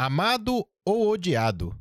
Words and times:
Amado 0.00 0.64
ou 0.86 1.08
odiado? 1.08 1.76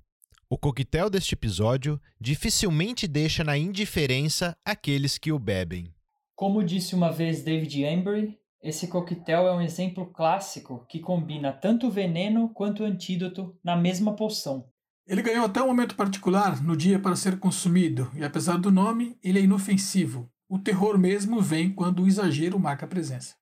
O 0.50 0.58
coquetel 0.58 1.08
deste 1.08 1.35
episódio 1.35 2.01
dificilmente 2.20 3.08
deixa 3.08 3.43
na 3.43 3.55
indiferença 3.55 4.58
aqueles 4.66 5.20
que 5.20 5.32
o 5.32 5.38
bebem. 5.38 5.93
Como 6.35 6.63
disse 6.63 6.95
uma 6.95 7.11
vez 7.11 7.43
David 7.43 7.83
Embry, 7.83 8.35
esse 8.59 8.88
coquetel 8.88 9.47
é 9.47 9.53
um 9.53 9.61
exemplo 9.61 10.07
clássico 10.07 10.83
que 10.89 10.99
combina 10.99 11.53
tanto 11.53 11.91
veneno 11.91 12.49
quanto 12.49 12.83
antídoto 12.83 13.55
na 13.64 13.75
mesma 13.75 14.16
poção. 14.16 14.68
Ele 15.05 15.21
ganhou 15.21 15.45
até 15.45 15.61
um 15.61 15.68
momento 15.68 15.95
particular 15.95 16.59
no 16.63 16.75
dia 16.75 16.97
para 16.97 17.15
ser 17.15 17.38
consumido, 17.38 18.11
e 18.15 18.23
apesar 18.23 18.57
do 18.57 18.71
nome, 18.71 19.15
ele 19.23 19.38
é 19.38 19.43
inofensivo. 19.43 20.27
O 20.49 20.57
terror 20.57 20.97
mesmo 20.97 21.39
vem 21.39 21.71
quando 21.71 22.02
o 22.02 22.07
exagero 22.07 22.59
marca 22.59 22.88
presença. 22.88 23.36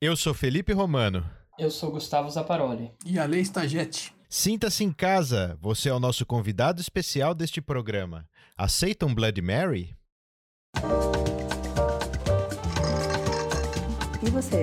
Eu 0.00 0.16
sou 0.16 0.32
Felipe 0.32 0.72
Romano. 0.72 1.28
Eu 1.58 1.70
sou 1.70 1.90
Gustavo 1.90 2.30
Zaparoli. 2.30 2.92
E 3.04 3.18
a 3.18 3.24
lei 3.24 3.40
Stagete. 3.40 4.14
Sinta-se 4.28 4.84
em 4.84 4.92
casa, 4.92 5.56
você 5.60 5.88
é 5.88 5.94
o 5.94 6.00
nosso 6.00 6.26
convidado 6.26 6.80
especial 6.80 7.34
deste 7.34 7.62
programa. 7.62 8.28
Aceita 8.56 9.06
um 9.06 9.14
Bloody 9.14 9.40
Mary? 9.40 9.96
E 14.22 14.30
você, 14.30 14.60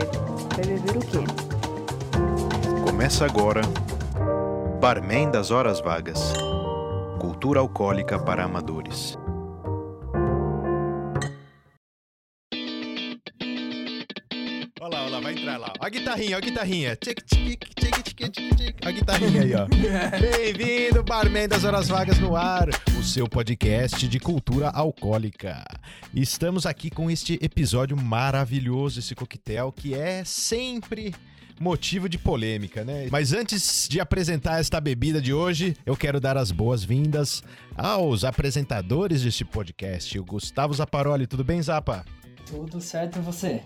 vai 0.55 0.65
beber 0.65 0.97
o 0.97 0.99
quê? 0.99 2.83
Começa 2.85 3.25
agora 3.25 3.61
Barman 4.79 5.31
das 5.31 5.49
Horas 5.49 5.79
Vagas 5.79 6.33
Cultura 7.19 7.61
Alcoólica 7.61 8.19
para 8.19 8.43
Amadores. 8.43 9.17
Guitarrinha, 15.93 16.35
ó 16.35 16.37
a 16.37 16.41
guitarrinha. 16.41 16.97
A 18.83 18.91
guitarrinha 18.91 19.41
aí, 19.43 19.53
ó. 19.53 19.67
Bem-vindo, 20.19 21.03
Barman 21.03 21.47
das 21.47 21.63
Horas 21.63 21.87
Vagas 21.87 22.17
no 22.17 22.35
ar, 22.35 22.67
o 22.97 23.03
seu 23.03 23.29
podcast 23.29 24.07
de 24.07 24.19
cultura 24.19 24.69
alcoólica. 24.69 25.63
Estamos 26.11 26.65
aqui 26.65 26.89
com 26.89 27.11
este 27.11 27.37
episódio 27.43 27.95
maravilhoso, 27.95 28.99
esse 28.99 29.13
coquetel, 29.13 29.71
que 29.71 29.93
é 29.93 30.23
sempre 30.25 31.13
motivo 31.59 32.09
de 32.09 32.17
polêmica, 32.17 32.83
né? 32.83 33.07
Mas 33.11 33.31
antes 33.31 33.87
de 33.87 33.99
apresentar 33.99 34.59
esta 34.59 34.81
bebida 34.81 35.21
de 35.21 35.31
hoje, 35.31 35.77
eu 35.85 35.95
quero 35.95 36.19
dar 36.19 36.37
as 36.37 36.51
boas-vindas 36.51 37.43
aos 37.77 38.23
apresentadores 38.23 39.21
deste 39.21 39.45
podcast, 39.45 40.17
o 40.17 40.25
Gustavo 40.25 40.73
Zaparoli. 40.73 41.27
Tudo 41.27 41.43
bem, 41.43 41.61
Zapa? 41.61 42.03
Tudo 42.47 42.81
certo 42.81 43.19
e 43.19 43.21
você? 43.21 43.61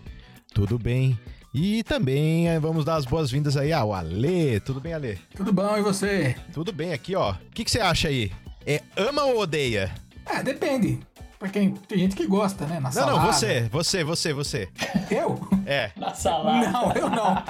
Tudo 0.54 0.78
bem. 0.78 1.18
E 1.60 1.82
também 1.84 2.48
eh, 2.48 2.60
vamos 2.60 2.86
dar 2.86 2.98
as 2.98 3.06
boas-vindas 3.06 3.58
aí 3.58 3.74
ao 3.74 3.92
Ale. 3.92 4.60
Tudo 4.60 4.80
bem, 4.80 4.94
Ale? 4.94 5.18
Tudo 5.36 5.52
bom, 5.52 5.76
e 5.76 5.82
você? 5.82 6.36
Tudo 6.54 6.72
bem 6.72 6.94
aqui, 6.94 7.16
ó. 7.16 7.32
O 7.32 7.36
que, 7.52 7.64
que 7.66 7.72
você 7.72 7.80
acha 7.80 8.10
aí? 8.10 8.32
É 8.64 8.80
ama 8.96 9.24
ou 9.24 9.40
odeia? 9.40 9.92
É, 10.28 10.44
depende. 10.44 11.00
Porque 11.40 11.74
tem 11.88 11.98
gente 11.98 12.16
que 12.16 12.28
gosta, 12.28 12.66
né? 12.68 12.76
Na 12.76 12.82
Não, 12.82 12.92
salada. 12.92 13.18
não, 13.20 13.26
você, 13.34 13.62
você, 13.72 14.04
você, 14.04 14.34
você. 14.34 14.70
Eu? 15.10 15.40
É. 15.66 15.90
Na 15.98 16.14
salada. 16.14 16.70
Não, 16.72 16.92
eu 16.94 17.10
não. 17.10 17.44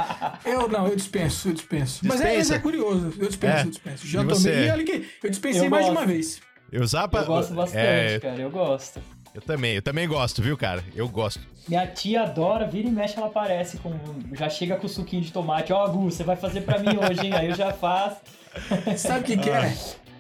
Eu 0.46 0.68
não, 0.70 0.88
eu 0.88 0.96
dispenso, 0.96 1.50
eu 1.50 1.54
dispenso. 1.54 2.00
Mas 2.06 2.22
é, 2.22 2.24
mas 2.24 2.32
Dispensa? 2.38 2.56
é 2.56 2.60
curioso, 2.60 3.14
eu 3.20 3.28
dispenso, 3.28 3.58
É. 3.58 3.62
eu 3.64 3.70
dispenso. 3.70 4.08
Já 4.08 4.20
E 4.22 4.24
tomei 4.24 4.36
você? 4.40 4.66
e 4.68 4.72
olha 4.72 4.84
que 4.86 5.10
eu 5.24 5.30
dispensei 5.30 5.66
Eu 5.66 5.70
mais 5.70 5.86
de 5.86 5.92
gosto. 5.92 6.02
uma 6.02 6.08
vez. 6.08 6.40
Eu 6.72 6.86
Zapa. 6.88 7.20
Eu 7.20 7.26
gosto 7.26 7.54
bastante, 7.54 7.78
É, 7.86 8.20
cara. 8.22 8.42
Eu 8.42 8.52
gosto. 8.52 9.02
eu 9.34 9.42
também, 9.42 9.76
eu 9.76 9.82
também 9.82 10.08
gosto, 10.08 10.42
viu, 10.42 10.58
cara? 10.58 10.82
Eu 10.96 11.10
gosto. 11.10 11.40
Minha 11.68 11.86
tia 11.86 12.24
adora, 12.24 12.66
vira 12.66 12.88
e 12.88 12.92
mexe, 12.92 13.18
ela 13.18 13.28
aparece 13.28 13.78
com. 13.78 13.92
Já 14.34 14.50
chega 14.50 14.78
com 14.78 14.88
suquinho 14.88 15.22
de 15.22 15.32
tomate. 15.32 15.74
Ó, 15.74 15.88
Gu, 15.88 16.12
você 16.12 16.24
vai 16.24 16.36
fazer 16.36 16.62
pra 16.62 16.80
mim 16.80 16.98
hoje, 16.98 17.26
hein? 17.28 17.34
Aí 17.34 17.50
eu 17.50 17.56
já 17.56 17.74
faço. 17.74 18.22
Sabe 18.98 19.20
o 19.20 19.24
que, 19.24 19.38
que 19.38 19.50
é? 19.50 19.74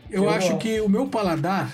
Eu, 0.09 0.23
Eu 0.23 0.29
acho 0.29 0.57
que 0.57 0.81
o 0.81 0.89
meu 0.89 1.07
paladar, 1.07 1.73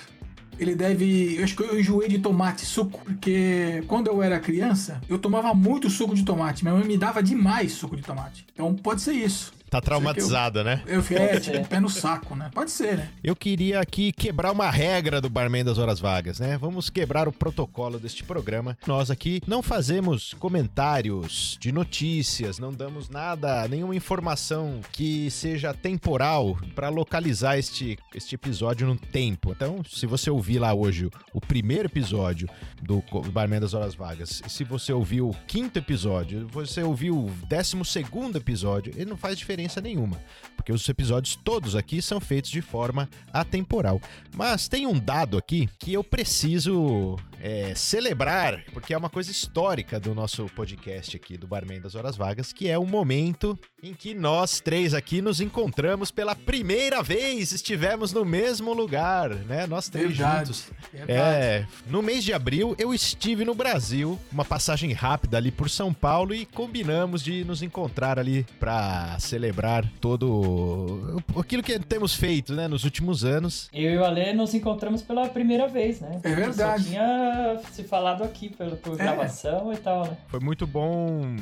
ele 0.60 0.76
deve. 0.76 1.38
Eu 1.38 1.44
acho 1.44 1.56
que 1.56 1.64
eu 1.64 1.80
enjoei 1.80 2.08
de 2.08 2.20
tomate, 2.20 2.66
suco. 2.66 3.00
Porque 3.04 3.84
quando 3.88 4.08
eu 4.08 4.22
era 4.22 4.40
criança, 4.40 5.02
eu 5.10 5.18
tomava 5.18 5.54
muito 5.54 5.90
suco 5.90 6.14
de 6.14 6.24
tomate. 6.24 6.64
Minha 6.64 6.76
mãe 6.76 6.86
me 6.86 6.98
dava 6.98 7.24
demais 7.24 7.72
suco 7.74 7.96
de 7.96 8.04
tomate. 8.04 8.46
Então 8.54 8.74
pode 8.76 9.02
ser 9.02 9.14
isso. 9.14 9.54
Tá 9.74 9.82
traumatizada, 9.82 10.64
né? 10.64 10.84
Eu 10.86 11.02
fiquei 11.02 11.26
é, 11.26 11.40
tipo, 11.40 11.68
pé 11.68 11.80
no 11.80 11.90
saco, 11.90 12.36
né? 12.36 12.52
Pode 12.54 12.70
ser, 12.70 12.96
né? 12.96 13.10
Eu 13.24 13.36
queria 13.36 13.80
aqui 13.80 14.12
quebrar 14.12 14.52
uma 14.52 14.70
regra 14.70 15.20
do 15.20 15.32
Barman 15.32 15.66
das 15.66 15.80
Horas 15.80 16.00
Vagas, 16.00 16.40
né? 16.40 16.60
Vamos 16.60 16.92
quebrar 16.92 17.28
o 17.28 17.32
protocolo 17.32 17.98
deste 17.98 18.24
programa. 18.24 18.78
Nós 18.86 19.10
aqui 19.10 19.42
não 19.48 19.64
fazemos 19.64 20.36
comentários 20.36 21.58
de 21.60 21.72
notícias, 21.72 22.60
não 22.60 22.72
damos 22.72 23.10
nada, 23.10 23.68
nenhuma 23.68 23.96
informação 23.96 24.80
que 24.92 25.32
seja 25.32 25.74
temporal 25.74 26.56
para 26.76 26.90
localizar 26.90 27.58
este, 27.58 27.98
este 28.14 28.36
episódio 28.36 28.86
no 28.86 28.96
tempo. 28.96 29.54
Então, 29.54 29.82
se 29.90 30.06
você 30.06 30.30
ouvir 30.30 30.60
lá 30.60 30.72
hoje 30.72 31.10
o 31.34 31.42
primeiro 31.42 31.88
episódio 31.88 32.48
do 32.80 33.04
Barman 33.32 33.60
das 33.60 33.74
Horas 33.74 33.96
Vagas, 33.96 34.40
e 34.46 34.50
se 34.52 34.64
você 34.64 34.94
ouviu 34.94 35.30
o 35.30 35.36
quinto 35.48 35.80
episódio, 35.80 36.48
você 36.52 36.84
ouviu 36.84 37.18
o 37.18 37.32
décimo 37.48 37.84
segundo 37.84 38.38
episódio, 38.38 38.94
ele 38.96 39.10
não 39.10 39.18
faz 39.18 39.36
diferença 39.36 39.63
nenhuma 39.82 40.20
porque 40.64 40.72
os 40.72 40.88
episódios 40.88 41.36
todos 41.36 41.76
aqui 41.76 42.02
são 42.02 42.22
feitos 42.22 42.50
de 42.50 42.62
forma 42.62 43.10
atemporal. 43.34 44.02
Mas 44.34 44.70
tem 44.70 44.88
um 44.88 44.98
dado 44.98 45.38
aqui 45.38 45.70
que 45.78 45.92
eu 45.92 46.02
preciso 46.04 47.18
é, 47.44 47.76
celebrar, 47.76 48.64
porque 48.72 48.94
é 48.94 48.98
uma 48.98 49.10
coisa 49.10 49.30
histórica 49.30 50.00
do 50.00 50.16
nosso 50.16 50.46
podcast 50.56 51.18
aqui, 51.18 51.36
do 51.36 51.46
Barman 51.46 51.82
das 51.82 51.94
Horas 51.94 52.16
Vagas, 52.16 52.54
que 52.54 52.70
é 52.70 52.80
o 52.80 52.86
momento 52.86 53.60
em 53.84 53.94
que 53.94 54.14
nós 54.14 54.62
três 54.62 54.94
aqui 54.94 55.22
nos 55.22 55.42
encontramos 55.42 56.10
pela 56.10 56.34
primeira 56.34 57.04
vez, 57.04 57.52
estivemos 57.52 58.14
no 58.14 58.24
mesmo 58.24 58.74
lugar, 58.74 59.30
né? 59.30 59.68
Nós 59.68 59.90
três 59.90 60.16
Verdade. 60.16 60.46
juntos. 60.46 60.72
Verdade. 60.94 61.12
É, 61.12 61.68
no 61.86 62.02
mês 62.02 62.24
de 62.24 62.32
abril 62.32 62.78
eu 62.80 62.94
estive 62.94 63.44
no 63.44 63.54
Brasil, 63.54 64.18
uma 64.32 64.46
passagem 64.46 64.94
rápida 64.94 65.36
ali 65.36 65.52
por 65.52 65.70
São 65.70 65.94
Paulo 65.94 66.34
e 66.34 66.46
combinamos 66.46 67.22
de 67.22 67.44
nos 67.44 67.62
encontrar 67.62 68.18
ali 68.18 68.46
pra 68.58 69.18
celebrar 69.20 69.86
todo 70.00 71.22
aquilo 71.38 71.62
que 71.62 71.78
temos 71.78 72.16
feito, 72.16 72.54
né, 72.54 72.70
nos 72.70 72.86
últimos 72.86 73.26
anos. 73.26 73.70
Eu 73.74 73.92
e 73.92 73.98
o 73.98 74.06
Ale 74.06 74.32
nos 74.32 74.54
encontramos 74.54 75.02
pela 75.02 75.28
primeira 75.28 75.68
vez, 75.68 76.00
né? 76.00 76.22
É 76.24 76.34
verdade. 76.34 76.84
Só 76.84 76.90
tinha 76.90 77.33
se 77.72 77.84
falado 77.84 78.24
aqui 78.24 78.50
pelo, 78.50 78.76
por 78.78 78.94
É. 78.94 79.04
gravação 79.04 79.72
e 79.74 79.78
tal, 79.78 80.06
né? 80.06 80.18
Foi 80.28 80.40
muito 80.40 80.66
bom 80.68 81.36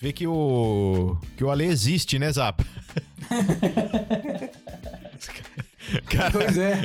ver 0.00 0.12
que 0.12 0.26
o 0.26 1.16
que 1.36 1.44
o 1.44 1.50
Ale 1.50 1.64
existe, 1.64 2.18
né, 2.18 2.30
Zap? 2.32 2.64
Cara, 6.10 6.30
Pois 6.30 6.58
é. 6.58 6.82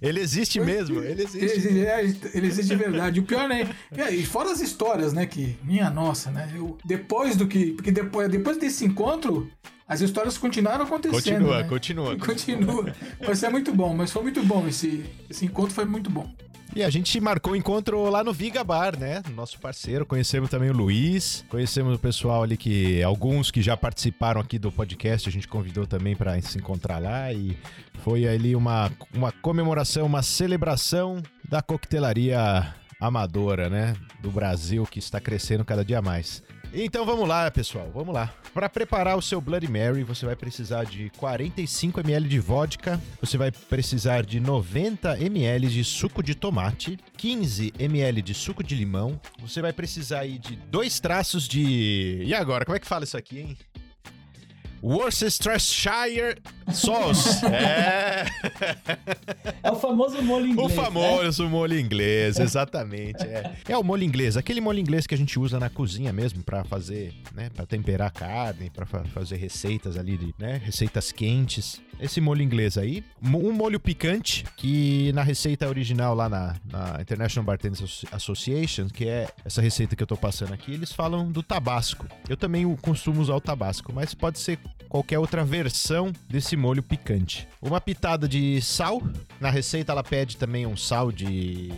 ele 0.00 0.18
existe 0.20 0.58
mesmo, 0.58 1.00
ele 1.00 1.10
Ele, 1.12 1.22
existe. 1.24 1.68
ele- 1.68 1.84
é, 1.84 2.00
ele 2.32 2.46
existe 2.46 2.68
de 2.70 2.76
verdade. 2.76 3.20
O 3.20 3.22
pior, 3.22 3.46
né? 3.48 3.68
é, 3.96 4.10
E 4.14 4.24
fora 4.24 4.50
as 4.50 4.60
histórias, 4.62 5.12
né? 5.12 5.26
Que, 5.26 5.56
minha 5.62 5.90
nossa, 5.90 6.30
né? 6.30 6.50
Eu, 6.54 6.78
depois 6.84 7.36
do 7.36 7.46
que. 7.46 7.72
Porque 7.72 7.92
depois, 7.92 8.30
depois 8.30 8.56
desse 8.56 8.82
encontro, 8.84 9.50
as 9.86 10.00
histórias 10.00 10.38
continuaram 10.38 10.84
acontecendo. 10.84 11.22
Continua, 11.22 11.62
né? 11.62 11.68
continua. 11.68 12.16
Continua. 12.18 12.94
Mas 13.26 13.42
é 13.42 13.50
muito 13.50 13.72
bom, 13.72 13.94
mas 13.94 14.10
foi 14.10 14.22
muito 14.22 14.42
bom. 14.42 14.66
Esse, 14.66 15.04
esse 15.28 15.44
encontro 15.44 15.74
foi 15.74 15.84
muito 15.84 16.10
bom. 16.10 16.28
E 16.74 16.82
a 16.82 16.90
gente 16.90 17.20
marcou 17.20 17.52
o 17.52 17.56
encontro 17.56 18.10
lá 18.10 18.24
no 18.24 18.32
Viga 18.32 18.64
Bar, 18.64 18.98
né? 18.98 19.22
Nosso 19.36 19.60
parceiro. 19.60 20.04
Conhecemos 20.04 20.50
também 20.50 20.70
o 20.70 20.72
Luiz. 20.72 21.44
Conhecemos 21.48 21.94
o 21.94 21.98
pessoal 21.98 22.42
ali 22.42 22.56
que. 22.56 23.00
Alguns 23.02 23.52
que 23.52 23.62
já 23.62 23.76
participaram 23.76 24.40
aqui 24.40 24.58
do 24.58 24.72
podcast. 24.72 25.28
A 25.28 25.32
gente 25.32 25.46
convidou 25.46 25.86
também 25.86 26.16
para 26.16 26.40
se 26.42 26.58
encontrar 26.58 26.98
lá. 26.98 27.32
E 27.32 27.56
foi 28.02 28.26
ali 28.26 28.56
uma, 28.56 28.90
uma 29.14 29.30
comemoração, 29.30 30.04
uma 30.04 30.22
celebração 30.22 31.22
da 31.48 31.62
coquetelaria 31.62 32.74
amadora, 33.00 33.70
né? 33.70 33.94
Do 34.20 34.30
Brasil, 34.30 34.84
que 34.84 34.98
está 34.98 35.20
crescendo 35.20 35.64
cada 35.64 35.84
dia 35.84 36.02
mais. 36.02 36.42
Então 36.76 37.06
vamos 37.06 37.28
lá, 37.28 37.48
pessoal, 37.52 37.88
vamos 37.94 38.12
lá. 38.12 38.34
Para 38.52 38.68
preparar 38.68 39.16
o 39.16 39.22
seu 39.22 39.40
Bloody 39.40 39.68
Mary, 39.68 40.02
você 40.02 40.26
vai 40.26 40.34
precisar 40.34 40.82
de 40.82 41.08
45 41.10 42.00
ml 42.00 42.28
de 42.28 42.40
vodka, 42.40 43.00
você 43.20 43.38
vai 43.38 43.52
precisar 43.52 44.26
de 44.26 44.40
90 44.40 45.16
ml 45.20 45.68
de 45.68 45.84
suco 45.84 46.20
de 46.20 46.34
tomate, 46.34 46.98
15 47.16 47.74
ml 47.78 48.20
de 48.20 48.34
suco 48.34 48.64
de 48.64 48.74
limão, 48.74 49.20
você 49.38 49.62
vai 49.62 49.72
precisar 49.72 50.20
aí 50.20 50.36
de 50.36 50.56
dois 50.56 50.98
traços 50.98 51.46
de. 51.46 52.24
E 52.24 52.34
agora, 52.34 52.64
como 52.64 52.76
é 52.76 52.80
que 52.80 52.88
fala 52.88 53.04
isso 53.04 53.16
aqui, 53.16 53.38
hein? 53.38 53.58
Worcestershire 54.82 56.42
Sauce. 56.72 57.44
é. 57.46 58.24
É 59.62 59.70
o 59.70 59.76
famoso 59.76 60.20
molho 60.22 60.46
O 60.46 60.48
inglês. 60.48 60.70
né? 60.76 60.84
famoso 60.84 61.48
molho 61.48 61.78
inglês, 61.78 62.38
exatamente. 62.38 63.22
É. 63.24 63.52
é 63.68 63.76
o 63.76 63.82
molho 63.82 64.02
inglês, 64.04 64.36
aquele 64.36 64.60
molho 64.60 64.78
inglês 64.78 65.06
que 65.06 65.14
a 65.14 65.18
gente 65.18 65.38
usa 65.38 65.58
na 65.58 65.68
cozinha 65.70 66.12
mesmo 66.12 66.42
pra 66.42 66.64
fazer, 66.64 67.14
né, 67.34 67.50
para 67.54 67.66
temperar 67.66 68.12
carne, 68.12 68.70
pra 68.70 68.86
fa- 68.86 69.04
fazer 69.04 69.36
receitas 69.36 69.96
ali 69.96 70.16
de, 70.16 70.34
né, 70.38 70.60
receitas 70.62 71.10
quentes. 71.12 71.80
Esse 72.00 72.20
molho 72.20 72.42
inglês 72.42 72.76
aí, 72.76 73.04
um 73.22 73.52
molho 73.52 73.78
picante 73.78 74.44
que 74.56 75.12
na 75.12 75.22
receita 75.22 75.68
original 75.68 76.12
lá 76.14 76.28
na, 76.28 76.56
na 76.70 77.00
International 77.00 77.44
Bartenders 77.46 77.80
Associ- 77.82 78.08
Association, 78.10 78.88
que 78.88 79.06
é 79.08 79.28
essa 79.44 79.62
receita 79.62 79.94
que 79.94 80.02
eu 80.02 80.06
tô 80.06 80.16
passando 80.16 80.52
aqui, 80.52 80.72
eles 80.74 80.92
falam 80.92 81.30
do 81.30 81.42
tabasco. 81.42 82.06
Eu 82.28 82.36
também 82.36 82.66
o- 82.66 82.76
costumo 82.76 83.20
usar 83.20 83.34
o 83.36 83.40
tabasco, 83.40 83.92
mas 83.94 84.12
pode 84.12 84.40
ser 84.40 84.58
qualquer 84.88 85.18
outra 85.20 85.44
versão 85.44 86.12
desse 86.28 86.53
molho 86.56 86.82
picante. 86.82 87.48
Uma 87.60 87.80
pitada 87.80 88.28
de 88.28 88.60
sal. 88.60 89.02
Na 89.40 89.50
receita 89.50 89.92
ela 89.92 90.02
pede 90.02 90.36
também 90.36 90.66
um 90.66 90.76
sal 90.76 91.10
de 91.10 91.70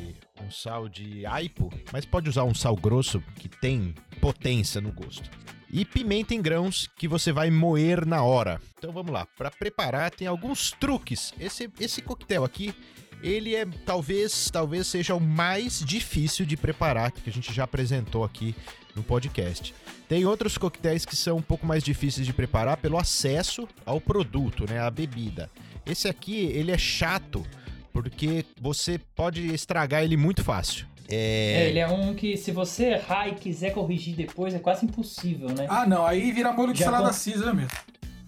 um 0.42 0.50
sal 0.50 0.88
de 0.88 1.24
aipo, 1.26 1.72
mas 1.92 2.04
pode 2.04 2.28
usar 2.28 2.44
um 2.44 2.54
sal 2.54 2.76
grosso 2.76 3.22
que 3.36 3.48
tem 3.48 3.94
potência 4.20 4.80
no 4.80 4.92
gosto. 4.92 5.28
E 5.70 5.84
pimenta 5.84 6.34
em 6.34 6.40
grãos 6.40 6.88
que 6.96 7.08
você 7.08 7.32
vai 7.32 7.50
moer 7.50 8.06
na 8.06 8.22
hora. 8.22 8.60
Então 8.78 8.92
vamos 8.92 9.12
lá, 9.12 9.26
para 9.36 9.50
preparar 9.50 10.10
tem 10.10 10.26
alguns 10.26 10.70
truques. 10.70 11.32
Esse 11.40 11.70
esse 11.80 12.00
coquetel 12.00 12.44
aqui 12.44 12.74
ele 13.22 13.54
é 13.54 13.66
talvez 13.84 14.50
talvez 14.50 14.86
seja 14.86 15.14
o 15.14 15.20
mais 15.20 15.80
difícil 15.80 16.44
de 16.46 16.56
preparar 16.56 17.10
que 17.10 17.28
a 17.28 17.32
gente 17.32 17.52
já 17.52 17.64
apresentou 17.64 18.24
aqui 18.24 18.54
no 18.96 19.02
podcast. 19.02 19.74
Tem 20.08 20.24
outros 20.24 20.56
coquetéis 20.56 21.04
que 21.04 21.14
são 21.14 21.36
um 21.36 21.42
pouco 21.42 21.66
mais 21.66 21.84
difíceis 21.84 22.26
de 22.26 22.32
preparar 22.32 22.78
pelo 22.78 22.96
acesso 22.98 23.68
ao 23.84 24.00
produto, 24.00 24.64
né, 24.68 24.80
a 24.80 24.90
bebida. 24.90 25.50
Esse 25.84 26.08
aqui 26.08 26.46
ele 26.46 26.72
é 26.72 26.78
chato 26.78 27.46
porque 27.92 28.44
você 28.60 28.98
pode 29.14 29.46
estragar 29.54 30.02
ele 30.02 30.16
muito 30.16 30.42
fácil. 30.42 30.86
É... 31.08 31.68
ele 31.68 31.78
é 31.78 31.86
um 31.86 32.14
que 32.14 32.36
se 32.36 32.50
você 32.50 32.94
errar 32.94 33.28
e 33.28 33.34
quiser 33.36 33.70
corrigir 33.72 34.16
depois 34.16 34.52
é 34.54 34.58
quase 34.58 34.84
impossível, 34.84 35.48
né? 35.50 35.66
Ah, 35.68 35.86
não, 35.86 36.04
aí 36.04 36.32
vira 36.32 36.52
molho 36.52 36.72
de 36.72 36.80
Já 36.80 36.86
salada 36.86 37.10
con- 37.10 37.14
Caesar 37.24 37.54
mesmo. 37.54 37.70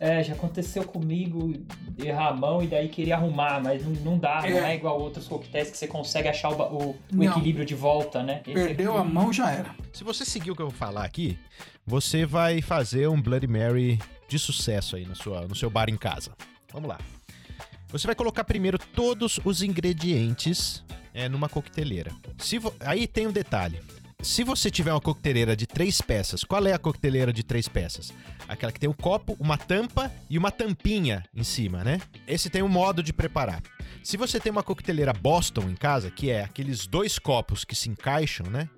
É, 0.01 0.23
já 0.23 0.33
aconteceu 0.35 0.85
comigo 0.85 1.53
errar 1.99 2.29
a 2.29 2.33
mão 2.33 2.63
e 2.63 2.69
daí 2.69 2.89
queria 2.89 3.17
arrumar, 3.17 3.61
mas 3.61 3.85
não, 3.85 3.91
não 4.13 4.19
dá, 4.19 4.41
É. 4.45 4.51
não 4.51 4.65
é 4.67 4.77
igual 4.77 5.01
outros 5.01 5.27
coquetéis 5.27 5.71
que 5.71 5.77
você 5.77 5.89
consegue 5.89 6.29
achar 6.29 6.51
o, 6.51 6.63
o- 6.63 6.97
o 7.17 7.25
equilíbrio 7.25 7.65
de 7.67 7.75
volta, 7.75 8.23
né? 8.23 8.41
Esse 8.47 8.55
Perdeu 8.55 8.93
aqui- 8.97 9.01
a 9.01 9.05
mão, 9.05 9.33
já 9.33 9.51
era. 9.51 9.75
Se 9.93 10.05
você 10.05 10.25
seguir 10.25 10.53
o 10.53 10.57
que 10.57 10.63
eu 10.63 10.69
vou 10.69 10.79
falar 10.79 11.05
aqui, 11.05 11.37
você 11.85 12.25
vai 12.25 12.63
fazer 12.63 13.09
um 13.09 13.21
Bloody 13.21 13.49
Mary 13.49 13.99
de 14.29 14.39
sucesso 14.39 14.95
aí 14.95 15.05
na 15.05 15.17
sua, 15.17 15.47
no 15.49 15.55
seu 15.57 15.69
bar 15.69 15.89
em 15.91 15.97
casa. 15.97 16.31
Vamos 16.73 16.89
lá. 16.89 16.99
Você 17.89 18.07
vai 18.07 18.15
colocar 18.15 18.45
primeiro 18.45 18.79
todos 18.79 19.41
os 19.45 19.63
ingredientes 19.63 20.85
é, 21.15 21.29
numa 21.29 21.49
coqueteleira. 21.49 22.13
Se 22.37 22.59
vo- 22.59 22.75
Aí 22.81 23.07
tem 23.07 23.27
um 23.27 23.33
detalhe. 23.33 23.81
Se 24.21 24.43
você 24.43 24.69
tiver 24.69 24.93
uma 24.93 25.01
coqueteleira 25.01 25.55
de 25.55 25.65
três 25.65 26.01
peças, 26.01 26.43
qual 26.43 26.67
é 26.67 26.73
a 26.73 26.79
coqueteleira 26.79 27.33
de 27.33 27.45
três 27.45 27.69
peças? 27.69 28.13
Aquela 28.49 28.73
que 28.73 28.81
tem 28.81 28.89
um 28.91 28.93
copo, 28.93 29.37
uma 29.39 29.57
tampa 29.57 30.13
e 30.29 30.37
uma 30.37 30.51
tampinha 30.51 31.23
em 31.33 31.45
cima, 31.45 31.85
né? 31.85 32.01
Esse 32.27 32.51
tem 32.51 32.61
um 32.61 32.69
modo 32.69 33.01
de 33.01 33.13
preparar. 33.13 33.63
Se 34.03 34.17
você 34.17 34.41
tem 34.41 34.51
uma 34.51 34.65
coqueteleira 34.65 35.13
Boston 35.13 35.69
em 35.71 35.77
casa, 35.77 36.11
que 36.11 36.31
é 36.31 36.43
aqueles 36.43 36.85
dois 36.85 37.17
copos 37.17 37.65
que 37.65 37.77
se 37.77 37.89
encaixam, 37.89 38.47
né? 38.51 38.69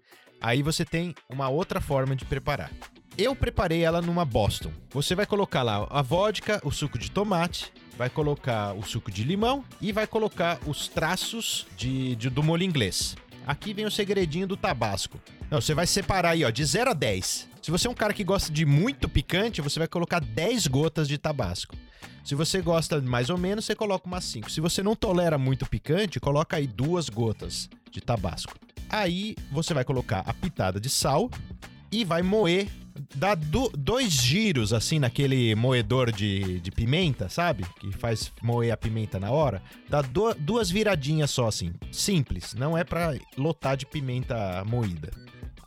Aí 0.43 0.63
você 0.63 0.85
tem 0.85 1.15
uma 1.29 1.49
outra 1.49 1.81
forma 1.81 2.15
de 2.15 2.27
preparar. 2.27 2.71
Eu 3.17 3.35
preparei 3.35 3.83
ela 3.83 4.03
numa 4.03 4.27
Boston. 4.27 4.71
Você 4.91 5.15
vai 5.15 5.25
colocar 5.25 5.63
lá 5.63 5.87
a 5.91 6.03
vodka, 6.03 6.61
o 6.63 6.71
suco 6.71 6.99
de 6.99 7.11
tomate, 7.11 7.73
vai 7.97 8.11
colocar 8.11 8.75
o 8.75 8.83
suco 8.83 9.11
de 9.11 9.25
limão 9.25 9.65
e 9.81 9.91
vai 9.91 10.07
colocar 10.07 10.59
os 10.67 10.87
traços 10.87 11.67
de, 11.79 12.15
de- 12.17 12.29
do 12.31 12.43
molho 12.43 12.63
inglês. 12.63 13.17
Aqui 13.51 13.75
vem 13.75 13.85
o 13.85 13.91
segredinho 13.91 14.47
do 14.47 14.57
tabasco. 14.57 15.21
Não, 15.51 15.61
você 15.61 15.75
vai 15.75 15.85
separar 15.85 16.31
aí, 16.31 16.45
ó, 16.45 16.51
de 16.51 16.65
0 16.65 16.91
a 16.91 16.95
10. 16.95 17.49
Se 17.61 17.69
você 17.69 17.89
é 17.89 17.91
um 17.91 17.95
cara 17.95 18.15
que 18.15 18.23
gosta 18.23 18.53
de 18.53 18.65
muito 18.65 19.09
picante, 19.09 19.61
você 19.61 19.81
vai 19.81 19.89
colocar 19.89 20.21
10 20.21 20.69
gotas 20.69 21.09
de 21.09 21.19
tabasco. 21.19 21.75
Se 22.25 22.37
você 22.37 22.63
gosta 22.63 23.01
mais 23.01 23.29
ou 23.29 23.37
menos, 23.37 23.65
você 23.65 23.75
coloca 23.75 24.07
umas 24.07 24.23
5. 24.23 24.49
Se 24.49 24.61
você 24.61 24.85
não 24.85 24.95
tolera 24.95 25.37
muito 25.37 25.67
picante, 25.67 26.21
coloca 26.21 26.59
aí 26.59 26.69
duas 26.69 27.09
gotas 27.09 27.69
de 27.91 28.01
tabasco. 28.01 28.55
Aí 28.89 29.35
você 29.51 29.75
vai 29.75 29.83
colocar 29.83 30.21
a 30.21 30.33
pitada 30.33 30.79
de 30.79 30.89
sal 30.89 31.29
e 31.91 32.05
vai 32.05 32.23
moer. 32.23 32.69
Dá 33.15 33.35
do- 33.35 33.71
dois 33.77 34.13
giros 34.13 34.73
assim 34.73 34.99
naquele 34.99 35.55
moedor 35.57 36.13
de, 36.13 36.61
de 36.61 36.71
pimenta, 36.71 37.29
sabe? 37.29 37.65
Que 37.81 37.91
faz 37.93 38.31
moer 38.41 38.73
a 38.73 38.77
pimenta 38.77 39.19
na 39.19 39.31
hora. 39.31 39.61
Dá 39.89 40.01
du- 40.01 40.35
duas 40.35 40.71
viradinhas 40.71 41.31
só 41.31 41.49
assim. 41.49 41.73
Simples. 41.91 42.55
Não 42.55 42.79
é 42.79 42.85
pra 42.85 43.15
lotar 43.37 43.77
de 43.77 43.85
pimenta 43.85 44.65
moída. 44.65 45.11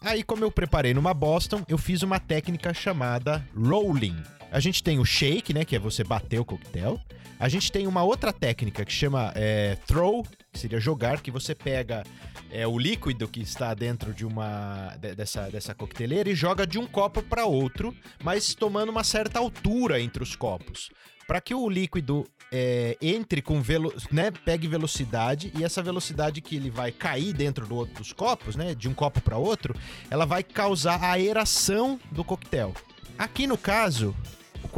Aí, 0.01 0.23
como 0.23 0.43
eu 0.43 0.51
preparei 0.51 0.93
numa 0.93 1.13
Boston, 1.13 1.63
eu 1.67 1.77
fiz 1.77 2.01
uma 2.01 2.19
técnica 2.19 2.73
chamada 2.73 3.45
rolling. 3.55 4.15
A 4.51 4.59
gente 4.59 4.81
tem 4.83 4.99
o 4.99 5.05
shake, 5.05 5.53
né? 5.53 5.65
Que 5.65 5.75
é 5.75 5.79
você 5.79 6.03
bater 6.03 6.39
o 6.39 6.45
coquetel. 6.45 6.99
A 7.39 7.49
gente 7.49 7.71
tem 7.71 7.87
uma 7.87 8.03
outra 8.03 8.31
técnica 8.31 8.85
que 8.85 8.91
chama 8.93 9.31
é, 9.35 9.75
throw, 9.87 10.25
que 10.53 10.59
seria 10.59 10.79
jogar, 10.79 11.19
que 11.21 11.31
você 11.31 11.55
pega 11.55 12.03
é, 12.51 12.65
o 12.67 12.77
líquido 12.77 13.27
que 13.27 13.41
está 13.41 13.73
dentro 13.73 14.13
de 14.13 14.23
uma 14.23 14.95
de- 14.99 15.15
dessa, 15.15 15.49
dessa 15.49 15.73
coqueteleira 15.73 16.29
e 16.29 16.35
joga 16.35 16.65
de 16.67 16.77
um 16.77 16.85
copo 16.85 17.23
para 17.23 17.45
outro, 17.45 17.93
mas 18.23 18.53
tomando 18.53 18.89
uma 18.89 19.03
certa 19.03 19.39
altura 19.39 19.99
entre 19.99 20.21
os 20.21 20.35
copos. 20.35 20.91
Para 21.25 21.41
que 21.41 21.55
o 21.55 21.67
líquido 21.67 22.27
é, 22.51 22.95
entre 23.01 23.41
com 23.41 23.59
velo, 23.61 23.91
né, 24.11 24.29
pegue 24.29 24.67
velocidade 24.67 25.51
e 25.57 25.63
essa 25.63 25.81
velocidade 25.81 26.39
que 26.41 26.55
ele 26.55 26.69
vai 26.69 26.91
cair 26.91 27.33
dentro 27.33 27.65
do 27.65 27.75
outro- 27.75 27.95
dos 27.95 28.13
copos, 28.13 28.55
né, 28.55 28.75
de 28.75 28.87
um 28.87 28.93
copo 28.93 29.19
para 29.21 29.37
outro, 29.37 29.75
ela 30.11 30.25
vai 30.25 30.43
causar 30.43 31.01
a 31.03 31.13
aeração 31.13 31.99
do 32.11 32.23
coquetel. 32.23 32.73
Aqui 33.17 33.47
no 33.47 33.57
caso, 33.57 34.15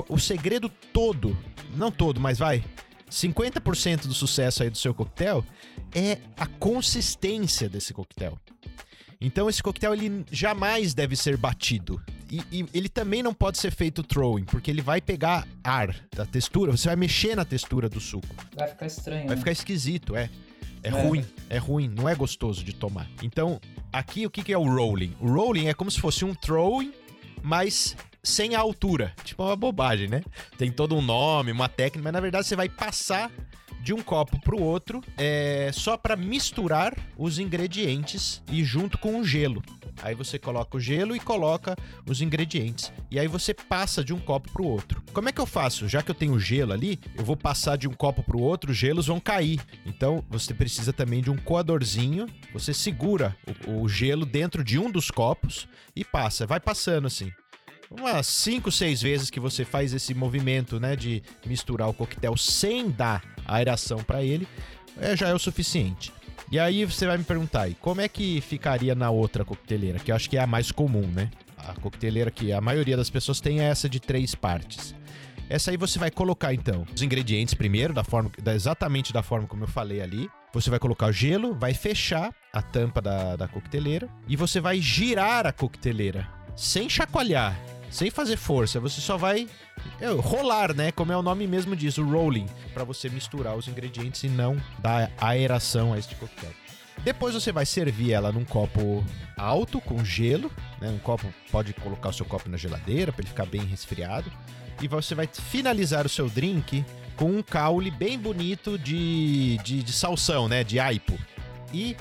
o 0.08 0.18
segredo 0.18 0.70
todo, 0.94 1.36
não 1.76 1.92
todo, 1.92 2.22
mas 2.22 2.38
vai, 2.40 2.64
50% 3.10 4.08
do 4.08 4.14
sucesso 4.14 4.64
aí 4.64 4.70
do 4.70 4.78
seu 4.78 4.94
coquetel 4.94 5.44
é 5.94 6.20
a 6.38 6.46
consistência 6.48 7.70
desse 7.70 7.94
coquetel. 7.94 8.38
Então 9.22 9.50
esse 9.50 9.64
coquetel 9.64 9.94
ele 9.94 10.26
jamais 10.32 10.94
deve 10.94 11.16
ser 11.16 11.38
batido. 11.38 12.02
E, 12.30 12.42
e 12.52 12.66
ele 12.74 12.90
também 12.90 13.22
não 13.22 13.34
pode 13.34 13.58
ser 13.58 13.72
feito 13.72 14.04
throwing, 14.04 14.46
porque 14.46 14.70
ele 14.70 14.82
vai 14.82 15.00
pegar 15.00 15.48
ar 15.64 15.96
da 16.14 16.26
textura, 16.26 16.72
você 16.72 16.88
vai 16.88 16.96
mexer 16.96 17.36
na 17.36 17.46
textura 17.46 17.88
do 17.88 18.00
suco. 18.00 18.28
Vai 18.56 18.68
ficar 18.68 18.88
estranho. 18.88 19.28
Vai 19.28 19.36
né? 19.36 19.38
ficar 19.38 19.52
esquisito, 19.52 20.16
é. 20.16 20.30
É, 20.84 20.90
É. 20.90 20.92
ruim, 20.92 21.26
é 21.50 21.58
ruim, 21.58 21.88
não 21.88 22.08
é 22.08 22.14
gostoso 22.14 22.64
de 22.64 22.74
tomar. 22.74 23.10
Então, 23.24 23.60
aqui 23.92 24.26
o 24.26 24.30
que 24.30 24.44
que 24.44 24.54
é 24.54 24.58
o 24.58 24.64
rolling? 24.64 25.16
O 25.20 25.28
rolling 25.28 25.68
é 25.68 25.74
como 25.74 25.90
se 25.90 26.00
fosse 26.00 26.24
um 26.24 26.34
throwing, 26.36 26.94
mas 27.42 27.96
sem 28.26 28.56
a 28.56 28.60
altura. 28.60 29.14
Tipo 29.24 29.44
uma 29.44 29.56
bobagem, 29.56 30.08
né? 30.08 30.22
Tem 30.58 30.72
todo 30.72 30.96
um 30.96 31.02
nome, 31.02 31.52
uma 31.52 31.70
técnica, 31.70 32.04
mas 32.04 32.14
na 32.14 32.20
verdade 32.20 32.48
você 32.48 32.56
vai 32.56 32.68
passar 32.68 33.32
de 33.86 33.94
um 33.94 34.02
copo 34.02 34.42
pro 34.42 34.60
outro 34.60 35.00
é, 35.16 35.70
só 35.72 35.96
para 35.96 36.16
misturar 36.16 36.98
os 37.16 37.38
ingredientes 37.38 38.42
e 38.52 38.64
junto 38.64 38.98
com 38.98 39.20
o 39.20 39.24
gelo. 39.24 39.62
Aí 40.02 40.16
você 40.16 40.40
coloca 40.40 40.76
o 40.76 40.80
gelo 40.80 41.16
e 41.16 41.20
coloca 41.20 41.76
os 42.10 42.20
ingredientes. 42.20 42.92
E 43.12 43.20
aí 43.20 43.28
você 43.28 43.54
passa 43.54 44.04
de 44.04 44.12
um 44.12 44.20
copo 44.20 44.52
pro 44.52 44.66
outro. 44.66 45.04
Como 45.14 45.30
é 45.30 45.32
que 45.32 45.40
eu 45.40 45.46
faço? 45.46 45.88
Já 45.88 46.02
que 46.02 46.10
eu 46.10 46.16
tenho 46.16 46.40
gelo 46.40 46.74
ali, 46.74 47.00
eu 47.16 47.24
vou 47.24 47.38
passar 47.38 47.78
de 47.78 47.88
um 47.88 47.94
copo 47.94 48.24
pro 48.24 48.42
outro, 48.42 48.72
os 48.72 48.78
gelos 48.78 49.06
vão 49.06 49.20
cair. 49.20 49.62
Então 49.86 50.26
você 50.30 50.54
precisa 50.54 50.92
também 50.92 51.22
de 51.22 51.30
um 51.30 51.38
coadorzinho. 51.38 52.28
Você 52.54 52.74
segura 52.74 53.38
o, 53.68 53.84
o 53.84 53.90
gelo 53.90 54.26
dentro 54.26 54.64
de 54.64 54.80
um 54.80 54.92
dos 54.92 55.12
copos 55.12 55.68
e 55.96 56.04
passa. 56.04 56.48
Vai 56.48 56.60
passando 56.60 57.06
assim. 57.06 57.32
Umas 58.00 58.28
5, 58.28 58.72
6 58.72 59.02
vezes 59.02 59.30
que 59.30 59.40
você 59.40 59.64
faz 59.64 59.94
esse 59.94 60.14
movimento, 60.14 60.80
né, 60.80 60.96
de 60.96 61.24
misturar 61.46 61.90
o 61.90 61.94
coquetel 61.94 62.36
sem 62.38 62.90
dar 62.90 63.24
aeração 63.46 64.04
para 64.04 64.22
ele, 64.24 64.48
é, 65.00 65.16
já 65.16 65.30
é 65.30 65.34
o 65.34 65.40
suficiente. 65.40 66.12
E 66.52 66.60
aí 66.60 66.86
você 66.86 67.08
vai 67.08 67.18
me 67.18 67.24
perguntar, 67.24 67.64
aí, 67.64 67.76
como 67.82 68.02
é 68.02 68.08
que 68.08 68.40
ficaria 68.42 68.94
na 68.94 69.10
outra 69.10 69.44
coqueteleira, 69.44 70.00
que 70.00 70.12
eu 70.12 70.16
acho 70.16 70.30
que 70.30 70.38
é 70.38 70.42
a 70.42 70.48
mais 70.48 70.72
comum, 70.72 71.08
né? 71.08 71.32
A 71.58 71.74
coqueteleira 71.74 72.30
que 72.30 72.52
a 72.54 72.62
maioria 72.62 72.96
das 72.96 73.10
pessoas 73.10 73.40
tem 73.42 73.60
é 73.62 73.64
essa 73.64 73.90
de 73.90 74.00
três 74.00 74.36
partes. 74.36 74.94
Essa 75.50 75.72
aí 75.72 75.78
você 75.78 75.98
vai 75.98 76.12
colocar 76.12 76.54
então 76.54 76.86
os 76.94 77.02
ingredientes 77.02 77.54
primeiro, 77.54 77.94
da 77.94 78.04
forma, 78.04 78.32
da- 78.42 78.54
exatamente 78.54 79.14
da 79.14 79.24
forma 79.24 79.48
como 79.48 79.64
eu 79.64 79.68
falei 79.68 80.02
ali. 80.02 80.30
Você 80.54 80.70
vai 80.70 80.80
colocar 80.80 81.08
o 81.08 81.12
gelo, 81.12 81.54
vai 81.56 81.74
fechar 81.74 82.34
a 82.54 82.62
tampa 82.62 83.02
da, 83.02 83.36
da 83.36 83.48
coqueteleira 83.48 84.08
e 84.28 84.36
você 84.36 84.60
vai 84.60 84.80
girar 84.82 85.46
a 85.46 85.52
coqueteleira 85.52 86.28
sem 86.56 86.88
chacoalhar, 86.90 87.60
sem 87.96 88.12
fazer 88.12 88.38
força. 88.38 88.80
Você 88.80 89.00
só 89.00 89.18
vai 89.18 89.48
é, 90.00 90.08
rolar, 90.10 90.74
né? 90.76 90.92
Como 90.92 91.12
é 91.12 91.18
o 91.18 91.22
nome 91.22 91.48
mesmo 91.48 91.76
diz, 91.76 91.98
o 91.98 92.04
rolling, 92.04 92.48
para 92.74 92.84
você 92.84 93.10
misturar 93.10 93.56
os 93.56 93.68
ingredientes 93.68 94.24
e 94.24 94.28
não 94.28 94.62
dar 94.80 95.12
aeração 95.18 95.94
a 95.94 95.98
este 95.98 96.14
coquetel. 96.16 96.52
Depois 97.04 97.34
você 97.34 97.52
vai 97.52 97.66
servir 97.66 98.14
ela 98.14 98.32
num 98.32 98.46
copo 98.46 99.04
alto 99.38 99.80
com 99.80 100.04
gelo, 100.04 100.52
né? 100.80 100.90
Um 100.90 100.98
copo 100.98 101.32
pode 101.52 101.74
colocar 101.74 102.10
o 102.10 102.14
seu 102.14 102.26
copo 102.26 102.50
na 102.50 102.58
geladeira 102.58 103.12
para 103.12 103.22
ele 103.22 103.30
ficar 103.30 103.46
bem 103.46 103.62
resfriado. 103.62 104.32
E 104.82 104.88
você 104.88 105.16
vai 105.16 105.28
finalizar 105.32 106.06
o 106.06 106.10
seu 106.10 106.30
drink 106.30 106.84
com 107.16 107.32
um 107.32 107.42
caule 107.42 107.92
bem 107.92 108.20
bonito 108.20 108.78
de, 108.78 109.58
de, 109.60 109.84
de 109.84 109.94
salsão, 109.94 110.48
né? 110.48 110.64
De 110.64 110.80
aipo. 110.80 111.18
E 111.74 111.96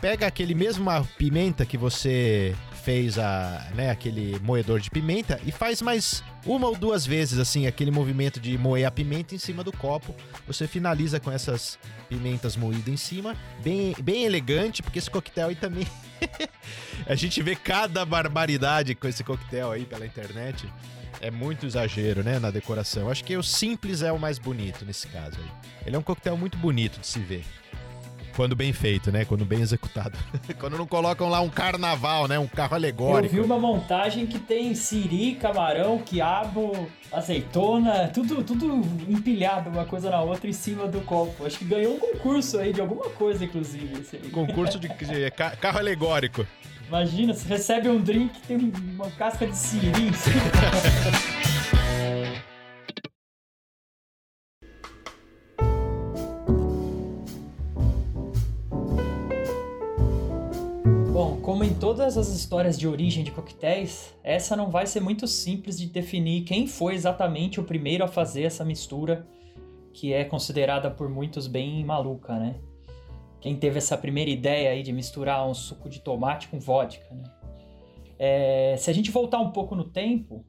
pega 0.00 0.26
aquele 0.26 0.54
mesma 0.54 1.04
pimenta 1.18 1.64
que 1.66 1.76
você 1.76 2.54
fez 2.80 3.18
a, 3.18 3.70
né, 3.74 3.90
aquele 3.90 4.38
moedor 4.40 4.80
de 4.80 4.90
pimenta 4.90 5.40
e 5.44 5.52
faz 5.52 5.80
mais 5.82 6.24
uma 6.44 6.66
ou 6.68 6.76
duas 6.76 7.06
vezes 7.06 7.38
assim 7.38 7.66
aquele 7.66 7.90
movimento 7.90 8.40
de 8.40 8.56
moer 8.56 8.86
a 8.86 8.90
pimenta 8.90 9.34
em 9.34 9.38
cima 9.38 9.62
do 9.62 9.72
copo. 9.72 10.14
Você 10.46 10.66
finaliza 10.66 11.20
com 11.20 11.30
essas 11.30 11.78
pimentas 12.08 12.56
moídas 12.56 12.88
em 12.88 12.96
cima, 12.96 13.36
bem 13.62 13.94
bem 14.02 14.24
elegante, 14.24 14.82
porque 14.82 14.98
esse 14.98 15.10
coquetel 15.10 15.48
aí 15.48 15.54
também 15.54 15.86
a 17.06 17.14
gente 17.14 17.42
vê 17.42 17.54
cada 17.54 18.04
barbaridade 18.04 18.94
com 18.94 19.06
esse 19.06 19.22
coquetel 19.22 19.70
aí 19.70 19.84
pela 19.84 20.06
internet. 20.06 20.66
é 21.20 21.30
muito 21.30 21.66
exagero, 21.66 22.22
né, 22.22 22.38
na 22.38 22.50
decoração. 22.50 23.10
Acho 23.10 23.22
que 23.24 23.36
o 23.36 23.42
simples 23.42 24.02
é 24.02 24.10
o 24.10 24.18
mais 24.18 24.38
bonito 24.38 24.84
nesse 24.84 25.06
caso 25.08 25.38
aí. 25.38 25.50
Ele 25.86 25.96
é 25.96 25.98
um 25.98 26.02
coquetel 26.02 26.36
muito 26.36 26.56
bonito 26.56 26.98
de 26.98 27.06
se 27.06 27.18
ver. 27.20 27.44
Quando 28.36 28.56
bem 28.56 28.72
feito, 28.72 29.10
né? 29.12 29.24
Quando 29.24 29.44
bem 29.44 29.60
executado. 29.60 30.16
Quando 30.58 30.78
não 30.78 30.86
colocam 30.86 31.28
lá 31.28 31.40
um 31.40 31.48
carnaval, 31.48 32.26
né? 32.28 32.38
Um 32.38 32.46
carro 32.46 32.72
Eu 32.72 32.76
alegórico. 32.76 33.34
vi 33.34 33.40
uma 33.40 33.58
montagem 33.58 34.26
que 34.26 34.38
tem 34.38 34.74
siri, 34.74 35.34
camarão, 35.34 35.98
quiabo, 35.98 36.88
azeitona, 37.12 38.08
tudo, 38.08 38.42
tudo 38.42 38.82
empilhado 39.08 39.70
uma 39.70 39.84
coisa 39.84 40.10
na 40.10 40.20
outra 40.22 40.48
em 40.48 40.52
cima 40.52 40.86
do 40.86 41.00
copo. 41.02 41.44
Acho 41.46 41.58
que 41.58 41.64
ganhou 41.64 41.94
um 41.96 41.98
concurso 41.98 42.58
aí 42.58 42.72
de 42.72 42.80
alguma 42.80 43.08
coisa, 43.10 43.44
inclusive. 43.44 44.30
Concurso 44.30 44.78
de, 44.78 44.88
de 44.88 45.30
ca- 45.30 45.56
carro 45.56 45.78
alegórico. 45.78 46.46
Imagina, 46.88 47.34
você 47.34 47.46
recebe 47.48 47.88
um 47.88 48.00
drink 48.00 48.36
e 48.36 48.40
tem 48.46 48.72
uma 48.96 49.10
casca 49.12 49.46
de 49.46 49.56
siri 49.56 49.86
em 49.86 50.12
cima. 50.12 50.40
Bom, 61.22 61.38
como 61.42 61.62
em 61.62 61.74
todas 61.74 62.16
as 62.16 62.28
histórias 62.28 62.78
de 62.78 62.88
origem 62.88 63.22
de 63.22 63.30
coquetéis, 63.30 64.16
essa 64.24 64.56
não 64.56 64.70
vai 64.70 64.86
ser 64.86 65.00
muito 65.00 65.26
simples 65.26 65.78
de 65.78 65.84
definir 65.84 66.44
quem 66.44 66.66
foi 66.66 66.94
exatamente 66.94 67.60
o 67.60 67.62
primeiro 67.62 68.02
a 68.02 68.08
fazer 68.08 68.44
essa 68.44 68.64
mistura, 68.64 69.26
que 69.92 70.14
é 70.14 70.24
considerada 70.24 70.90
por 70.90 71.10
muitos 71.10 71.46
bem 71.46 71.84
maluca, 71.84 72.38
né? 72.38 72.54
Quem 73.38 73.54
teve 73.54 73.76
essa 73.76 73.98
primeira 73.98 74.30
ideia 74.30 74.70
aí 74.70 74.82
de 74.82 74.94
misturar 74.94 75.46
um 75.46 75.52
suco 75.52 75.90
de 75.90 76.00
tomate 76.00 76.48
com 76.48 76.58
vodka, 76.58 77.14
né? 77.14 77.24
É, 78.18 78.76
se 78.78 78.88
a 78.88 78.94
gente 78.94 79.10
voltar 79.10 79.40
um 79.40 79.50
pouco 79.50 79.74
no 79.74 79.84
tempo, 79.84 80.42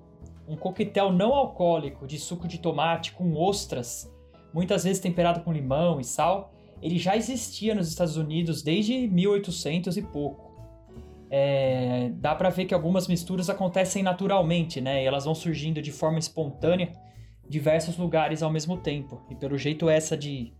um 0.48 0.56
coquetel 0.56 1.12
não 1.12 1.34
alcoólico 1.34 2.08
de 2.08 2.18
suco 2.18 2.48
de 2.48 2.60
tomate 2.60 3.12
com 3.12 3.36
ostras, 3.36 4.10
muitas 4.54 4.86
vezes 4.86 5.02
temperado 5.02 5.42
com 5.42 5.52
limão 5.52 6.00
e 6.00 6.06
sal, 6.06 6.54
ele 6.82 6.98
já 6.98 7.18
existia 7.18 7.76
nos 7.76 7.90
Estados 7.90 8.16
Unidos 8.16 8.64
desde 8.64 9.06
1800 9.10 9.98
e 9.98 10.02
pouco. 10.02 10.51
É, 11.34 12.12
dá 12.16 12.36
pra 12.36 12.50
ver 12.50 12.66
que 12.66 12.74
algumas 12.74 13.08
misturas 13.08 13.50
acontecem 13.50 14.04
naturalmente, 14.04 14.82
né? 14.82 15.02
E 15.02 15.06
elas 15.06 15.24
vão 15.24 15.34
surgindo 15.34 15.82
de 15.82 15.90
forma 15.90 16.20
espontânea 16.20 16.92
diversos 17.48 17.98
lugares 17.98 18.44
ao 18.44 18.50
mesmo 18.50 18.76
tempo. 18.76 19.22
E 19.30 19.36
pelo 19.36 19.58
jeito 19.58 19.90
essa 19.90 20.18
de, 20.18 20.52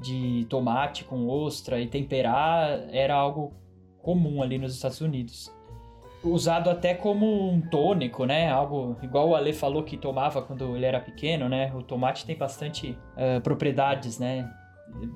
de 0.00 0.46
tomate 0.48 1.02
com 1.02 1.28
ostra 1.28 1.80
e 1.80 1.88
temperar 1.88 2.88
era 2.92 3.14
algo 3.14 3.52
comum 4.00 4.40
ali 4.42 4.58
nos 4.58 4.76
Estados 4.76 5.00
Unidos. 5.00 5.52
Usado 6.22 6.70
até 6.70 6.94
como 6.94 7.50
um 7.50 7.60
tônico, 7.60 8.24
né? 8.24 8.48
Algo 8.48 8.96
igual 9.02 9.30
o 9.30 9.34
Ale 9.34 9.52
falou 9.52 9.82
que 9.82 9.96
tomava 9.96 10.40
quando 10.40 10.76
ele 10.76 10.86
era 10.86 11.00
pequeno, 11.00 11.48
né? 11.48 11.72
O 11.74 11.82
tomate 11.82 12.24
tem 12.24 12.36
bastante 12.36 12.96
eh, 13.16 13.40
propriedades, 13.40 14.20
né? 14.20 14.48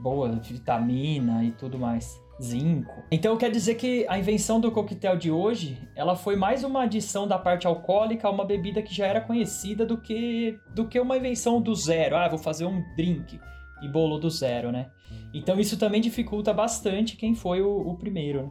Boa 0.03 0.29
vitamina 0.33 1.45
e 1.45 1.53
tudo 1.53 1.79
mais. 1.79 2.21
Zinco. 2.41 3.05
Então 3.11 3.37
quer 3.37 3.51
dizer 3.51 3.75
que 3.75 4.07
a 4.09 4.19
invenção 4.19 4.61
do 4.61 4.73
coquetel 4.73 5.17
de 5.17 5.31
hoje, 5.31 5.79
ela 5.95 6.17
foi 6.17 6.37
mais 6.37 6.65
uma 6.65 6.85
adição 6.85 7.29
da 7.29 7.39
parte 7.39 7.67
alcoólica 7.67 8.27
a 8.27 8.31
uma 8.31 8.45
bebida 8.45 8.81
que 8.83 8.95
já 8.95 9.07
era 9.07 9.21
conhecida 9.21 9.85
do 9.85 9.99
que 9.99 10.59
do 10.75 10.89
que 10.89 10.99
uma 10.99 11.17
invenção 11.17 11.61
do 11.61 11.75
zero. 11.75 12.17
Ah, 12.17 12.29
vou 12.29 12.39
fazer 12.39 12.65
um 12.65 12.83
drink 12.97 13.39
e 13.83 13.89
bolo 13.89 14.19
do 14.19 14.31
zero, 14.31 14.73
né? 14.73 14.91
Então 15.35 15.59
isso 15.61 15.77
também 15.77 16.01
dificulta 16.01 16.53
bastante 16.53 17.17
quem 17.17 17.35
foi 17.35 17.61
o, 17.61 17.89
o 17.89 17.97
primeiro. 17.97 18.45
né? 18.45 18.51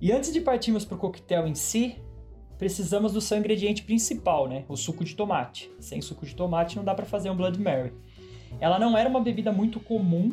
E 0.00 0.12
antes 0.12 0.32
de 0.32 0.40
partirmos 0.40 0.84
para 0.84 0.96
o 0.96 1.00
coquetel 1.00 1.46
em 1.46 1.54
si, 1.54 1.96
precisamos 2.58 3.12
do 3.12 3.20
seu 3.20 3.38
ingrediente 3.38 3.82
principal, 3.82 4.48
né? 4.48 4.64
O 4.68 4.76
suco 4.76 5.04
de 5.04 5.14
tomate. 5.14 5.70
Sem 5.78 6.00
suco 6.02 6.26
de 6.26 6.34
tomate 6.34 6.76
não 6.76 6.84
dá 6.84 6.94
para 6.94 7.06
fazer 7.06 7.30
um 7.30 7.36
Blood 7.36 7.58
Mary. 7.60 7.92
Ela 8.60 8.78
não 8.78 8.96
era 8.96 9.08
uma 9.08 9.20
bebida 9.20 9.52
muito 9.52 9.80
comum 9.80 10.32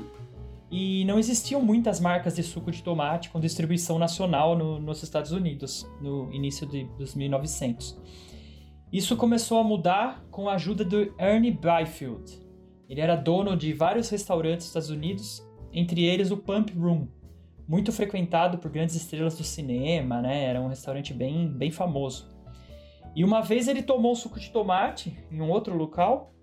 e 0.72 1.04
não 1.06 1.20
existiam 1.20 1.62
muitas 1.62 2.00
marcas 2.00 2.36
de 2.36 2.44
suco 2.44 2.72
de 2.72 2.82
tomate 2.82 3.30
com 3.30 3.40
distribuição 3.40 4.00
nacional 4.00 4.58
no- 4.58 4.80
nos 4.80 5.04
Estados 5.04 5.32
Unidos 5.34 5.86
no 6.02 6.32
início 6.34 6.66
de, 6.66 6.86
dos 6.98 7.14
1900. 7.14 8.00
Isso 8.92 9.16
começou 9.18 9.60
a 9.60 9.64
mudar 9.64 10.24
com 10.32 10.48
a 10.50 10.54
ajuda 10.54 10.84
do 10.86 11.14
Ernie 11.20 11.52
Byfield. 11.52 12.40
Ele 12.90 13.02
era 13.02 13.16
dono 13.16 13.56
de 13.56 13.74
vários 13.74 14.10
restaurantes 14.10 14.60
dos 14.60 14.68
Estados 14.68 14.90
Unidos, 14.90 15.46
entre 15.74 16.04
eles 16.04 16.32
o 16.32 16.38
Pump 16.38 16.72
Room, 16.78 17.08
muito 17.68 17.92
frequentado 17.92 18.58
por 18.58 18.70
grandes 18.70 18.96
estrelas 18.96 19.38
do 19.38 19.44
cinema, 19.46 20.22
né? 20.22 20.44
Era 20.44 20.60
um 20.62 20.68
restaurante 20.68 21.14
bem, 21.14 21.48
bem 21.48 21.72
famoso. 21.72 22.30
E 23.16 23.24
uma 23.24 23.42
vez 23.42 23.68
ele 23.70 23.82
tomou 23.82 24.14
suco 24.16 24.40
de 24.40 24.50
tomate 24.52 25.18
em 25.32 25.42
um 25.42 25.50
outro 25.50 25.76
local 25.76 26.34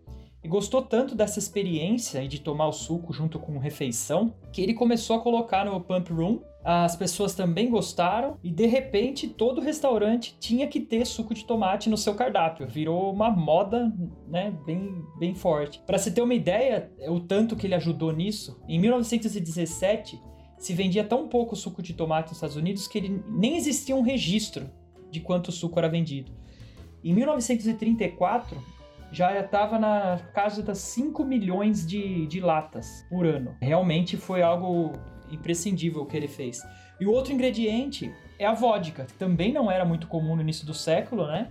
e 0.42 0.48
gostou 0.48 0.82
tanto 0.82 1.14
dessa 1.14 1.38
experiência 1.38 2.26
de 2.28 2.40
tomar 2.40 2.68
o 2.68 2.72
suco 2.72 3.12
junto 3.12 3.38
com 3.38 3.58
refeição 3.58 4.34
que 4.52 4.62
ele 4.62 4.74
começou 4.74 5.16
a 5.16 5.20
colocar 5.20 5.64
no 5.64 5.80
Pump 5.80 6.12
Room. 6.12 6.40
As 6.64 6.96
pessoas 6.96 7.34
também 7.34 7.70
gostaram 7.70 8.36
e 8.42 8.50
de 8.50 8.66
repente 8.66 9.28
todo 9.28 9.60
restaurante 9.60 10.36
tinha 10.38 10.66
que 10.66 10.80
ter 10.80 11.06
suco 11.06 11.34
de 11.34 11.44
tomate 11.44 11.88
no 11.88 11.96
seu 11.96 12.14
cardápio. 12.14 12.66
Virou 12.66 13.12
uma 13.12 13.30
moda, 13.30 13.92
né, 14.28 14.54
bem, 14.66 15.02
bem 15.18 15.34
forte. 15.34 15.80
Para 15.86 15.98
se 15.98 16.10
ter 16.10 16.20
uma 16.20 16.34
ideia, 16.34 16.92
o 17.08 17.20
tanto 17.20 17.56
que 17.56 17.66
ele 17.66 17.74
ajudou 17.74 18.12
nisso, 18.12 18.60
em 18.68 18.78
1917 18.78 20.20
se 20.58 20.74
vendia 20.74 21.04
tão 21.04 21.28
pouco 21.28 21.54
suco 21.54 21.80
de 21.80 21.94
tomate 21.94 22.28
nos 22.28 22.36
Estados 22.36 22.56
Unidos 22.56 22.88
que 22.88 22.98
ele 22.98 23.22
nem 23.28 23.56
existia 23.56 23.94
um 23.94 24.02
registro 24.02 24.68
de 25.10 25.20
quanto 25.20 25.52
suco 25.52 25.78
era 25.78 25.88
vendido. 25.88 26.32
Em 27.02 27.14
1934, 27.14 28.60
já 29.10 29.38
estava 29.38 29.78
na 29.78 30.18
casa 30.34 30.62
das 30.62 30.78
5 30.78 31.24
milhões 31.24 31.86
de, 31.86 32.26
de 32.26 32.40
latas 32.40 33.06
por 33.08 33.26
ano. 33.26 33.56
Realmente 33.60 34.16
foi 34.16 34.42
algo 34.42 34.92
imprescindível 35.30 36.04
que 36.06 36.16
ele 36.16 36.28
fez. 36.28 36.60
E 37.00 37.06
o 37.06 37.12
outro 37.12 37.32
ingrediente 37.32 38.12
é 38.38 38.46
a 38.46 38.52
vodka, 38.52 39.04
que 39.04 39.14
também 39.14 39.52
não 39.52 39.70
era 39.70 39.84
muito 39.84 40.06
comum 40.06 40.36
no 40.36 40.42
início 40.42 40.66
do 40.66 40.74
século, 40.74 41.26
né? 41.26 41.48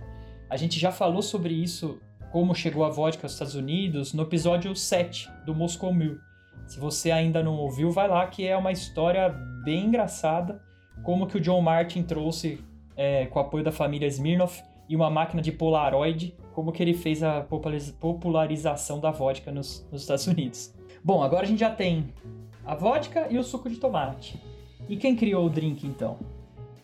A 0.48 0.56
gente 0.56 0.78
já 0.78 0.90
falou 0.90 1.22
sobre 1.22 1.52
isso, 1.54 2.00
como 2.30 2.54
chegou 2.54 2.84
a 2.84 2.90
vodka 2.90 3.26
aos 3.26 3.32
Estados 3.32 3.54
Unidos, 3.54 4.12
no 4.12 4.22
episódio 4.22 4.74
7 4.74 5.30
do 5.44 5.54
Moscow 5.54 5.92
Mule. 5.92 6.18
Se 6.66 6.78
você 6.78 7.10
ainda 7.10 7.42
não 7.42 7.56
ouviu, 7.56 7.90
vai 7.90 8.08
lá 8.08 8.26
que 8.26 8.46
é 8.46 8.56
uma 8.56 8.72
história 8.72 9.28
bem 9.64 9.86
engraçada, 9.86 10.62
como 11.02 11.26
que 11.26 11.36
o 11.36 11.40
John 11.40 11.60
Martin 11.60 12.02
trouxe, 12.02 12.60
é, 12.96 13.26
com 13.26 13.38
o 13.38 13.42
apoio 13.42 13.64
da 13.64 13.72
família 13.72 14.06
Smirnoff, 14.06 14.62
e 14.88 14.96
uma 14.96 15.10
máquina 15.10 15.42
de 15.42 15.52
Polaroid, 15.52 16.34
como 16.58 16.72
que 16.72 16.82
ele 16.82 16.92
fez 16.92 17.22
a 17.22 17.40
populariz- 17.40 17.92
popularização 17.92 18.98
da 18.98 19.12
vodka 19.12 19.52
nos, 19.52 19.86
nos 19.92 20.00
Estados 20.00 20.26
Unidos. 20.26 20.74
Bom, 21.04 21.22
agora 21.22 21.44
a 21.44 21.46
gente 21.46 21.60
já 21.60 21.70
tem 21.70 22.12
a 22.66 22.74
vodka 22.74 23.28
e 23.30 23.38
o 23.38 23.44
suco 23.44 23.70
de 23.70 23.76
tomate. 23.76 24.42
E 24.88 24.96
quem 24.96 25.14
criou 25.14 25.46
o 25.46 25.48
drink 25.48 25.86
então? 25.86 26.18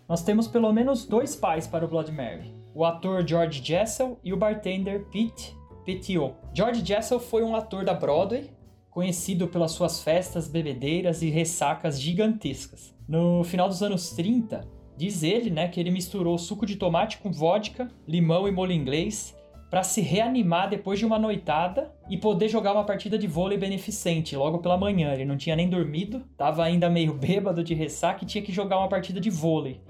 Nós 0.09 0.23
temos 0.23 0.47
pelo 0.47 0.73
menos 0.73 1.05
dois 1.05 1.35
pais 1.35 1.67
para 1.67 1.85
o 1.85 1.89
Blood 1.89 2.13
Mary: 2.13 2.55
o 2.73 2.85
ator 2.85 3.27
George 3.27 3.61
Jessel 3.65 4.17
e 4.23 4.33
o 4.33 4.37
bartender 4.37 5.07
Pete 5.07 5.57
Petiot. 5.85 6.37
George 6.55 6.87
Jessel 6.87 7.19
foi 7.19 7.43
um 7.43 7.57
ator 7.57 7.85
da 7.85 7.95
Broadway, 7.95 8.49
conhecido 8.89 9.49
pelas 9.49 9.73
suas 9.73 10.05
festas, 10.05 10.47
bebedeiras 10.47 11.21
e 11.21 11.31
ressacas 11.31 12.01
gigantescas. 12.01 12.95
No 13.09 13.43
final 13.43 13.69
dos 13.69 13.83
anos 13.83 14.11
30, 14.11 14.69
diz 14.97 15.25
ele, 15.25 15.51
né, 15.51 15.67
que 15.67 15.81
ele 15.81 15.91
misturou 15.91 16.39
suco 16.39 16.65
de 16.65 16.77
tomate 16.77 17.19
com 17.19 17.33
vodka, 17.33 17.91
limão 18.07 18.47
e 18.47 18.53
molho 18.53 18.71
inglês 18.71 19.35
para 19.75 19.83
se 19.83 20.01
reanimar 20.01 20.71
depois 20.71 21.01
de 21.01 21.05
uma 21.05 21.19
noitada 21.19 21.93
e 22.09 22.17
poder 22.17 22.47
jogar 22.49 22.75
uma 22.75 22.85
partida 22.85 23.19
de 23.19 23.27
vôlei 23.27 23.59
beneficente 23.59 24.37
logo 24.37 24.59
pela 24.59 24.79
manhã. 24.79 25.13
Ele 25.13 25.25
não 25.25 25.37
tinha 25.37 25.57
nem 25.57 25.69
dormido, 25.69 26.23
tava 26.37 26.63
ainda 26.63 26.89
meio 26.89 27.13
bêbado 27.19 27.65
de 27.65 27.75
ressaca 27.75 28.23
e 28.23 28.27
tinha 28.29 28.45
que 28.45 28.53
jogar 28.53 28.79
uma 28.79 28.87
partida 28.87 29.19
de 29.19 29.31
vôlei. 29.31 29.81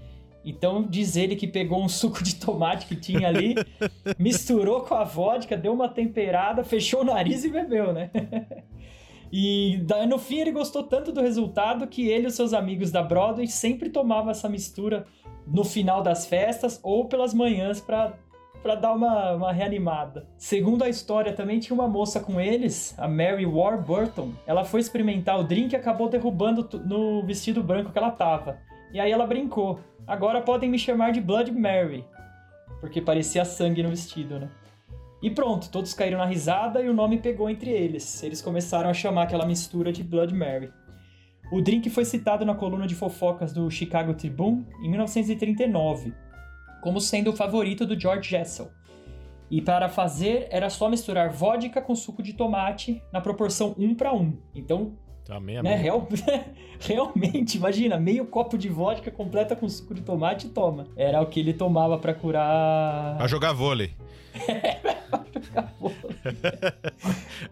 Então 0.43 0.87
diz 0.88 1.17
ele 1.17 1.37
que 1.37 1.47
pegou 1.47 1.85
um 1.85 1.87
suco 2.00 2.25
de 2.25 2.37
tomate 2.37 2.87
que 2.87 2.97
tinha 2.97 3.29
ali, 3.29 3.57
misturou 4.19 4.81
com 4.81 4.95
a 4.95 5.05
vodka, 5.05 5.55
deu 5.55 5.75
uma 5.75 5.87
temperada, 5.87 6.64
fechou 6.64 7.03
o 7.03 7.05
nariz 7.05 7.45
e 7.45 7.50
bebeu, 7.50 7.93
né? 7.93 8.11
E 9.31 9.85
no 10.09 10.17
fim 10.17 10.38
ele 10.38 10.53
gostou 10.53 10.85
tanto 10.85 11.12
do 11.12 11.21
resultado 11.21 11.87
que 11.87 12.09
ele 12.09 12.25
e 12.25 12.29
os 12.29 12.35
seus 12.35 12.55
amigos 12.55 12.91
da 12.91 13.03
Broadway 13.03 13.49
sempre 13.49 13.91
tomavam 13.91 14.31
essa 14.31 14.49
mistura 14.49 15.07
no 15.47 15.62
final 15.62 16.03
das 16.03 16.25
festas 16.25 16.81
ou 16.83 17.05
pelas 17.05 17.35
manhãs 17.35 17.83
para 17.83 18.14
para 18.64 18.76
dar 18.76 18.94
uma, 18.94 19.33
uma 19.33 19.52
reanimada. 19.52 20.26
Segundo 20.38 20.83
a 20.83 20.88
história, 20.88 21.35
também 21.35 21.61
tinha 21.61 21.75
uma 21.75 21.87
moça 21.87 22.18
com 22.18 22.40
eles, 22.40 22.99
a 22.99 23.06
Mary 23.06 23.44
Warburton. 23.44 24.33
Ela 24.47 24.64
foi 24.64 24.80
experimentar 24.80 25.38
o 25.38 25.44
drink 25.44 25.75
e 25.75 25.76
acabou 25.76 26.09
derrubando 26.09 26.66
no 26.87 27.23
vestido 27.26 27.62
branco 27.62 27.92
que 27.92 27.99
ela 27.99 28.11
tava. 28.11 28.56
E 28.90 28.99
aí 28.99 29.12
ela 29.12 29.26
brincou. 29.26 29.80
Agora 30.06 30.40
podem 30.40 30.71
me 30.71 30.78
chamar 30.78 31.12
de 31.12 31.21
Blood 31.21 31.52
Mary. 31.52 32.06
Porque 32.80 33.02
parecia 33.02 33.44
sangue 33.44 33.83
no 33.83 33.90
vestido, 33.90 34.40
né? 34.40 34.49
E 35.23 35.30
pronto, 35.30 35.71
todos 35.71 35.92
caíram 35.92 36.16
na 36.16 36.25
risada 36.25 36.80
e 36.80 36.88
o 36.88 36.94
nome 36.94 37.18
pegou 37.18 37.50
entre 37.50 37.71
eles. 37.71 38.23
Eles 38.23 38.40
começaram 38.40 38.88
a 38.88 38.94
chamar 38.94 39.25
aquela 39.25 39.44
mistura 39.44 39.92
de 39.92 40.02
Blood 40.02 40.35
Mary. 40.35 40.73
O 41.52 41.61
drink 41.61 41.90
foi 41.90 42.06
citado 42.06 42.47
na 42.47 42.54
coluna 42.54 42.87
de 42.87 42.94
fofocas 42.94 43.52
do 43.52 43.71
Chicago 43.71 44.14
Tribune 44.14 44.66
em 44.83 44.88
1939, 44.88 46.14
como 46.85 47.00
sendo 47.00 47.31
o 47.31 47.37
favorito 47.37 47.85
do 47.87 47.99
George 47.99 48.29
Jessel. 48.31 48.69
E 49.50 49.61
para 49.62 49.88
fazer, 49.88 50.47
era 50.50 50.69
só 50.71 50.88
misturar 50.88 51.31
vodka 51.31 51.81
com 51.81 51.95
suco 51.97 52.23
de 52.23 52.33
tomate 52.35 53.03
na 53.12 53.21
proporção 53.21 53.75
1 53.79 53.95
para 53.95 54.12
1. 54.12 54.37
Então, 54.55 54.93
Tá 55.25 55.41
meia 55.41 55.62
né, 55.62 55.71
meia. 55.71 55.83
real- 55.83 56.07
realmente, 56.79 57.57
imagina, 57.57 57.99
meio 57.99 58.26
copo 58.26 58.59
de 58.59 58.69
vodka 58.69 59.11
completa 59.11 59.57
com 59.57 59.67
suco 59.69 59.95
de 59.95 60.03
tomate 60.03 60.47
e 60.47 60.50
toma. 60.50 60.87
Era 60.97 61.21
o 61.23 61.26
que 61.26 61.41
ele 61.41 61.55
tomava 61.55 61.97
para 61.99 62.12
curar. 62.12 63.17
Pra 63.17 63.26
jogar 63.26 63.53
vôlei. 63.55 63.93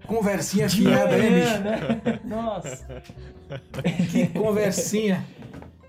Conversinha 0.06 0.66
De 0.66 0.76
fiada, 0.82 1.16
hein, 1.18 1.30
manhã, 1.30 1.44
bicho? 1.44 1.62
né? 1.62 2.20
Nossa. 2.24 3.02
Que 4.10 4.26
conversinha. 4.28 5.24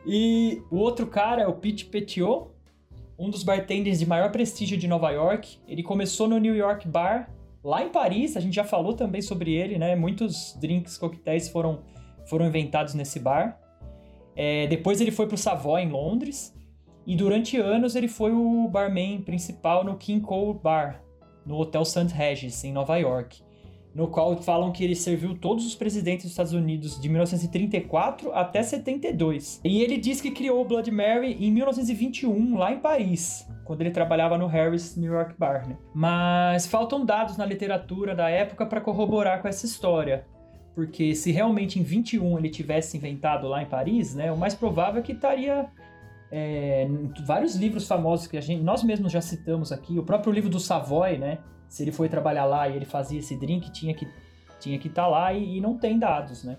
E 0.06 0.62
o 0.70 0.78
outro 0.78 1.08
cara 1.08 1.42
é 1.42 1.48
o 1.48 1.54
Pete 1.54 1.86
Petiot, 1.86 2.50
um 3.18 3.30
dos 3.30 3.44
bartenders 3.44 4.00
de 4.00 4.06
maior 4.06 4.32
prestígio 4.32 4.78
de 4.78 4.88
Nova 4.88 5.12
York. 5.12 5.58
Ele 5.68 5.84
começou 5.84 6.28
no 6.28 6.38
New 6.38 6.56
York 6.56 6.88
Bar, 6.88 7.30
lá 7.64 7.84
em 7.84 7.90
Paris, 7.90 8.36
a 8.36 8.40
gente 8.40 8.56
já 8.56 8.64
falou 8.64 8.94
também 8.94 9.22
sobre 9.22 9.54
ele, 9.54 9.78
né? 9.78 9.96
Muitos 9.96 10.58
drinks, 10.60 10.98
coquetéis 10.98 11.48
foram, 11.50 11.82
foram 12.26 12.46
inventados 12.46 12.94
nesse 12.94 13.20
bar. 13.20 13.60
É, 14.36 14.68
depois 14.68 15.00
ele 15.00 15.12
foi 15.12 15.28
pro 15.28 15.38
Savoy, 15.38 15.82
em 15.82 15.90
Londres. 15.90 16.54
E 17.06 17.16
durante 17.16 17.58
anos 17.58 17.96
ele 17.96 18.08
foi 18.08 18.32
o 18.32 18.68
barman 18.68 19.22
principal 19.22 19.84
no 19.84 19.98
King 19.98 20.22
Cole 20.22 20.58
Bar, 20.58 21.04
no 21.46 21.58
Hotel 21.58 21.84
St. 21.84 22.08
Regis, 22.14 22.64
em 22.64 22.72
Nova 22.72 22.98
York. 22.98 23.44
No 23.94 24.08
qual 24.08 24.36
falam 24.42 24.72
que 24.72 24.84
ele 24.84 24.96
serviu 24.96 25.38
todos 25.38 25.66
os 25.66 25.76
presidentes 25.76 26.26
dos 26.26 26.32
Estados 26.32 26.54
Unidos 26.54 27.00
de 27.00 27.08
1934 27.08 28.34
até 28.34 28.64
72. 28.64 29.62
E 29.64 29.82
ele 29.82 29.98
diz 29.98 30.20
que 30.20 30.32
criou 30.32 30.62
o 30.62 30.66
Blood 30.66 30.90
Mary 30.90 31.38
em 31.40 31.52
1921, 31.52 32.58
lá 32.58 32.72
em 32.72 32.80
Paris, 32.80 33.48
quando 33.64 33.82
ele 33.82 33.92
trabalhava 33.92 34.38
no 34.38 34.48
Harris 34.48 34.96
New 34.98 35.14
York 35.14 35.36
Bar. 35.38 35.68
né? 35.68 35.78
Mas 35.94 36.66
faltam 36.66 37.06
dados 37.06 37.38
na 37.38 37.46
literatura 37.46 38.16
da 38.16 38.30
época 38.30 38.66
para 38.66 38.82
corroborar 38.82 39.42
com 39.42 39.48
essa 39.48 39.66
história. 39.66 40.26
Porque 40.74 41.14
se 41.14 41.32
realmente 41.32 41.80
em 41.80 41.84
21 41.84 42.40
ele 42.40 42.50
tivesse 42.50 42.98
inventado 42.98 43.48
lá 43.48 43.62
em 43.62 43.68
Paris, 43.68 44.16
né, 44.16 44.32
o 44.32 44.38
mais 44.38 44.56
provável 44.56 45.02
é 45.02 45.04
que 45.04 45.12
estaria 45.12 45.70
é, 46.36 46.88
vários 47.28 47.56
livros 47.56 47.88
famosos 47.88 48.26
que 48.26 48.36
a 48.36 48.42
gente, 48.42 48.64
nós 48.64 48.84
mesmos 48.84 49.12
já 49.12 49.22
citamos 49.22 49.72
aqui, 49.72 50.00
o 50.00 50.04
próprio 50.04 50.34
livro 50.34 50.50
do 50.50 50.60
Savoy, 50.60 51.20
né? 51.20 51.38
Se 51.70 51.84
ele 51.84 51.92
foi 51.92 52.10
trabalhar 52.10 52.46
lá 52.46 52.68
e 52.68 52.76
ele 52.76 52.86
fazia 52.86 53.20
esse 53.20 53.38
drink, 53.40 53.72
tinha 53.72 53.94
que 53.94 54.08
tinha 54.60 54.80
que 54.80 54.88
estar 54.88 55.08
lá 55.08 55.32
e, 55.34 55.58
e 55.58 55.62
não 55.62 55.78
tem 55.78 56.00
dados, 56.00 56.44
né? 56.44 56.58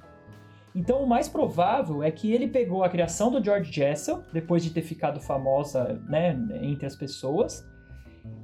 Então 0.74 1.02
o 1.02 1.06
mais 1.06 1.28
provável 1.28 2.02
é 2.02 2.10
que 2.10 2.32
ele 2.32 2.46
pegou 2.46 2.84
a 2.84 2.88
criação 2.88 3.30
do 3.30 3.42
George 3.42 3.72
Jessel, 3.72 4.22
depois 4.32 4.62
de 4.62 4.70
ter 4.70 4.82
ficado 4.82 5.20
famosa, 5.20 6.00
né, 6.08 6.36
entre 6.62 6.86
as 6.86 6.94
pessoas. 6.94 7.64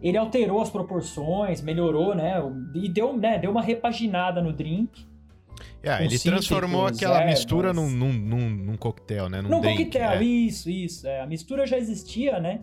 Ele 0.00 0.16
alterou 0.16 0.60
as 0.60 0.70
proporções, 0.70 1.60
melhorou, 1.60 2.14
né, 2.14 2.36
e 2.74 2.88
deu, 2.88 3.16
né, 3.16 3.38
deu 3.38 3.50
uma 3.50 3.62
repaginada 3.62 4.40
no 4.40 4.52
drink. 4.52 5.06
É, 5.82 5.96
Com 5.96 6.02
ele 6.04 6.18
transformou 6.18 6.86
aquela 6.86 7.20
ervas. 7.20 7.34
mistura 7.34 7.72
num, 7.72 7.88
num, 7.88 8.12
num, 8.12 8.50
num 8.50 8.76
coquetel, 8.76 9.28
né? 9.28 9.40
Num, 9.40 9.48
Num 9.48 9.60
drink, 9.60 9.84
coquetel, 9.86 10.10
é. 10.10 10.22
isso, 10.22 10.68
isso. 10.68 11.06
é. 11.06 11.20
a 11.20 11.26
mistura 11.26 11.66
já 11.66 11.78
existia, 11.78 12.38
né? 12.38 12.60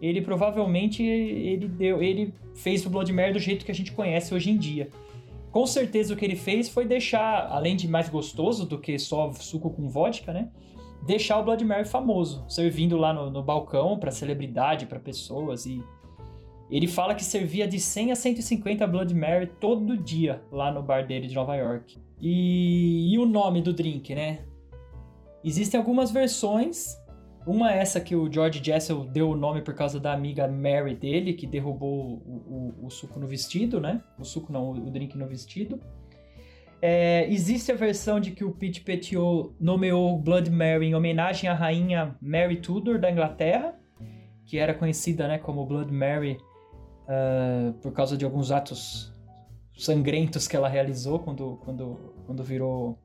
Ele 0.00 0.20
provavelmente 0.22 1.02
ele 1.02 1.68
deu, 1.68 2.02
ele 2.02 2.34
fez 2.54 2.84
o 2.86 2.90
Blood 2.90 3.12
Mary 3.12 3.32
do 3.32 3.38
jeito 3.38 3.64
que 3.64 3.70
a 3.70 3.74
gente 3.74 3.92
conhece 3.92 4.34
hoje 4.34 4.50
em 4.50 4.56
dia. 4.56 4.88
Com 5.52 5.66
certeza 5.66 6.14
o 6.14 6.16
que 6.16 6.24
ele 6.24 6.36
fez 6.36 6.68
foi 6.68 6.86
deixar, 6.86 7.48
além 7.50 7.76
de 7.76 7.86
mais 7.86 8.08
gostoso 8.08 8.66
do 8.66 8.78
que 8.78 8.98
só 8.98 9.32
suco 9.32 9.70
com 9.70 9.88
vodka, 9.88 10.32
né? 10.32 10.48
Deixar 11.06 11.38
o 11.38 11.44
Blood 11.44 11.64
Mary 11.64 11.84
famoso, 11.84 12.44
servindo 12.48 12.96
lá 12.96 13.12
no, 13.12 13.30
no 13.30 13.42
balcão 13.42 13.98
para 13.98 14.10
celebridade, 14.10 14.86
para 14.86 14.98
pessoas 14.98 15.66
e 15.66 15.82
ele 16.70 16.86
fala 16.86 17.14
que 17.14 17.24
servia 17.24 17.66
de 17.66 17.80
100 17.80 18.12
a 18.12 18.16
150 18.16 18.86
Blood 18.86 19.12
Mary 19.14 19.46
todo 19.58 19.96
dia 19.96 20.40
lá 20.52 20.70
no 20.70 20.82
bar 20.82 21.04
dele 21.06 21.26
de 21.26 21.34
Nova 21.34 21.56
York. 21.56 21.98
E, 22.20 23.12
e 23.14 23.18
o 23.18 23.24
nome 23.26 23.62
do 23.62 23.72
drink, 23.72 24.14
né? 24.14 24.40
Existem 25.42 25.78
algumas 25.78 26.10
versões. 26.10 26.98
Uma 27.46 27.72
é 27.72 27.78
essa 27.78 28.00
que 28.00 28.14
o 28.14 28.30
George 28.30 28.60
Jessel 28.62 29.04
deu 29.06 29.30
o 29.30 29.36
nome 29.36 29.62
por 29.62 29.74
causa 29.74 29.98
da 29.98 30.12
amiga 30.12 30.46
Mary 30.46 30.94
dele, 30.94 31.32
que 31.32 31.46
derrubou 31.46 32.22
o, 32.26 32.74
o- 32.82 32.86
o 32.86 32.90
suco 32.90 33.18
no 33.18 33.26
vestido, 33.26 33.80
né? 33.80 34.02
O 34.18 34.24
suco 34.24 34.52
não, 34.52 34.70
o 34.72 34.90
drink 34.90 35.16
no 35.16 35.26
vestido. 35.26 35.80
É, 36.82 37.26
existe 37.30 37.72
a 37.72 37.74
versão 37.74 38.20
de 38.20 38.30
que 38.30 38.44
o 38.44 38.52
Pete 38.52 38.80
Petiot 38.82 39.50
nomeou 39.60 40.18
Blood 40.18 40.50
Mary 40.50 40.86
em 40.86 40.94
homenagem 40.94 41.48
à 41.48 41.54
rainha 41.54 42.16
Mary 42.20 42.56
Tudor 42.56 42.98
da 42.98 43.10
Inglaterra, 43.10 43.74
que 44.46 44.58
era 44.58 44.74
conhecida 44.74 45.28
né, 45.28 45.38
como 45.38 45.64
Blood 45.66 45.92
Mary 45.92 46.38
ah, 47.08 47.72
por 47.82 47.92
causa 47.92 48.16
de 48.16 48.24
alguns 48.24 48.50
atos 48.50 49.14
sangrentos 49.84 50.46
que 50.46 50.56
ela 50.56 50.68
realizou 50.68 51.18
quando, 51.18 51.58
quando, 51.64 52.14
quando 52.26 52.42
virou 52.44 52.98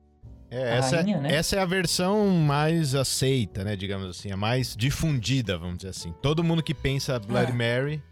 É, 0.50 0.72
A 0.72 0.74
essa, 0.76 0.96
rainha, 0.96 1.20
né? 1.20 1.34
essa 1.34 1.56
é 1.56 1.58
a 1.60 1.64
versão 1.64 2.28
mais 2.28 2.94
aceita, 2.94 3.64
né? 3.64 3.74
Digamos 3.76 4.08
assim, 4.10 4.30
a 4.30 4.36
mais 4.36 4.76
difundida, 4.76 5.58
vamos 5.58 5.78
dizer 5.78 5.88
assim. 5.90 6.14
Todo 6.22 6.44
mundo 6.44 6.62
que 6.62 6.72
pensa 6.74 7.18
Blood 7.18 7.50
É. 7.50 7.54
Mary 7.54 8.02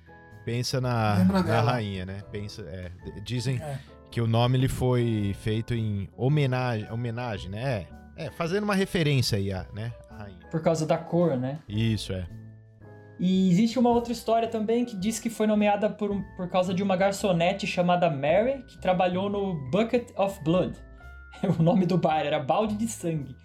pensa 0.45 0.81
na, 0.81 1.25
na 1.25 1.61
rainha, 1.61 2.05
né? 2.05 2.23
Pensa, 2.33 2.63
é, 2.63 2.91
dizem 3.23 3.57
É. 3.63 3.79
que 4.11 4.21
o 4.21 4.27
nome 4.27 4.59
ele 4.59 4.69
foi 4.69 5.35
feito 5.41 5.75
em 5.75 6.09
homenagem, 6.17 6.91
homenagem, 6.91 7.51
né? 7.51 7.87
É, 8.17 8.27
é, 8.27 8.31
fazendo 8.31 8.65
uma 8.65 8.75
referência 8.75 9.39
aí 9.39 9.53
à, 9.53 9.65
né? 9.73 9.93
à 10.11 10.17
rainha. 10.25 10.39
por 10.51 10.61
causa 10.61 10.85
da 10.87 10.97
cor, 10.99 11.37
né? 11.37 11.59
Isso, 11.69 12.13
é. 12.13 12.27
E 13.19 13.49
existe 13.51 13.79
uma 13.79 13.91
outra 13.91 14.13
história 14.13 14.49
também 14.49 14.85
que 14.85 14.97
diz 14.97 15.21
que 15.21 15.31
foi 15.31 15.47
nomeada 15.47 15.89
por, 15.89 16.11
um- 16.11 16.23
por 16.37 16.49
causa 16.49 16.75
de 16.75 16.83
uma 16.83 16.97
garçonete 16.97 17.67
chamada 17.67 18.11
Mary, 18.11 18.65
que 18.67 18.79
trabalhou 18.81 19.31
no 19.31 19.55
Bucket 19.71 20.11
of 20.17 20.43
Blood. 20.43 20.77
O 21.59 21.63
nome 21.63 21.85
do 21.87 21.99
bar 21.99 22.21
era 22.25 22.39
Balde 22.39 22.75
de 22.77 22.87
Sangue. 22.89 23.37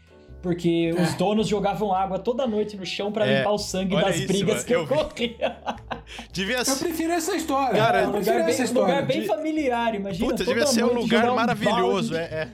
Porque 0.41 0.91
os 0.93 1.13
É. 1.13 1.17
donos 1.17 1.47
jogavam 1.49 1.93
água 1.93 2.17
toda 2.17 2.47
noite 2.47 2.77
no 2.77 2.85
chão 2.85 3.11
pra 3.11 3.27
É, 3.27 3.39
limpar 3.39 3.51
o 3.51 3.57
sangue 3.57 3.93
das 3.95 4.15
isso, 4.15 4.27
brigas 4.27 4.53
mano, 4.55 4.65
que 4.65 4.73
eu 4.73 4.83
ocorriam. 4.83 5.55
Devia 6.31 6.59
Eu 6.65 6.75
prefiro 6.77 7.11
essa 7.13 7.35
história. 7.35 7.75
Cara, 7.79 7.99
É 8.01 8.03
eu 8.05 8.09
um 8.09 8.11
prefiro 8.13 8.35
lugar 8.37 8.45
bem, 8.45 8.53
essa 8.53 8.61
um 8.61 8.65
história. 8.65 8.93
lugar 8.95 9.05
bem 9.07 9.25
familiar, 9.25 9.95
imagina. 9.95 10.29
Puta, 10.29 10.45
devia 10.45 10.65
ser 10.65 10.85
um 10.85 10.93
lugar 10.93 11.29
um 11.29 11.35
maravilhoso, 11.35 12.13
balde. 12.13 12.33
é, 12.33 12.37
é. 12.37 12.47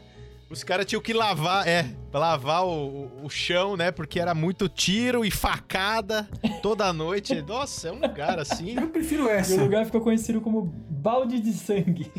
Os 0.50 0.64
caras 0.64 0.86
tinham 0.86 1.02
que 1.02 1.12
lavar, 1.12 1.68
é, 1.68 1.86
lavar 2.14 2.64
o, 2.66 2.70
o- 2.70 3.26
o 3.26 3.30
chão, 3.30 3.76
né? 3.76 3.92
Porque 3.92 4.20
era 4.20 4.36
muito 4.36 4.70
tiro 4.70 5.26
e 5.26 5.32
facada 5.32 6.30
toda 6.62 6.94
noite. 6.94 7.42
Nossa, 7.48 7.88
é 7.90 7.92
um 7.92 8.00
lugar 8.00 8.38
assim. 8.38 8.76
Eu 8.80 8.88
prefiro 8.90 9.26
E 9.26 9.30
essa. 9.32 9.56
o 9.56 9.64
lugar 9.64 9.86
ficou 9.86 10.02
conhecido 10.02 10.40
como 10.40 10.62
Balde 10.90 11.40
de 11.40 11.52
Sangue. 11.52 12.12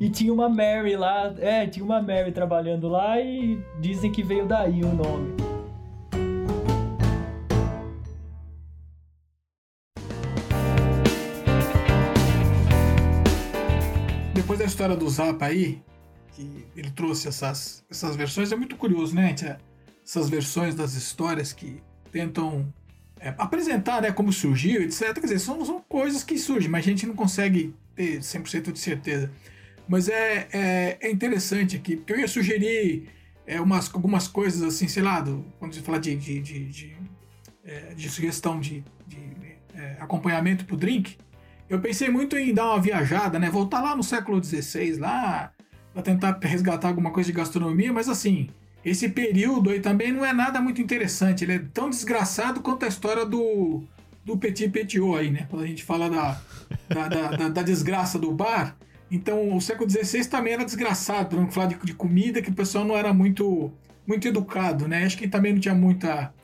E 0.00 0.08
tinha 0.08 0.32
uma 0.32 0.48
Mary 0.48 0.96
lá, 0.96 1.34
é, 1.38 1.66
tinha 1.66 1.84
uma 1.84 2.00
Mary 2.00 2.30
trabalhando 2.32 2.88
lá 2.88 3.20
e 3.20 3.60
dizem 3.80 4.10
que 4.10 4.22
veio 4.22 4.46
daí 4.46 4.82
o 4.82 4.92
nome. 4.92 5.34
Depois 14.34 14.58
da 14.58 14.64
história 14.64 14.96
do 14.96 15.08
Zap 15.08 15.42
aí, 15.42 15.80
que 16.34 16.66
ele 16.76 16.90
trouxe 16.90 17.28
essas, 17.28 17.84
essas 17.90 18.16
versões, 18.16 18.52
é 18.52 18.56
muito 18.56 18.76
curioso, 18.76 19.14
né? 19.14 19.28
gente? 19.28 19.56
Essas 20.04 20.28
versões 20.28 20.74
das 20.74 20.94
histórias 20.94 21.52
que 21.52 21.80
tentam 22.10 22.72
é, 23.18 23.34
apresentar 23.38 24.02
né, 24.02 24.12
como 24.12 24.32
surgiu, 24.32 24.82
etc. 24.82 25.14
Quer 25.14 25.20
dizer, 25.20 25.38
são, 25.38 25.64
são 25.64 25.80
coisas 25.88 26.22
que 26.22 26.36
surgem, 26.38 26.70
mas 26.70 26.84
a 26.84 26.88
gente 26.88 27.06
não 27.06 27.14
consegue 27.14 27.74
ter 27.94 28.18
100% 28.18 28.72
de 28.72 28.78
certeza. 28.78 29.30
Mas 29.88 30.08
é, 30.08 30.48
é, 30.52 30.98
é 31.00 31.10
interessante 31.10 31.76
aqui, 31.76 31.96
porque 31.96 32.12
eu 32.12 32.20
ia 32.20 32.28
sugerir 32.28 33.08
é, 33.46 33.60
umas, 33.60 33.92
algumas 33.94 34.26
coisas 34.28 34.62
assim, 34.62 34.88
sei 34.88 35.02
lá, 35.02 35.20
do, 35.20 35.44
quando 35.58 35.74
você 35.74 35.80
fala 35.80 35.98
de, 35.98 36.16
de, 36.16 36.40
de, 36.40 36.64
de, 36.66 36.96
é, 37.64 37.94
de 37.94 38.08
sugestão 38.08 38.58
de, 38.60 38.82
é, 39.74 39.96
acompanhamento 40.00 40.64
pro 40.64 40.76
drink, 40.76 41.16
eu 41.68 41.80
pensei 41.80 42.08
muito 42.08 42.36
em 42.36 42.52
dar 42.52 42.66
uma 42.66 42.80
viajada, 42.80 43.38
né? 43.38 43.50
Voltar 43.50 43.80
lá 43.80 43.96
no 43.96 44.02
século 44.02 44.42
XVI, 44.42 44.96
lá, 44.96 45.52
pra 45.94 46.02
tentar 46.02 46.38
resgatar 46.42 46.88
alguma 46.88 47.10
coisa 47.12 47.28
de 47.30 47.36
gastronomia, 47.36 47.92
mas 47.92 48.08
assim, 48.08 48.48
esse 48.84 49.08
período 49.08 49.70
aí 49.70 49.80
também 49.80 50.12
não 50.12 50.24
é 50.26 50.32
nada 50.34 50.60
muito 50.60 50.82
interessante. 50.82 51.44
Ele 51.44 51.54
é 51.54 51.62
tão 51.72 51.88
desgraçado 51.88 52.60
quanto 52.60 52.84
a 52.84 52.88
história 52.88 53.24
do, 53.24 53.82
do 54.24 54.36
Petit 54.36 54.68
Petiot 54.68 55.16
aí, 55.18 55.30
né? 55.30 55.46
Quando 55.48 55.62
a 55.64 55.66
gente 55.66 55.82
fala 55.82 56.10
da, 56.10 56.40
da, 56.88 57.08
da, 57.08 57.30
da- 57.36 57.48
da 57.48 57.62
desgraça 57.62 58.18
do 58.18 58.30
bar. 58.32 58.76
Então, 59.10 59.56
o 59.56 59.60
século 59.60 59.88
XVI 59.88 60.24
também 60.26 60.54
era 60.54 60.64
desgraçado, 60.64 61.28
pra 61.28 61.40
não 61.40 61.50
falar 61.50 61.68
de, 61.68 61.76
de 61.84 61.94
comida, 61.94 62.42
que 62.42 62.50
o 62.50 62.54
pessoal 62.54 62.84
não 62.84 62.96
era 62.96 63.14
muito, 63.14 63.72
muito 64.06 64.26
educado, 64.26 64.88
né? 64.88 65.04
Acho 65.04 65.16
que 65.16 65.28
também 65.28 65.52
não 65.52 65.60
tinha 65.60 65.74
muita 65.74 66.34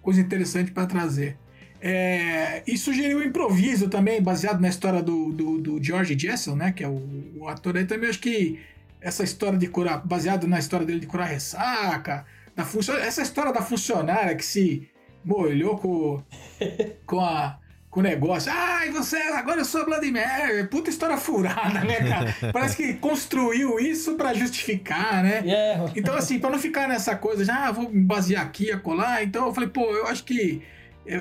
coisa 0.00 0.20
interessante 0.20 0.70
para 0.70 0.86
trazer. 0.86 1.36
É, 1.82 2.62
e 2.66 2.76
sugeriu 2.76 3.18
o 3.18 3.24
improviso 3.24 3.88
também, 3.88 4.22
baseado 4.22 4.60
na 4.60 4.68
história 4.68 5.02
do, 5.02 5.32
do, 5.32 5.58
do 5.60 5.82
George 5.82 6.16
Jessel, 6.16 6.54
né? 6.54 6.72
Que 6.72 6.84
é 6.84 6.88
o, 6.88 7.02
o 7.36 7.48
ator 7.48 7.76
aí 7.76 7.84
também. 7.86 8.08
Acho 8.10 8.20
que 8.20 8.58
essa 9.00 9.22
história 9.24 9.58
de 9.58 9.66
curar, 9.68 10.06
baseado 10.06 10.46
na 10.46 10.58
história 10.58 10.86
dele 10.86 11.00
de 11.00 11.06
curar 11.06 11.28
ressaca, 11.28 12.24
da 12.54 12.64
funcio- 12.64 12.96
essa 12.98 13.22
história 13.22 13.52
da 13.52 13.62
funcionária 13.62 14.34
que 14.34 14.44
se 14.44 14.88
molhou 15.24 15.78
com, 15.78 16.22
com, 17.06 17.20
a, 17.20 17.58
com 17.90 18.00
o 18.00 18.02
negócio. 18.02 18.52
Ai, 18.54 18.90
você, 18.90 19.16
agora 19.16 19.60
eu 19.60 19.64
sou 19.64 19.84
Bloody 19.84 20.10
Mary. 20.10 20.66
Puta 20.68 20.90
história 20.90 21.16
furada, 21.16 21.80
né, 21.84 21.96
cara? 22.08 22.36
Parece 22.52 22.76
que 22.76 22.94
construiu 22.94 23.78
isso 23.78 24.14
para 24.14 24.34
justificar, 24.34 25.22
né? 25.22 25.42
Yeah. 25.44 25.92
Então, 25.96 26.14
assim, 26.14 26.38
para 26.38 26.50
não 26.50 26.58
ficar 26.58 26.88
nessa 26.88 27.16
coisa, 27.16 27.44
já 27.44 27.68
ah, 27.68 27.72
vou 27.72 27.88
me 27.90 28.02
basear 28.02 28.42
aqui, 28.44 28.70
acolá. 28.70 29.22
Então, 29.22 29.46
eu 29.46 29.54
falei, 29.54 29.68
pô, 29.68 29.84
eu 29.84 30.06
acho 30.06 30.24
que. 30.24 30.62
É, 31.06 31.14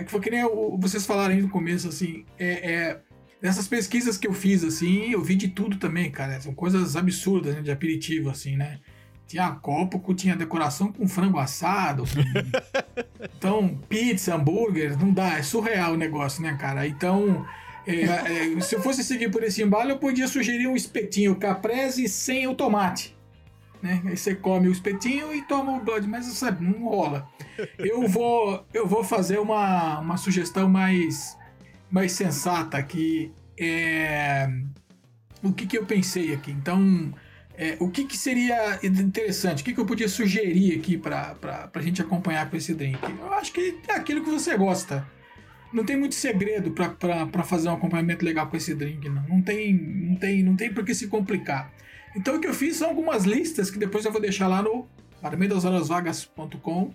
é, 0.00 0.04
foi 0.06 0.20
que 0.20 0.30
nem 0.30 0.42
vocês 0.78 1.04
falaram 1.04 1.34
aí 1.34 1.42
no 1.42 1.50
começo, 1.50 1.88
assim. 1.88 2.24
É, 2.38 2.72
é, 2.72 3.00
nessas 3.44 3.68
pesquisas 3.68 4.16
que 4.16 4.26
eu 4.26 4.32
fiz, 4.32 4.64
assim, 4.64 5.10
eu 5.10 5.22
vi 5.22 5.36
de 5.36 5.48
tudo 5.48 5.76
também, 5.76 6.10
cara. 6.10 6.40
São 6.40 6.54
coisas 6.54 6.96
absurdas, 6.96 7.54
né? 7.54 7.60
De 7.60 7.70
aperitivo, 7.70 8.30
assim, 8.30 8.56
né? 8.56 8.80
Tinha 9.26 9.50
copo, 9.50 10.14
tinha 10.14 10.34
decoração 10.34 10.90
com 10.90 11.06
frango 11.06 11.38
assado. 11.38 12.04
Com... 12.04 13.20
então, 13.36 13.78
pizza, 13.86 14.34
hambúrguer, 14.34 14.98
não 14.98 15.12
dá, 15.12 15.38
é 15.38 15.42
surreal 15.42 15.92
o 15.92 15.96
negócio, 15.96 16.42
né, 16.42 16.56
cara? 16.58 16.86
Então, 16.86 17.44
é, 17.86 18.04
é, 18.56 18.60
se 18.62 18.76
eu 18.76 18.80
fosse 18.80 19.04
seguir 19.04 19.30
por 19.30 19.42
esse 19.42 19.62
embalo, 19.62 19.90
eu 19.90 19.98
podia 19.98 20.26
sugerir 20.26 20.66
um 20.66 20.74
espetinho 20.74 21.36
caprese 21.36 22.08
sem 22.08 22.48
o 22.48 22.54
tomate. 22.54 23.14
Né? 23.82 24.00
Aí 24.06 24.16
você 24.16 24.34
come 24.34 24.68
o 24.68 24.72
espetinho 24.72 25.34
e 25.34 25.42
toma 25.42 25.72
o 25.72 25.84
blood, 25.84 26.08
mas 26.08 26.24
sabe, 26.28 26.64
não 26.64 26.88
rola. 26.88 27.28
Eu 27.78 28.08
vou, 28.08 28.64
eu 28.72 28.86
vou 28.86 29.04
fazer 29.04 29.38
uma, 29.38 30.00
uma 30.00 30.16
sugestão 30.16 30.66
mais, 30.66 31.36
mais 31.94 32.10
sensata 32.10 32.76
aqui. 32.76 33.32
É, 33.56 34.48
o 35.40 35.52
que, 35.52 35.64
que 35.64 35.78
eu 35.78 35.86
pensei 35.86 36.34
aqui? 36.34 36.50
Então, 36.50 37.14
é, 37.56 37.76
o 37.78 37.88
que, 37.88 38.04
que, 38.04 38.16
seria 38.18 38.80
interessante? 38.82 39.62
O 39.62 39.64
que, 39.64 39.72
que 39.72 39.78
eu 39.78 39.86
podia 39.86 40.08
sugerir 40.08 40.76
aqui 40.76 40.98
para 40.98 41.36
a 41.72 41.80
gente 41.80 42.02
acompanhar 42.02 42.50
com 42.50 42.56
esse 42.56 42.74
drink? 42.74 42.98
Eu 43.04 43.32
acho 43.34 43.52
que 43.52 43.78
é 43.86 43.92
aquilo 43.92 44.24
que 44.24 44.30
você 44.30 44.56
gosta. 44.56 45.06
Não 45.72 45.84
tem 45.84 45.96
muito 45.96 46.16
segredo 46.16 46.72
para 46.72 47.44
fazer 47.44 47.68
um 47.68 47.74
acompanhamento 47.74 48.24
legal 48.24 48.48
com 48.48 48.56
esse 48.56 48.74
drink, 48.74 49.08
não. 49.08 49.22
Não 49.28 49.40
tem, 49.40 49.72
não 49.72 50.16
tem, 50.16 50.42
não 50.42 50.56
tem 50.56 50.74
por 50.74 50.84
que 50.84 50.96
se 50.96 51.06
complicar. 51.06 51.72
Então 52.16 52.36
o 52.36 52.40
que 52.40 52.48
eu 52.48 52.54
fiz 52.54 52.76
são 52.76 52.88
algumas 52.88 53.24
listas 53.24 53.70
que 53.70 53.78
depois 53.78 54.04
eu 54.04 54.10
vou 54.10 54.20
deixar 54.20 54.48
lá 54.48 54.60
no 54.60 54.88
vagas.com. 55.86 56.92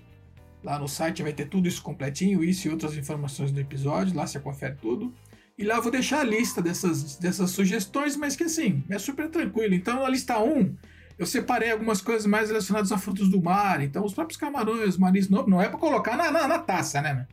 Lá 0.64 0.78
no 0.78 0.88
site 0.88 1.24
vai 1.24 1.34
ter 1.34 1.48
tudo 1.48 1.68
isso 1.68 1.82
completinho, 1.82 2.44
isso 2.44 2.68
e 2.68 2.72
outras 2.72 2.98
informações 2.98 3.52
do 3.52 3.60
episódio. 3.60 4.16
Lá 4.16 4.28
você 4.28 4.40
confere 4.40 4.76
tudo. 4.76 5.14
E 5.58 5.64
lá 5.64 5.76
eu 5.76 5.82
vou 5.82 5.92
deixar 5.92 6.22
a 6.22 6.24
lista 6.24 6.62
dessas, 6.62 7.18
dessas 7.18 7.52
sugestões, 7.52 8.16
mas 8.16 8.36
que 8.36 8.44
assim, 8.44 8.84
é 8.90 8.98
super 8.98 9.30
tranquilo. 9.30 9.74
Então, 9.74 10.02
na 10.02 10.10
lista 10.10 10.40
1, 10.40 10.76
eu 11.18 11.26
separei 11.26 11.70
algumas 11.72 12.02
coisas 12.02 12.26
mais 12.26 12.48
relacionadas 12.48 12.94
a 12.94 12.98
frutos 12.98 13.30
do 13.30 13.42
mar. 13.42 13.82
Então, 13.82 14.06
os 14.06 14.14
próprios 14.14 14.40
camarões, 14.40 14.98
marisco, 14.98 15.34
não, 15.34 15.46
não 15.46 15.62
é 15.62 15.68
para 15.68 15.78
colocar 15.78 16.16
na, 16.16 16.32
na, 16.32 16.48
na, 16.48 16.60
taça, 16.60 17.02
né? 17.02 17.28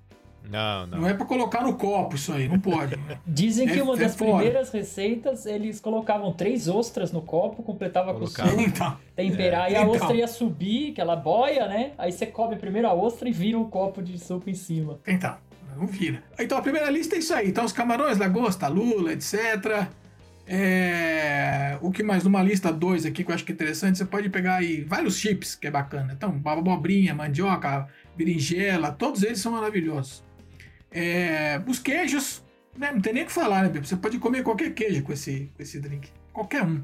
Não, 0.51 0.87
não. 0.87 0.99
Não 1.01 1.09
é 1.09 1.15
para 1.15 1.27
colocar 1.27 1.63
no 1.63 1.75
copo 1.75 2.15
isso 2.15 2.33
aí, 2.33 2.49
não 2.49 2.59
pode. 2.61 2.95
Dizem 3.27 3.67
que 3.67 3.79
É- 3.79 3.83
uma 3.83 3.95
é 3.95 3.99
das 3.99 4.15
fora. 4.17 4.33
primeiras 4.37 4.71
receitas, 4.71 5.45
eles 5.47 5.81
colocavam 5.81 6.33
três 6.33 6.69
ostras 6.69 7.11
no 7.13 7.21
copo, 7.23 7.63
completava 7.63 8.15
Colocava. 8.15 8.51
com 8.51 8.57
suco, 8.59 8.69
Então, 8.69 8.97
temperar, 9.15 9.71
e 9.73 9.77
a 9.77 9.83
Então. 9.83 9.91
ostra 9.93 10.15
ia 10.15 10.29
subir, 10.29 10.93
aquela 10.93 11.17
boia, 11.17 11.67
né? 11.67 11.93
Aí 11.99 12.13
você 12.13 12.27
come 12.27 12.57
primeiro 12.57 12.87
a 12.89 12.95
ostra 12.95 13.29
e 13.29 13.33
vira 13.33 13.59
um 13.59 13.69
copo 13.69 14.03
de 14.03 14.19
suco 14.19 14.49
em 14.49 14.55
cima. 14.55 14.99
então, 15.07 15.37
não 15.77 15.87
vira. 15.87 16.23
Então, 16.39 16.57
a 16.57 16.63
primeira 16.63 16.89
lista 16.91 17.17
é 17.17 17.19
isso 17.19 17.35
aí. 17.35 17.49
Então, 17.49 17.65
os 17.65 17.73
camarões, 17.73 18.17
lagosta, 18.19 18.67
lula, 18.69 19.13
etc. 19.13 19.87
É... 20.47 21.77
O 21.83 21.91
que 21.91 22.03
mais? 22.03 22.25
Numa 22.25 22.43
lista 22.43 22.73
2 22.73 23.05
aqui 23.05 23.23
que 23.25 23.31
eu 23.31 23.35
acho 23.35 23.45
que 23.45 23.53
é 23.53 23.55
interessante, 23.55 23.99
você 23.99 24.05
pode 24.05 24.29
pegar 24.31 24.57
aí 24.57 24.83
vários 24.85 25.19
chips, 25.19 25.55
que 25.55 25.67
é 25.67 25.71
bacana. 25.71 26.13
Então, 26.17 26.41
abobrinha, 26.45 27.15
mandioca, 27.15 27.89
berinjela, 28.17 28.91
todos 28.93 29.23
eles 29.23 29.39
são 29.41 29.53
maravilhosos. 29.53 30.25
É, 30.91 31.61
os 31.67 31.79
queijos, 31.79 32.43
né, 32.77 32.93
não 32.93 33.01
tem 33.01 33.13
nem 33.13 33.25
o 33.25 33.27
que 33.27 33.33
falar, 33.33 33.65
né? 33.69 33.81
Você 33.81 33.97
pode 33.97 34.19
comer 34.19 34.43
qualquer 34.43 34.73
queijo 34.73 35.03
com 35.03 35.13
esse, 35.13 35.51
com 35.57 35.63
esse 35.63 35.81
drink. 35.81 36.11
Qualquer 36.33 36.63
um. 36.63 36.83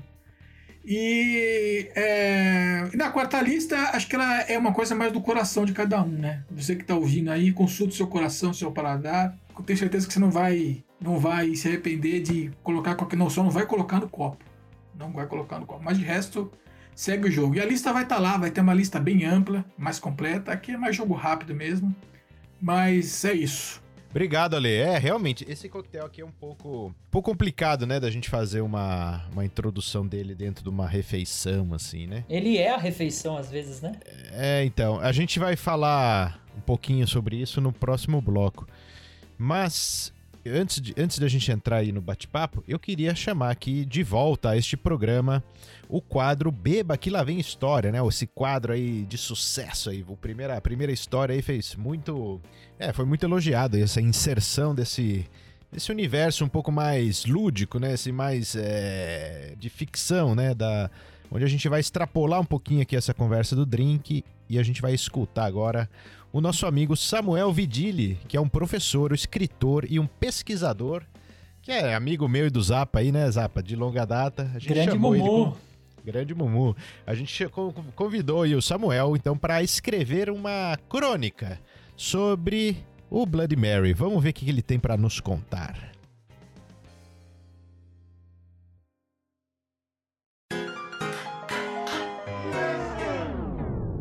E, 0.85 1.91
é, 1.95 2.91
na 2.95 3.11
quarta 3.11 3.41
lista, 3.41 3.77
acho 3.93 4.09
que 4.09 4.17
ela 4.17 4.41
é 4.43 4.59
uma 4.59 4.73
coisa 4.73 4.95
mais 4.95 5.13
do 5.13 5.21
coração 5.21 5.65
de 5.65 5.73
cada 5.73 6.03
um, 6.03 6.09
né? 6.09 6.45
Você 6.51 6.75
que 6.75 6.85
tá 6.85 6.95
ouvindo 6.95 7.31
aí, 7.31 7.53
consulte 7.53 7.95
seu 7.95 8.07
coração, 8.07 8.53
seu 8.53 8.73
paladar. 8.73 9.39
Eu 9.57 9.65
tenho 9.65 9.79
certeza 9.79 10.07
que 10.07 10.13
você 10.13 10.19
não 10.19 10.31
vai, 10.31 10.83
não 11.01 11.19
vai 11.19 11.55
se 11.55 11.69
arrepender 11.69 12.21
de 12.23 12.51
colocar 12.63 12.97
qualquer. 12.97 13.17
Não, 13.17 13.31
só 13.31 13.45
não 13.45 13.51
vai 13.51 13.65
colocar 13.65 14.01
no 14.01 14.09
copo. 14.09 14.45
Não 14.99 15.13
vai 15.13 15.27
colocar 15.27 15.61
no 15.61 15.67
copo. 15.67 15.85
Mas 15.85 15.99
de 15.99 16.05
resto, 16.05 16.51
segue 16.97 17.29
o 17.29 17.31
jogo. 17.31 17.55
E 17.55 17.61
a 17.61 17.65
lista 17.65 17.93
vai 17.93 18.03
estar 18.03 18.19
lá, 18.19 18.37
vai 18.37 18.51
ter 18.51 18.61
uma 18.61 18.75
lista 18.75 18.99
bem 18.99 19.25
ampla, 19.25 19.65
mais 19.79 20.01
completa. 20.01 20.53
Aqui 20.53 20.73
é 20.73 20.77
mais 20.77 20.97
jogo 20.97 21.15
rápido 21.15 21.55
mesmo. 21.55 21.95
Mas 22.61 23.25
é 23.25 23.33
isso. 23.33 23.82
Obrigado, 24.13 24.55
Ale. 24.55 24.71
É, 24.71 24.99
realmente, 24.99 25.43
esse 25.49 25.71
coquetel 25.71 26.05
aqui 26.05 26.21
é 26.21 26.25
um 26.25 26.31
pouco, 26.31 26.89
um 26.89 27.11
pouco 27.11 27.31
complicado, 27.31 27.87
né, 27.87 27.99
da 27.99 28.11
gente 28.11 28.29
fazer 28.29 28.61
uma, 28.61 29.25
uma 29.33 29.43
introdução 29.43 30.07
dele 30.07 30.35
dentro 30.35 30.63
de 30.63 30.69
uma 30.69 30.87
refeição, 30.87 31.73
assim, 31.73 32.07
né? 32.07 32.23
Ele 32.29 32.59
é 32.59 32.75
a 32.75 32.77
refeição 32.77 33.39
às 33.39 33.51
vezes, 33.51 33.81
né? 33.81 33.93
É, 34.33 34.63
então, 34.67 35.01
a 35.01 35.13
gente 35.13 35.39
vai 35.39 35.57
falar 35.57 36.45
um 36.55 36.61
pouquinho 36.61 37.09
sobre 37.09 37.37
isso 37.37 37.59
no 37.59 37.73
próximo 37.73 38.21
bloco. 38.21 38.69
Mas 39.39 40.13
antes, 40.47 40.79
de, 40.79 40.95
antes 40.99 41.19
da 41.19 41.27
gente 41.27 41.51
entrar 41.51 41.79
aí 41.79 41.91
no 41.91 42.03
bate-papo, 42.03 42.63
eu 42.69 42.79
queria 42.79 43.15
chamar 43.15 43.51
aqui 43.51 43.87
de 43.87 44.03
volta 44.03 44.51
a 44.51 44.59
este 44.59 44.77
programa 44.77 45.43
o 45.93 46.01
quadro 46.01 46.51
Beba 46.51 46.97
que 46.97 47.11
lá 47.11 47.23
vem 47.23 47.39
história, 47.39 47.93
né? 47.93 47.99
Esse 48.09 48.27
quadro 48.27 48.73
aí 48.73 49.05
de 49.05 49.19
sucesso 49.19 49.91
aí, 49.91 50.03
o 50.09 50.17
primeira, 50.17 50.57
a 50.57 50.61
primeira 50.61 50.91
história 50.91 51.35
aí 51.35 51.43
fez 51.43 51.75
muito, 51.77 52.41
é, 52.79 52.95
foi 52.95 53.05
muito 53.05 53.27
elogiado 53.27 53.77
essa 53.77 54.01
inserção 54.01 54.75
desse 54.75 55.27
desse 55.71 55.91
universo 55.91 56.45
um 56.47 56.49
pouco 56.49 56.73
mais 56.73 57.27
lúdico, 57.27 57.79
né? 57.79 57.93
Esse 57.93 58.11
mais 58.11 58.57
é, 58.57 59.55
de 59.59 59.69
ficção, 59.69 60.35
né? 60.35 60.55
Da, 60.55 60.91
onde 61.31 61.45
a 61.45 61.49
gente 61.49 61.69
vai 61.69 61.81
extrapolar 61.81 62.41
um 62.41 62.45
pouquinho 62.45 62.81
aqui 62.81 62.97
essa 62.97 63.13
conversa 63.13 63.55
do 63.55 63.67
drink 63.67 64.25
e 64.49 64.59
a 64.59 64.63
gente 64.63 64.81
vai 64.81 64.95
escutar 64.95 65.45
agora 65.45 65.91
o 66.33 66.41
nosso 66.41 66.65
amigo 66.65 66.97
Samuel 66.97 67.53
Vidili, 67.53 68.19
que 68.29 68.39
é 68.39 68.41
um 68.41 68.49
professor, 68.49 69.13
um 69.13 69.15
escritor 69.15 69.85
e 69.87 70.01
um 70.01 70.07
pesquisador, 70.07 71.03
que 71.61 71.71
é 71.71 71.95
amigo 71.95 72.27
meu 72.27 72.47
e 72.47 72.51
do 72.51 72.63
Zapa 72.63 73.01
aí, 73.01 73.13
né, 73.13 73.31
Zapa, 73.31 73.63
de 73.63 73.77
longa 73.77 74.07
data. 74.07 74.51
A 74.55 74.59
gente 74.59 74.73
Grande 74.73 74.93
chamou 74.93 75.15
ele 75.15 75.23
Mumu. 75.23 75.57
Grande 76.05 76.35
Mumu. 76.35 76.77
A 77.07 77.15
gente 77.15 77.49
convidou 77.95 78.43
o 78.43 78.63
Samuel, 78.63 79.17
então, 79.17 79.39
para 79.39 79.63
escrever 79.63 80.31
uma 80.31 80.77
crônica 80.89 81.61
sobre 81.97 82.85
o 83.09 83.25
Bloody 83.25 83.57
Mary. 83.57 83.93
Vamos 83.93 84.23
ver 84.23 84.31
o 84.31 84.33
que 84.33 84.49
ele 84.49 84.63
tem 84.63 84.81
para 84.81 84.97
nos 84.97 85.21
contar. 85.21 85.93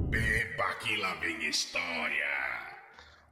Beba 0.10 0.76
que 0.80 0.96
lá 0.98 1.14
vem 1.16 1.48
história. 1.48 2.32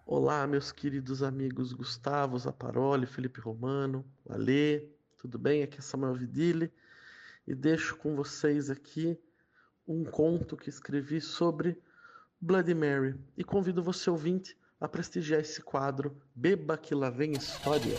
Olá, 0.06 0.46
meus 0.46 0.72
queridos 0.72 1.24
amigos 1.24 1.74
Gustavo 1.74 2.38
Zaparoli, 2.38 3.06
Felipe 3.08 3.40
Romano, 3.40 4.06
Alê, 4.28 4.86
tudo 5.18 5.40
bem? 5.40 5.64
Aqui 5.64 5.80
é 5.80 5.82
Samuel 5.82 6.14
Vidili 6.14 6.72
e 7.50 7.56
deixo 7.56 7.98
com 7.98 8.16
vocês 8.16 8.70
aqui 8.70 9.20
um 9.88 10.04
conto 10.04 10.56
que 10.56 10.70
escrevi 10.70 11.20
sobre 11.20 11.82
Bloody 12.40 12.76
Mary 12.76 13.16
e 13.36 13.44
convido 13.44 13.82
você 13.82 14.08
ouvinte 14.08 14.56
a 14.80 14.88
prestigiar 14.88 15.42
esse 15.42 15.60
quadro 15.60 16.16
Beba 16.36 16.78
que 16.78 16.94
lá 16.94 17.10
vem 17.10 17.32
história. 17.32 17.98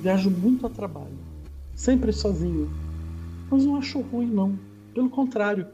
Viajo 0.00 0.30
muito 0.30 0.64
a 0.64 0.70
trabalho, 0.70 1.18
sempre 1.74 2.12
sozinho, 2.12 2.70
mas 3.50 3.64
não 3.64 3.74
acho 3.74 4.00
ruim 4.00 4.30
não. 4.30 4.56
Pelo 4.94 5.10
contrário, 5.10 5.66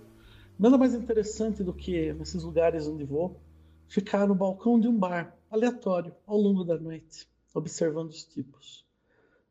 nada 0.59 0.79
mais 0.79 0.95
interessante 0.95 1.63
do 1.63 1.75
que 1.75 2.15
nesses 2.15 2.43
lugares 2.43 2.87
onde 2.87 3.05
vou 3.05 3.44
ficar 3.89 4.27
no 4.27 4.35
balcão 4.35 4.79
de 4.79 4.89
um 4.89 4.97
bar 4.97 5.37
aleatório 5.51 6.15
ao 6.27 6.37
longo 6.37 6.65
da 6.65 6.79
noite, 6.79 7.29
observando 7.55 8.11
os 8.11 8.25
tipos. 8.25 8.85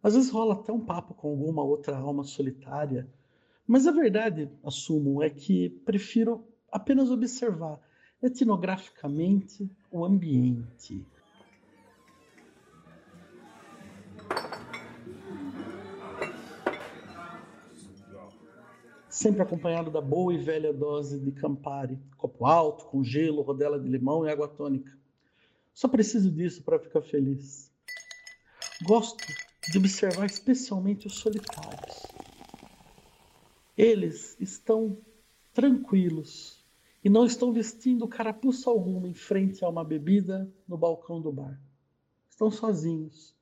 Às 0.02 0.16
vezes 0.16 0.30
rola 0.30 0.54
até 0.54 0.72
um 0.72 0.84
papo 0.84 1.14
com 1.14 1.30
alguma 1.30 1.64
outra 1.64 1.98
alma 1.98 2.24
solitária, 2.24 3.10
mas 3.66 3.88
a 3.88 3.92
verdade, 3.92 4.50
assumo, 4.64 5.24
é 5.24 5.30
que 5.30 5.70
prefiro 5.70 6.46
apenas 6.70 7.10
observar 7.10 7.80
etnograficamente 8.22 9.70
o 9.90 10.04
ambiente. 10.04 11.06
Sempre 19.24 19.42
acompanhado 19.42 19.90
da 19.90 20.02
boa 20.02 20.34
e 20.34 20.38
velha 20.38 20.74
dose 20.74 21.18
de 21.18 21.32
Campari, 21.32 21.98
copo 22.18 22.46
alto, 22.46 22.84
com 22.88 23.02
gelo, 23.02 23.42
rodela 23.42 23.80
de 23.80 23.88
limão 23.88 24.26
e 24.26 24.30
água 24.30 24.50
tônica. 24.50 24.92
Só 25.74 25.88
preciso 25.88 26.30
disso 26.30 26.62
para 26.62 26.78
ficar 26.78 27.02
feliz. 27.02 27.72
Gosto 28.82 29.26
de 29.72 29.78
observar 29.78 30.26
especialmente 30.26 31.08
os 31.08 31.20
solitários. 31.20 32.04
Eles 33.78 34.36
estão 34.42 34.98
tranquilos, 35.54 36.62
e 37.02 37.10
não 37.10 37.26
estão 37.26 37.54
vestindo 37.54 38.06
carapuça 38.10 38.70
alguma 38.70 39.08
em 39.08 39.14
frente 39.14 39.64
a 39.64 39.70
uma 39.70 39.86
bebida 39.86 40.54
no 40.68 40.78
balcão 40.78 41.22
do 41.22 41.32
bar. 41.32 41.58
Estão 42.30 42.52
sozinhos. 42.52 43.34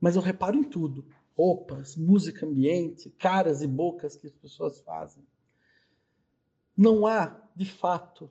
Mas 0.00 0.14
eu 0.14 0.22
reparo 0.22 0.56
em 0.56 0.62
tudo: 0.62 1.04
roupas, 1.38 1.94
música 1.94 2.44
ambiente, 2.44 3.10
caras 3.10 3.62
e 3.62 3.66
bocas 3.68 4.16
que 4.16 4.26
as 4.26 4.34
pessoas 4.34 4.80
fazem. 4.80 5.22
Não 6.76 7.06
há, 7.06 7.40
de 7.54 7.64
fato, 7.64 8.28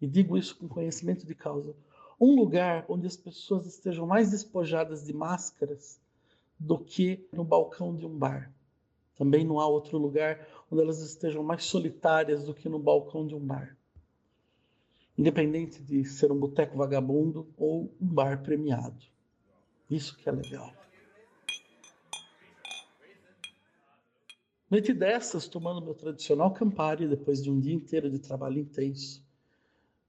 e 0.00 0.06
digo 0.06 0.38
isso 0.38 0.56
com 0.56 0.66
conhecimento 0.66 1.26
de 1.26 1.34
causa, 1.34 1.76
um 2.18 2.34
lugar 2.34 2.86
onde 2.88 3.06
as 3.06 3.18
pessoas 3.18 3.66
estejam 3.66 4.06
mais 4.06 4.30
despojadas 4.30 5.04
de 5.04 5.12
máscaras 5.12 6.00
do 6.58 6.78
que 6.78 7.28
no 7.32 7.44
balcão 7.44 7.94
de 7.94 8.06
um 8.06 8.16
bar. 8.16 8.50
Também 9.14 9.44
não 9.44 9.60
há 9.60 9.66
outro 9.66 9.98
lugar 9.98 10.48
onde 10.70 10.82
elas 10.82 11.00
estejam 11.00 11.42
mais 11.42 11.64
solitárias 11.64 12.44
do 12.44 12.54
que 12.54 12.68
no 12.68 12.78
balcão 12.78 13.26
de 13.26 13.34
um 13.34 13.40
bar. 13.40 13.76
Independente 15.18 15.82
de 15.82 16.02
ser 16.06 16.32
um 16.32 16.38
boteco 16.38 16.78
vagabundo 16.78 17.46
ou 17.58 17.94
um 18.00 18.06
bar 18.06 18.42
premiado. 18.42 19.04
Isso 19.90 20.16
que 20.16 20.26
é 20.26 20.32
legal. 20.32 20.81
Noite 24.72 24.94
dessas, 24.94 25.46
tomando 25.46 25.82
meu 25.82 25.92
tradicional 25.92 26.50
Campari, 26.50 27.06
depois 27.06 27.42
de 27.42 27.50
um 27.50 27.60
dia 27.60 27.74
inteiro 27.74 28.10
de 28.10 28.18
trabalho 28.18 28.58
intenso, 28.58 29.22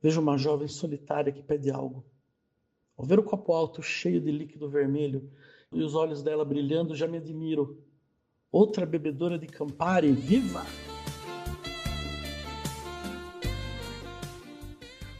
vejo 0.01 0.21
uma 0.21 0.37
jovem 0.37 0.69
solitária 0.69 1.33
que 1.33 1.43
pede 1.43 1.69
algo. 1.69 2.05
Ao 2.97 3.03
ver 3.03 3.19
o 3.19 3.23
copo 3.23 3.51
alto 3.51 3.83
cheio 3.83 4.21
de 4.21 4.31
líquido 4.31 4.69
vermelho 4.69 5.29
e 5.69 5.83
os 5.83 5.95
olhos 5.95 6.23
dela 6.23 6.45
brilhando, 6.45 6.95
já 6.95 7.05
me 7.09 7.17
admiro. 7.17 7.83
Outra 8.49 8.85
bebedora 8.85 9.37
de 9.37 9.47
Campari, 9.47 10.13
viva! 10.13 10.63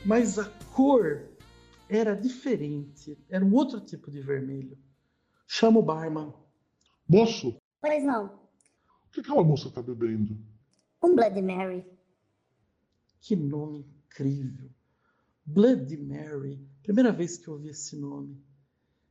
Mas 0.06 0.39
a 0.39 0.49
cor 0.73 1.21
era 1.89 2.15
diferente, 2.15 3.17
era 3.29 3.43
um 3.43 3.53
outro 3.53 3.82
tipo 3.82 4.10
de 4.10 4.21
vermelho. 4.21 4.77
Chama 5.45 5.82
o 5.82 5.84
barman. 5.84 6.34
Moço, 7.06 7.58
Pois 7.82 8.01
não. 8.06 8.42
O 9.13 9.15
que 9.15 9.19
aquela 9.19 9.43
moça 9.43 9.67
está 9.67 9.80
bebendo? 9.80 10.36
Um 11.04 11.15
Bloody 11.15 11.41
Mary. 11.43 11.86
Que 13.21 13.36
nome 13.36 13.86
incrível! 14.08 14.71
Bloody 15.45 15.97
Mary. 15.97 16.60
Primeira 16.82 17.12
vez 17.12 17.38
que 17.38 17.47
eu 17.47 17.54
ouvi 17.54 17.69
esse 17.69 17.95
nome. 17.95 18.41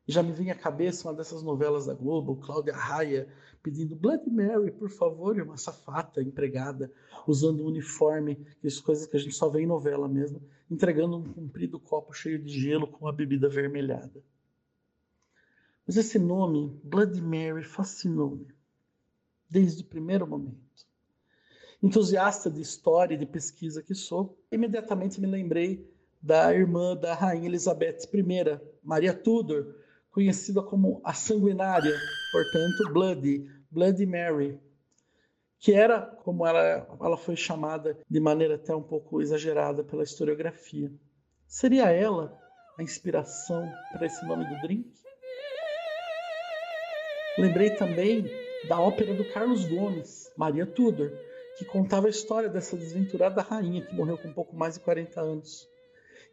E 0.08 0.10
já 0.10 0.20
me 0.20 0.32
vem 0.32 0.50
à 0.50 0.56
cabeça 0.56 1.06
uma 1.06 1.14
dessas 1.14 1.44
novelas 1.44 1.86
da 1.86 1.94
Globo, 1.94 2.34
Cláudia 2.34 2.74
Raia, 2.74 3.32
pedindo 3.62 3.94
Bloody 3.94 4.28
Mary, 4.28 4.72
por 4.72 4.90
favor, 4.90 5.38
e 5.38 5.42
uma 5.42 5.56
safata 5.56 6.20
empregada, 6.20 6.92
usando 7.24 7.62
um 7.62 7.68
uniforme, 7.68 8.44
aquelas 8.58 8.80
coisas 8.80 9.06
que 9.06 9.16
a 9.16 9.20
gente 9.20 9.36
só 9.36 9.48
vê 9.48 9.60
em 9.62 9.66
novela 9.66 10.08
mesmo, 10.08 10.42
entregando 10.68 11.16
um 11.16 11.32
comprido 11.32 11.78
copo 11.78 12.12
cheio 12.12 12.42
de 12.42 12.50
gelo 12.50 12.88
com 12.88 13.06
a 13.06 13.12
bebida 13.12 13.46
avermelhada. 13.46 14.20
Mas 15.86 15.96
esse 15.96 16.18
nome, 16.18 16.76
Bloody 16.82 17.20
Mary, 17.20 17.62
fascinou-me, 17.62 18.48
desde 19.52 19.82
o 19.82 19.86
primeiro 19.86 20.26
momento. 20.26 20.56
Entusiasta 21.82 22.50
de 22.50 22.62
história 22.62 23.14
e 23.14 23.18
de 23.18 23.26
pesquisa 23.26 23.82
que 23.82 23.94
sou, 23.94 24.38
imediatamente 24.50 25.20
me 25.20 25.26
lembrei 25.26 25.86
da 26.22 26.54
irmã 26.54 26.96
da 26.96 27.12
rainha 27.12 27.46
Elizabeth 27.46 27.98
I, 28.14 28.60
Maria 28.82 29.12
Tudor, 29.12 29.74
conhecida 30.10 30.62
como 30.62 31.02
a 31.04 31.12
sanguinária, 31.12 31.94
portanto, 32.30 32.92
Bloody, 32.92 33.50
Bloody 33.70 34.06
Mary, 34.06 34.58
que 35.58 35.74
era, 35.74 36.00
como 36.00 36.46
ela, 36.46 36.86
ela 37.00 37.16
foi 37.18 37.36
chamada 37.36 37.98
de 38.08 38.20
maneira 38.20 38.54
até 38.54 38.74
um 38.74 38.82
pouco 38.82 39.20
exagerada 39.20 39.84
pela 39.84 40.02
historiografia. 40.02 40.90
Seria 41.46 41.90
ela 41.90 42.38
a 42.78 42.82
inspiração 42.82 43.70
para 43.92 44.06
esse 44.06 44.24
nome 44.24 44.46
do 44.46 44.60
drink? 44.62 44.90
Lembrei 47.38 47.70
também 47.70 48.41
da 48.68 48.80
ópera 48.80 49.14
do 49.14 49.24
Carlos 49.32 49.64
Gomes, 49.66 50.32
Maria 50.36 50.66
Tudor, 50.66 51.12
que 51.58 51.64
contava 51.64 52.06
a 52.06 52.10
história 52.10 52.48
dessa 52.48 52.76
desventurada 52.76 53.42
rainha 53.42 53.84
que 53.84 53.94
morreu 53.94 54.16
com 54.16 54.28
um 54.28 54.32
pouco 54.32 54.56
mais 54.56 54.74
de 54.74 54.80
40 54.80 55.20
anos. 55.20 55.68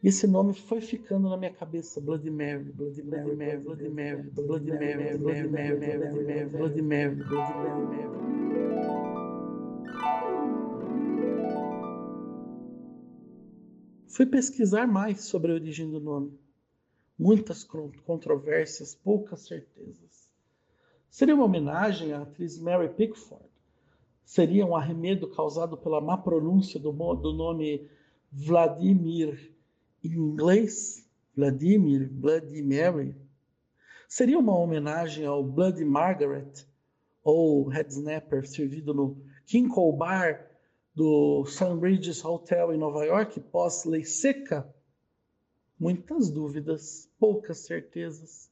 E 0.02 0.08
esse 0.08 0.26
nome 0.26 0.54
foi 0.54 0.80
ficando 0.80 1.30
na 1.30 1.36
minha 1.36 1.52
cabeça, 1.52 2.00
Bloody 2.00 2.30
Mary, 2.30 2.72
Bloody 2.72 3.04
Mary, 3.04 3.24
Bloody 3.24 3.36
Mary, 3.36 3.58
Bloody 3.58 3.90
Mary, 3.90 4.24
Bloody 4.32 4.72
Mary, 4.72 5.18
Bloody 5.18 5.50
Mary, 5.50 6.46
Bloody 6.46 6.82
Mary, 6.82 7.16
Bloody 7.16 7.54
Mary. 7.54 8.20
Fui 14.08 14.26
pesquisar 14.26 14.88
mais 14.88 15.22
sobre 15.22 15.52
a 15.52 15.56
origem 15.56 15.90
do 15.90 16.00
nome. 16.00 16.38
Muitas 17.18 17.66
controvérsias, 18.06 18.96
poucas 18.96 19.42
certezas. 19.48 20.19
Seria 21.10 21.36
uma 21.36 21.46
homenagem 21.46 22.14
à 22.14 22.22
atriz 22.22 22.60
Mary 22.60 22.90
Pickford? 22.90 23.46
Seria 24.24 24.66
um 24.66 24.76
arremedo 24.76 25.30
causado 25.30 25.78
pela 25.78 26.00
má 26.00 26.18
pronúncia 26.18 26.80
do, 26.80 26.92
do 26.92 27.34
nome 27.34 27.90
Vladimir 28.32 29.54
em 30.04 30.14
inglês, 30.14 31.06
Vladimir, 31.36 32.10
Bloody 32.10 32.62
Mary, 32.62 33.16
seria 34.08 34.40
uma 34.40 34.58
homenagem 34.58 35.26
ao 35.26 35.44
Bloody 35.44 35.84
Margaret, 35.84 36.66
ou 37.24 37.68
Red 37.68 37.88
Snapper, 37.90 38.48
servido 38.48 38.94
no 38.94 39.18
Kinkle 39.46 39.96
Bar 39.96 40.50
do 40.96 41.46
Sunbridge 41.46 42.26
Hotel 42.26 42.74
em 42.74 42.78
Nova 42.78 43.06
York, 43.06 43.40
pós-lei 43.40 44.04
seca? 44.04 44.74
Muitas 45.80 46.30
dúvidas, 46.30 47.10
poucas 47.20 47.60
certezas. 47.60 48.50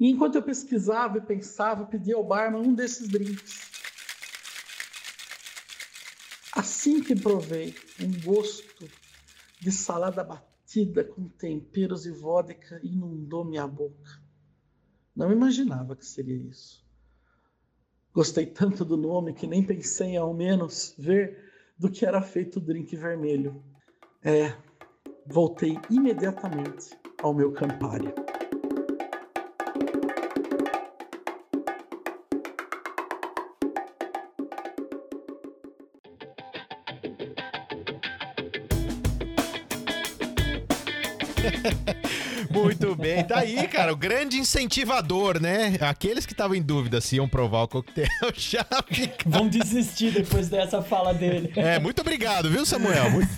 E 0.00 0.08
enquanto 0.08 0.36
eu 0.36 0.42
pesquisava 0.42 1.18
e 1.18 1.20
pensava, 1.20 1.84
pedi 1.84 2.10
ao 2.10 2.24
barman 2.24 2.62
um 2.62 2.74
desses 2.74 3.06
drinks. 3.06 3.70
Assim 6.56 7.02
que 7.02 7.14
provei 7.14 7.74
um 8.00 8.20
gosto 8.22 8.88
de 9.60 9.70
salada 9.70 10.24
batida 10.24 11.04
com 11.04 11.28
temperos 11.28 12.06
e 12.06 12.10
vodka 12.10 12.80
inundou 12.82 13.44
minha 13.44 13.66
boca. 13.66 14.22
Não 15.14 15.30
imaginava 15.30 15.94
que 15.94 16.06
seria 16.06 16.36
isso. 16.36 16.82
Gostei 18.12 18.46
tanto 18.46 18.86
do 18.86 18.96
nome 18.96 19.34
que 19.34 19.46
nem 19.46 19.62
pensei 19.62 20.16
ao 20.16 20.32
menos 20.32 20.94
ver 20.98 21.52
do 21.78 21.90
que 21.90 22.06
era 22.06 22.22
feito 22.22 22.56
o 22.56 22.60
drink 22.60 22.96
vermelho. 22.96 23.62
É, 24.24 24.56
voltei 25.26 25.78
imediatamente 25.90 26.98
ao 27.22 27.34
meu 27.34 27.52
Campari. 27.52 28.12
Muito 42.50 42.94
bem, 42.96 43.22
tá 43.24 43.38
aí, 43.38 43.68
cara, 43.68 43.92
o 43.92 43.96
grande 43.96 44.36
incentivador, 44.38 45.40
né? 45.40 45.76
Aqueles 45.80 46.26
que 46.26 46.32
estavam 46.32 46.56
em 46.56 46.62
dúvida 46.62 47.00
se 47.00 47.16
iam 47.16 47.28
provar 47.28 47.62
o 47.62 47.68
coquetel 47.68 48.08
já 48.34 48.66
Vão 49.24 49.48
desistir 49.48 50.10
depois 50.12 50.48
dessa 50.48 50.82
fala 50.82 51.14
dele. 51.14 51.52
É, 51.56 51.78
muito 51.78 52.00
obrigado, 52.00 52.50
viu, 52.50 52.66
Samuel? 52.66 53.10
Muito- 53.10 53.28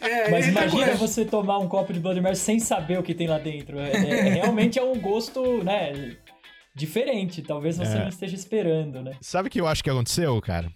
É, 0.00 0.30
Mas 0.30 0.46
tá 0.46 0.50
imagina 0.66 0.94
você 0.94 1.24
tomar 1.24 1.58
um 1.58 1.68
copo 1.68 1.92
de 1.92 2.00
Bloody 2.00 2.20
Mary 2.20 2.36
sem 2.36 2.58
saber 2.58 2.98
o 2.98 3.02
que 3.02 3.14
tem 3.14 3.26
lá 3.26 3.38
dentro. 3.38 3.78
É, 3.78 3.90
é- 3.92 4.28
realmente 4.34 4.78
é 4.78 4.82
um 4.82 4.98
gosto, 4.98 5.62
né? 5.62 6.16
Diferente. 6.74 7.42
Talvez 7.42 7.76
você 7.76 7.96
É. 7.96 8.00
não 8.00 8.08
esteja 8.08 8.34
esperando, 8.34 9.02
né? 9.02 9.12
Sabe 9.20 9.48
o 9.48 9.50
que 9.50 9.60
eu 9.60 9.66
acho 9.66 9.82
que 9.84 9.90
aconteceu, 9.90 10.40
cara? 10.40 10.68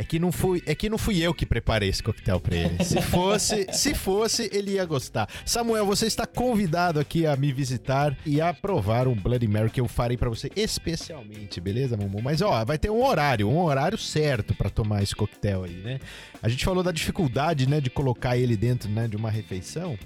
É 0.00 0.02
que 0.02 0.18
não 0.18 0.32
fui, 0.32 0.62
é 0.64 0.74
que 0.74 0.88
não 0.88 0.96
fui 0.96 1.22
eu 1.22 1.34
que 1.34 1.44
preparei 1.44 1.90
esse 1.90 2.02
coquetel 2.02 2.40
pra 2.40 2.56
ele. 2.56 2.82
Se 2.82 3.02
fosse, 3.02 3.66
se 3.70 3.94
fosse, 3.94 4.48
ele 4.50 4.72
ia 4.72 4.84
gostar. 4.86 5.28
Samuel, 5.44 5.84
você 5.84 6.06
está 6.06 6.26
convidado 6.26 6.98
aqui 6.98 7.26
a 7.26 7.36
me 7.36 7.52
visitar 7.52 8.16
e 8.24 8.40
a 8.40 8.54
provar 8.54 9.06
um 9.06 9.14
Bloody 9.14 9.46
Mary 9.46 9.68
que 9.68 9.78
eu 9.78 9.86
farei 9.86 10.16
pra 10.16 10.30
você 10.30 10.50
especialmente, 10.56 11.60
beleza, 11.60 11.98
Mumu? 11.98 12.22
Mas 12.22 12.40
ó, 12.40 12.64
vai 12.64 12.78
ter 12.78 12.88
um 12.88 13.04
horário, 13.04 13.46
um 13.46 13.60
horário 13.60 13.98
certo 13.98 14.54
pra 14.54 14.70
tomar 14.70 15.02
esse 15.02 15.14
coquetel 15.14 15.64
aí, 15.64 15.74
né? 15.74 16.00
A 16.42 16.48
gente 16.48 16.64
falou 16.64 16.82
da 16.82 16.92
dificuldade, 16.92 17.68
né, 17.68 17.78
de 17.78 17.90
colocar 17.90 18.38
ele 18.38 18.56
dentro, 18.56 18.88
né, 18.88 19.06
de 19.06 19.16
uma 19.16 19.30
refeição. 19.30 19.98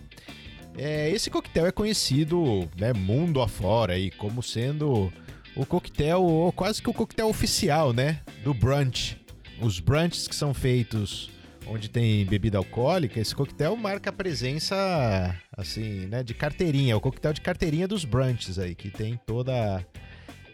É, 0.76 1.08
esse 1.08 1.30
coquetel 1.30 1.66
é 1.66 1.70
conhecido, 1.70 2.68
né, 2.76 2.92
mundo 2.92 3.40
afora 3.40 3.92
aí 3.92 4.10
como 4.10 4.42
sendo 4.42 5.12
o 5.54 5.64
coquetel, 5.64 6.52
quase 6.56 6.82
que 6.82 6.90
o 6.90 6.92
coquetel 6.92 7.28
oficial, 7.28 7.92
né, 7.92 8.18
do 8.42 8.52
brunch. 8.52 9.22
Os 9.60 9.80
brunches 9.80 10.28
que 10.28 10.34
são 10.34 10.52
feitos 10.52 11.30
onde 11.66 11.88
tem 11.88 12.24
bebida 12.26 12.58
alcoólica, 12.58 13.18
esse 13.18 13.34
coquetel 13.34 13.76
marca 13.76 14.10
a 14.10 14.12
presença, 14.12 15.34
assim, 15.56 16.06
né, 16.06 16.22
de 16.22 16.34
carteirinha, 16.34 16.92
é 16.92 16.96
o 16.96 17.00
coquetel 17.00 17.32
de 17.32 17.40
carteirinha 17.40 17.88
dos 17.88 18.04
brunches 18.04 18.58
aí, 18.58 18.74
que 18.74 18.90
tem 18.90 19.18
toda 19.26 19.84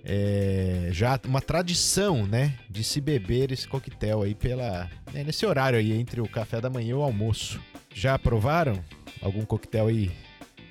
é, 0.04 0.88
já 0.92 1.18
uma 1.26 1.40
tradição, 1.40 2.26
né, 2.26 2.54
de 2.68 2.84
se 2.84 3.00
beber 3.00 3.52
esse 3.52 3.66
coquetel 3.66 4.22
aí 4.22 4.34
pela 4.34 4.88
né, 5.12 5.24
nesse 5.24 5.44
horário 5.44 5.78
aí 5.78 5.92
entre 5.92 6.20
o 6.20 6.28
café 6.28 6.60
da 6.60 6.70
manhã 6.70 6.90
e 6.90 6.94
o 6.94 7.02
almoço. 7.02 7.60
Já 7.92 8.18
provaram 8.18 8.78
algum 9.20 9.44
coquetel 9.44 9.88
aí 9.88 10.10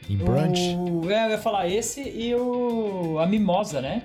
em 0.10 0.18
brunch? 0.18 0.62
O, 0.76 1.10
é, 1.12 1.26
eu 1.26 1.32
ia 1.32 1.38
falar 1.38 1.68
esse 1.68 2.02
e 2.02 2.34
o 2.34 3.20
a 3.20 3.28
mimosa, 3.28 3.82
né? 3.82 4.04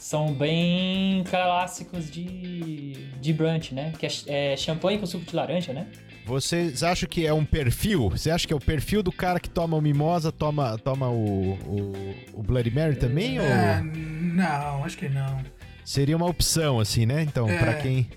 São 0.00 0.32
bem 0.32 1.22
clássicos 1.24 2.10
de, 2.10 2.92
de 3.20 3.32
brunch, 3.34 3.74
né? 3.74 3.92
Que 3.98 4.06
é, 4.06 4.52
é 4.52 4.56
champanhe 4.56 4.98
com 4.98 5.04
suco 5.04 5.26
de 5.26 5.36
laranja, 5.36 5.74
né? 5.74 5.86
Vocês 6.24 6.82
acham 6.82 7.06
que 7.06 7.26
é 7.26 7.34
um 7.34 7.44
perfil? 7.44 8.08
Você 8.08 8.30
acha 8.30 8.46
que 8.46 8.52
é 8.52 8.56
o 8.56 8.60
perfil 8.60 9.02
do 9.02 9.12
cara 9.12 9.38
que 9.38 9.48
toma 9.50 9.76
o 9.76 9.80
mimosa, 9.80 10.32
toma, 10.32 10.78
toma 10.78 11.10
o, 11.10 11.52
o, 11.52 12.14
o 12.32 12.42
Bloody 12.42 12.70
Mary 12.70 12.96
também? 12.96 13.36
É, 13.38 13.42
ou 13.78 13.84
não, 13.84 14.84
acho 14.84 14.96
que 14.96 15.08
não. 15.08 15.44
seria 15.84 16.16
uma 16.16 16.26
opção, 16.26 16.80
assim, 16.80 17.04
né? 17.04 17.22
Então, 17.22 17.46
É. 17.48 17.58
pra 17.58 17.74
quem. 17.74 18.08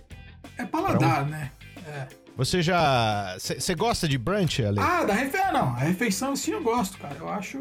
É 0.57 0.65
paladar, 0.65 1.25
né? 1.25 1.51
É. 1.85 2.07
Você 2.37 2.61
já. 2.61 3.35
Você 3.37 3.75
gosta 3.75 4.07
de 4.07 4.17
brunch, 4.17 4.63
Ale? 4.63 4.79
Ah, 4.79 5.03
da 5.03 5.13
refeição 5.13 5.51
não. 5.51 5.67
A 5.75 5.79
refeição 5.79 6.35
sim 6.35 6.51
eu 6.51 6.63
gosto, 6.63 6.97
cara. 6.97 7.15
Eu 7.19 7.27
acho. 7.29 7.59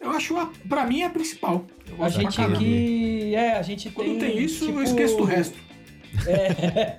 Eu 0.00 0.10
acho, 0.10 0.36
a, 0.36 0.50
pra 0.68 0.86
mim, 0.86 1.02
a 1.02 1.10
principal. 1.10 1.64
Eu 1.88 2.02
A 2.02 2.08
gente 2.08 2.40
aqui. 2.40 3.34
É, 3.34 3.52
a 3.52 3.62
gente 3.62 3.90
Quando 3.90 4.18
tem. 4.18 4.18
tem 4.18 4.38
isso, 4.38 4.66
tipo, 4.66 4.78
eu 4.78 4.84
esqueço 4.84 5.16
do 5.16 5.24
resto. 5.24 5.58
É. 6.26 6.96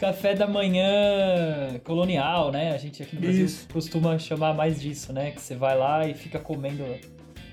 Café 0.00 0.34
da 0.34 0.48
manhã 0.48 1.78
colonial, 1.84 2.50
né? 2.50 2.72
A 2.72 2.78
gente 2.78 3.02
aqui 3.02 3.14
no 3.14 3.20
Brasil 3.20 3.44
Isso. 3.44 3.68
costuma 3.72 4.18
chamar 4.18 4.54
mais 4.54 4.80
disso, 4.80 5.12
né? 5.12 5.30
Que 5.30 5.40
você 5.40 5.54
vai 5.54 5.76
lá 5.76 6.08
e 6.08 6.14
fica 6.14 6.40
comendo 6.40 6.82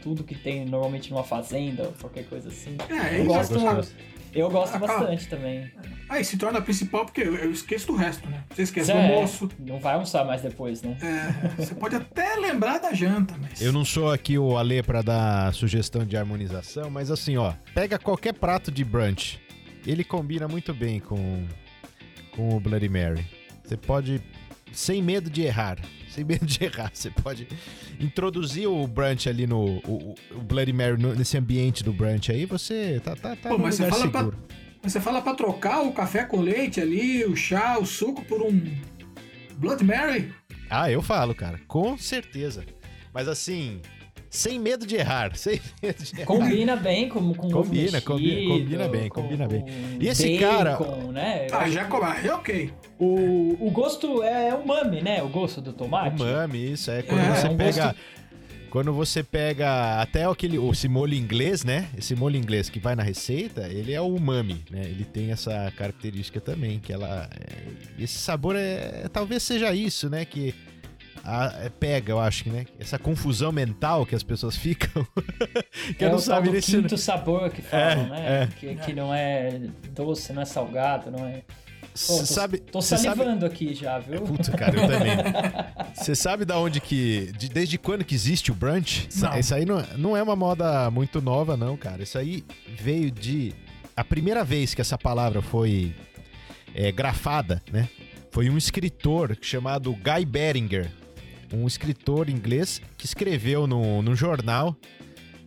tudo 0.02 0.24
que 0.24 0.34
tem 0.34 0.66
normalmente 0.66 1.12
numa 1.12 1.24
fazenda 1.24 1.84
ou 1.84 1.94
qualquer 2.00 2.26
coisa 2.26 2.48
assim. 2.50 2.76
É, 2.90 3.20
eu 3.20 3.26
gosto, 3.26 3.54
gostoso. 3.54 3.94
Eu 4.34 4.50
gosto 4.50 4.76
Ah, 4.76 4.80
bastante 4.80 5.28
também. 5.28 5.72
Aí 6.08 6.24
se 6.24 6.38
torna 6.38 6.60
a 6.60 6.62
principal 6.62 7.06
porque 7.06 7.22
eu, 7.22 7.36
eu 7.36 7.52
esqueço 7.52 7.88
do 7.88 7.96
resto, 7.96 8.28
né? 8.30 8.44
Você 8.50 8.64
esquece 8.64 8.92
do 8.92 8.98
É, 8.98 9.14
almoço. 9.14 9.50
Não 9.60 9.80
vai 9.80 9.94
almoçar 9.94 10.26
mais 10.26 10.42
depois, 10.42 10.82
né? 10.82 10.98
É, 11.02 11.48
você 11.62 11.76
pode 11.76 11.96
até 11.96 12.36
lembrar 12.36 12.80
da 12.80 12.94
janta, 12.94 13.36
mas. 13.40 13.62
Eu 13.62 13.72
não 13.72 13.86
sou 13.86 14.12
aqui 14.12 14.38
o 14.38 14.58
Ale 14.58 14.82
pra 14.82 15.02
dar 15.02 15.54
sugestão 15.54 16.04
de 16.06 16.18
harmonização, 16.18 16.90
mas 16.90 17.12
assim, 17.12 17.38
ó, 17.38 17.54
pega 17.76 18.00
qualquer 18.00 18.34
prato 18.34 18.72
de 18.72 18.84
brunch. 18.84 19.40
Ele 19.86 20.04
combina 20.04 20.48
muito 20.48 20.74
bem 20.74 21.00
com, 21.00 21.46
com 22.36 22.56
o 22.56 22.60
Bloody 22.60 22.90
Mary. 22.90 23.26
Você 23.64 23.78
pode, 23.78 24.22
sem 24.74 25.02
medo 25.02 25.30
de 25.30 25.44
errar, 25.44 25.78
sem 26.10 26.24
medo 26.24 26.46
de 26.46 26.64
errar, 26.64 26.92
você 26.94 27.10
pode 27.10 27.48
introduzir 28.00 28.68
o 28.68 28.86
brunch 28.88 29.28
ali 29.30 29.46
no. 29.48 29.78
O, 29.86 30.16
o 30.32 30.40
Bloody 30.42 30.74
Mary 30.74 31.02
no- 31.02 31.14
nesse 31.16 31.38
ambiente 31.38 31.84
do 31.84 31.92
brunch 31.94 32.32
aí, 32.32 32.46
você 32.46 33.02
tá, 33.04 33.16
tá, 33.16 33.36
tá 33.36 33.50
Pô, 33.50 33.58
mas 33.58 33.76
você 33.76 33.84
lugar 33.86 33.98
fala 33.98 34.12
pra-. 34.12 34.40
Mas 34.82 34.94
você 34.94 35.02
fala 35.02 35.22
pra 35.22 35.34
trocar 35.36 35.82
o 35.82 35.92
café 35.92 36.24
com 36.24 36.40
leite 36.40 36.80
ali, 36.80 37.26
o 37.26 37.36
chá, 37.36 37.78
o 37.78 37.86
suco 37.86 38.24
por 38.26 38.42
um 38.42 38.62
Blood 39.58 39.84
Mary? 39.84 40.34
Ah, 40.70 40.90
eu 40.90 41.02
falo, 41.02 41.36
cara, 41.36 41.60
com 41.68 41.98
certeza. 41.98 42.64
Mas 43.14 43.28
assim, 43.28 43.82
sem 44.30 44.60
medo 44.60 44.86
de 44.86 44.96
errar, 44.96 45.36
sem 45.36 45.60
medo 45.82 46.04
de 46.04 46.16
errar. 46.16 46.26
Combina 46.26 46.76
bem 46.76 47.10
com, 47.10 47.34
com 47.34 47.50
Combina, 47.50 47.84
mexido, 47.84 48.02
combina- 48.04 48.48
combina 48.54 48.88
bem, 48.88 49.10
com- 49.10 49.22
combina 49.22 49.48
bem. 49.48 49.66
E 50.00 50.08
esse 50.08 50.38
bacon, 50.38 50.40
cara- 50.40 51.12
né? 51.12 51.48
Ah, 51.52 51.70
já 51.70 51.84
que 51.86 51.90
come. 51.92 52.28
É 52.28 52.34
ok. 52.34 52.74
O, 53.00 53.58
o 53.68 53.72
gosto 53.72 54.22
é 54.24 54.54
umami, 54.54 55.02
né? 55.02 55.24
O 55.24 55.30
gosto 55.30 55.62
do 55.62 55.74
tomate. 55.74 56.22
Umami, 56.22 56.72
isso 56.74 56.92
é 56.92 57.02
quando 57.02 57.22
É, 57.22 57.36
você 57.36 57.48
é 57.48 57.50
um 57.50 57.58
pega. 57.58 57.84
gosto- 57.86 58.00
Quando 58.70 58.94
você 58.94 59.24
pega 59.24 60.00
até 60.00 60.26
aquele, 60.26 60.58
esse 60.70 60.88
molho 60.88 61.16
inglês, 61.16 61.64
né? 61.64 61.88
Esse 61.98 62.14
molho 62.16 62.36
inglês 62.36 62.70
que 62.70 62.78
vai 62.80 62.96
na 62.96 63.02
receita, 63.02 63.68
ele 63.68 63.94
é 63.94 64.00
o 64.00 64.06
umami, 64.14 64.64
né? 64.70 64.82
Ele 64.84 65.04
tem 65.06 65.32
essa 65.32 65.74
característica 65.76 66.40
também, 66.40 66.78
que 66.80 66.94
ela. 66.94 67.28
é- 67.36 68.04
esse 68.04 68.20
sabor 68.20 68.56
é. 68.56 69.08
Talvez 69.12 69.42
seja 69.42 69.74
isso, 69.74 70.08
né? 70.08 70.24
Que 70.24 70.54
a- 71.24 71.54
é, 71.64 71.70
pega, 71.70 72.12
eu 72.12 72.20
acho 72.20 72.50
né? 72.50 72.66
Essa 72.80 72.98
confusão 73.00 73.52
mental 73.52 74.06
que 74.06 74.16
as 74.16 74.24
pessoas 74.24 74.56
ficam. 74.56 75.06
que 75.98 76.04
é 76.04 76.08
eu 76.08 76.12
não 76.12 76.18
o 76.18 76.22
tal 76.22 76.36
sabia 76.36 76.50
do 76.50 76.54
nem 76.54 76.62
se- 76.62 76.72
quinto 76.78 76.98
sabor 76.98 77.50
que 77.50 77.62
falam, 77.62 78.06
É, 78.06 78.10
né? 78.10 78.44
é. 78.44 78.48
Que, 78.60 78.76
que 78.76 78.94
não 78.94 79.14
é 79.14 79.60
doce, 79.92 80.32
não 80.34 80.42
é 80.42 80.46
salgado, 80.46 81.12
não 81.12 81.26
é... 81.28 81.42
Pô, 82.08 82.18
tô, 82.20 82.26
sabe. 82.26 82.58
tô 82.60 82.82
você 82.82 82.98
sabe- 82.98 83.18
salivando 83.18 83.46
aqui 83.46 83.74
já, 83.74 84.00
viu? 84.00 84.22
Puta, 84.22 84.52
cara, 84.52 84.76
eu 84.80 84.88
também. 84.88 85.12
Você 85.94 86.16
sabe 86.16 86.46
da 86.46 86.58
onde 86.58 86.80
que. 86.80 87.32
de- 87.38 87.50
desde 87.50 87.78
quando 87.78 88.06
que 88.06 88.16
existe 88.16 88.52
o 88.52 88.56
brunch? 88.56 89.08
Isso- 89.10 89.26
Não. 89.26 89.38
Isso 89.38 89.54
aí 89.56 89.66
não, 89.66 89.84
não 89.98 90.16
é 90.16 90.24
uma 90.24 90.36
moda 90.36 90.90
muito 90.92 91.20
nova, 91.22 91.58
não, 91.58 91.76
cara. 91.76 92.04
Isso 92.04 92.18
aí 92.18 92.46
veio 92.78 93.12
de. 93.12 93.54
A 93.98 94.04
primeira 94.04 94.46
vez 94.46 94.74
que 94.74 94.80
essa 94.80 94.98
palavra 94.98 95.42
foi 95.42 95.94
é, 96.74 96.90
grafada, 96.92 97.62
né? 97.72 97.90
Foi 98.32 98.50
um 98.50 98.58
escritor 98.58 99.38
chamado 99.42 99.92
Guy 99.94 100.24
Beringer. 100.26 100.90
Um 101.54 101.66
escritor 101.68 102.30
inglês 102.30 102.82
que 102.98 103.06
escreveu 103.06 103.68
no, 103.68 104.02
no 104.02 104.16
jornal. 104.16 104.76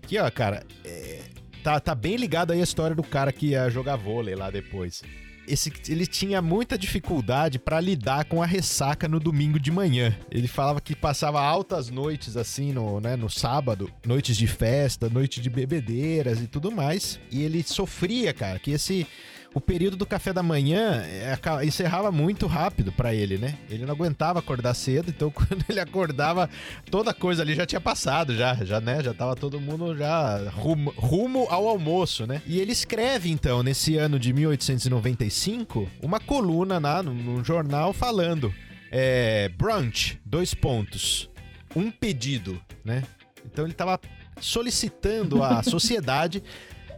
Que, 0.03 0.19
ó, 0.19 0.31
cara, 0.31 0.65
é, 0.85 1.21
tá, 1.62 1.79
tá 1.79 1.95
bem 1.95 2.17
ligado 2.17 2.53
aí 2.53 2.61
a 2.61 2.65
história 2.65 2.95
do 2.95 3.03
cara 3.03 3.33
que 3.33 3.49
ia 3.49 3.71
jogar 3.71 3.97
vôlei 3.97 4.35
lá 4.35 4.51
depois 4.51 5.03
esse, 5.47 5.73
ele 5.88 6.07
tinha 6.07 6.41
muita 6.41 6.79
dificuldade 6.79 7.59
pra 7.59 7.81
lidar 7.81 8.25
com 8.25 8.43
a 8.43 8.47
ressaca 8.47 9.09
no 9.09 9.19
domingo 9.19 9.59
de 9.59 9.71
manhã. 9.71 10.17
Ele 10.31 10.47
falava 10.47 10.81
que 10.81 10.95
passava 10.95 11.41
altas 11.41 11.91
noites 11.91 12.37
assim 12.37 12.73
no, 12.73 13.01
né, 13.01 13.17
no 13.17 13.29
sábado, 13.29 13.91
noites 14.07 14.37
de 14.37 14.47
festa, 14.47 15.09
noite 15.09 15.41
de 15.41 15.51
bebedeiras 15.51 16.41
e 16.41 16.47
tudo 16.47 16.71
mais. 16.71 17.19
E 17.31 17.43
ele 17.43 17.62
sofria, 17.62 18.33
cara, 18.33 18.59
que 18.59 18.71
esse 18.71 19.07
o 19.55 19.61
período 19.61 19.97
do 19.97 20.07
café 20.07 20.33
da 20.33 20.43
manhã 20.43 21.03
é, 21.05 21.38
encerrava 21.65 22.11
muito 22.11 22.47
rápido 22.47 22.91
pra 22.93 23.15
ele, 23.15 23.37
né? 23.37 23.59
Ele 23.69 23.85
não 23.85 23.93
aguentava 23.93 24.38
acordar 24.38 24.75
cedo, 24.75 25.11
então 25.11 25.31
quando 25.33 25.65
ele 25.69 25.81
acordava, 25.81 26.49
toda 26.91 27.12
coisa 27.12 27.43
ali 27.43 27.55
já 27.55 27.67
tinha 27.67 27.81
passado, 27.81 28.35
já, 28.35 28.55
já, 28.65 28.81
né? 28.81 29.03
Já 29.03 29.12
tava 29.12 29.37
todo 29.37 29.61
mundo 29.61 29.97
já 29.97 30.51
rumo, 30.51 30.93
rumo 30.97 31.47
ao 31.51 31.69
almoço, 31.69 32.27
né? 32.27 32.41
E 32.47 32.59
ele 32.59 32.73
escreve, 32.73 33.31
então, 33.31 33.62
nesse 33.62 33.97
ano 33.97 34.19
de 34.19 34.33
1895, 34.33 35.88
uma 36.01 36.19
coluna 36.19 36.79
lá 36.79 37.03
no, 37.03 37.12
no 37.12 37.45
jornal 37.45 37.93
falando 37.93 38.53
é, 38.91 39.49
brunch, 39.51 40.19
dois 40.25 40.55
pontos, 40.55 41.31
um 41.75 41.91
pedido, 41.91 42.61
né? 42.85 43.03
Então 43.45 43.65
ele 43.65 43.75
tava 43.75 43.99
solicitando 44.41 45.43
à 45.43 45.62
sociedade 45.65 46.43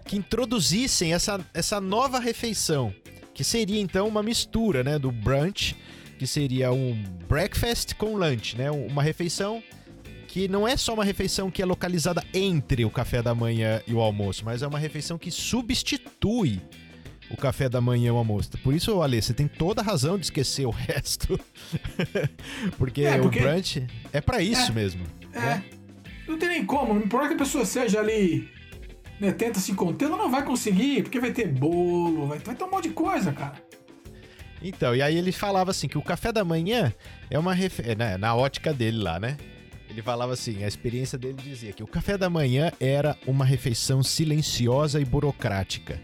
que 0.05 0.17
introduzissem 0.17 1.13
essa, 1.15 1.41
essa 1.55 1.81
nova 1.81 2.19
refeição, 2.19 2.93
que 3.33 3.43
seria 3.43 3.81
então 3.81 4.07
uma 4.07 4.23
mistura, 4.23 4.85
né, 4.85 4.99
do 4.99 5.11
brunch, 5.11 5.75
que 6.19 6.27
seria 6.27 6.71
um 6.73 7.03
breakfast 7.29 7.95
com 7.95 8.17
lunch, 8.17 8.57
né, 8.57 8.71
uma 8.71 9.03
refeição 9.03 9.63
que 10.29 10.49
não 10.49 10.67
é 10.67 10.77
só 10.77 10.95
uma 10.95 11.05
refeição 11.05 11.51
que 11.51 11.63
é 11.63 11.65
localizada 11.65 12.23
entre 12.35 12.85
o 12.85 12.91
café 12.91 13.23
da 13.23 13.35
manhã 13.35 13.81
e 13.87 13.95
o 13.95 14.01
almoço, 14.01 14.45
mas 14.45 14.63
é 14.63 14.67
uma 14.67 14.79
refeição 14.79 15.17
que 15.17 15.31
substitui 15.31 16.61
o 17.31 17.37
café 17.37 17.69
da 17.69 17.81
manhã 17.81 18.09
e 18.09 18.11
o 18.11 18.17
almoço. 18.17 18.51
Por 18.63 18.75
isso, 18.75 19.01
Ale, 19.01 19.23
você 19.23 19.33
tem 19.33 19.47
toda 19.49 19.81
a 19.81 19.85
razão 19.85 20.19
de 20.19 20.27
esquecer 20.27 20.67
o 20.67 20.71
resto. 20.75 21.39
porque, 22.77 23.03
É, 23.03 23.19
porque- 23.19 23.39
o 23.39 23.43
brunch 23.43 23.87
é 24.13 24.21
pra 24.21 24.43
isso 24.43 24.71
É. 24.71 24.75
mesmo. 24.75 25.05
É. 25.33 25.41
né? 25.41 25.65
Não 26.27 26.39
tem 26.39 26.49
nem 26.49 26.65
como. 26.67 27.01
Por 27.09 27.27
que 27.29 27.35
a 27.35 27.39
pessoa 27.39 27.65
seja 27.65 28.01
ali. 28.01 28.49
Né, 29.21 29.31
tenta 29.33 29.61
se 29.61 29.73
conter, 29.75 30.07
ela 30.07 30.17
não 30.17 30.31
vai 30.31 30.45
conseguir, 30.45 31.03
porque 31.05 31.21
vai 31.21 31.31
ter 31.33 31.47
bolo, 31.49 32.27
vai, 32.27 32.39
vai 32.41 32.55
ter 32.55 32.65
um 32.65 32.71
monte 32.71 32.89
de 32.89 32.95
coisa, 32.95 33.33
cara. 33.33 33.55
Então, 34.63 34.95
e 34.97 35.03
aí 35.03 35.17
ele 35.17 35.31
falava 35.31 35.71
assim 35.71 35.87
que 35.87 35.99
o 35.99 36.03
café 36.03 36.33
da 36.33 36.45
manhã 36.45 36.93
é 37.31 37.39
uma 37.39 37.53
refe... 37.55 37.95
né, 37.95 38.17
na 38.17 38.35
ótica 38.35 38.73
dele 38.73 38.99
lá, 39.03 39.21
né? 39.21 39.37
Ele 39.89 40.03
falava 40.03 40.33
assim, 40.33 40.65
a 40.65 40.67
experiência 40.67 41.17
dele 41.17 41.37
dizia 41.41 41.73
que 41.73 41.83
o 41.83 41.87
café 41.87 42.19
da 42.19 42.29
manhã 42.29 42.73
era 42.81 43.17
uma 43.27 43.45
refeição 43.45 44.03
silenciosa 44.03 45.01
e 45.01 45.05
burocrática, 45.05 46.01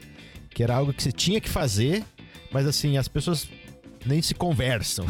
que 0.51 0.62
era 0.62 0.77
algo 0.77 0.92
que 0.92 1.03
você 1.03 1.11
tinha 1.11 1.40
que 1.40 1.49
fazer, 1.49 2.05
mas 2.53 2.66
assim, 2.66 2.96
as 2.96 3.09
pessoas 3.09 3.49
nem 4.07 4.23
se 4.23 4.35
conversam. 4.35 5.04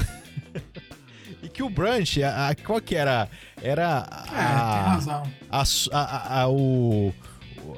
e 1.42 1.48
que 1.48 1.62
o 1.62 1.68
brunch, 1.68 2.22
a, 2.22 2.48
a- 2.48 2.54
qual 2.54 2.80
que 2.80 2.94
era? 2.94 3.28
Era 3.62 4.06
É, 4.28 4.30
tem 4.30 4.38
a, 4.38 4.82
razão. 4.92 5.22
a, 5.50 5.60
a- 5.62 6.00
a- 6.00 6.40
a- 6.42 6.48
o, 6.48 7.12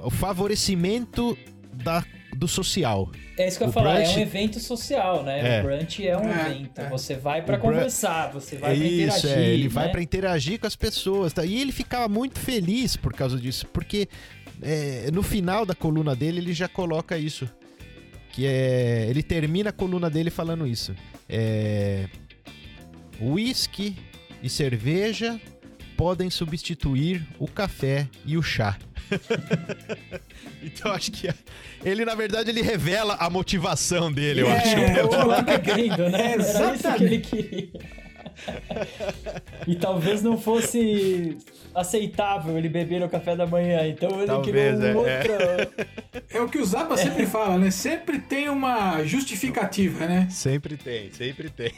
o 0.03 0.11
favorecimento 0.11 1.37
da, 1.73 2.05
do 2.37 2.47
social. 2.49 3.11
É 3.39 3.49
isso 3.49 3.57
que 3.59 3.65
eu 3.65 3.69
ia 3.69 3.73
falar, 3.73 4.01
é 4.01 4.03
brunch- 4.03 4.17
um 4.17 4.21
evento 4.21 4.61
social, 4.61 5.23
né? 5.23 5.59
É. 5.59 5.61
O 5.61 5.65
brunch 5.65 6.07
é 6.07 6.17
um 6.19 6.29
É, 6.29 6.51
evento. 6.51 6.81
é. 6.81 6.89
Você 6.91 7.15
vai 7.17 7.41
brun- 7.43 7.59
conversar, 7.59 8.31
você 8.33 8.57
vai 8.57 8.77
pra 8.77 8.85
Isso, 8.87 9.19
interagir. 9.27 9.31
é, 9.39 9.49
ele 9.55 9.69
vai 9.69 9.87
né? 9.87 9.93
pra 9.93 10.03
interagir 10.03 10.61
com 10.61 10.67
as 10.67 10.77
pessoas. 10.77 11.33
Tá? 11.33 11.45
E 11.45 11.61
ele 11.61 11.73
ficava 11.73 12.09
muito 12.09 12.39
feliz 12.39 12.97
por 12.97 13.13
causa 13.15 13.39
disso, 13.39 13.67
porque 13.73 14.09
é, 14.61 15.11
no 15.13 15.23
final 15.23 15.65
da 15.65 15.75
coluna 15.75 16.15
dele 16.15 16.39
ele 16.41 16.53
já 16.53 16.69
coloca 16.69 17.17
isso. 17.17 17.49
Que 18.33 18.47
é. 18.47 19.07
Ele 19.09 19.23
termina 19.23 19.71
a 19.71 19.73
coluna 19.73 20.09
dele 20.11 20.31
falando 20.31 20.67
isso. 20.67 20.95
É. 21.29 22.07
Whisky 23.21 23.97
e 24.43 24.49
cerveja 24.49 25.41
podem 25.97 26.31
substituir 26.31 27.27
o 27.39 27.47
café 27.47 28.09
e 28.27 28.37
o 28.37 28.43
chá. 28.43 28.77
então 30.63 30.93
acho 30.93 31.11
que 31.13 31.29
ele, 31.85 32.05
na 32.05 32.15
verdade, 32.15 32.51
ele 32.51 32.63
revela 32.63 33.15
a 33.19 33.29
motivação 33.29 34.13
dele, 34.13 34.43
eu 34.43 34.49
É, 34.49 34.57
acho. 34.59 35.01
Chocolate 35.01 35.45
bebendo, 35.59 36.09
né? 36.09 36.21
É, 36.21 36.33
Era 36.33 36.37
isso 36.43 36.53
que 36.53 36.73
exatamente. 36.75 37.03
ele 37.05 37.19
queria. 37.21 37.69
E 39.67 39.75
talvez 39.77 40.23
não 40.23 40.39
fosse 40.39 41.37
aceitável 41.75 42.57
ele 42.59 42.69
beber 42.69 43.01
no 43.01 43.09
café 43.09 43.37
da 43.37 43.47
manhã, 43.47 43.87
então 43.87 44.11
ele 44.19 44.27
Talvez, 44.27 44.79
queria 44.79 44.97
um 44.99 45.07
é, 45.07 45.19
outro... 45.19 45.33
É 46.31 46.41
o 46.41 46.49
que 46.49 46.59
o 46.59 46.65
Zappa 46.65 46.97
sempre 46.97 47.27
fala, 47.27 47.59
né? 47.59 47.71
Sempre 47.71 48.19
tem 48.19 48.49
uma 48.49 49.03
justificativa, 49.05 50.07
né? 50.07 50.29
Sempre 50.31 50.77
tem, 50.77 51.11
sempre 51.13 51.51
tem. 51.51 51.73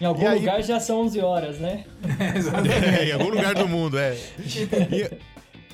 Em 0.00 0.04
algum 0.04 0.26
aí- 0.26 0.38
lugar 0.40 0.62
já 0.62 0.80
são 0.80 1.00
11 1.02 1.20
horas, 1.20 1.58
né? 1.58 1.84
É, 3.00 3.04
em 3.08 3.12
algum 3.12 3.30
lugar 3.30 3.54
do 3.54 3.68
mundo, 3.68 3.98
é. 3.98 4.16
E 4.38 5.10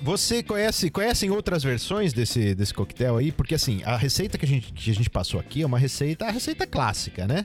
você 0.02 0.42
conhece, 0.42 0.90
conhecem 0.90 1.30
outras 1.30 1.62
versões 1.62 2.12
desse, 2.12 2.54
desse 2.54 2.72
coquetel 2.72 3.16
aí? 3.16 3.32
Porque 3.32 3.54
assim, 3.54 3.82
a 3.84 3.96
receita 3.96 4.38
que 4.38 4.44
a, 4.44 4.48
gente, 4.48 4.72
que 4.72 4.90
a 4.90 4.94
gente 4.94 5.10
passou 5.10 5.38
aqui 5.40 5.62
é 5.62 5.66
uma 5.66 5.78
receita, 5.78 6.26
a 6.26 6.30
receita 6.30 6.66
clássica, 6.66 7.26
né? 7.26 7.44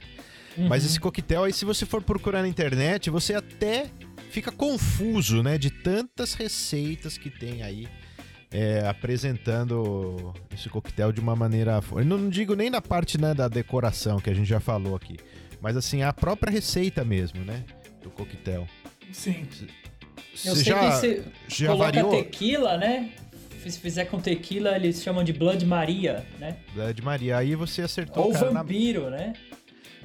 Mas 0.56 0.86
esse 0.86 0.99
coquetel 0.99 1.45
aí, 1.45 1.51
se 1.51 1.66
você 1.66 1.84
for 1.84 2.04
procurar 2.04 2.43
na 2.43 2.47
internet, 2.47 3.10
você 3.10 3.34
até 3.34 3.88
fica 4.30 4.51
confuso, 4.51 5.41
né? 5.41 5.58
De 5.58 5.72
tantas 5.72 6.36
receitas 6.36 7.18
que 7.18 7.30
tem 7.30 7.64
aí. 7.64 7.88
é, 8.54 8.88
apresentando 8.88 10.32
esse 10.54 10.70
coquetel 10.70 11.12
de 11.12 11.20
uma 11.20 11.36
maneira. 11.36 11.82
Eu 11.91 12.06
não 12.06 12.30
digo 12.30 12.54
nem 12.56 12.70
na 12.70 12.80
parte 12.82 13.20
né, 13.20 13.34
da 13.34 13.47
decoração, 13.47 14.20
que 14.20 14.30
a 14.30 14.34
gente 14.34 14.47
já 14.47 14.60
falou 14.60 14.95
aqui. 14.95 15.18
Mas 15.60 15.76
assim, 15.76 16.04
a 16.04 16.14
própria 16.14 16.51
receita 16.51 17.04
mesmo, 17.04 17.43
né? 17.43 17.64
Do 18.04 18.12
coquetel. 18.12 18.68
Sim. 19.12 19.47
Eu 20.46 20.56
sei 20.56 20.64
já, 20.64 20.80
que 20.80 20.92
você 20.96 21.24
já 21.48 21.68
coloca 21.68 21.86
variou? 21.92 22.12
tequila, 22.12 22.78
né? 22.78 23.10
Se 23.66 23.80
fizer 23.80 24.06
com 24.06 24.20
tequila, 24.20 24.76
eles 24.76 25.02
chamam 25.02 25.24
de 25.24 25.32
Blood 25.32 25.66
Maria, 25.66 26.26
né? 26.38 26.58
De 26.94 27.02
Maria, 27.02 27.38
aí 27.38 27.56
você 27.56 27.82
acertou. 27.82 28.26
Ou 28.26 28.34
cara, 28.34 28.52
na- 28.52 28.62
vampiro, 28.62 29.10
né? 29.10 29.34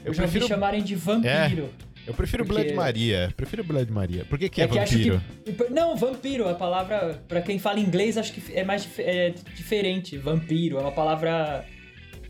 Eu, 0.05 0.07
Eu 0.07 0.15
já 0.15 0.23
prefiro- 0.23 0.47
chamarem 0.47 0.83
de 0.83 0.95
vampiro. 0.95 1.69
Eu 2.07 2.15
prefiro 2.15 2.45
Porque- 2.47 2.63
Blood 2.63 2.75
Maria. 2.77 3.35
Prefiro 3.37 3.65
Blood 3.65 3.91
Maria. 3.93 4.25
Por 4.25 4.39
que, 4.39 4.49
que 4.49 4.63
é, 4.63 4.69
que 4.69 4.79
acho 4.79 4.93
vampiro? 4.97 5.21
que. 5.45 5.71
Não, 5.75 5.97
vampiro, 5.97 6.49
a 6.49 6.55
palavra. 6.55 7.21
Pra 7.27 7.43
quem 7.43 7.59
fala 7.59 7.81
inglês, 7.81 8.17
acho 8.17 8.33
que 8.33 8.41
é 8.57 8.63
mais 8.65 8.89
é 8.99 9.35
diferente. 9.57 10.17
Vampiro 10.17 10.79
é 10.79 10.81
uma 10.81 10.93
palavra 10.93 11.67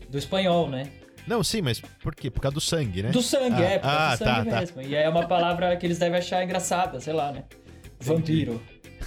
do 0.09 0.17
espanhol, 0.17 0.67
né? 0.67 0.89
Não, 1.27 1.43
sim, 1.43 1.61
mas 1.61 1.79
por 1.79 2.15
quê? 2.15 2.31
Por 2.31 2.41
causa 2.41 2.55
do 2.55 2.61
sangue, 2.61 3.03
né? 3.03 3.09
Do 3.11 3.21
sangue, 3.21 3.61
Ah, 3.61 3.65
é, 3.69 3.77
por 3.77 3.83
causa 3.87 3.99
ah, 3.99 4.15
do 4.15 4.17
sangue 4.17 4.49
tá, 4.49 4.55
tá. 4.55 4.59
mesmo. 4.61 4.81
E 4.81 4.95
é 4.95 5.07
uma 5.07 5.27
palavra 5.27 5.77
que 5.77 5.85
eles 5.85 5.99
devem 5.99 6.17
achar 6.17 6.43
engraçada, 6.43 6.99
sei 6.99 7.13
lá, 7.13 7.31
né? 7.31 7.43
Vampiro. 8.01 8.61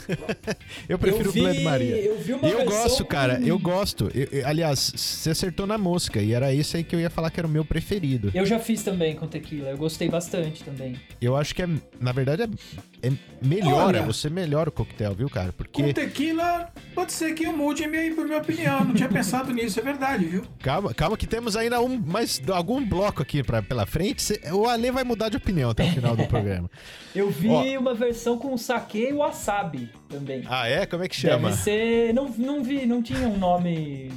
Eu 0.89 0.99
prefiro 0.99 1.29
eu 1.29 1.33
vi, 1.33 1.41
Blood 1.41 1.61
Maria. 1.63 1.97
Eu 1.97 2.19
vi 2.19 2.33
uma 2.33 2.49
Eu 2.49 2.65
gosto, 2.65 3.05
cara, 3.05 3.37
com- 3.37 3.45
eu 3.47 3.59
gosto. 3.61 4.11
Eu- 4.15 4.29
eu- 4.33 4.47
aliás, 4.47 4.93
você 4.95 5.31
acertou 5.31 5.67
na 5.67 5.79
mosca 5.79 6.21
e 6.21 6.33
era 6.33 6.53
esse 6.55 6.77
aí 6.77 6.85
que 6.85 6.95
eu 6.95 7.01
ia 7.01 7.11
falar 7.11 7.31
que 7.31 7.39
era 7.41 7.47
o 7.47 7.51
meu 7.51 7.65
preferido. 7.65 8.31
Eu 8.35 8.45
já 8.47 8.59
fiz 8.59 8.83
também 8.83 9.15
com 9.15 9.27
tequila, 9.27 9.69
eu 9.71 9.77
gostei 9.77 10.09
bastante 10.09 10.63
também. 10.65 10.97
Eu 11.21 11.37
acho 11.37 11.55
que 11.55 11.63
é, 11.63 11.69
na 12.01 12.13
verdade, 12.13 12.43
é, 12.43 13.09
é 13.09 13.13
melhora, 13.41 13.99
Olha. 13.99 14.03
você 14.03 14.29
melhora 14.29 14.69
o 14.69 14.73
coquetel, 14.73 15.15
viu, 15.15 15.29
cara? 15.31 15.53
Com 15.53 15.59
Porque 15.59 15.93
tequila, 15.93 16.71
pode 16.95 17.13
ser 17.13 17.33
que 17.35 17.45
eu 17.45 17.57
mude 17.57 17.85
a 17.85 17.89
minha, 17.89 18.03
a 18.13 18.25
minha 18.25 18.39
opinião. 18.39 18.85
Não 18.85 18.95
tinha 18.95 19.09
pensado 19.09 19.53
nisso, 19.55 19.79
é 19.81 19.83
verdade, 19.83 20.25
viu? 20.25 20.43
calma, 20.61 20.93
calma 20.95 21.17
que 21.17 21.27
temos 21.27 21.57
ainda 21.57 21.81
um 21.81 21.99
mais 21.99 22.41
algum 22.51 22.85
bloco 22.85 23.23
aqui 23.23 23.43
pra, 23.43 23.63
pela 23.63 23.87
frente. 23.87 24.23
Cê- 24.23 24.41
o 24.53 24.67
Ale 24.67 24.91
vai 24.91 25.05
mudar 25.05 25.29
de 25.29 25.37
opinião 25.37 25.71
até 25.71 25.85
o 25.85 25.93
final 25.93 26.17
do 26.17 26.27
programa. 26.27 26.71
Eu 27.15 27.31
vi 27.31 27.49
Ó. 27.51 27.81
uma 27.81 27.95
versão 27.95 28.39
com 28.39 28.57
saque 28.57 28.99
e 29.09 29.13
wasabi 29.13 29.91
também. 30.09 30.43
Ah, 30.49 30.69
é? 30.69 30.87
Como 30.87 31.03
é 31.05 31.09
que 31.09 31.17
chama? 31.17 31.51
Deve 31.51 31.63
ser. 31.63 32.13
Não, 32.15 32.29
não 32.39 32.63
vi, 32.63 32.87
não 32.87 33.03
tinha 33.03 33.27
um 33.29 33.37
nome. 33.39 34.11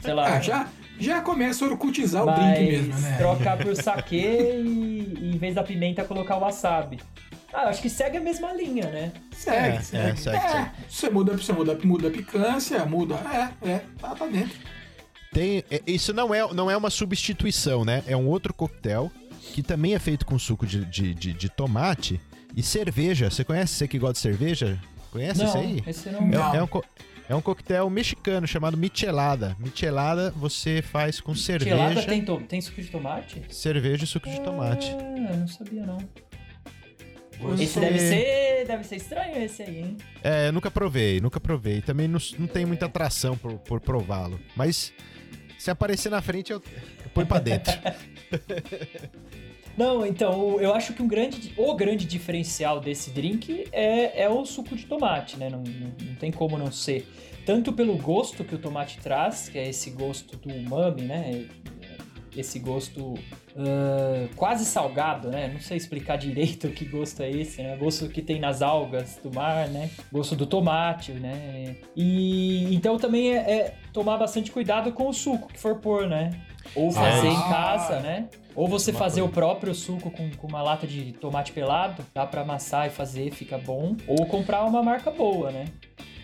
Sei 0.00 0.14
lá. 0.14 0.36
Ah, 0.36 0.40
já, 0.40 0.68
já 0.98 1.20
começa 1.20 1.64
a 1.64 1.68
orcutizar 1.68 2.22
o 2.22 2.26
mas 2.26 2.54
drink 2.58 2.70
mesmo, 2.72 2.98
né? 3.00 3.16
trocar 3.18 3.56
por 3.58 3.74
saque 3.76 4.16
e, 4.16 5.18
e 5.20 5.32
em 5.34 5.38
vez 5.38 5.54
da 5.54 5.62
pimenta 5.62 6.04
colocar 6.04 6.36
o 6.36 6.40
wasabi. 6.40 6.98
Ah, 7.52 7.68
acho 7.68 7.80
que 7.82 7.88
segue 7.90 8.16
a 8.16 8.20
mesma 8.20 8.52
linha, 8.52 8.88
né? 8.90 9.12
Segue, 9.32 9.76
É, 9.76 9.80
segue. 9.80 10.10
é, 10.10 10.16
segue, 10.16 10.36
É, 10.36 10.48
segue. 10.50 10.70
Você 10.88 11.10
muda, 11.10 11.36
você 11.36 11.52
muda, 11.52 11.78
muda 11.84 12.08
a 12.08 12.10
picância, 12.10 12.84
muda. 12.84 13.14
É, 13.64 13.68
é, 13.70 13.80
tá, 14.00 14.08
tá 14.14 14.26
dentro. 14.26 14.56
Tem, 15.32 15.64
é- 15.70 15.80
isso 15.86 16.12
não 16.12 16.34
é, 16.34 16.52
não 16.52 16.70
é 16.70 16.76
uma 16.76 16.90
substituição, 16.90 17.84
né? 17.84 18.02
É 18.06 18.16
um 18.16 18.26
outro 18.28 18.52
coquetel 18.54 19.10
que 19.52 19.62
também 19.62 19.94
é 19.94 19.98
feito 19.98 20.24
com 20.26 20.38
suco 20.38 20.66
de, 20.66 20.84
de, 20.84 21.14
de- 21.14 21.32
de 21.32 21.48
tomate 21.48 22.20
e 22.56 22.62
cerveja. 22.62 23.30
Você 23.30 23.44
conhece? 23.44 23.74
Você 23.74 23.86
que 23.86 23.98
gosta 23.98 24.14
de 24.14 24.18
cerveja? 24.20 24.78
Conhece 25.14 25.38
não, 25.38 25.46
isso 25.46 25.58
aí? 25.58 25.82
esse 25.86 26.10
não. 26.10 26.22
É, 26.22 26.24
Não. 26.26 26.54
é 26.56 26.62
um, 26.64 26.68
é 27.28 27.34
um 27.36 27.40
coquetel 27.40 27.88
mexicano 27.88 28.48
chamado 28.48 28.76
michelada. 28.76 29.56
Michelada 29.60 30.32
você 30.32 30.82
faz 30.82 31.20
com 31.20 31.32
cerveja, 31.36 31.76
Gelada 31.76 32.02
tem, 32.02 32.24
to- 32.24 32.40
tem 32.48 32.60
suco 32.60 32.82
de 32.82 32.88
tomate? 32.88 33.40
cerveja 33.48 34.02
e 34.02 34.06
suco 34.08 34.28
de 34.28 34.40
tomate. 34.40 34.90
Ah, 34.90 35.30
eu 35.32 35.36
não 35.36 35.46
sabia 35.46 35.86
não. 35.86 35.98
Você- 37.40 37.62
Esse 37.62 37.78
deve 37.78 37.98
ser, 38.00 38.64
deve 38.66 38.82
ser 38.84 38.96
estranho 38.96 39.36
esse 39.44 39.62
aí, 39.62 39.78
hein? 39.78 39.96
É, 40.20 40.50
nunca 40.50 40.68
provei, 40.68 41.20
nunca 41.20 41.38
provei. 41.38 41.80
Também 41.80 42.08
não, 42.08 42.18
não 42.36 42.48
tem 42.48 42.66
muita 42.66 42.86
atração 42.86 43.36
por, 43.36 43.52
por 43.60 43.80
prová-lo. 43.80 44.40
Mas 44.56 44.92
se 45.58 45.70
aparecer 45.70 46.10
na 46.10 46.20
frente, 46.20 46.50
eu, 46.52 46.60
eu 47.04 47.10
ponho 47.10 47.26
pra 47.28 47.38
dentro. 47.38 47.72
Não, 49.76 50.06
então, 50.06 50.60
eu 50.60 50.72
acho 50.72 50.92
que 50.92 51.02
um 51.02 51.08
grande, 51.08 51.52
o 51.56 51.74
grande 51.74 52.04
diferencial 52.06 52.80
desse 52.80 53.10
drink 53.10 53.66
é, 53.72 54.22
é 54.22 54.28
o 54.28 54.44
suco 54.44 54.76
de 54.76 54.86
tomate, 54.86 55.36
né? 55.36 55.50
Não, 55.50 55.62
não, 55.62 55.92
não 56.00 56.14
tem 56.14 56.30
como 56.30 56.56
não 56.56 56.70
ser. 56.70 57.08
Tanto 57.44 57.72
pelo 57.72 57.96
gosto 57.96 58.44
que 58.44 58.54
o 58.54 58.58
tomate 58.58 58.98
traz, 59.00 59.48
que 59.48 59.58
é 59.58 59.68
esse 59.68 59.90
gosto 59.90 60.36
do 60.36 60.54
umami, 60.54 61.02
né? 61.02 61.46
Esse 62.36 62.58
gosto 62.58 63.14
ah, 63.56 64.26
quase 64.36 64.64
salgado, 64.64 65.28
né? 65.28 65.50
Não 65.52 65.60
sei 65.60 65.76
explicar 65.76 66.16
direito 66.18 66.68
que 66.68 66.84
gosto 66.84 67.22
é 67.22 67.30
esse, 67.30 67.62
né? 67.62 67.76
Gosto 67.76 68.08
que 68.08 68.20
tem 68.22 68.40
nas 68.40 68.62
algas 68.62 69.18
do 69.22 69.32
mar, 69.32 69.68
né? 69.68 69.90
Gosto 70.12 70.34
do 70.34 70.46
tomate, 70.46 71.12
né? 71.12 71.76
E 71.96 72.74
então 72.74 72.96
também 72.98 73.30
é, 73.36 73.36
é 73.50 73.74
tomar 73.92 74.16
bastante 74.16 74.50
cuidado 74.50 74.92
com 74.92 75.08
o 75.08 75.12
suco 75.12 75.48
que 75.48 75.58
for 75.58 75.76
pôr, 75.76 76.08
né? 76.08 76.30
Ou 76.74 76.90
fazer 76.90 77.28
em 77.28 77.36
Ah. 77.36 77.48
casa, 77.48 78.00
né? 78.00 78.28
Ou 78.56 78.66
você 78.68 78.90
Uma 78.92 78.98
fazer 78.98 79.20
coisa. 79.20 79.30
o 79.30 79.34
próprio 79.34 79.74
suco 79.74 80.10
com, 80.10 80.30
com 80.30 80.46
uma 80.46 80.62
lata 80.62 80.86
de 80.86 81.12
tomate 81.12 81.52
pelado, 81.52 82.04
dá 82.14 82.24
pra 82.26 82.40
amassar 82.42 82.86
e 82.86 82.90
fazer, 82.90 83.30
fica 83.32 83.58
bom. 83.58 83.96
Ou 84.06 84.26
comprar 84.26 84.64
uma 84.64 84.82
marca 84.82 85.10
boa, 85.10 85.50
né? 85.50 85.66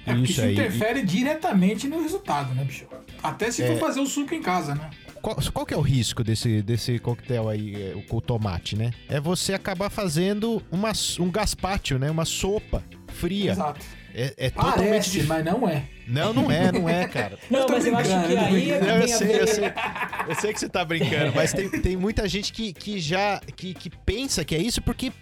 É 0.07 0.13
porque 0.15 0.23
Isso 0.23 0.33
isso 0.33 0.41
aí. 0.43 0.53
interfere 0.55 1.03
diretamente 1.03 1.87
no 1.87 2.01
resultado, 2.01 2.55
né, 2.55 2.65
bicho? 2.65 2.87
Até 3.23 3.51
se 3.51 3.63
É. 3.63 3.67
for 3.67 3.77
fazer 3.79 4.01
o 4.01 4.07
suco 4.07 4.35
em 4.35 4.41
casa, 4.41 4.75
né? 4.75 4.91
Qual, 5.23 5.37
qual 5.53 5.67
que 5.67 5.75
é 5.75 5.77
o 5.77 5.81
risco 5.83 6.23
desse, 6.25 6.63
desse 6.63 6.99
coquetel 6.99 7.49
aí, 7.49 7.75
é, 7.75 7.95
o- 7.97 8.03
com 8.03 8.17
o 8.17 8.21
tomate, 8.21 8.77
né? 8.77 8.91
É 9.09 9.21
você 9.21 9.53
acabar 9.53 9.91
fazendo 9.91 10.63
uma, 10.71 10.93
um 11.19 11.31
gaspátio, 11.31 11.99
né? 11.99 12.11
Uma 12.11 12.25
sopa 12.25 12.83
fria. 13.09 13.53
Exato. 13.53 13.81
É, 14.15 14.35
é 14.37 14.51
totalmente 14.51 14.89
Parece, 14.89 15.11
dif- 15.11 15.27
mas 15.29 15.45
não 15.45 15.69
é. 15.69 15.85
Não, 16.09 16.33
não 16.33 16.51
é, 16.51 16.73
não 16.73 16.89
é, 16.89 17.07
cara. 17.07 17.39
Não, 17.49 17.65
mas 17.69 17.87
eu 17.87 17.97
acho 17.97 18.09
que 18.09 18.37
aí 18.37 18.71
é 18.73 18.79
que 18.81 18.85
Não, 18.85 18.97
eu 18.97 19.09
sei, 19.09 19.29
eu 19.29 19.47
ver- 19.47 19.47
sei. 19.49 19.65
Eu 20.29 20.35
sei 20.35 20.53
que 20.53 20.59
você 20.59 20.69
tá 20.69 20.85
brincando, 20.85 21.33
mas 21.37 21.53
tem, 21.53 21.71
tem 21.71 21.97
muita 21.97 22.29
gente 22.29 22.53
que, 22.53 22.73
que 22.73 22.99
já 22.99 23.41
que, 23.55 23.73
que 23.73 23.89
pensa 23.89 24.45
que 24.45 24.53
é 24.57 24.59
isso 24.59 24.83
porque 24.83 25.13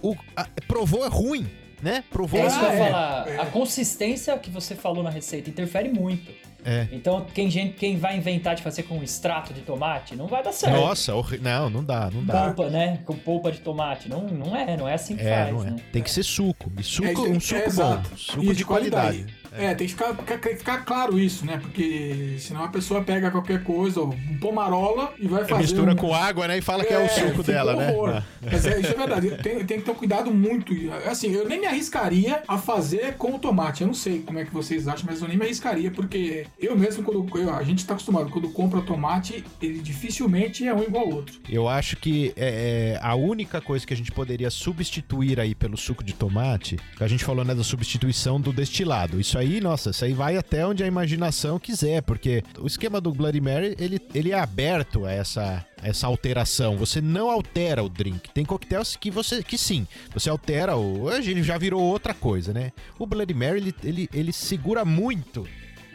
o, 0.00 0.14
a- 0.36 0.46
provou 0.68 1.04
é 1.04 1.08
ruim, 1.08 1.50
né? 1.82 2.04
Provou 2.08 2.38
É 2.38 2.46
isso 2.46 2.56
que 2.60 2.64
eu 2.64 2.68
ia 2.68 2.74
é, 2.74 2.90
falar. 2.90 3.28
é. 3.28 3.38
A 3.40 3.46
consistência 3.46 4.38
que 4.38 4.48
você 4.50 4.76
falou 4.76 5.02
na 5.02 5.10
receita 5.10 5.50
interfere 5.50 5.88
muito. 5.88 6.30
É. 6.66 6.88
Então, 6.90 7.24
quem, 7.32 7.48
gente, 7.48 7.74
quem 7.74 7.96
vai 7.96 8.16
inventar 8.16 8.56
de 8.56 8.62
fazer 8.62 8.82
com 8.82 9.00
extrato 9.02 9.54
de 9.54 9.60
tomate, 9.60 10.16
não 10.16 10.26
vai 10.26 10.42
dar 10.42 10.50
certo. 10.52 10.74
Nossa, 10.74 11.14
horri- 11.14 11.38
não, 11.38 11.70
não 11.70 11.84
dá, 11.84 12.10
não 12.12 12.24
dá. 12.24 12.46
Polpa, 12.52 12.68
né? 12.70 12.98
Com 13.04 13.14
polpa 13.16 13.52
de 13.52 13.60
tomate. 13.60 14.08
Não, 14.08 14.22
não 14.22 14.56
é, 14.56 14.76
não 14.76 14.88
é 14.88 14.94
assim 14.94 15.14
que 15.16 15.22
É, 15.24 15.42
faz, 15.44 15.54
não 15.54 15.62
é. 15.64 15.70
né? 15.70 15.76
Tem 15.92 16.02
que 16.02 16.10
ser 16.10 16.24
suco. 16.24 16.72
E 16.76 16.82
suco, 16.82 17.08
É, 17.08 17.28
um 17.30 17.36
é, 17.36 17.40
suco 17.40 17.60
bom. 17.60 17.66
exato. 17.66 18.10
Suco 18.18 18.42
E 18.44 18.54
de, 18.54 18.64
qualidade. 18.64 19.26
É, 19.58 19.74
tem 19.74 19.86
que 19.86 19.92
ficar, 19.92 20.14
ficar, 20.14 20.38
ficar 20.38 20.84
claro 20.84 21.18
isso, 21.18 21.44
né? 21.44 21.58
Porque 21.60 22.36
senão 22.38 22.64
a 22.64 22.68
pessoa 22.68 23.02
pega 23.02 23.30
qualquer 23.30 23.62
coisa, 23.62 24.00
ou 24.00 24.08
um 24.12 24.38
pomarola, 24.38 25.14
e 25.18 25.26
vai 25.26 25.44
fazer. 25.44 25.62
Mistura 25.62 25.92
um... 25.92 25.96
com 25.96 26.14
água, 26.14 26.48
né? 26.48 26.58
E 26.58 26.60
fala 26.62 26.84
que 26.84 26.92
é 26.92 26.98
o 26.98 27.08
suco 27.08 27.42
fica 27.42 27.42
dela, 27.44 27.74
um 27.74 27.78
né? 27.78 28.18
Ah. 28.18 28.22
Mas 28.52 28.66
é, 28.66 28.80
isso 28.80 28.92
é 28.92 28.94
verdade. 28.94 29.30
Tem, 29.42 29.64
tem 29.64 29.78
que 29.78 29.84
ter 29.84 29.90
um 29.90 29.94
cuidado 29.94 30.30
muito. 30.30 30.72
Assim, 31.10 31.32
eu 31.32 31.48
nem 31.48 31.60
me 31.60 31.66
arriscaria 31.66 32.42
a 32.46 32.58
fazer 32.58 33.14
com 33.14 33.34
o 33.34 33.38
tomate. 33.38 33.82
Eu 33.82 33.88
não 33.88 33.94
sei 33.94 34.20
como 34.20 34.38
é 34.38 34.44
que 34.44 34.52
vocês 34.52 34.86
acham, 34.88 35.06
mas 35.08 35.20
eu 35.20 35.28
nem 35.28 35.36
me 35.36 35.44
arriscaria, 35.44 35.90
porque 35.90 36.46
eu 36.58 36.76
mesmo, 36.76 37.02
quando 37.02 37.26
eu- 37.38 37.54
a 37.54 37.62
gente 37.62 37.84
tá 37.86 37.94
acostumado, 37.94 38.30
quando 38.30 38.48
compra 38.50 38.80
tomate, 38.82 39.44
ele 39.60 39.78
dificilmente 39.80 40.66
é 40.66 40.74
um 40.74 40.82
igual 40.82 41.04
ao 41.04 41.12
outro. 41.12 41.40
Eu 41.48 41.68
acho 41.68 41.96
que 41.96 42.32
é, 42.36 42.96
é, 42.96 43.00
a 43.02 43.14
única 43.14 43.60
coisa 43.60 43.86
que 43.86 43.94
a 43.94 43.96
gente 43.96 44.12
poderia 44.12 44.50
substituir 44.50 45.40
aí 45.40 45.54
pelo 45.54 45.76
suco 45.76 46.02
de 46.02 46.12
tomate, 46.12 46.76
que 46.96 47.04
a 47.04 47.08
gente 47.08 47.24
falou 47.24 47.44
né, 47.44 47.54
da 47.54 47.64
substituição 47.64 48.40
do 48.40 48.52
destilado. 48.52 49.20
Isso 49.20 49.38
aí 49.38 49.45
aí, 49.46 49.60
nossa, 49.60 49.90
isso 49.90 50.04
aí 50.04 50.12
vai 50.12 50.36
até 50.36 50.66
onde 50.66 50.82
a 50.82 50.86
imaginação 50.86 51.58
quiser, 51.58 52.02
porque 52.02 52.42
o 52.58 52.66
esquema 52.66 53.00
do 53.00 53.12
Bloody 53.12 53.40
Mary, 53.40 53.76
ele, 53.78 54.00
ele 54.14 54.32
é 54.32 54.38
aberto 54.38 55.04
a 55.04 55.12
essa, 55.12 55.64
a 55.80 55.88
essa 55.88 56.06
alteração. 56.06 56.76
Você 56.76 57.00
não 57.00 57.30
altera 57.30 57.82
o 57.82 57.88
drink. 57.88 58.30
Tem 58.30 58.44
coquetéis 58.44 58.96
que 58.96 59.10
você 59.10 59.42
que 59.42 59.56
sim, 59.56 59.86
você 60.12 60.28
altera 60.28 60.76
o, 60.76 61.04
hoje 61.04 61.30
ele 61.30 61.42
já 61.42 61.56
virou 61.56 61.80
outra 61.82 62.12
coisa, 62.12 62.52
né? 62.52 62.72
O 62.98 63.06
Bloody 63.06 63.34
Mary, 63.34 63.58
ele, 63.58 63.74
ele, 63.82 64.08
ele 64.12 64.32
segura 64.32 64.84
muito 64.84 65.46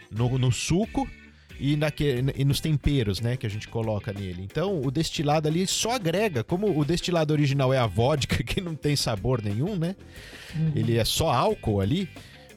no, 0.09 0.37
no 0.37 0.51
suco 0.51 1.07
e, 1.59 1.75
naque, 1.75 2.23
e 2.35 2.43
nos 2.43 2.59
temperos, 2.59 3.21
né, 3.21 3.37
que 3.37 3.45
a 3.45 3.49
gente 3.49 3.67
coloca 3.67 4.11
nele. 4.11 4.41
Então, 4.43 4.81
o 4.81 4.89
destilado 4.89 5.47
ali 5.47 5.67
só 5.67 5.91
agrega, 5.91 6.43
como 6.43 6.77
o 6.77 6.83
destilado 6.83 7.31
original 7.31 7.71
é 7.71 7.77
a 7.77 7.85
vodka, 7.85 8.41
que 8.43 8.59
não 8.59 8.73
tem 8.73 8.95
sabor 8.95 9.43
nenhum, 9.43 9.75
né? 9.75 9.95
Uhum. 10.55 10.71
Ele 10.75 10.97
é 10.97 11.05
só 11.05 11.29
álcool 11.29 11.79
ali, 11.79 12.09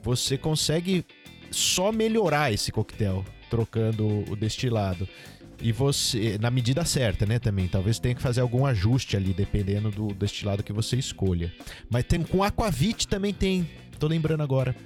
você 0.04 0.36
consegue 0.36 1.04
só 1.50 1.90
melhorar 1.90 2.52
esse 2.52 2.70
coquetel 2.70 3.24
trocando 3.48 4.06
o 4.30 4.36
destilado. 4.36 5.08
E 5.62 5.72
você, 5.72 6.36
na 6.38 6.50
medida 6.50 6.84
certa, 6.84 7.24
né, 7.24 7.38
também. 7.38 7.66
Talvez 7.68 7.98
tenha 7.98 8.14
que 8.14 8.20
fazer 8.20 8.42
algum 8.42 8.66
ajuste 8.66 9.16
ali, 9.16 9.32
dependendo 9.32 9.90
do 9.90 10.08
destilado 10.08 10.62
que 10.62 10.72
você 10.72 10.96
escolha. 10.96 11.50
Mas 11.88 12.04
tem 12.04 12.22
com 12.22 12.42
aquavit 12.42 13.08
também 13.08 13.32
tem. 13.32 13.66
Tô 13.98 14.06
lembrando 14.06 14.42
agora. 14.42 14.76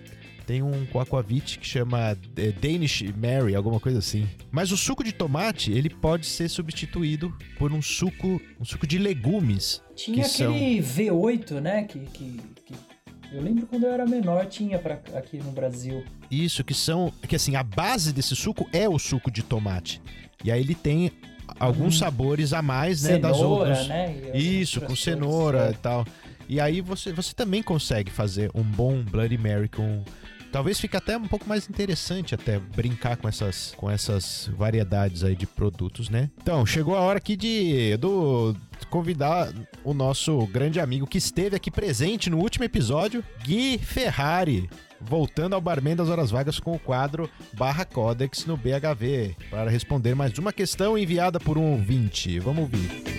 Tem 0.47 0.63
um 0.63 0.87
com 0.87 1.01
aquavit 1.01 1.59
que 1.59 1.67
chama 1.67 2.17
é, 2.37 2.53
Danish 2.53 3.03
Mary, 3.17 3.55
alguma 3.55 3.81
coisa 3.81 3.99
assim. 3.99 4.27
Mas 4.51 4.71
o 4.71 4.77
suco 4.77 5.03
de 5.03 5.13
tomate, 5.13 5.73
ele 5.73 5.91
pode 5.91 6.27
ser 6.27 6.49
substituído 6.49 7.35
por 7.59 7.73
um 7.73 7.83
suco, 7.83 8.41
um 8.59 8.65
suco 8.65 8.87
de 8.87 8.99
legumes. 8.99 9.83
Tinha 9.97 10.25
aquele 10.25 10.83
são... 10.83 10.95
V8, 10.95 11.61
né? 11.61 11.83
Que, 11.85 11.99
que, 11.99 12.41
que, 12.55 12.58
eu 13.33 13.43
lembro 13.43 13.67
quando 13.67 13.85
eu 13.85 13.93
era 13.93 14.07
menor, 14.07 14.47
tinha 14.47 14.79
pra, 14.79 15.01
aqui 15.15 15.39
no 15.39 15.51
Brasil. 15.51 16.05
Isso, 16.31 16.65
que 16.65 16.75
são. 16.75 17.13
Que 17.27 17.37
assim, 17.37 17.57
a 17.57 17.63
base 17.63 18.13
desse 18.13 18.35
suco 18.35 18.69
é 18.73 18.89
o 18.89 18.99
suco 18.99 19.31
de 19.31 19.43
tomate. 19.43 20.01
E 20.45 20.51
aí 20.51 20.61
ele 20.61 20.75
tem 20.75 21.13
alguns 21.59 21.97
hum. 21.97 21.99
sabores 21.99 22.53
a 22.53 22.63
mais, 22.63 23.03
né? 23.03 23.15
Cenoura, 23.15 23.29
das 23.29 23.41
outras. 23.41 23.89
né? 23.89 24.15
Isso, 24.35 24.81
com 24.81 24.95
cenoura 24.95 25.71
e 25.73 25.77
tal. 25.77 26.07
E 26.49 26.61
aí 26.61 26.81
você, 26.81 27.13
você 27.13 27.35
também 27.35 27.63
consegue 27.63 28.11
fazer 28.11 28.51
um 28.55 28.63
bom 28.63 29.03
Bloody 29.03 29.37
Mary 29.37 29.69
com 29.69 30.03
Talvez 30.51 30.81
fique 30.81 30.97
até 30.97 31.17
um 31.17 31.29
pouco 31.29 31.49
mais 31.49 31.69
interessante 31.69 32.35
até 32.35 32.59
brincar 32.59 33.17
com 33.17 33.29
essas, 33.29 33.73
com 33.77 33.91
essas 33.91 34.51
variedades 34.57 35.23
aí 35.25 35.37
de 35.37 35.47
produtos, 35.47 36.09
né? 36.09 36.31
Então, 36.41 36.65
chegou 36.65 36.97
a 36.97 37.01
hora 37.01 37.19
aqui 37.19 37.37
de 37.37 37.97
do 37.99 38.57
convidar 38.91 39.53
o 39.85 39.93
nosso 39.93 40.47
grande 40.47 40.81
amigo 40.81 41.07
que 41.07 41.19
esteve 41.19 41.57
aqui 41.57 41.71
presente 41.71 42.31
no 42.31 42.39
último 42.39 42.65
episódio, 42.65 43.23
Gui 43.45 43.79
Ferrari 43.79 44.69
voltando 45.01 45.55
ao 45.55 45.61
Barman 45.61 45.97
das 45.97 46.09
Horas 46.09 46.31
Vagas 46.31 46.59
com 46.59 46.75
o 46.75 46.79
quadro 46.79 47.31
Barra 47.53 47.85
Codex 47.85 48.45
no 48.47 48.57
BHV, 48.57 49.37
para 49.51 49.71
responder 49.71 50.15
mais 50.15 50.37
uma 50.39 50.53
questão 50.53 50.99
enviada 50.99 51.39
por 51.39 51.57
um 51.57 51.73
ouvinte. 51.73 52.39
Vamos 52.39 52.63
ouvir. 52.63 53.19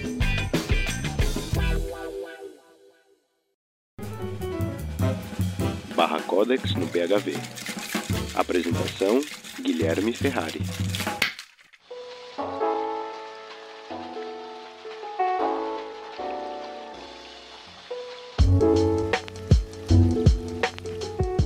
Codex 6.29 6.75
no 6.75 6.85
PHV. 6.85 7.33
Apresentação: 8.35 9.19
Guilherme 9.63 10.13
Ferrari. 10.13 10.61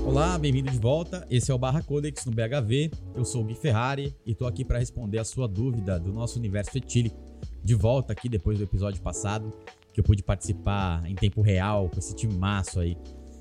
Olá, 0.05 0.37
bem-vindo 0.37 0.69
de 0.69 0.77
volta. 0.77 1.25
Esse 1.31 1.49
é 1.49 1.53
o 1.53 1.57
Barra 1.57 1.81
Codex 1.81 2.25
no 2.25 2.33
BHV. 2.33 2.91
Eu 3.15 3.23
sou 3.23 3.43
o 3.43 3.45
Gui 3.45 3.55
Ferrari 3.55 4.13
e 4.25 4.33
estou 4.33 4.45
aqui 4.45 4.65
para 4.65 4.79
responder 4.79 5.19
a 5.19 5.23
sua 5.23 5.47
dúvida 5.47 5.97
do 5.97 6.11
nosso 6.11 6.37
universo 6.37 6.77
etílico. 6.77 7.17
De 7.63 7.73
volta 7.73 8.11
aqui 8.11 8.27
depois 8.27 8.57
do 8.57 8.65
episódio 8.65 9.01
passado, 9.01 9.53
que 9.93 10.01
eu 10.01 10.03
pude 10.03 10.21
participar 10.21 11.09
em 11.09 11.15
tempo 11.15 11.41
real 11.41 11.89
com 11.89 11.99
esse 11.99 12.13
time 12.13 12.33
maço 12.33 12.81
aí 12.81 12.97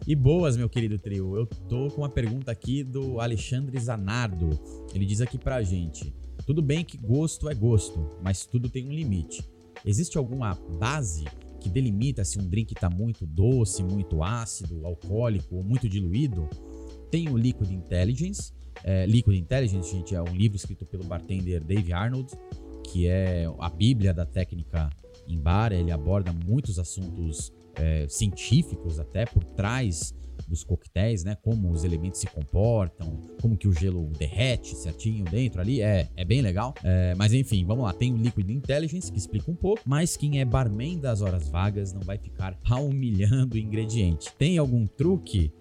e 0.07 0.17
boas, 0.17 0.57
meu 0.57 0.69
querido 0.69 0.99
trio. 0.99 1.37
Eu 1.37 1.47
tô 1.47 1.89
com 1.91 2.01
uma 2.01 2.09
pergunta 2.09 2.51
aqui 2.51 2.83
do 2.83 3.21
Alexandre 3.21 3.79
Zanardo. 3.79 4.51
Ele 4.95 5.07
diz 5.07 5.21
aqui 5.21 5.39
pra 5.39 5.63
gente: 5.63 6.13
Tudo 6.45 6.61
bem 6.61 6.85
que 6.85 6.97
gosto 6.97 7.49
é 7.49 7.55
gosto, 7.55 8.11
mas 8.23 8.45
tudo 8.45 8.69
tem 8.69 8.89
um 8.89 8.93
limite. 8.93 9.49
Existe 9.85 10.19
alguma 10.19 10.55
base 10.79 11.25
que 11.61 11.69
delimita 11.69 12.25
se 12.25 12.39
um 12.39 12.49
drink 12.49 12.75
tá 12.75 12.91
muito 12.91 13.25
doce, 13.25 13.83
muito 13.83 14.23
ácido, 14.23 14.85
alcoólico 14.85 15.57
ou 15.57 15.63
muito 15.63 15.89
diluído? 15.89 16.49
Tem 17.11 17.29
o 17.29 17.37
Liquid 17.37 17.71
Intelligence. 17.71 18.53
É, 18.83 19.07
Liquid 19.07 19.39
Intelligence, 19.39 19.93
gente, 19.93 20.15
é 20.15 20.23
um 20.23 20.35
livro 20.35 20.57
escrito 20.57 20.85
pelo 20.85 21.05
bartender 21.05 21.63
Dave 21.63 21.93
Arnold, 21.93 22.33
que 22.85 23.07
é 23.07 23.47
a 23.59 23.69
bíblia 23.69 24.13
da 24.13 24.27
técnica 24.27 24.91
em 25.29 25.39
bar. 25.39 25.73
Ele 25.73 25.93
aborda 25.93 26.33
muitos 26.33 26.79
assuntos 26.79 27.53
é, 27.77 28.07
científicos 28.09 28.99
até 28.99 29.25
por 29.25 29.45
trás 29.45 30.15
dos 30.49 30.65
coquetéis, 30.65 31.25
né? 31.25 31.37
Como 31.43 31.71
os 31.71 31.85
elementos 31.85 32.21
se 32.21 32.27
comportam, 32.27 33.27
como 33.41 33.57
que 33.57 33.69
o 33.69 33.73
gelo 33.73 34.07
derrete 34.19 34.75
certinho 34.77 35.25
dentro 35.25 35.61
ali, 35.61 35.81
é, 35.81 36.09
é 36.17 36.25
bem 36.25 36.43
legal. 36.43 36.75
É, 36.83 37.15
mas 37.17 37.33
enfim, 37.33 37.65
vamos 37.65 37.85
lá. 37.85 37.93
Tem 37.93 38.13
o 38.13 38.17
Liquid 38.17 38.51
Intelligence 38.51 39.11
que 39.11 39.19
explica 39.19 39.51
um 39.51 39.55
pouco, 39.55 39.83
mas 39.87 40.17
quem 40.17 40.41
é 40.41 40.45
barman 40.45 40.99
das 40.99 41.23
horas 41.23 41.49
vagas 41.49 41.93
não 41.93 42.03
vai 42.03 42.19
ficar 42.19 42.59
humilhando 42.81 43.57
o 43.57 43.59
ingrediente. 43.59 44.33
Tem 44.37 44.59
algum 44.59 44.87
truque? 44.87 45.53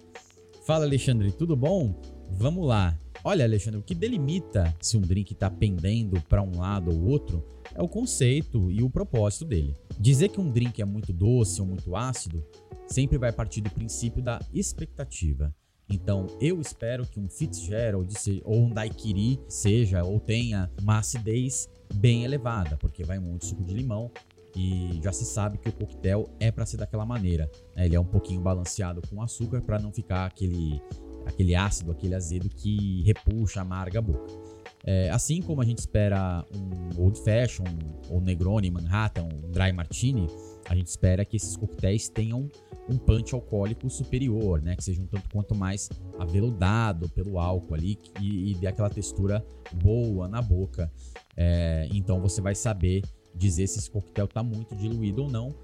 Fala, 0.66 0.86
Alexandre, 0.86 1.32
tudo 1.32 1.56
bom? 1.56 2.00
Vamos 2.32 2.68
lá. 2.68 2.98
Olha, 3.24 3.46
Alexandre, 3.46 3.80
o 3.80 3.84
que 3.84 3.94
delimita 3.94 4.76
se 4.82 4.98
um 4.98 5.02
drink 5.02 5.34
está 5.34 5.50
pendendo 5.50 6.20
para 6.22 6.42
um 6.42 6.58
lado 6.58 6.92
ou 6.92 7.10
outro 7.10 7.44
é 7.74 7.82
o 7.82 7.88
conceito 7.88 8.72
e 8.72 8.84
o 8.84 8.90
propósito 8.90 9.46
dele. 9.46 9.76
Dizer 10.00 10.30
que 10.30 10.40
um 10.40 10.50
drink 10.50 10.82
é 10.82 10.86
muito 10.86 11.14
doce 11.14 11.62
ou 11.62 11.68
muito 11.68 11.96
ácido 11.96 12.44
sempre 12.88 13.18
vai 13.18 13.32
partir 13.32 13.62
do 13.62 13.70
princípio 13.70 14.22
da 14.22 14.40
expectativa. 14.54 15.56
Então, 15.90 16.28
eu 16.40 16.62
espero 16.62 17.06
que 17.06 17.20
um 17.20 17.28
Fitzgerald 17.28 18.14
ou 18.46 18.64
um 18.64 18.70
Daiquiri 18.70 19.40
seja 19.48 20.04
ou 20.04 20.20
tenha 20.20 20.72
uma 20.82 21.00
acidez 21.00 21.70
bem 21.94 22.24
elevada, 22.24 22.78
porque 22.78 23.04
vai 23.04 23.20
muito 23.20 23.46
suco 23.46 23.64
de 23.64 23.74
limão 23.74 24.10
e 24.56 25.00
já 25.02 25.12
se 25.12 25.26
sabe 25.26 25.58
que 25.58 25.70
o 25.70 25.72
coquetel 25.72 26.30
é 26.40 26.52
para 26.52 26.66
ser 26.66 26.78
daquela 26.78 27.06
maneira. 27.06 27.50
Né? 27.76 27.86
Ele 27.86 27.96
é 27.96 28.00
um 28.00 28.06
pouquinho 28.06 28.42
balanceado 28.42 29.02
com 29.10 29.22
açúcar 29.22 29.62
para 29.62 29.80
não 29.80 29.92
ficar 29.92 30.26
aquele, 30.26 30.82
aquele 31.26 31.56
ácido, 31.56 31.92
aquele 31.92 32.16
azedo 32.16 32.50
que 32.50 33.04
repuxa, 33.04 33.62
amarga 33.62 34.00
a 34.00 34.02
boca. 34.02 34.41
É, 34.84 35.10
assim 35.10 35.42
como 35.42 35.62
a 35.62 35.66
gente 35.66 35.80
espera 35.80 36.46
um 36.56 37.02
Old 37.02 37.20
Fashion, 37.24 37.66
ou 38.10 38.20
Negroni, 38.20 38.72
Manhattan, 38.72 39.24
um 39.24 39.52
Dry 39.52 39.72
Martini, 39.72 40.28
a 40.68 40.76
gente 40.76 40.88
espera 40.88 41.24
que 41.24 41.38
esses 41.38 41.56
coquetéis 41.56 42.10
tenham 42.10 42.50
um 42.90 42.98
punch 42.98 43.34
alcoólico 43.34 43.90
superior, 43.90 44.62
né? 44.62 44.76
Que 44.76 44.84
seja 44.84 45.02
um 45.02 45.06
tanto 45.06 45.30
quanto 45.30 45.56
mais 45.56 45.90
aveludado 46.20 47.08
pelo 47.10 47.40
álcool 47.40 47.76
ali 47.76 47.98
e, 48.20 48.52
e 48.52 48.56
dê 48.56 48.68
aquela 48.68 48.90
textura 48.90 49.46
boa 49.74 50.28
na 50.28 50.42
boca. 50.42 50.92
É, 51.38 51.88
então 51.92 52.20
você 52.20 52.42
vai 52.42 52.56
saber 52.56 53.04
dizer 53.36 53.68
se 53.68 53.80
esse 53.80 53.90
coquetel 53.90 54.26
está 54.26 54.44
muito 54.44 54.76
diluído 54.76 55.24
ou 55.24 55.30
não, 55.30 55.56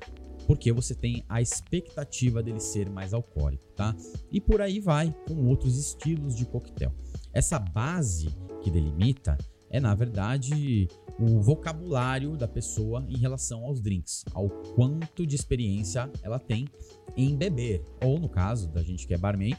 porque 0.45 0.71
você 0.71 0.95
tem 0.95 1.23
a 1.27 1.41
expectativa 1.41 2.41
dele 2.41 2.59
ser 2.59 2.89
mais 2.89 3.13
alcoólico, 3.13 3.65
tá? 3.75 3.95
E 4.31 4.39
por 4.39 4.61
aí 4.61 4.79
vai 4.79 5.13
com 5.27 5.45
outros 5.45 5.77
estilos 5.77 6.35
de 6.35 6.45
coquetel. 6.45 6.93
Essa 7.33 7.59
base 7.59 8.29
que 8.67 8.71
delimita 8.71 9.37
é, 9.69 9.79
na 9.79 9.93
verdade, 9.93 10.87
o 11.19 11.41
vocabulário 11.41 12.37
da 12.37 12.47
pessoa 12.47 13.05
em 13.07 13.17
relação 13.17 13.65
aos 13.65 13.81
drinks, 13.81 14.23
ao 14.33 14.49
quanto 14.75 15.25
de 15.25 15.35
experiência 15.35 16.09
ela 16.23 16.39
tem 16.39 16.67
em 17.17 17.35
beber, 17.35 17.83
ou 18.01 18.17
no 18.17 18.29
caso 18.29 18.69
da 18.69 18.81
gente 18.81 19.05
que 19.05 19.13
é 19.13 19.17
barman, 19.17 19.55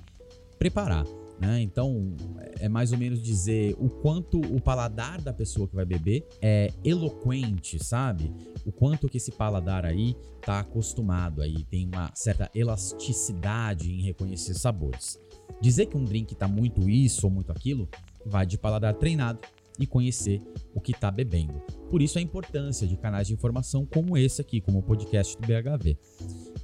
preparar. 0.59 1.05
Né? 1.39 1.61
Então, 1.61 2.17
é 2.59 2.69
mais 2.69 2.91
ou 2.91 2.99
menos 2.99 3.23
dizer 3.23 3.77
o 3.79 3.89
quanto 3.89 4.41
o 4.41 4.61
paladar 4.61 5.21
da 5.21 5.33
pessoa 5.33 5.69
que 5.69 5.77
vai 5.77 5.85
beber 5.85 6.27
é 6.41 6.73
eloquente, 6.83 7.83
sabe? 7.83 8.33
O 8.67 8.73
quanto 8.73 9.09
que 9.09 9.19
esse 9.19 9.31
paladar 9.31 9.85
aí 9.85 10.17
tá 10.41 10.61
acostumado 10.61 11.43
aí, 11.43 11.63
tem 11.65 11.87
uma 11.87 12.11
certa 12.15 12.51
elasticidade 12.55 13.93
em 13.93 14.03
reconhecer 14.03 14.55
sabores. 14.55 15.21
Dizer 15.61 15.87
que 15.87 15.97
um 15.97 16.05
drink 16.05 16.35
tá 16.35 16.49
muito 16.49 16.89
isso 16.89 17.27
ou 17.27 17.33
muito 17.33 17.53
aquilo 17.53 17.89
vai 18.29 18.47
de 18.47 18.59
paladar 18.59 18.95
treinado 18.95 19.41
e 19.79 19.87
conhecer 19.87 20.43
o 20.75 20.81
que 20.81 20.93
está 20.93 21.11
bebendo. 21.11 21.63
Por 21.89 22.03
isso 22.03 22.19
a 22.19 22.23
importância 22.23 22.87
de 22.87 22.97
canais 22.97 23.29
de 23.29 23.35
informação 23.35 23.87
como 23.87 24.17
esse 24.17 24.41
aqui, 24.41 24.61
como 24.61 24.79
o 24.79 24.83
podcast 24.83 25.37
do 25.37 25.47
BHV. 25.47 25.97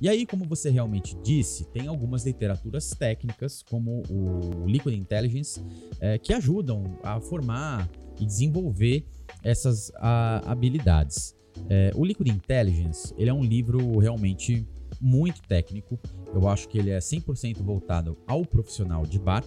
E 0.01 0.09
aí, 0.09 0.27
como 0.27 0.45
você 0.45 0.69
realmente 0.69 1.17
disse, 1.23 1.65
tem 1.67 1.87
algumas 1.87 2.25
literaturas 2.27 2.91
técnicas, 2.91 3.63
como 3.63 4.03
o 4.11 4.67
Liquid 4.67 4.95
Intelligence, 4.95 5.63
é, 6.01 6.19
que 6.19 6.33
ajudam 6.33 6.99
a 7.03 7.21
formar 7.21 7.89
e 8.21 8.27
desenvolver 8.27 9.07
essas 9.43 9.93
a, 9.97 10.43
habilidades. 10.51 11.37
É, 11.69 11.93
o 11.95 12.05
Liquid 12.05 12.29
Intelligence 12.29 13.15
ele 13.17 13.31
é 13.31 13.33
um 13.33 13.45
livro 13.45 13.99
realmente 13.99 14.67
muito 15.01 15.41
técnico. 15.43 15.99
Eu 16.35 16.49
acho 16.49 16.69
que 16.69 16.79
ele 16.79 16.91
é 16.91 16.99
100% 16.99 17.63
voltado 17.63 18.19
ao 18.27 18.45
profissional 18.45 19.07
de 19.07 19.19
bar, 19.19 19.45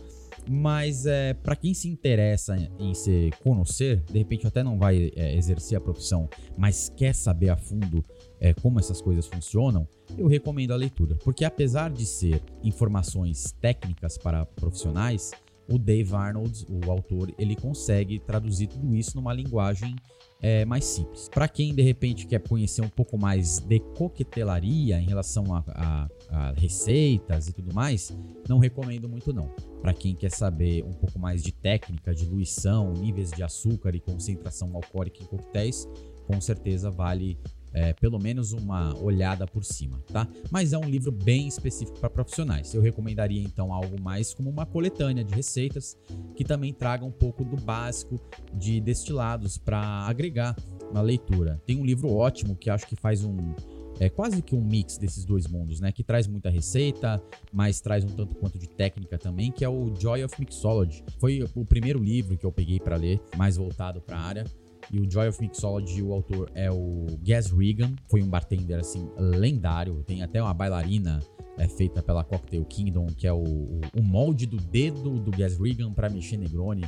Mas 0.50 1.06
é, 1.06 1.34
para 1.34 1.56
quem 1.56 1.74
se 1.74 1.88
interessa 1.88 2.56
em 2.80 2.94
se 2.94 3.32
conhecer, 3.44 4.04
de 4.04 4.18
repente 4.18 4.48
até 4.48 4.64
não 4.64 4.78
vai 4.78 5.12
é, 5.16 5.36
exercer 5.36 5.78
a 5.78 5.82
profissão, 5.82 6.30
mas 6.58 6.92
quer 6.96 7.14
saber 7.14 7.50
a 7.50 7.58
fundo 7.58 8.04
é, 8.40 8.54
como 8.54 8.80
essas 8.80 9.02
coisas 9.02 9.28
funcionam, 9.28 9.88
eu 10.18 10.28
recomendo 10.28 10.72
a 10.72 10.76
leitura. 10.76 11.16
Porque 11.24 11.44
apesar 11.44 11.92
de 11.92 12.06
ser 12.06 12.42
informações 12.64 13.54
técnicas 13.60 14.18
para 14.18 14.46
profissionais, 14.46 15.32
o 15.70 15.78
Dave 15.78 16.14
Arnold, 16.16 16.66
o 16.70 16.90
autor, 16.90 17.34
ele 17.38 17.56
consegue 17.56 18.20
traduzir 18.20 18.68
tudo 18.68 18.96
isso 18.96 19.16
numa 19.16 19.34
linguagem 19.34 19.96
é, 20.42 20.66
mais 20.66 20.86
simples. 20.86 21.30
Para 21.30 21.48
quem 21.48 21.74
de 21.74 21.82
repente 21.82 22.28
quer 22.28 22.40
conhecer 22.40 22.82
um 22.82 22.90
pouco 22.90 23.18
mais 23.18 23.60
de 23.60 23.80
coquetelaria 23.80 25.00
em 25.00 25.06
relação 25.06 25.54
a, 25.54 25.64
a, 25.68 26.08
a 26.30 26.52
receitas 26.52 27.48
e 27.48 27.54
tudo 27.54 27.74
mais, 27.74 28.16
não 28.48 28.60
recomendo 28.60 29.10
muito 29.10 29.34
não. 29.34 29.48
Para 29.82 29.94
quem 29.94 30.16
quer 30.16 30.32
saber 30.32 30.84
um 30.84 30.94
pouco 30.94 31.18
mais 31.18 31.42
de 31.42 31.52
técnica, 31.52 32.14
diluição, 32.14 32.94
níveis 32.94 33.32
de 33.32 33.44
açúcar 33.44 33.96
e 33.96 34.00
concentração 34.00 34.76
alcoólica 34.76 35.24
em 35.24 35.26
coquetéis, 35.26 35.88
com 36.26 36.40
certeza 36.42 36.92
vale 36.92 37.38
é, 37.78 37.94
pelo 37.94 38.18
menos 38.18 38.54
uma 38.54 38.98
olhada 38.98 39.46
por 39.46 39.64
cima, 39.64 40.02
tá? 40.12 40.28
Mas 40.50 40.74
é 40.74 40.78
um 40.78 40.90
livro 40.90 41.12
bem 41.12 41.48
específico 41.48 42.00
para 42.00 42.10
profissionais. 42.10 42.74
Eu 42.74 42.82
recomendaria 42.82 43.42
então 43.42 43.72
algo 43.72 44.02
mais 44.02 44.34
como 44.34 44.50
uma 44.50 44.66
coletânea 44.66 45.24
de 45.24 45.34
receitas 45.34 45.96
que 46.36 46.44
também 46.44 46.74
traga 46.74 47.06
um 47.06 47.12
pouco 47.12 47.46
do 47.46 47.56
básico 47.56 48.20
de 48.52 48.82
destilados 48.82 49.60
para 49.60 49.80
agregar 49.80 50.56
na 50.92 51.02
leitura. 51.02 51.62
Tem 51.68 51.80
um 51.80 51.86
livro 51.86 52.12
ótimo 52.12 52.56
que 52.56 52.70
acho 52.70 52.88
que 52.88 52.96
faz 52.96 53.24
um 53.24 53.54
é 54.00 54.10
quase 54.10 54.44
que 54.44 54.56
um 54.56 54.62
mix 54.62 54.96
desses 54.98 55.26
dois 55.26 55.48
mundos, 55.48 55.80
né? 55.80 55.92
Que 55.92 56.04
traz 56.04 56.28
muita 56.28 56.52
receita, 56.52 57.22
mas 57.52 57.82
traz 57.82 58.04
um 58.04 58.10
tanto 58.10 58.36
quanto 58.36 58.60
de 58.60 58.70
técnica 58.70 59.18
também, 59.18 59.52
que 59.52 59.66
é 59.66 59.70
o 59.70 59.92
Joy 60.00 60.24
of 60.24 60.36
Mixology. 60.40 61.04
Foi 61.18 61.44
o 61.56 61.66
primeiro 61.66 61.98
livro 61.98 62.38
que 62.38 62.46
eu 62.46 62.52
peguei 62.52 62.80
para 62.80 62.96
ler, 62.96 63.20
mais 63.36 63.58
voltado 63.58 64.00
para 64.00 64.18
a 64.18 64.22
área. 64.22 64.46
E 64.92 65.00
o 65.00 65.10
Joy 65.10 65.28
of 65.28 65.42
Mixology, 65.42 66.02
o 66.02 66.14
autor 66.14 66.50
é 66.54 66.72
o 66.72 67.06
Gas 67.24 67.52
Regan, 67.52 67.94
foi 68.10 68.22
um 68.22 68.30
bartender 68.30 68.80
assim 68.80 69.10
lendário, 69.18 70.04
tem 70.06 70.24
até 70.24 70.42
uma 70.42 70.54
bailarina 70.54 71.20
é 71.58 71.68
feita 71.68 72.04
pela 72.04 72.24
Cocktail 72.24 72.64
Kingdom, 72.66 73.08
que 73.08 73.26
é 73.26 73.34
o, 73.34 73.44
o 73.44 74.02
molde 74.02 74.46
do 74.46 74.58
dedo 74.58 75.20
do 75.20 75.32
Gas 75.32 75.58
Regan 75.58 75.92
para 75.92 76.10
mexer 76.10 76.38
Negroni. 76.38 76.86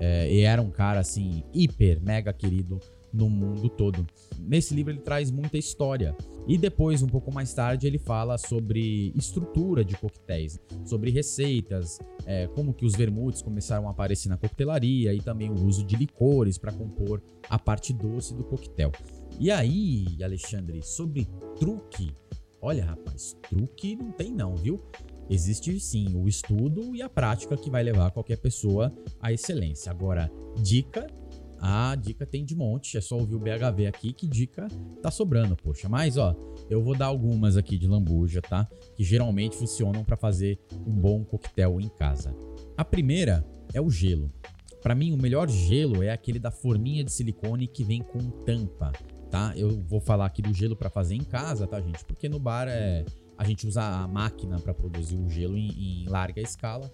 É, 0.00 0.32
e 0.32 0.40
era 0.40 0.60
um 0.60 0.70
cara 0.70 1.00
assim 1.00 1.44
hiper 1.54 2.00
mega 2.02 2.32
querido 2.32 2.80
no 3.12 3.30
mundo 3.30 3.68
todo. 3.68 4.06
Nesse 4.38 4.74
livro 4.74 4.92
ele 4.92 5.00
traz 5.00 5.30
muita 5.30 5.56
história. 5.56 6.16
E 6.48 6.56
depois, 6.56 7.02
um 7.02 7.06
pouco 7.06 7.30
mais 7.30 7.52
tarde, 7.52 7.86
ele 7.86 7.98
fala 7.98 8.38
sobre 8.38 9.12
estrutura 9.14 9.84
de 9.84 9.94
coquetéis, 9.94 10.58
sobre 10.82 11.10
receitas, 11.10 11.98
é, 12.24 12.46
como 12.46 12.72
que 12.72 12.86
os 12.86 12.94
vermutes 12.94 13.42
começaram 13.42 13.86
a 13.86 13.90
aparecer 13.90 14.30
na 14.30 14.38
coquetelaria 14.38 15.12
e 15.12 15.20
também 15.20 15.50
o 15.50 15.66
uso 15.66 15.84
de 15.84 15.94
licores 15.94 16.56
para 16.56 16.72
compor 16.72 17.22
a 17.50 17.58
parte 17.58 17.92
doce 17.92 18.34
do 18.34 18.44
coquetel. 18.44 18.90
E 19.38 19.50
aí, 19.50 20.06
Alexandre, 20.22 20.82
sobre 20.82 21.28
truque, 21.60 22.14
olha 22.62 22.82
rapaz, 22.82 23.36
truque 23.50 23.94
não 23.94 24.10
tem 24.10 24.32
não, 24.32 24.56
viu? 24.56 24.80
Existe 25.28 25.78
sim 25.78 26.16
o 26.16 26.26
estudo 26.26 26.96
e 26.96 27.02
a 27.02 27.10
prática 27.10 27.58
que 27.58 27.68
vai 27.68 27.82
levar 27.82 28.10
qualquer 28.10 28.38
pessoa 28.38 28.90
à 29.20 29.30
excelência. 29.30 29.92
Agora, 29.92 30.32
dica 30.62 31.06
a 31.60 31.94
dica 31.94 32.24
tem 32.24 32.44
de 32.44 32.54
monte, 32.54 32.96
é 32.96 33.00
só 33.00 33.16
ouvir 33.16 33.34
o 33.34 33.40
BHV 33.40 33.86
aqui 33.86 34.12
que 34.12 34.26
dica 34.26 34.68
tá 35.02 35.10
sobrando, 35.10 35.56
poxa. 35.56 35.88
Mas 35.88 36.16
ó, 36.16 36.36
eu 36.70 36.82
vou 36.82 36.96
dar 36.96 37.06
algumas 37.06 37.56
aqui 37.56 37.76
de 37.76 37.86
lambuja, 37.86 38.40
tá? 38.40 38.68
Que 38.96 39.04
geralmente 39.04 39.56
funcionam 39.56 40.04
para 40.04 40.16
fazer 40.16 40.58
um 40.86 40.92
bom 40.92 41.24
coquetel 41.24 41.80
em 41.80 41.88
casa. 41.88 42.34
A 42.76 42.84
primeira 42.84 43.44
é 43.74 43.80
o 43.80 43.90
gelo. 43.90 44.32
Para 44.82 44.94
mim, 44.94 45.12
o 45.12 45.16
melhor 45.20 45.48
gelo 45.48 46.02
é 46.02 46.10
aquele 46.10 46.38
da 46.38 46.50
forminha 46.50 47.02
de 47.02 47.12
silicone 47.12 47.66
que 47.66 47.82
vem 47.82 48.00
com 48.00 48.18
tampa, 48.44 48.92
tá? 49.30 49.52
Eu 49.56 49.82
vou 49.82 50.00
falar 50.00 50.26
aqui 50.26 50.40
do 50.40 50.54
gelo 50.54 50.76
para 50.76 50.88
fazer 50.88 51.16
em 51.16 51.24
casa, 51.24 51.66
tá, 51.66 51.80
gente? 51.80 52.04
Porque 52.04 52.28
no 52.28 52.38
bar 52.38 52.68
é 52.68 53.04
a 53.38 53.44
gente 53.44 53.68
usa 53.68 53.82
a 53.82 54.08
máquina 54.08 54.58
para 54.58 54.74
produzir 54.74 55.16
o 55.16 55.28
gelo 55.30 55.56
em, 55.56 56.02
em 56.02 56.08
larga 56.08 56.40
escala 56.40 56.92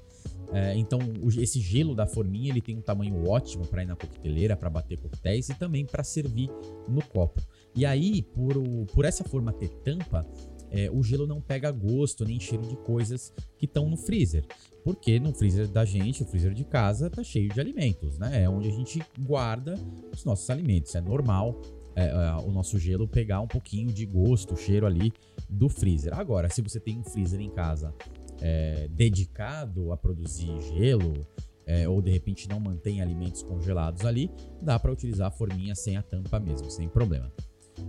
é, 0.53 0.77
então, 0.77 1.01
esse 1.39 1.61
gelo 1.61 1.95
da 1.95 2.07
forminha 2.07 2.51
ele 2.51 2.61
tem 2.61 2.77
um 2.77 2.81
tamanho 2.81 3.29
ótimo 3.29 3.67
para 3.67 3.83
ir 3.83 3.87
na 3.87 3.97
coqueteleira, 3.97 4.57
para 4.57 4.71
bater 4.71 4.99
coquetéis 4.99 5.49
e 5.49 5.55
também 5.55 5.85
para 5.85 6.05
servir 6.05 6.49
no 6.89 7.03
copo. 7.05 7.43
E 7.75 7.85
aí, 7.85 8.23
por, 8.23 8.57
o, 8.57 8.87
por 8.87 9.05
essa 9.05 9.25
forma 9.25 9.53
ter 9.53 9.69
tampa, 9.69 10.25
é, 10.71 10.91
o 10.91 11.03
gelo 11.03 11.27
não 11.27 11.41
pega 11.41 11.71
gosto 11.71 12.25
nem 12.25 12.39
cheiro 12.39 12.67
de 12.67 12.77
coisas 12.77 13.33
que 13.59 13.65
estão 13.65 13.89
no 13.89 13.97
freezer. 13.97 14.45
Porque 14.85 15.19
no 15.19 15.33
freezer 15.33 15.67
da 15.69 15.85
gente, 15.85 16.23
o 16.23 16.27
freezer 16.27 16.53
de 16.55 16.65
casa, 16.65 17.11
tá 17.11 17.25
cheio 17.25 17.49
de 17.49 17.61
alimentos, 17.61 18.19
né? 18.19 18.43
É 18.43 18.49
onde 18.49 18.69
a 18.69 18.73
gente 18.73 19.03
guarda 19.21 19.75
os 20.13 20.25
nossos 20.25 20.49
alimentos. 20.51 20.95
É 20.95 21.01
normal 21.01 21.61
é, 21.97 22.07
é, 22.07 22.35
o 22.45 22.51
nosso 22.51 22.79
gelo 22.79 23.09
pegar 23.09 23.41
um 23.41 23.47
pouquinho 23.47 23.93
de 23.93 24.05
gosto, 24.05 24.57
cheiro 24.57 24.87
ali 24.87 25.13
do 25.49 25.69
freezer. 25.69 26.13
Agora, 26.13 26.51
se 26.51 26.61
você 26.61 26.79
tem 26.81 26.99
um 26.99 27.05
freezer 27.05 27.41
em 27.41 27.51
casa 27.51 27.95
é, 28.41 28.89
dedicado 28.91 29.93
a 29.93 29.97
produzir 29.97 30.61
gelo, 30.63 31.27
é, 31.67 31.89
ou 31.89 32.03
de 32.03 32.11
repente 32.11 32.49
não 32.49 32.61
mantém 32.61 33.01
alimentos 33.01 33.43
congelados 33.43 34.05
ali, 34.05 34.31
dá 34.61 34.79
para 34.79 34.93
utilizar 34.93 35.29
a 35.29 35.31
forminha 35.31 35.75
sem 35.75 35.97
a 35.97 36.03
tampa 36.03 36.39
mesmo, 36.39 36.71
sem 36.71 36.89
problema. 36.89 37.33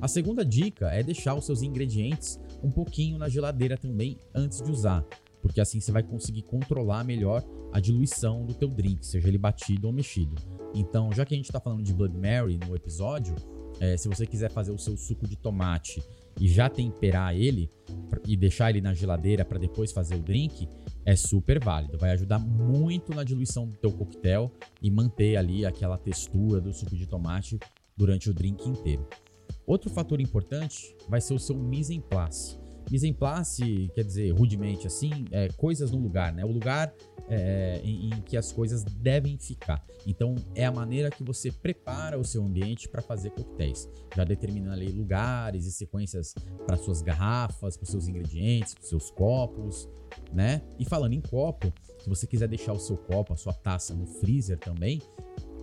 A 0.02 0.08
segunda 0.08 0.44
dica 0.44 0.88
é 0.90 1.04
deixar 1.04 1.36
os 1.36 1.46
seus 1.46 1.62
ingredientes 1.62 2.40
um 2.64 2.72
pouquinho 2.72 3.18
na 3.18 3.30
geladeira 3.30 3.78
também 3.78 4.18
antes 4.34 4.62
de 4.62 4.72
usar, 4.72 5.06
porque 5.42 5.62
assim 5.62 5.80
você 5.80 5.92
vai 5.92 6.04
conseguir 6.04 6.42
controlar 6.44 7.04
melhor 7.04 7.44
a 7.72 7.80
diluição 7.80 8.46
do 8.46 8.54
teu 8.54 8.70
drink, 8.70 9.06
seja 9.06 9.28
ele 9.28 9.38
batido 9.38 9.88
ou 9.88 9.94
mexido. 9.94 10.36
Então, 10.74 11.12
já 11.12 11.26
que 11.26 11.34
a 11.34 11.38
gente 11.38 11.46
está 11.46 11.60
falando 11.60 11.84
de 11.84 11.94
Blood 11.94 12.18
Mary 12.18 12.58
no 12.58 12.76
episódio, 12.76 13.36
é, 13.80 13.98
se 13.98 14.08
você 14.08 14.26
quiser 14.26 14.50
fazer 14.50 14.72
o 14.72 14.78
seu 14.78 14.96
suco 14.98 15.28
de 15.28 15.36
tomate 15.36 16.02
e 16.40 16.48
já 16.48 16.70
temperar 16.70 17.36
ele 17.36 17.70
e 18.28 18.36
deixar 18.36 18.70
ele 18.70 18.82
na 18.82 18.94
geladeira 18.94 19.46
para 19.46 19.60
depois 19.60 19.92
fazer 19.92 20.16
o 20.16 20.22
drink, 20.22 20.68
é 21.06 21.16
super 21.16 21.64
válido. 21.64 21.98
Vai 21.98 22.12
ajudar 22.12 22.40
muito 22.40 23.14
na 23.14 23.24
diluição 23.24 23.68
do 23.68 23.76
teu 23.78 23.92
coquetel 23.92 24.52
e 24.82 24.90
manter 24.90 25.38
ali 25.38 25.66
aquela 25.66 25.98
textura 25.98 26.60
do 26.60 26.74
suco 26.74 26.96
de 26.96 27.08
tomate 27.08 27.60
durante 27.96 28.30
o 28.30 28.34
drink 28.34 28.68
inteiro. 28.68 29.08
Outro 29.66 29.90
fator 29.90 30.20
importante 30.20 30.96
vai 31.08 31.22
ser 31.22 31.34
o 31.34 31.40
seu 31.40 31.56
mise 31.56 31.94
en 31.94 32.02
place. 32.02 32.65
Mise 32.92 33.08
en 33.08 33.14
place 33.14 33.90
quer 33.94 34.04
dizer, 34.04 34.32
rudemente 34.32 34.88
assim, 34.88 35.26
é, 35.32 35.48
coisas 35.50 35.92
no 35.92 35.98
lugar, 35.98 36.34
né? 36.34 36.46
O 36.46 36.52
lugar 36.52 36.94
é, 37.28 37.82
em, 37.84 38.10
em, 38.10 38.22
que 38.22 38.38
as 38.38 38.52
coisas 38.52 38.84
devem 38.84 39.38
ficar. 39.38 39.84
Então, 40.06 40.36
é 40.54 40.66
a 40.66 40.72
maneira 40.72 41.10
que 41.10 41.24
você 41.24 41.52
prepara 41.52 42.20
o 42.20 42.24
seu 42.24 42.44
ambiente 42.44 42.88
para 42.88 43.02
fazer 43.02 43.32
coquetéis, 43.32 43.90
já 44.16 44.24
determinando 44.24 44.74
ali 44.74 44.92
lugares 44.92 45.66
e 45.66 45.72
sequências 45.72 46.36
para 46.66 46.78
suas 46.78 47.02
garrafas, 47.02 47.76
para 47.76 47.88
seus 47.88 48.08
ingredientes, 48.08 48.74
para 48.76 48.84
seus 48.84 49.10
copos, 49.10 49.90
né? 50.32 50.62
E 50.78 50.86
falando 50.86 51.14
em 51.14 51.22
copo, 51.22 51.74
se 52.00 52.10
você 52.10 52.28
quiser 52.28 52.48
deixar 52.48 52.74
o 52.74 52.80
seu 52.80 52.98
copo, 52.98 53.34
a 53.34 53.38
sua 53.38 53.54
taça 53.54 53.94
no 53.94 54.06
freezer 54.06 54.60
também, 54.60 55.02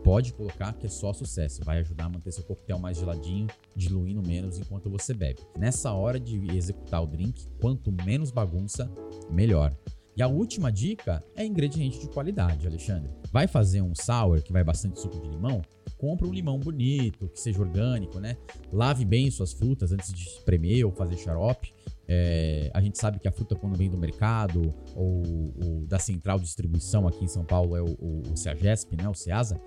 pode 0.03 0.33
colocar 0.33 0.73
que 0.75 0.87
é 0.87 0.89
só 0.89 1.13
sucesso. 1.13 1.65
Vai 1.65 1.79
ajudar 1.79 2.07
a 2.07 2.09
manter 2.09 2.33
seu 2.33 2.45
coquetel 2.45 2.79
mais 2.79 2.99
geladinho, 2.99 3.47
diluindo 3.75 4.23
menos 4.23 4.59
enquanto 4.59 4.91
você 4.91 5.15
bebe. 5.15 5.41
Nessa 5.57 5.93
hora 5.93 6.19
de 6.19 6.55
executar 6.57 7.03
o 7.03 7.07
drink, 7.07 7.47
quanto 7.61 7.93
menos 7.93 8.31
bagunça, 8.31 8.91
melhor. 9.31 9.77
E 10.15 10.23
a 10.23 10.29
última 10.29 10.71
dica 10.71 11.25
é 11.35 11.45
ingrediente 11.45 11.99
de 11.99 12.09
qualidade, 12.09 12.67
Alexandre. 12.67 13.11
Vai 13.33 13.47
fazer 13.47 13.81
um 13.81 13.95
sour 13.95 14.43
que 14.43 14.53
vai 14.53 14.63
bastante 14.63 15.01
suco 15.01 15.19
de 15.19 15.29
limão? 15.29 15.63
Compra 15.97 16.27
um 16.27 16.33
limão 16.33 16.59
bonito, 16.59 17.29
que 17.29 17.41
seja 17.41 17.61
orgânico, 17.61 18.21
né? 18.21 18.37
Lave 18.71 19.07
bem 19.07 19.31
suas 19.31 19.55
frutas 19.55 19.91
antes 19.91 20.13
de 20.13 20.23
espremer 20.23 20.85
ou 20.85 20.93
fazer 20.93 21.17
xarope. 21.17 21.73
É, 22.07 22.71
a 22.75 22.81
gente 22.83 22.99
sabe 22.99 23.19
que 23.21 23.27
a 23.27 23.33
fruta, 23.33 23.55
quando 23.55 23.75
vem 23.75 23.89
do 23.89 23.97
mercado 23.97 24.75
ou, 24.95 25.23
ou 25.65 25.87
da 25.87 25.99
central 25.99 26.39
de 26.39 26.45
distribuição 26.45 27.09
aqui 27.09 27.25
em 27.25 27.29
São 27.29 27.45
Paulo, 27.45 27.75
é 27.75 27.81
o, 27.81 27.97
o, 27.99 28.23
o 28.33 28.37
CEAGESP, 28.37 28.97
né? 28.97 29.09
O 29.09 29.15
CEASA. 29.15 29.59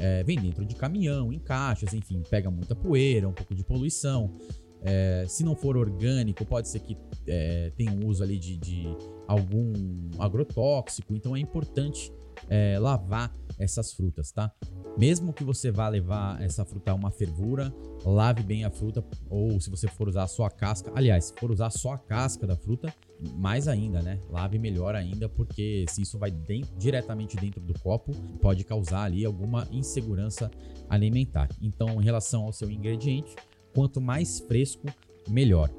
É, 0.00 0.24
vem 0.24 0.40
dentro 0.40 0.64
de 0.64 0.74
caminhão, 0.74 1.30
em 1.30 1.38
caixas, 1.38 1.92
enfim, 1.92 2.22
pega 2.28 2.50
muita 2.50 2.74
poeira, 2.74 3.28
um 3.28 3.32
pouco 3.32 3.54
de 3.54 3.62
poluição. 3.62 4.34
É, 4.82 5.24
se 5.28 5.44
não 5.44 5.54
for 5.54 5.76
orgânico, 5.76 6.44
pode 6.44 6.68
ser 6.68 6.80
que 6.80 6.96
é, 7.26 7.70
tenha 7.76 7.92
um 7.92 8.06
uso 8.06 8.22
ali 8.22 8.38
de, 8.38 8.56
de 8.56 8.84
algum 9.26 9.72
agrotóxico, 10.18 11.14
então 11.14 11.36
é 11.36 11.40
importante 11.40 12.12
é, 12.48 12.78
lavar 12.78 13.34
essas 13.58 13.92
frutas, 13.92 14.32
tá? 14.32 14.50
Mesmo 14.96 15.32
que 15.32 15.44
você 15.44 15.70
vá 15.70 15.88
levar 15.88 16.42
essa 16.42 16.64
fruta 16.64 16.90
a 16.90 16.94
uma 16.94 17.10
fervura, 17.10 17.72
lave 18.04 18.42
bem 18.42 18.64
a 18.64 18.70
fruta, 18.70 19.04
ou 19.28 19.60
se 19.60 19.70
você 19.70 19.86
for 19.86 20.08
usar 20.08 20.26
só 20.26 20.44
a 20.44 20.50
casca, 20.50 20.90
aliás, 20.94 21.26
se 21.26 21.34
for 21.34 21.50
usar 21.50 21.70
só 21.70 21.92
a 21.92 21.98
casca 21.98 22.46
da 22.46 22.56
fruta, 22.56 22.92
mais 23.36 23.68
ainda, 23.68 24.02
né? 24.02 24.18
Lave 24.30 24.58
melhor 24.58 24.94
ainda, 24.94 25.28
porque 25.28 25.84
se 25.88 26.02
isso 26.02 26.18
vai 26.18 26.30
dentro, 26.30 26.74
diretamente 26.76 27.36
dentro 27.36 27.60
do 27.60 27.78
copo, 27.80 28.12
pode 28.40 28.64
causar 28.64 29.04
ali 29.04 29.24
alguma 29.24 29.68
insegurança 29.70 30.50
alimentar. 30.88 31.48
Então, 31.60 32.00
em 32.00 32.04
relação 32.04 32.44
ao 32.44 32.52
seu 32.52 32.70
ingrediente, 32.70 33.36
Quanto 33.74 34.00
mais 34.00 34.40
fresco, 34.40 34.86
melhor. 35.28 35.70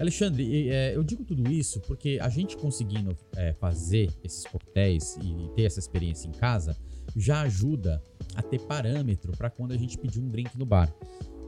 Alexandre, 0.00 0.70
é, 0.70 0.94
eu 0.94 1.02
digo 1.02 1.24
tudo 1.24 1.50
isso 1.50 1.80
porque 1.80 2.18
a 2.22 2.28
gente 2.28 2.56
conseguindo 2.56 3.16
é, 3.36 3.52
fazer 3.54 4.10
esses 4.22 4.44
coquetéis 4.44 5.16
e 5.16 5.50
ter 5.56 5.62
essa 5.62 5.80
experiência 5.80 6.28
em 6.28 6.32
casa 6.32 6.76
já 7.16 7.40
ajuda 7.40 8.02
a 8.34 8.42
ter 8.42 8.60
parâmetro 8.60 9.32
para 9.36 9.50
quando 9.50 9.72
a 9.72 9.76
gente 9.76 9.98
pedir 9.98 10.20
um 10.20 10.28
drink 10.28 10.56
no 10.56 10.64
bar. 10.64 10.92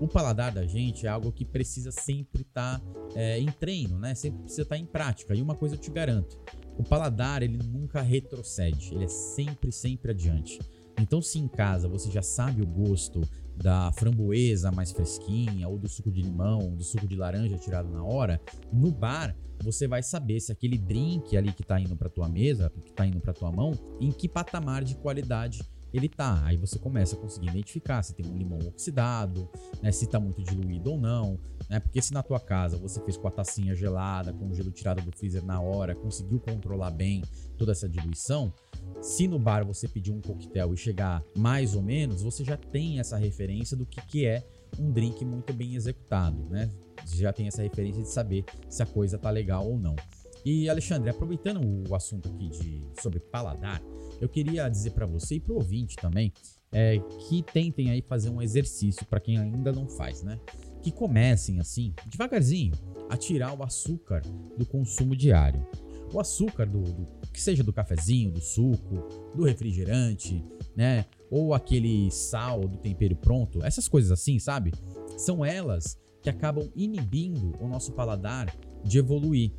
O 0.01 0.09
paladar 0.09 0.51
da 0.51 0.67
gente 0.67 1.07
é 1.07 1.09
algo 1.11 1.31
que 1.31 1.45
precisa 1.45 1.93
sempre 1.93 2.43
estar 2.43 2.81
tá, 2.81 2.85
é, 3.15 3.39
em 3.39 3.47
treino, 3.47 3.99
né? 3.99 4.15
Sempre 4.15 4.41
precisa 4.41 4.63
estar 4.63 4.75
tá 4.75 4.81
em 4.81 4.87
prática. 4.87 5.35
E 5.35 5.43
uma 5.43 5.55
coisa 5.55 5.75
eu 5.75 5.79
te 5.79 5.91
garanto: 5.91 6.39
o 6.79 6.83
paladar 6.83 7.43
ele 7.43 7.59
nunca 7.59 8.01
retrocede, 8.01 8.95
ele 8.95 9.05
é 9.05 9.09
sempre, 9.09 9.71
sempre 9.71 10.11
adiante. 10.11 10.59
Então, 10.99 11.21
se 11.23 11.39
em 11.39 11.47
casa 11.47 11.89
você 11.89 12.11
já 12.11 12.23
sabe 12.23 12.63
o 12.63 12.67
gosto 12.67 13.21
da 13.63 13.93
framboesa 13.93 14.71
mais 14.71 14.91
fresquinha, 14.91 15.69
ou 15.69 15.79
do 15.79 15.89
suco 15.89 16.11
de 16.11 16.23
limão, 16.23 16.75
do 16.75 16.83
suco 16.83 17.07
de 17.07 17.17
laranja 17.17 17.59
tirado 17.59 17.91
na 17.91 18.03
hora, 18.03 18.41
no 18.73 18.91
bar 18.91 19.37
você 19.63 19.87
vai 19.87 20.03
saber 20.03 20.41
se 20.41 20.51
aquele 20.51 20.79
drink 20.79 21.37
ali 21.37 21.53
que 21.53 21.63
tá 21.63 21.79
indo 21.79 21.95
para 21.95 22.09
tua 22.09 22.29
mesa, 22.29 22.73
que 22.83 22.93
tá 22.93 23.07
indo 23.07 23.21
para 23.21 23.35
tua 23.35 23.53
mão, 23.53 23.73
em 24.01 24.11
que 24.11 24.27
patamar 24.27 24.83
de 24.83 24.95
qualidade 24.95 25.61
ele 25.93 26.09
tá. 26.09 26.43
Aí 26.45 26.57
você 26.57 26.79
começa 26.79 27.17
a 27.17 27.19
conseguir 27.19 27.49
identificar 27.49 28.03
se 28.03 28.15
tem 28.15 28.25
um 28.27 28.37
limão 28.37 28.59
oxidado, 28.61 29.49
né, 29.83 29.91
se 29.93 30.07
tá 30.07 30.19
muito 30.19 30.43
diluído 30.43 30.93
ou 30.93 31.01
não, 31.01 31.39
né? 31.69 31.81
Porque 31.81 32.01
se 32.01 32.13
na 32.13 32.23
tua 32.23 32.41
casa 32.41 32.77
você 32.77 33.01
fez 33.03 33.17
com 33.17 33.29
a 33.29 33.31
tacinha 33.31 33.75
gelada, 33.75 34.33
com 34.33 34.49
o 34.49 34.55
gelo 34.55 34.71
tirado 34.71 35.03
do 35.03 35.13
freezer 35.13 35.45
na 35.45 35.61
hora, 35.61 35.95
conseguiu 35.95 36.41
controlar 36.41 36.91
bem 36.91 37.23
toda 37.59 37.73
essa 37.73 37.89
diluição, 37.89 38.53
se 39.01 39.27
no 39.27 39.39
bar 39.39 39.65
você 39.65 39.89
pedir 39.89 40.13
um 40.13 40.21
coquetel 40.21 40.75
e 40.75 40.77
chegar 40.77 41.23
mais 41.37 41.75
ou 41.75 41.83
menos, 41.83 42.23
você 42.23 42.45
já 42.45 42.57
tem 42.57 43.01
essa 43.01 43.17
referência 43.17 43.77
do 43.77 43.87
que, 43.87 44.01
que 44.03 44.27
é 44.27 44.45
um 44.79 44.91
drink 44.91 45.25
muito 45.25 45.53
bem 45.53 45.75
executado, 45.75 46.49
né? 46.51 46.71
Você 47.05 47.17
já 47.17 47.33
tem 47.33 47.47
essa 47.47 47.63
referência 47.63 48.03
de 48.03 48.09
saber 48.09 48.45
se 48.69 48.83
a 48.83 48.87
coisa 48.87 49.19
tá 49.19 49.31
legal 49.31 49.67
ou 49.67 49.79
não. 49.79 49.97
E 50.45 50.69
Alexandre, 50.69 51.11
aproveitando 51.11 51.61
o 51.89 51.95
assunto 51.95 52.29
aqui 52.29 52.49
de 52.49 52.83
sobre 53.01 53.21
paladar, 53.21 53.83
eu 54.21 54.29
queria 54.29 54.69
dizer 54.69 54.91
para 54.91 55.07
você 55.07 55.37
e 55.37 55.41
para 55.41 55.53
o 55.53 55.57
ouvinte 55.57 55.97
também 55.97 56.33
é, 56.73 56.99
que 57.29 57.43
tentem 57.43 57.91
aí 57.91 58.03
fazer 58.03 58.31
um 58.31 58.41
exercício 58.41 59.05
para 59.07 59.21
quem 59.21 59.39
ainda 59.39 59.73
não 59.73 59.89
faz, 59.89 60.23
né? 60.23 60.39
Que 60.83 60.91
comecem 60.91 61.61
assim, 61.61 61.95
devagarzinho, 62.07 62.75
a 63.09 63.17
tirar 63.17 63.59
o 63.59 63.63
açúcar 63.63 64.23
do 64.57 64.65
consumo 64.65 65.17
diário. 65.17 65.67
O 66.13 66.21
açúcar 66.21 66.67
do, 66.67 66.83
do 66.83 67.07
que 67.33 67.41
seja 67.41 67.63
do 67.63 67.73
cafezinho, 67.73 68.31
do 68.31 68.41
suco, 68.41 69.09
do 69.35 69.45
refrigerante, 69.45 70.45
né? 70.77 71.07
Ou 71.31 71.55
aquele 71.55 72.11
sal 72.11 72.61
do 72.61 72.77
tempero 72.79 73.15
pronto, 73.17 73.65
essas 73.65 73.87
coisas 73.87 74.11
assim, 74.11 74.39
sabe? 74.39 74.73
São 75.17 75.45
elas 75.45 75.99
que 76.23 76.29
acabam 76.29 76.69
inibindo 76.75 77.53
o 77.61 77.69
nosso 77.69 77.93
paladar 77.93 78.55
de 78.83 78.99
evoluir. 78.99 79.53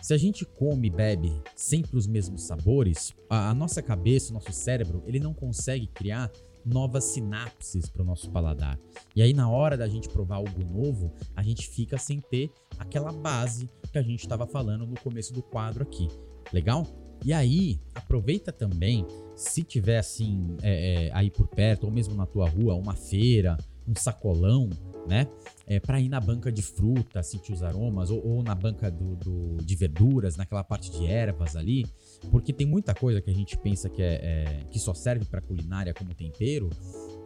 Se 0.00 0.14
a 0.14 0.16
gente 0.16 0.44
come 0.44 0.86
e 0.86 0.90
bebe 0.90 1.42
sempre 1.56 1.96
os 1.96 2.06
mesmos 2.06 2.42
sabores, 2.42 3.12
a, 3.28 3.50
a 3.50 3.54
nossa 3.54 3.82
cabeça, 3.82 4.30
o 4.30 4.34
nosso 4.34 4.52
cérebro, 4.52 5.02
ele 5.06 5.18
não 5.18 5.34
consegue 5.34 5.88
criar 5.88 6.30
novas 6.64 7.04
sinapses 7.04 7.88
para 7.88 8.02
o 8.02 8.04
nosso 8.04 8.30
paladar. 8.30 8.78
E 9.16 9.22
aí, 9.22 9.32
na 9.32 9.50
hora 9.50 9.76
da 9.76 9.88
gente 9.88 10.08
provar 10.08 10.36
algo 10.36 10.64
novo, 10.64 11.12
a 11.34 11.42
gente 11.42 11.66
fica 11.68 11.98
sem 11.98 12.20
ter 12.20 12.50
aquela 12.78 13.12
base 13.12 13.68
que 13.90 13.98
a 13.98 14.02
gente 14.02 14.20
estava 14.20 14.46
falando 14.46 14.86
no 14.86 14.98
começo 15.00 15.32
do 15.32 15.42
quadro 15.42 15.82
aqui. 15.82 16.08
Legal? 16.52 16.86
E 17.24 17.32
aí, 17.32 17.80
aproveita 17.94 18.52
também, 18.52 19.04
se 19.34 19.62
tiver 19.64 19.98
assim, 19.98 20.56
é, 20.62 21.06
é, 21.06 21.10
aí 21.12 21.30
por 21.30 21.48
perto, 21.48 21.84
ou 21.84 21.90
mesmo 21.90 22.14
na 22.14 22.26
tua 22.26 22.48
rua, 22.48 22.74
uma 22.74 22.94
feira, 22.94 23.58
um 23.86 23.94
sacolão, 23.94 24.70
né? 25.06 25.26
É, 25.66 25.80
para 25.80 26.00
ir 26.00 26.08
na 26.08 26.20
banca 26.20 26.52
de 26.52 26.62
fruta, 26.62 27.22
sentir 27.22 27.52
os 27.52 27.62
aromas, 27.62 28.10
ou, 28.10 28.24
ou 28.24 28.42
na 28.42 28.54
banca 28.54 28.90
do, 28.90 29.16
do, 29.16 29.56
de 29.64 29.74
verduras, 29.74 30.36
naquela 30.36 30.62
parte 30.62 30.90
de 30.90 31.06
ervas 31.06 31.56
ali, 31.56 31.86
porque 32.30 32.52
tem 32.52 32.66
muita 32.66 32.94
coisa 32.94 33.20
que 33.20 33.30
a 33.30 33.34
gente 33.34 33.56
pensa 33.58 33.88
que, 33.88 34.02
é, 34.02 34.14
é 34.14 34.64
que 34.70 34.78
só 34.78 34.94
serve 34.94 35.24
para 35.24 35.40
culinária 35.40 35.92
como 35.92 36.14
tempero, 36.14 36.70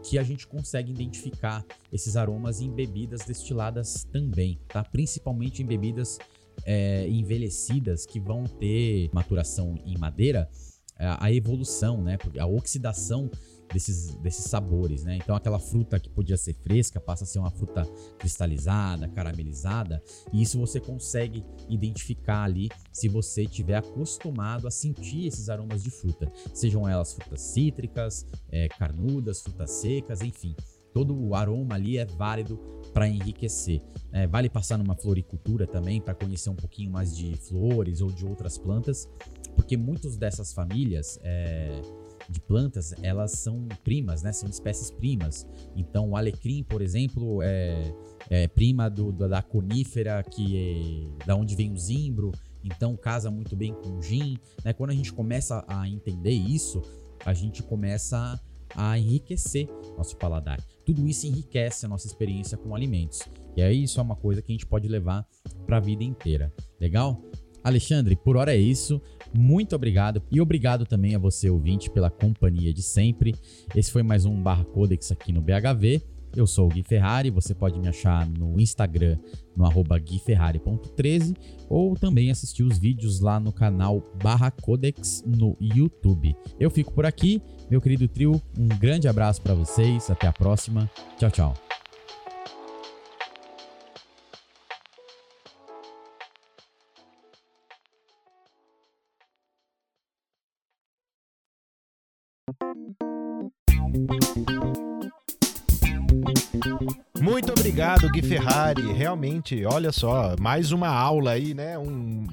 que 0.03 0.19
a 0.19 0.23
gente 0.23 0.47
consegue 0.47 0.91
identificar 0.91 1.65
esses 1.93 2.17
aromas 2.17 2.61
em 2.61 2.71
bebidas 2.71 3.25
destiladas 3.25 4.05
também, 4.11 4.59
tá? 4.69 4.83
Principalmente 4.83 5.63
em 5.63 5.67
bebidas 5.67 6.19
é, 6.65 7.09
envelhecidas 7.09 8.07
que 8.07 8.21
vão 8.21 8.45
ter 8.45 9.11
maturação 9.13 9.79
em 9.85 9.97
madeira, 9.99 10.49
é, 10.99 11.17
a 11.19 11.33
evolução, 11.33 12.03
né? 12.03 12.19
A 12.39 12.47
oxidação 12.47 13.31
desses, 13.73 14.15
desses 14.17 14.45
sabores, 14.45 15.03
né? 15.03 15.17
Então 15.17 15.35
aquela 15.35 15.59
fruta 15.59 15.99
que 15.99 16.09
podia 16.09 16.37
ser 16.37 16.55
fresca 16.55 17.01
passa 17.01 17.25
a 17.25 17.27
ser 17.27 17.39
uma 17.39 17.51
fruta 17.51 17.85
cristalizada, 18.19 19.09
caramelizada, 19.09 20.03
e 20.33 20.43
isso 20.43 20.59
você 20.59 20.79
consegue 20.79 21.45
identificar 21.69 22.45
ali 22.45 22.69
se 22.93 23.09
você 23.09 23.47
tiver 23.47 23.77
acostumado 23.77 24.69
a 24.69 24.71
sentir 24.71 25.27
esses 25.27 25.49
aromas 25.49 25.83
de 25.83 25.91
fruta, 25.91 26.31
sejam 26.53 26.89
elas 26.89 27.15
frutas 27.15 27.41
cítricas, 27.41 28.27
é, 28.51 28.69
carnudas, 28.69 29.43
frutas 29.43 29.71
secas, 29.71 30.21
enfim. 30.21 30.55
Todo 30.93 31.19
o 31.19 31.35
aroma 31.35 31.75
ali 31.75 31.97
é 31.97 32.05
válido 32.05 32.61
para 32.93 33.09
enriquecer. 33.09 33.83
É, 34.13 34.27
vale 34.27 34.49
passar 34.49 34.79
numa 34.79 34.95
floricultura 34.95 35.67
também 35.67 36.01
para 36.01 36.15
conhecer 36.15 36.51
um 36.51 36.57
pouquinho 36.57 36.91
mais 36.91 37.17
de 37.17 37.35
flores 37.37 38.01
ou 38.01 38.11
de 38.11 38.27
outras 38.27 38.59
plantas, 38.59 39.09
porque 39.57 39.77
muitas 39.77 40.17
dessas 40.17 40.53
famílias 40.53 41.19
é, 41.23 41.81
de 42.29 42.41
plantas, 42.41 42.95
elas 43.03 43.33
são 43.33 43.67
primas, 43.83 44.23
né? 44.23 44.33
São 44.33 44.49
espécies 44.49 44.91
primas. 44.91 45.47
Então, 45.77 46.11
o 46.11 46.17
alecrim, 46.17 46.63
por 46.63 46.83
exemplo, 46.83 47.43
é, 47.43 47.95
é 48.31 48.49
prima 48.49 48.89
do, 48.89 49.13
da 49.13 49.43
conífera 49.43 50.23
que 50.23 51.13
é, 51.21 51.27
da 51.27 51.35
onde 51.35 51.57
vem 51.57 51.73
o 51.73 51.77
zimbro. 51.77 52.33
Então, 52.65 52.97
casa 52.97 53.31
muito 53.31 53.57
bem 53.57 53.75
com 53.75 53.99
o 53.99 54.03
gin. 54.03 54.39
Né? 54.65 54.73
Quando 54.73 54.91
a 54.91 54.95
gente 54.95 55.13
começa 55.13 55.65
a 55.67 55.89
entender 55.89 56.33
isso, 56.33 56.83
a 57.25 57.35
gente 57.35 57.63
começa 57.63 58.17
a 58.19 58.41
enriquecer 58.77 59.69
nosso 59.97 60.17
paladar. 60.17 60.61
Tudo 60.85 61.07
isso 61.07 61.27
enriquece 61.27 61.87
a 61.87 61.89
nossa 61.89 62.07
experiência 62.07 62.57
com 62.57 62.75
alimentos. 62.75 63.21
E 63.57 63.63
aí 63.63 63.83
isso 63.83 64.01
é 64.01 64.03
uma 64.03 64.17
coisa 64.17 64.41
que 64.41 64.53
a 64.53 64.55
gente 64.55 64.67
pode 64.67 64.89
levar 64.89 65.27
para 65.67 65.77
a 65.77 65.81
vida 65.81 66.05
inteira. 66.05 66.53
Legal? 66.81 67.23
Alexandre, 67.63 68.17
por 68.17 68.37
hora 68.37 68.55
é 68.55 68.59
isso. 68.59 69.01
Muito 69.33 69.77
obrigado 69.77 70.23
e 70.31 70.41
obrigado 70.41 70.85
também 70.85 71.15
a 71.15 71.19
você, 71.19 71.49
ouvinte, 71.49 71.91
pela 71.91 72.11
companhia 72.11 72.73
de 72.73 72.83
sempre. 72.83 73.35
Esse 73.75 73.91
foi 73.91 74.03
mais 74.03 74.25
um 74.25 74.43
Barra 74.43 74.65
Codex 74.65 75.13
aqui 75.13 75.33
no 75.33 75.41
BHV. 75.41 76.03
Eu 76.35 76.47
sou 76.47 76.67
o 76.67 76.69
Gui 76.71 76.83
Ferrari, 76.83 77.29
você 77.29 77.55
pode 77.55 77.79
me 77.79 77.89
achar 77.89 78.27
no 78.27 78.59
Instagram 78.59 79.19
no 79.55 79.67
arroba 79.67 79.99
guiferrari.13 79.99 81.37
ou 81.69 81.95
também 81.95 82.31
assistir 82.31 82.63
os 82.63 82.79
vídeos 82.79 83.21
lá 83.21 83.39
no 83.39 83.53
canal 83.53 84.03
Barra 84.23 84.51
Codex 84.51 85.23
no 85.27 85.57
YouTube. 85.61 86.35
Eu 86.59 86.71
fico 86.71 86.95
por 86.95 87.05
aqui, 87.05 87.43
meu 87.73 87.81
querido 87.81 88.07
trio, 88.07 88.33
um 88.59 88.69
grande 88.69 89.09
abraço 89.09 89.41
para 89.41 89.55
vocês, 89.55 90.11
até 90.11 90.27
a 90.27 90.33
próxima, 90.33 90.91
tchau, 91.19 91.31
tchau. 91.31 91.55
Muito 107.19 107.53
obrigado, 107.53 108.11
Gui 108.11 108.21
Ferrari. 108.21 108.93
Realmente, 108.93 109.65
olha 109.65 109.91
só, 109.93 110.37
mais 110.39 110.73
uma 110.73 110.89
aula 110.89 111.31
aí, 111.31 111.55
né? 111.55 111.79
Um, 111.79 112.27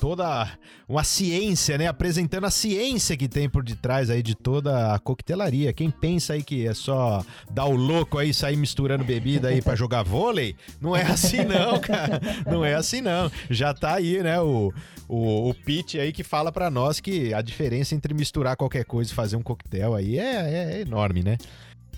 toda 0.00 0.48
uma 0.88 1.04
ciência, 1.04 1.76
né? 1.76 1.86
Apresentando 1.86 2.46
a 2.46 2.50
ciência 2.50 3.16
que 3.16 3.28
tem 3.28 3.48
por 3.48 3.62
detrás 3.62 4.08
aí 4.08 4.22
de 4.22 4.34
toda 4.34 4.94
a 4.94 4.98
coquetelaria. 4.98 5.72
Quem 5.72 5.90
pensa 5.90 6.32
aí 6.32 6.42
que 6.42 6.66
é 6.66 6.72
só 6.72 7.22
dar 7.50 7.66
o 7.66 7.76
louco 7.76 8.16
aí, 8.18 8.32
sair 8.32 8.56
misturando 8.56 9.04
bebida 9.04 9.48
aí 9.48 9.60
para 9.60 9.76
jogar 9.76 10.02
vôlei, 10.02 10.56
não 10.80 10.96
é 10.96 11.02
assim 11.02 11.44
não, 11.44 11.78
cara. 11.80 12.20
Não 12.50 12.64
é 12.64 12.74
assim 12.74 13.02
não. 13.02 13.30
Já 13.50 13.74
tá 13.74 13.96
aí, 13.96 14.22
né, 14.22 14.40
o, 14.40 14.72
o, 15.06 15.50
o 15.50 15.54
pitch 15.54 15.96
aí 15.96 16.12
que 16.12 16.24
fala 16.24 16.50
para 16.50 16.70
nós 16.70 16.98
que 16.98 17.34
a 17.34 17.42
diferença 17.42 17.94
entre 17.94 18.14
misturar 18.14 18.56
qualquer 18.56 18.84
coisa 18.86 19.12
e 19.12 19.14
fazer 19.14 19.36
um 19.36 19.42
coquetel 19.42 19.94
aí 19.94 20.18
é, 20.18 20.22
é, 20.22 20.72
é 20.76 20.80
enorme, 20.80 21.22
né? 21.22 21.36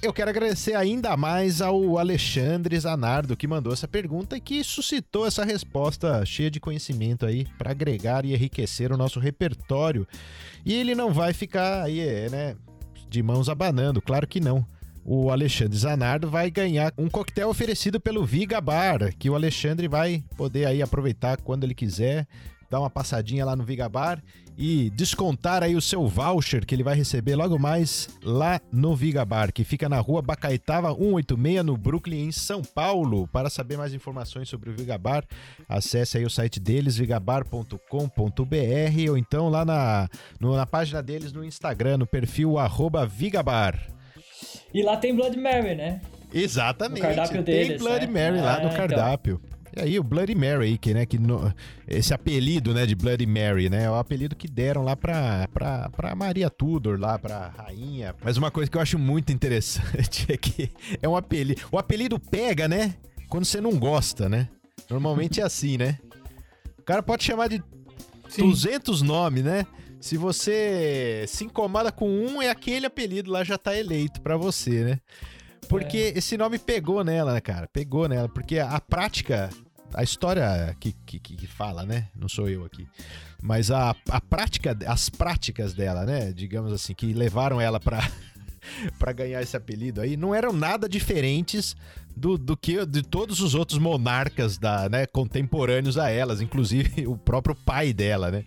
Eu 0.02 0.12
quero 0.12 0.30
agradecer 0.30 0.74
ainda 0.74 1.16
mais 1.16 1.62
ao 1.62 1.96
Alexandre 1.96 2.76
Zanardo 2.76 3.36
que 3.36 3.46
mandou 3.46 3.72
essa 3.72 3.86
pergunta 3.86 4.36
e 4.36 4.40
que 4.40 4.64
suscitou 4.64 5.24
essa 5.24 5.44
resposta 5.44 6.26
cheia 6.26 6.50
de 6.50 6.58
conhecimento 6.58 7.24
aí 7.24 7.46
para 7.56 7.70
agregar 7.70 8.24
e 8.24 8.34
enriquecer 8.34 8.90
o 8.90 8.96
nosso 8.96 9.20
repertório. 9.20 10.04
E 10.66 10.74
ele 10.74 10.96
não 10.96 11.12
vai 11.12 11.32
ficar 11.32 11.84
aí, 11.84 12.00
é, 12.00 12.28
né, 12.28 12.56
de 13.08 13.22
mãos 13.22 13.48
abanando, 13.48 14.02
claro 14.02 14.26
que 14.26 14.40
não. 14.40 14.66
O 15.04 15.30
Alexandre 15.30 15.78
Zanardo 15.78 16.28
vai 16.28 16.50
ganhar 16.50 16.92
um 16.98 17.08
coquetel 17.08 17.48
oferecido 17.48 18.00
pelo 18.00 18.26
Viga 18.26 18.60
Bar, 18.60 19.14
que 19.16 19.30
o 19.30 19.36
Alexandre 19.36 19.86
vai 19.86 20.24
poder 20.36 20.64
aí 20.64 20.82
aproveitar 20.82 21.40
quando 21.40 21.62
ele 21.62 21.74
quiser 21.74 22.26
dar 22.72 22.80
uma 22.80 22.88
passadinha 22.88 23.44
lá 23.44 23.54
no 23.54 23.64
Vigabar 23.64 24.22
e 24.56 24.88
descontar 24.96 25.62
aí 25.62 25.76
o 25.76 25.80
seu 25.80 26.08
voucher 26.08 26.64
que 26.64 26.74
ele 26.74 26.82
vai 26.82 26.94
receber 26.96 27.36
logo 27.36 27.58
mais 27.58 28.08
lá 28.24 28.58
no 28.72 28.96
Vigabar, 28.96 29.52
que 29.52 29.62
fica 29.62 29.90
na 29.90 30.00
rua 30.00 30.22
Bacaitava 30.22 30.88
186, 30.94 31.62
no 31.66 31.76
Brooklyn, 31.76 32.28
em 32.28 32.32
São 32.32 32.62
Paulo. 32.62 33.28
Para 33.28 33.50
saber 33.50 33.76
mais 33.76 33.92
informações 33.92 34.48
sobre 34.48 34.70
o 34.70 34.72
Vigabar, 34.74 35.22
acesse 35.68 36.16
aí 36.16 36.24
o 36.24 36.30
site 36.30 36.58
deles, 36.58 36.96
vigabar.com.br, 36.96 37.76
ou 39.10 39.18
então 39.18 39.50
lá 39.50 39.66
na, 39.66 40.08
no- 40.40 40.56
na 40.56 40.64
página 40.64 41.02
deles 41.02 41.30
no 41.30 41.44
Instagram, 41.44 41.98
no 41.98 42.06
perfil 42.06 42.58
arroba 42.58 43.04
Vigabar. 43.04 43.78
E 44.72 44.82
lá 44.82 44.96
tem 44.96 45.14
Blood 45.14 45.38
Mary, 45.38 45.74
né? 45.74 46.00
Exatamente. 46.32 47.02
No 47.02 47.06
cardápio 47.06 47.42
Tem 47.42 47.66
deles, 47.66 47.82
Bloody 47.82 48.06
né? 48.06 48.30
Mary 48.30 48.42
lá 48.42 48.54
Ah, 48.54 48.60
no 48.60 48.64
então. 48.68 48.76
E 49.76 49.80
aí, 49.80 49.98
o 49.98 50.02
Bloody 50.02 50.34
Mary 50.34 50.76
que, 50.78 50.92
né, 50.92 51.06
que 51.06 51.18
no- 51.18 51.52
esse 51.88 52.12
apelido, 52.12 52.74
né, 52.74 52.84
de 52.86 52.94
Bloody 52.94 53.26
Mary, 53.26 53.70
né, 53.70 53.84
é 53.84 53.90
o 53.90 53.94
apelido 53.94 54.36
que 54.36 54.46
deram 54.48 54.82
lá 54.82 54.94
pra, 54.96 55.48
pra, 55.52 55.88
pra 55.90 56.14
Maria 56.14 56.50
Tudor, 56.50 56.98
lá 57.00 57.18
pra 57.18 57.48
rainha. 57.56 58.14
Mas 58.22 58.36
uma 58.36 58.50
coisa 58.50 58.70
que 58.70 58.76
eu 58.76 58.82
acho 58.82 58.98
muito 58.98 59.32
interessante 59.32 60.26
é 60.32 60.36
que 60.36 60.70
é 61.00 61.08
um 61.08 61.16
apelido. 61.16 61.62
O 61.72 61.78
apelido 61.78 62.18
pega, 62.18 62.68
né, 62.68 62.94
quando 63.28 63.44
você 63.44 63.60
não 63.60 63.78
gosta, 63.78 64.28
né? 64.28 64.48
Normalmente 64.90 65.40
é 65.40 65.44
assim, 65.44 65.78
né? 65.78 65.98
O 66.78 66.82
cara 66.82 67.02
pode 67.02 67.24
chamar 67.24 67.48
de 67.48 67.62
200 68.42 69.00
nomes, 69.02 69.42
né? 69.44 69.66
Se 70.00 70.16
você 70.16 71.24
se 71.28 71.44
incomoda 71.44 71.92
com 71.92 72.10
um, 72.10 72.42
é 72.42 72.50
aquele 72.50 72.86
apelido 72.86 73.30
lá 73.30 73.44
já 73.44 73.56
tá 73.56 73.76
eleito 73.78 74.20
pra 74.20 74.36
você, 74.36 74.82
né? 74.84 75.00
Porque 75.72 76.12
esse 76.14 76.36
nome 76.36 76.58
pegou 76.58 77.02
nela, 77.02 77.32
né, 77.32 77.40
cara? 77.40 77.66
Pegou 77.66 78.06
nela. 78.06 78.28
Porque 78.28 78.58
a, 78.58 78.72
a 78.72 78.80
prática, 78.80 79.48
a 79.94 80.02
história 80.02 80.76
que, 80.78 80.92
que, 81.06 81.18
que 81.18 81.46
fala, 81.46 81.86
né? 81.86 82.08
Não 82.14 82.28
sou 82.28 82.46
eu 82.46 82.62
aqui. 82.62 82.86
Mas 83.40 83.70
a, 83.70 83.96
a 84.10 84.20
prática, 84.20 84.76
as 84.86 85.08
práticas 85.08 85.72
dela, 85.72 86.04
né? 86.04 86.30
Digamos 86.30 86.72
assim, 86.72 86.94
que 86.94 87.14
levaram 87.14 87.58
ela 87.58 87.80
pra, 87.80 88.06
pra 88.98 89.12
ganhar 89.12 89.40
esse 89.40 89.56
apelido 89.56 90.02
aí, 90.02 90.14
não 90.14 90.34
eram 90.34 90.52
nada 90.52 90.86
diferentes 90.86 91.74
do, 92.14 92.36
do 92.36 92.54
que 92.54 92.84
de 92.84 93.02
todos 93.02 93.40
os 93.40 93.54
outros 93.54 93.78
monarcas 93.78 94.58
da, 94.58 94.90
né, 94.90 95.06
contemporâneos 95.06 95.96
a 95.96 96.10
elas, 96.10 96.42
inclusive 96.42 97.06
o 97.08 97.16
próprio 97.16 97.54
pai 97.54 97.94
dela, 97.94 98.30
né? 98.30 98.44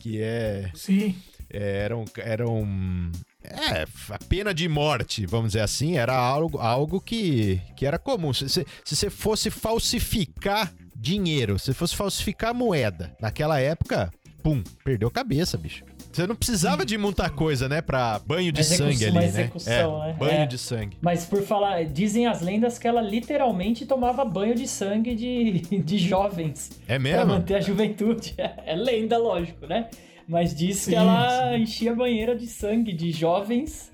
Que 0.00 0.20
é. 0.20 0.72
Sim. 0.74 1.14
Eram. 1.48 2.04
eram 2.16 3.12
é, 3.44 3.86
a 4.10 4.18
pena 4.28 4.52
de 4.52 4.68
morte, 4.68 5.24
vamos 5.26 5.48
dizer 5.48 5.60
assim, 5.60 5.96
era 5.96 6.14
algo, 6.16 6.58
algo 6.58 7.00
que, 7.00 7.60
que 7.76 7.86
era 7.86 7.98
comum. 7.98 8.32
Se, 8.32 8.48
se, 8.48 8.66
se 8.84 8.96
você 8.96 9.10
fosse 9.10 9.50
falsificar 9.50 10.72
dinheiro, 10.94 11.58
se 11.58 11.72
fosse 11.72 11.94
falsificar 11.94 12.52
moeda, 12.52 13.14
naquela 13.20 13.60
época, 13.60 14.10
pum, 14.42 14.62
perdeu 14.84 15.08
a 15.08 15.10
cabeça, 15.10 15.56
bicho. 15.56 15.84
Você 16.12 16.26
não 16.26 16.34
precisava 16.34 16.84
de 16.84 16.98
muita 16.98 17.30
coisa, 17.30 17.68
né, 17.68 17.80
pra 17.80 18.18
banho 18.18 18.50
de 18.50 18.60
Execução- 18.60 18.90
sangue 18.92 19.04
ali, 19.04 19.14
né? 19.18 19.24
execução, 19.26 20.02
É, 20.02 20.06
né? 20.08 20.16
banho 20.18 20.32
É. 20.40 20.46
de 20.46 20.58
sangue. 20.58 20.96
Mas 21.00 21.24
por 21.24 21.42
falar, 21.42 21.84
dizem 21.84 22.26
as 22.26 22.40
lendas 22.40 22.78
que 22.78 22.88
ela 22.88 23.00
literalmente 23.00 23.86
tomava 23.86 24.24
banho 24.24 24.54
de 24.54 24.66
sangue 24.66 25.14
de, 25.14 25.60
de 25.78 25.98
jovens. 25.98 26.70
É 26.88 26.94
Pra 26.94 26.98
mesmo? 26.98 27.26
manter 27.26 27.54
a 27.54 27.60
juventude. 27.60 28.34
É 28.66 28.74
lenda, 28.74 29.16
lógico, 29.16 29.66
né? 29.66 29.88
Mas 30.28 30.54
diz 30.54 30.84
que 30.84 30.94
ela 30.94 31.52
sim. 31.56 31.62
enchia 31.62 31.92
a 31.92 31.94
banheira 31.94 32.36
de 32.36 32.46
sangue 32.46 32.92
de 32.92 33.10
jovens, 33.10 33.90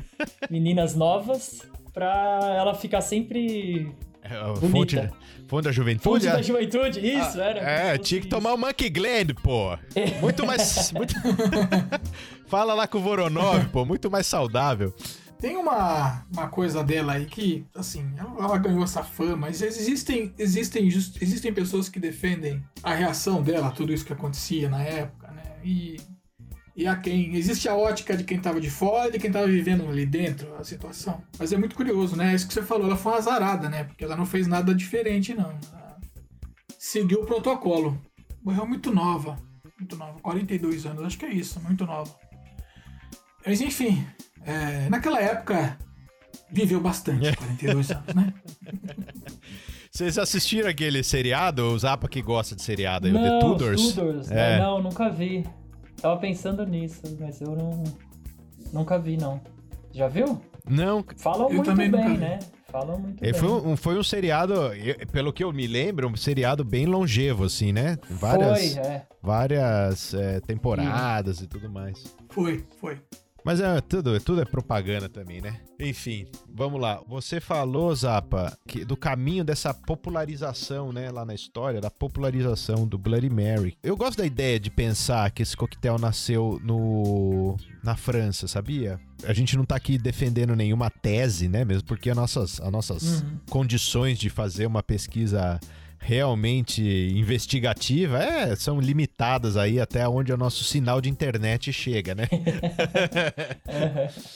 meninas 0.51 0.95
novas, 0.97 1.63
pra 1.93 2.57
ela 2.59 2.75
ficar 2.75 3.01
sempre 3.03 3.95
É, 4.23 4.35
a 4.37 4.53
Bonita. 4.55 4.69
fonte, 4.69 5.11
fonte 5.47 5.65
da 5.65 5.71
juventude? 5.73 6.03
fonte 6.03 6.27
é? 6.27 6.33
da 6.33 6.43
juventude. 6.43 7.01
Isso, 7.07 7.41
Ah, 7.41 7.45
era. 7.45 7.61
É, 7.61 7.99
tinha 7.99 8.21
que 8.21 8.27
tomar 8.27 8.53
o 8.55 8.59
Monkey 8.59 8.91
Gland, 8.91 9.33
pô. 9.35 9.79
Muito 10.21 10.45
mais. 10.45 10.91
muito- 10.93 11.15
Fala 12.47 12.75
lá 12.75 12.87
com 12.87 12.99
o 12.99 13.01
Voronov, 13.01 13.69
pô. 13.69 13.85
Muito 13.85 14.11
mais 14.11 14.27
saudável. 14.27 14.93
Tem 15.39 15.57
uma, 15.57 16.25
uma 16.33 16.49
coisa 16.49 16.83
dela 16.83 17.13
aí 17.15 17.27
que, 17.27 17.67
assim, 17.77 18.05
ela, 18.17 18.35
ela 18.39 18.59
ganhou 18.59 18.83
essa 18.83 19.03
fama, 19.03 19.37
mas 19.37 19.61
existem, 19.61 20.33
existem, 20.39 20.91
just- 20.91 21.21
existem 21.21 21.53
pessoas 21.53 21.89
que 21.89 22.01
defendem 22.01 22.63
a 22.83 22.95
reação 22.95 23.43
dela, 23.43 23.69
a 23.69 23.71
tudo 23.71 23.93
isso 23.93 24.05
que 24.07 24.13
acontecia 24.13 24.71
na 24.71 24.83
época, 24.83 25.29
né? 25.33 25.43
E, 25.63 25.97
e 26.77 26.87
a 26.87 26.97
quem. 26.97 27.35
Existe 27.37 27.69
a 27.69 27.75
ótica 27.77 28.17
de 28.17 28.25
quem 28.25 28.39
tava 28.39 28.61
de 28.61 28.71
fora 28.71 29.09
e 29.09 29.13
de 29.13 29.19
quem 29.19 29.31
tava 29.31 29.47
vivendo 29.47 29.89
ali 29.89 30.05
dentro 30.07 30.55
a 30.57 30.65
situação. 30.65 31.23
Mas 31.39 31.53
é 31.53 31.57
muito 31.57 31.75
curioso, 31.77 32.17
né? 32.17 32.35
Isso 32.35 32.47
que 32.49 32.55
você 32.55 32.63
falou, 32.63 32.87
ela 32.87 32.97
foi 32.97 33.13
uma 33.13 33.19
azarada, 33.19 33.69
né? 33.69 33.85
Porque 33.85 34.05
ela 34.05 34.17
não 34.17 34.27
fez 34.27 34.47
nada 34.47 34.75
diferente, 34.75 35.35
não. 35.35 35.51
Ela 35.73 35.97
seguiu 36.79 37.23
o 37.23 37.27
protocolo. 37.27 38.01
Morreu 38.43 38.67
muito 38.67 38.93
nova. 38.93 39.39
Muito 39.79 39.97
nova. 39.97 40.19
42 40.21 40.87
anos, 40.87 41.05
acho 41.05 41.19
que 41.19 41.25
é 41.27 41.33
isso, 41.33 41.61
muito 41.61 41.85
nova. 41.87 42.15
Mas 43.47 43.61
enfim, 43.61 44.07
é, 44.45 44.89
naquela 44.89 45.21
época 45.21 45.79
viveu 46.51 46.81
bastante, 46.81 47.35
42 47.37 47.91
anos, 47.91 48.15
né? 48.15 48.33
Vocês 49.91 50.19
assistiram 50.19 50.69
aquele 50.69 51.05
seriado? 51.05 51.63
O 51.67 51.79
Zapa 51.79 52.09
que 52.09 52.21
gosta 52.21 52.57
de 52.57 52.63
seriado 52.63 53.07
aí, 53.07 53.13
o 53.13 53.15
não, 53.15 53.23
The 53.23 53.47
Tudors? 53.47 53.93
Tudors, 53.93 54.31
É. 54.31 54.35
né? 54.35 54.59
Não, 54.59 54.83
nunca 54.83 55.09
vi. 55.09 55.45
Tava 56.05 56.21
pensando 56.21 56.67
nisso, 56.67 57.01
mas 57.19 57.41
eu 57.41 57.57
não. 57.57 57.83
Nunca 58.71 58.99
vi, 58.99 59.17
não. 59.17 59.41
Já 59.91 60.07
viu? 60.07 60.39
Não. 60.69 61.03
Falam 61.17 61.49
Eu 61.49 61.55
muito 61.55 61.75
bem, 61.75 61.89
né? 62.19 62.41
Falam 62.71 62.99
muito 62.99 63.25
Ele 63.25 63.33
bem. 63.33 63.41
foi 63.41 63.51
um, 63.51 63.75
foi 63.75 63.99
um 63.99 64.03
seriado, 64.03 64.55
pelo 65.11 65.33
que 65.33 65.43
eu 65.43 65.51
me 65.51 65.67
lembro, 65.67 66.07
um 66.07 66.15
seriado 66.15 66.63
bem 66.63 66.85
longevo, 66.85 67.45
assim, 67.45 67.73
né? 67.73 67.97
Várias, 68.11 68.75
Foi, 68.75 68.83
é. 68.83 69.07
várias 69.23 70.13
é, 70.13 70.41
temporadas 70.41 71.41
e 71.41 71.47
tudo 71.47 71.71
mais. 71.71 72.15
Foi, 72.29 72.67
foi. 72.79 73.01
Mas 73.45 73.61
é 73.61 73.81
tudo, 73.83 74.19
tudo 74.21 74.41
é 74.41 74.45
propaganda 74.45 75.09
também, 75.09 75.41
né? 75.41 75.61
Enfim, 75.79 76.27
vamos 76.49 76.81
lá. 76.81 77.01
Você 77.07 77.41
falou, 77.41 77.95
Zapa, 77.95 78.57
que 78.67 78.85
do 78.85 78.97
caminho 78.97 79.45
dessa 79.45 79.75
popularização, 79.75 80.93
né, 80.93 81.11
lá 81.11 81.25
na 81.27 81.35
história, 81.35 81.81
da 81.81 81.91
popularização 81.91 82.87
do 82.87 82.97
Bloody 82.97 83.29
Mary. 83.29 83.77
Eu 83.83 83.97
gosto 83.97 84.17
da 84.19 84.25
ideia 84.25 84.59
de 84.59 84.71
pensar 84.71 85.31
que 85.31 85.43
esse 85.43 85.57
coquetel 85.57 85.99
nasceu 85.99 86.59
no 86.65 87.57
na 87.83 87.97
França, 87.97 88.49
sabia? 88.49 88.99
A 89.27 89.33
gente 89.35 89.57
não 89.59 89.65
tá 89.65 89.77
aqui 89.77 89.99
defendendo 89.99 90.57
nenhuma 90.57 90.89
tese, 90.89 91.49
né, 91.49 91.65
mesmo 91.67 91.87
porque 91.87 92.09
as 92.09 92.17
nossas, 92.17 92.61
as 92.61 92.73
nossas 92.73 93.21
Uhum. 93.23 93.39
condições 93.51 94.19
de 94.19 94.31
fazer 94.31 94.65
uma 94.67 94.83
pesquisa 94.83 95.61
realmente 96.05 96.83
investigativa 96.83 98.23
é, 98.23 98.55
são 98.55 98.79
limitadas 98.79 99.57
aí 99.57 99.81
até 99.81 100.07
onde 100.07 100.31
o 100.33 100.37
nosso 100.37 100.63
sinal 100.63 101.01
de 101.01 101.09
internet 101.09 101.73
chega, 101.73 102.15
né? 102.15 102.29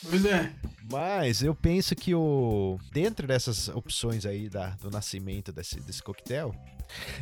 Pois 0.09 0.25
é. 0.25 0.51
Mas 0.91 1.43
eu 1.43 1.55
penso 1.55 1.95
que 1.95 2.15
o 2.15 2.79
dentro 2.91 3.27
dessas 3.27 3.69
opções 3.69 4.25
aí 4.25 4.49
da, 4.49 4.71
do 4.81 4.91
nascimento 4.91 5.53
desse, 5.53 5.79
desse 5.81 6.03
coquetel, 6.03 6.55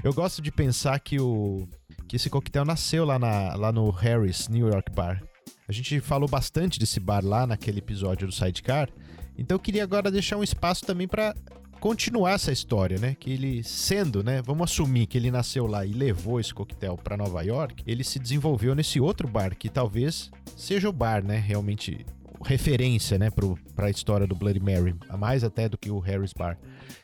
eu 0.05 0.15
gosto 0.15 0.41
de 0.41 0.53
pensar 0.53 1.01
que 1.01 1.21
o 1.21 1.67
que 2.07 2.15
esse 2.15 2.31
coquetel 2.31 2.65
nasceu 2.65 3.05
lá, 3.05 3.19
na, 3.19 3.57
lá 3.57 3.73
no 3.73 3.91
Harris 3.91 4.47
New 4.47 4.69
York 4.69 4.93
Bar. 4.93 5.21
A 5.69 5.73
gente 5.73 5.99
falou 5.99 6.29
bastante 6.29 6.79
desse 6.79 7.01
bar 7.01 7.25
lá 7.25 7.45
naquele 7.45 7.81
episódio 7.81 8.29
do 8.29 8.33
Sidecar, 8.33 8.89
então 9.37 9.57
eu 9.57 9.61
queria 9.61 9.83
agora 9.83 10.09
deixar 10.11 10.37
um 10.37 10.45
espaço 10.45 10.87
também 10.87 11.09
para 11.09 11.35
continuar 11.81 12.33
essa 12.33 12.53
história, 12.53 12.99
né? 12.99 13.17
Que 13.19 13.33
ele 13.33 13.63
sendo, 13.63 14.23
né? 14.23 14.43
Vamos 14.43 14.71
assumir 14.71 15.07
que 15.07 15.17
ele 15.17 15.31
nasceu 15.31 15.67
lá 15.67 15.85
e 15.85 15.93
levou 15.93 16.41
esse 16.41 16.53
coquetel 16.53 16.97
para 16.97 17.17
Nova 17.17 17.43
York, 17.43 17.83
ele 17.87 18.05
se 18.05 18.19
desenvolveu 18.19 18.75
nesse 18.75 19.01
outro 19.01 19.29
bar 19.29 19.57
que 19.57 19.69
talvez 19.69 20.31
seja 20.57 20.89
o 20.89 20.93
bar, 20.93 21.25
né? 21.25 21.39
Realmente 21.39 22.05
referência, 22.45 23.19
né, 23.19 23.31
pro, 23.31 23.59
pra 23.75 23.91
história 23.91 24.27
do 24.27 24.35
Bloody 24.35 24.61
Mary, 24.61 24.95
a 25.09 25.17
mais 25.17 25.43
até 25.43 25.69
do 25.69 25.77
que 25.77 25.91
o 25.91 25.99
Harris 25.99 26.33
Bar, 26.33 26.57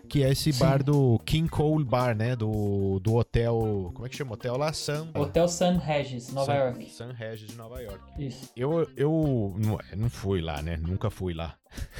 que 0.09 0.22
é 0.22 0.30
esse 0.30 0.53
Sim. 0.53 0.59
bar 0.59 0.83
do 0.83 1.18
King 1.24 1.49
Cole 1.49 1.85
Bar, 1.85 2.16
né, 2.16 2.37
do, 2.37 3.01
do 3.01 3.14
hotel, 3.14 3.91
como 3.95 4.07
é 4.07 4.09
que 4.09 4.16
chama 4.16 4.35
hotel 4.35 4.57
lá? 4.57 4.72
Sun, 4.72 5.09
Hotel 5.14 5.49
San 5.49 5.78
Regis, 5.78 6.33
Nova 6.33 6.53
Sun, 6.53 6.59
York. 6.59 6.91
Sun 6.91 7.12
Regis 7.12 7.51
de 7.51 7.57
Nova 7.57 7.80
York. 7.80 8.03
Isso. 8.18 8.51
Eu, 8.57 8.89
eu 8.97 9.55
não, 9.59 9.78
não 9.97 10.11
fui 10.11 10.41
lá, 10.41 10.62
né? 10.62 10.76
Nunca 10.76 11.11
fui 11.11 11.35
lá. 11.35 11.57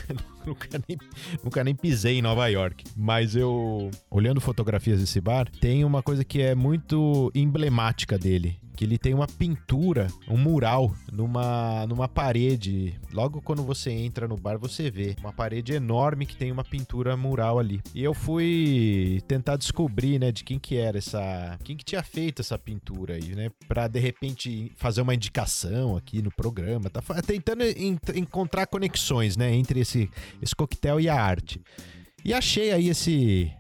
nunca, 0.47 0.69
nem, 0.89 0.99
nunca 1.43 1.65
nem 1.65 1.75
pisei 1.75 2.19
em 2.19 2.23
Nova 2.23 2.47
York. 2.49 2.85
Mas 2.97 3.35
eu, 3.37 3.91
olhando 4.11 4.41
fotografias 4.41 5.01
desse 5.01 5.21
bar, 5.21 5.49
tem 5.61 5.85
uma 5.85 6.03
coisa 6.03 6.25
que 6.25 6.41
é 6.41 6.55
muito 6.55 7.31
emblemática 7.35 8.19
dele. 8.19 8.59
Que 8.75 8.85
ele 8.85 8.97
tem 8.97 9.13
uma 9.13 9.27
pintura, 9.27 10.09
um 10.29 10.37
mural, 10.37 10.95
numa, 11.13 11.87
numa 11.87 12.09
parede. 12.09 12.99
Logo 13.13 13.43
quando 13.43 13.63
você 13.63 13.91
entra 13.91 14.27
no 14.27 14.37
bar, 14.37 14.59
você 14.59 14.91
vê 14.91 15.15
uma 15.21 15.33
parede 15.33 15.75
enorme 15.75 16.25
que 16.25 16.37
tem 16.37 16.51
uma 16.51 16.65
pintura 16.65 17.17
mural 17.17 17.59
ali. 17.59 17.72
E 17.95 18.03
eu 18.03 18.13
fui 18.13 19.23
tentar 19.29 19.57
descobrir, 19.57 20.19
né, 20.19 20.33
de 20.33 20.43
quem 20.45 20.59
que 20.59 20.77
era 20.77 20.99
essa. 20.99 21.59
Quem 21.63 21.77
que 21.77 21.85
tinha 21.85 22.03
feito 22.03 22.41
essa 22.43 22.59
pintura 22.59 23.15
aí, 23.15 23.35
né? 23.35 23.51
Pra 23.69 23.87
de 23.87 24.01
repente 24.01 24.73
fazer 24.77 25.01
uma 25.01 25.15
indicação 25.15 25.97
aqui 25.97 26.21
no 26.21 26.31
programa. 26.31 26.91
Tá 26.91 27.01
tentando 27.23 27.63
en- 27.63 27.99
encontrar 28.15 28.67
conexões, 28.67 29.37
né, 29.37 29.55
entre 29.55 29.81
esse, 29.81 30.11
esse 30.41 30.55
coquetel 30.55 31.01
e 31.01 31.09
a 31.09 31.15
arte. 31.15 31.61
E 32.25 32.33
achei 32.35 32.73
aí 32.73 32.89
esse 32.89 33.53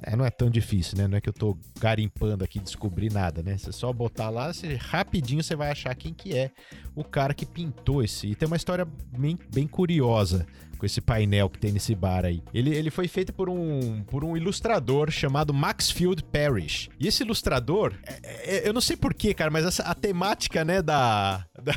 É, 0.00 0.14
não 0.14 0.24
é 0.24 0.30
tão 0.30 0.48
difícil, 0.48 0.96
né? 0.96 1.08
Não 1.08 1.18
é 1.18 1.20
que 1.20 1.28
eu 1.28 1.32
tô 1.32 1.58
garimpando 1.80 2.44
aqui 2.44 2.60
descobrir 2.60 3.12
nada, 3.12 3.42
né? 3.42 3.58
Você 3.58 3.72
só 3.72 3.92
botar 3.92 4.30
lá, 4.30 4.52
você, 4.52 4.76
rapidinho 4.76 5.42
você 5.42 5.56
vai 5.56 5.72
achar 5.72 5.92
quem 5.96 6.14
que 6.14 6.36
é 6.38 6.52
o 6.94 7.02
cara 7.02 7.34
que 7.34 7.44
pintou 7.44 8.00
esse. 8.04 8.28
E 8.28 8.34
tem 8.36 8.46
uma 8.46 8.56
história 8.56 8.86
bem, 9.18 9.36
bem 9.52 9.66
curiosa 9.66 10.46
com 10.78 10.86
esse 10.86 11.00
painel 11.00 11.50
que 11.50 11.58
tem 11.58 11.72
nesse 11.72 11.94
bar 11.94 12.24
aí. 12.24 12.42
Ele, 12.54 12.74
ele 12.74 12.90
foi 12.90 13.08
feito 13.08 13.32
por 13.32 13.48
um, 13.48 14.02
por 14.04 14.24
um 14.24 14.36
ilustrador 14.36 15.10
chamado 15.10 15.52
Maxfield 15.52 16.22
Parrish. 16.24 16.88
E 16.98 17.06
esse 17.06 17.22
ilustrador, 17.22 17.94
é, 18.06 18.56
é, 18.56 18.68
eu 18.68 18.72
não 18.72 18.80
sei 18.80 18.96
porquê, 18.96 19.34
cara, 19.34 19.50
mas 19.50 19.64
essa, 19.64 19.82
a 19.82 19.94
temática, 19.94 20.64
né, 20.64 20.80
da, 20.80 21.44
da, 21.62 21.74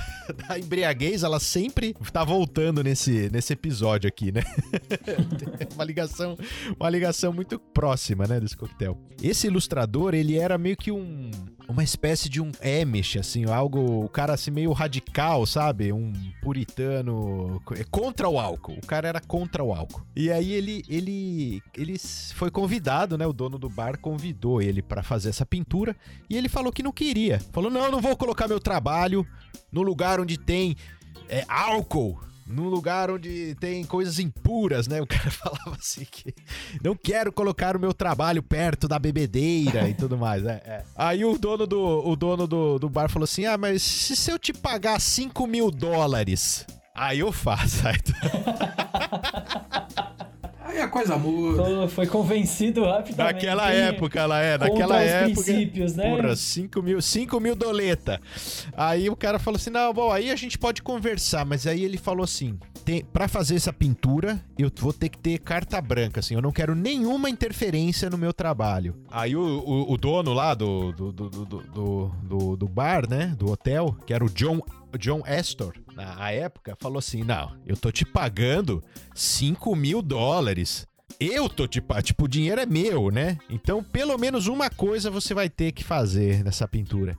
da 0.47 0.59
embriaguez, 0.59 1.23
ela 1.23 1.39
sempre 1.39 1.93
tá 2.11 2.23
voltando 2.23 2.83
nesse, 2.83 3.29
nesse 3.31 3.53
episódio 3.53 4.07
aqui, 4.07 4.31
né? 4.31 4.43
uma 5.73 5.83
ligação, 5.83 6.37
uma 6.79 6.89
ligação 6.89 7.33
muito 7.33 7.59
próxima, 7.59 8.25
né, 8.27 8.39
desse 8.39 8.55
coquetel. 8.55 8.97
Esse 9.21 9.47
ilustrador, 9.47 10.13
ele 10.13 10.37
era 10.37 10.57
meio 10.57 10.77
que 10.77 10.91
um 10.91 11.31
uma 11.67 11.83
espécie 11.83 12.29
de 12.29 12.41
um 12.41 12.51
Amish, 12.61 13.17
assim, 13.17 13.45
algo, 13.45 14.03
o 14.03 14.09
cara 14.09 14.33
assim 14.33 14.51
meio 14.51 14.71
radical, 14.71 15.45
sabe? 15.45 15.91
Um 15.91 16.13
puritano 16.41 17.61
é 17.75 17.83
contra 17.83 18.27
o 18.27 18.39
álcool. 18.39 18.73
O 18.73 18.85
cara 18.85 19.07
era 19.07 19.19
contra 19.19 19.63
o 19.63 19.73
álcool. 19.73 20.05
E 20.15 20.31
aí 20.31 20.51
ele 20.51 20.83
ele 20.87 21.61
ele 21.75 21.97
foi 22.33 22.51
convidado, 22.51 23.17
né? 23.17 23.25
O 23.25 23.33
dono 23.33 23.57
do 23.57 23.69
bar 23.69 23.97
convidou 23.99 24.61
ele 24.61 24.81
para 24.81 25.03
fazer 25.03 25.29
essa 25.29 25.45
pintura 25.45 25.95
e 26.29 26.37
ele 26.37 26.49
falou 26.49 26.71
que 26.71 26.83
não 26.83 26.91
queria. 26.91 27.39
Falou: 27.51 27.71
"Não, 27.71 27.91
não 27.91 28.01
vou 28.01 28.15
colocar 28.17 28.47
meu 28.47 28.59
trabalho 28.59 29.25
no 29.71 29.81
lugar 29.81 30.19
onde 30.19 30.37
tem 30.37 30.75
é, 31.29 31.45
álcool 31.47 32.30
num 32.45 32.67
lugar 32.67 33.09
onde 33.09 33.55
tem 33.59 33.83
coisas 33.83 34.19
impuras, 34.19 34.87
né? 34.87 35.01
O 35.01 35.07
cara 35.07 35.29
falava 35.31 35.77
assim 35.79 36.05
que 36.09 36.33
não 36.83 36.95
quero 36.95 37.31
colocar 37.31 37.75
o 37.75 37.79
meu 37.79 37.93
trabalho 37.93 38.43
perto 38.43 38.87
da 38.87 38.99
bebedeira 38.99 39.89
e 39.89 39.93
tudo 39.93 40.17
mais, 40.17 40.43
né? 40.43 40.61
É. 40.65 40.83
Aí 40.95 41.23
o 41.23 41.37
dono, 41.37 41.65
do, 41.65 42.07
o 42.07 42.15
dono 42.15 42.47
do, 42.47 42.79
do 42.79 42.89
bar 42.89 43.09
falou 43.09 43.25
assim: 43.25 43.45
Ah, 43.45 43.57
mas 43.57 43.81
se 43.81 44.31
eu 44.31 44.37
te 44.37 44.53
pagar 44.53 44.99
5 44.99 45.47
mil 45.47 45.71
dólares, 45.71 46.65
aí 46.95 47.19
eu 47.19 47.31
faço. 47.31 47.81
Aí 50.71 50.79
a 50.79 50.87
coisa 50.87 51.17
muda. 51.17 51.87
Foi 51.89 52.07
convencido 52.07 52.85
rapidamente. 52.85 53.35
Naquela 53.35 53.71
época, 53.71 54.19
ela 54.21 54.41
é. 54.41 54.57
Naquela 54.57 55.01
época. 55.01 55.43
princípios, 55.43 55.95
né? 55.95 56.15
Porra, 56.15 56.33
5 56.33 56.81
mil, 56.81 57.01
5 57.01 57.39
mil 57.41 57.55
doleta. 57.55 58.21
Aí 58.75 59.09
o 59.09 59.15
cara 59.15 59.37
falou 59.37 59.57
assim: 59.57 59.69
não, 59.69 59.93
bom, 59.93 60.09
aí 60.09 60.31
a 60.31 60.35
gente 60.35 60.57
pode 60.57 60.81
conversar. 60.81 61.45
Mas 61.45 61.67
aí 61.67 61.83
ele 61.83 61.97
falou 61.97 62.23
assim: 62.23 62.57
tem, 62.85 63.03
pra 63.03 63.27
fazer 63.27 63.55
essa 63.55 63.73
pintura, 63.73 64.41
eu 64.57 64.71
vou 64.79 64.93
ter 64.93 65.09
que 65.09 65.17
ter 65.17 65.39
carta 65.39 65.81
branca, 65.81 66.21
assim. 66.21 66.35
Eu 66.35 66.41
não 66.41 66.53
quero 66.53 66.73
nenhuma 66.73 67.29
interferência 67.29 68.09
no 68.09 68.17
meu 68.17 68.31
trabalho. 68.31 68.95
Aí 69.11 69.35
o, 69.35 69.41
o, 69.41 69.91
o 69.91 69.97
dono 69.97 70.33
lá 70.33 70.53
do 70.53 70.93
do, 70.93 71.11
do, 71.11 71.29
do, 71.29 72.11
do, 72.23 72.55
do 72.55 72.67
bar, 72.69 73.09
né? 73.09 73.35
Do 73.37 73.51
hotel, 73.51 73.97
que 74.05 74.13
era 74.13 74.23
o 74.23 74.29
John 74.29 74.61
John 74.97 75.23
Astor, 75.25 75.73
na 75.95 76.31
época, 76.31 76.75
falou 76.79 76.99
assim: 76.99 77.23
Não, 77.23 77.55
eu 77.65 77.75
tô 77.77 77.91
te 77.91 78.05
pagando 78.05 78.83
5 79.15 79.75
mil 79.75 80.01
dólares. 80.01 80.87
Eu 81.19 81.49
tô 81.49 81.67
te 81.67 81.81
pagando, 81.81 82.05
tipo, 82.05 82.25
o 82.25 82.27
dinheiro 82.27 82.61
é 82.61 82.65
meu, 82.65 83.11
né? 83.11 83.37
Então, 83.49 83.83
pelo 83.83 84.17
menos 84.17 84.47
uma 84.47 84.69
coisa 84.69 85.11
você 85.11 85.33
vai 85.33 85.49
ter 85.49 85.71
que 85.71 85.83
fazer 85.83 86.43
nessa 86.43 86.67
pintura 86.67 87.17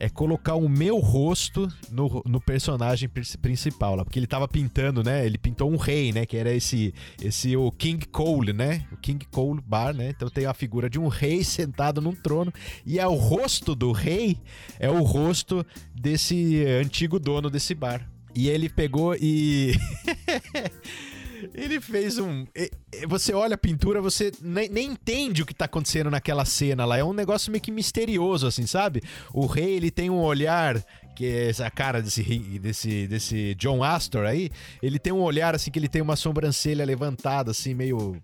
é 0.00 0.08
colocar 0.08 0.54
o 0.54 0.66
meu 0.66 0.98
rosto 0.98 1.68
no, 1.90 2.22
no 2.24 2.40
personagem 2.40 3.08
principal 3.40 3.94
lá, 3.94 4.04
porque 4.04 4.18
ele 4.18 4.26
tava 4.26 4.48
pintando, 4.48 5.04
né? 5.04 5.26
Ele 5.26 5.36
pintou 5.36 5.70
um 5.70 5.76
rei, 5.76 6.10
né? 6.10 6.24
Que 6.24 6.38
era 6.38 6.52
esse, 6.52 6.94
esse 7.22 7.54
o 7.54 7.70
King 7.70 8.06
Cole, 8.06 8.54
né? 8.54 8.86
O 8.90 8.96
King 8.96 9.24
Cole 9.30 9.60
Bar, 9.60 9.94
né? 9.94 10.08
Então 10.08 10.30
tem 10.30 10.46
a 10.46 10.54
figura 10.54 10.88
de 10.88 10.98
um 10.98 11.06
rei 11.06 11.44
sentado 11.44 12.00
num 12.00 12.14
trono 12.14 12.50
e 12.86 12.98
é 12.98 13.06
o 13.06 13.14
rosto 13.14 13.74
do 13.74 13.92
rei 13.92 14.38
é 14.78 14.88
o 14.88 15.02
rosto 15.02 15.64
desse 15.94 16.64
antigo 16.64 17.18
dono 17.18 17.50
desse 17.50 17.74
bar. 17.74 18.08
E 18.34 18.48
ele 18.48 18.68
pegou 18.68 19.14
e 19.20 19.74
Ele 21.54 21.80
fez 21.80 22.18
um. 22.18 22.46
Você 23.08 23.32
olha 23.32 23.54
a 23.54 23.58
pintura, 23.58 24.00
você 24.00 24.32
nem, 24.40 24.68
entende 24.86 25.42
o 25.42 25.46
que 25.46 25.54
tá 25.54 25.64
acontecendo 25.64 26.10
naquela 26.10 26.44
cena 26.44 26.84
lá. 26.84 26.98
É 26.98 27.04
um 27.04 27.12
negócio 27.12 27.50
meio 27.50 27.62
que 27.62 27.70
misterioso, 27.70 28.46
assim, 28.46 28.66
sabe? 28.66 29.02
O 29.32 29.46
rei, 29.46 29.74
ele 29.74 29.90
tem 29.90 30.10
um 30.10 30.20
olhar 30.20 30.82
que 31.20 31.26
é 31.26 31.50
essa 31.50 31.70
cara 31.70 32.00
desse, 32.00 32.22
desse, 32.58 33.06
desse 33.06 33.54
John 33.56 33.84
Astor 33.84 34.24
aí, 34.24 34.50
ele 34.82 34.98
tem 34.98 35.12
um 35.12 35.20
olhar 35.20 35.54
assim 35.54 35.70
que 35.70 35.78
ele 35.78 35.88
tem 35.88 36.00
uma 36.00 36.16
sobrancelha 36.16 36.82
levantada, 36.84 37.50
assim, 37.50 37.74
meio. 37.74 38.16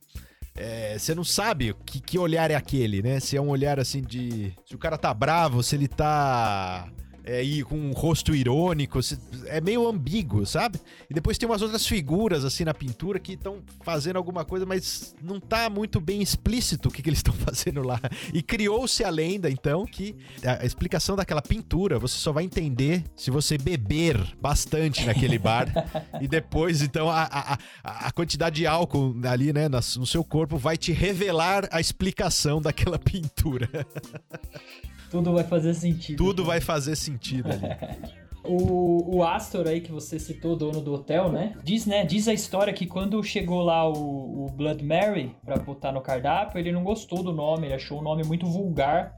É, 0.55 0.99
você 0.99 1.15
não 1.15 1.23
sabe 1.23 1.75
que, 1.85 2.01
que 2.01 2.19
olhar 2.19 2.51
é 2.51 2.55
aquele, 2.55 3.03
né? 3.03 3.21
Se 3.21 3.37
é 3.37 3.41
um 3.41 3.51
olhar 3.51 3.79
assim 3.79 4.01
de. 4.01 4.51
Se 4.65 4.75
o 4.75 4.79
cara 4.79 4.97
tá 4.97 5.13
bravo, 5.13 5.63
se 5.63 5.77
ele 5.77 5.89
tá 5.89 6.89
é, 7.27 7.43
e 7.43 7.65
com 7.65 7.77
um 7.77 7.93
rosto 7.93 8.35
irônico, 8.35 9.01
é 9.47 9.61
meio 9.61 9.87
ambíguo, 9.87 10.47
sabe? 10.47 10.79
E 11.11 11.15
depois 11.15 11.37
tem 11.37 11.49
umas 11.49 11.61
outras 11.61 11.85
figuras 11.85 12.45
assim 12.45 12.65
na 12.65 12.73
pintura 12.73 13.19
que 13.19 13.33
estão 13.33 13.63
fazendo 13.83 14.17
alguma 14.17 14.45
coisa, 14.45 14.65
mas 14.65 15.15
não 15.21 15.41
tá 15.41 15.69
muito 15.69 16.01
bem 16.01 16.23
explícito 16.23 16.89
o 16.89 16.93
que, 16.93 17.03
que 17.03 17.11
eles 17.11 17.19
estão 17.27 17.35
fazendo 17.35 17.83
lá. 17.83 18.01
E 18.33 18.41
criou-se 18.43 19.03
a 19.03 19.11
lenda, 19.11 19.51
então, 19.51 19.85
que 19.85 20.15
a 20.45 20.65
explicação 20.65 21.17
daquela 21.17 21.43
pintura 21.43 21.99
você 21.99 22.17
só 22.17 22.33
vai 22.33 22.45
entender 22.45 23.03
se 23.17 23.31
você 23.31 23.59
beber 23.59 24.17
bastante 24.41 25.05
naquele 25.05 25.39
bar. 25.39 25.67
e 26.23 26.29
depois, 26.29 26.81
então, 26.81 27.11
a, 27.11 27.25
a, 27.25 27.59
a 28.07 28.13
quantidade 28.13 28.57
de 28.57 28.67
álcool 28.67 29.17
ali, 29.29 29.53
né, 29.53 29.69
no 29.69 30.07
seu 30.07 30.23
corpo 30.23 30.57
vai 30.57 30.77
te 30.77 30.93
revelar 30.93 31.69
a 31.73 31.81
explicação 31.81 32.63
daquela 32.63 32.99
pintura. 32.99 33.69
Tudo 35.17 35.33
vai 35.33 35.45
fazer 35.45 35.75
sentido. 35.75 36.17
Tudo 36.17 36.45
vai 36.45 36.61
fazer 36.61 36.97
sentido 36.97 37.51
ali. 37.51 38.17
O, 38.49 39.17
o 39.17 39.25
Astor 39.25 39.67
aí 39.67 39.81
que 39.81 39.91
você 39.91 40.19
citou, 40.19 40.57
dono 40.57 40.81
do 40.81 40.95
hotel, 40.95 41.31
né? 41.31 41.55
Diz, 41.65 41.85
né? 41.85 42.05
Diz 42.05 42.29
a 42.29 42.33
história 42.33 42.73
que 42.73 42.87
quando 42.87 43.21
chegou 43.23 43.63
lá 43.63 43.89
o, 43.89 44.47
o 44.47 44.51
Blood 44.53 44.85
Mary 44.85 45.35
para 45.45 45.57
botar 45.57 45.91
no 45.91 46.01
cardápio, 46.01 46.59
ele 46.59 46.71
não 46.71 46.85
gostou 46.85 47.23
do 47.23 47.33
nome, 47.33 47.67
ele 47.67 47.75
achou 47.75 47.99
o 47.99 48.03
nome 48.03 48.23
muito 48.25 48.47
vulgar 48.47 49.13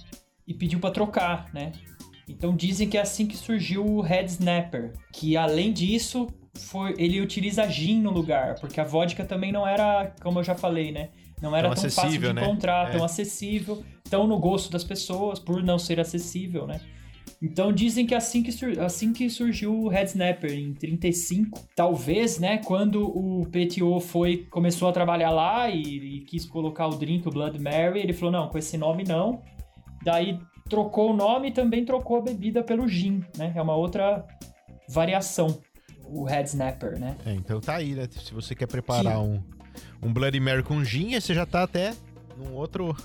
e 0.47 0.55
pediu 0.55 0.81
para 0.81 0.91
trocar, 0.91 1.53
né? 1.53 1.73
Então 2.29 2.55
dizem 2.55 2.89
que 2.89 2.97
é 2.97 3.01
assim 3.01 3.27
que 3.27 3.37
surgiu 3.37 3.85
o 3.85 4.01
Head 4.01 4.31
Snapper, 4.31 4.93
que 5.13 5.37
além 5.37 5.73
disso, 5.73 6.27
foi, 6.55 6.95
ele 6.99 7.21
utiliza 7.21 7.69
gin 7.69 8.01
no 8.01 8.11
lugar, 8.11 8.55
porque 8.61 8.81
a 8.81 8.85
vodka 8.85 9.25
também 9.25 9.53
não 9.53 9.67
era, 9.67 10.13
como 10.23 10.39
eu 10.39 10.45
já 10.45 10.55
falei, 10.55 10.93
né? 10.93 11.11
Não 11.41 11.55
era 11.55 11.69
tão, 11.69 11.83
tão 11.83 11.91
fácil 11.91 12.21
de 12.21 12.33
né? 12.33 12.43
encontrar, 12.43 12.89
é. 12.89 12.97
tão 12.97 13.05
acessível, 13.05 13.83
tão 14.09 14.27
no 14.27 14.39
gosto 14.39 14.71
das 14.71 14.85
pessoas, 14.85 15.39
por 15.39 15.63
não 15.63 15.79
ser 15.79 16.01
acessível, 16.01 16.67
né? 16.67 16.81
Então 17.41 17.73
dizem 17.73 18.05
que 18.05 18.15
assim 18.15 18.43
que, 18.43 18.81
assim 18.81 19.13
que 19.13 19.31
surgiu 19.31 19.73
o 19.73 19.89
Red 19.89 20.07
Snapper, 20.07 20.53
em 20.53 20.75
35, 20.75 21.69
talvez, 21.75 22.39
né, 22.39 22.59
quando 22.59 23.05
o 23.05 23.47
PTO 23.47 24.01
foi, 24.01 24.47
começou 24.51 24.89
a 24.89 24.93
trabalhar 24.93 25.31
lá 25.31 25.71
e, 25.71 25.83
e, 25.83 26.21
quis 26.23 26.45
colocar 26.45 26.89
o 26.89 26.97
drink, 26.97 27.29
o 27.29 27.31
Blood 27.31 27.59
Mary, 27.61 28.01
ele 28.01 28.13
falou, 28.13 28.33
não, 28.33 28.49
com 28.49 28.59
esse 28.59 28.77
nome 28.77 29.05
não. 29.05 29.41
Daí 30.03 30.39
trocou 30.69 31.13
o 31.13 31.17
nome 31.17 31.49
e 31.49 31.53
também 31.53 31.85
trocou 31.85 32.19
a 32.19 32.21
bebida 32.21 32.63
pelo 32.63 32.89
gin, 32.89 33.23
né? 33.37 33.53
É 33.55 33.63
uma 33.63 33.77
outra 33.77 34.27
variação, 34.89 35.61
o 36.05 36.25
Red 36.25 36.45
Snapper, 36.45 36.99
né? 36.99 37.17
É, 37.25 37.35
então 37.35 37.61
tá 37.61 37.77
aí, 37.77 37.95
né? 37.95 38.09
Se 38.11 38.35
você 38.35 38.55
quer 38.55 38.67
preparar 38.67 39.15
que... 39.15 39.21
um 39.21 39.43
um 40.03 40.13
Bloody 40.13 40.41
Mary 40.41 40.63
com 40.63 40.83
gin, 40.85 41.15
aí 41.15 41.21
você 41.21 41.35
já 41.35 41.47
tá 41.47 41.63
até 41.63 41.95
num 42.37 42.55
outro 42.55 42.97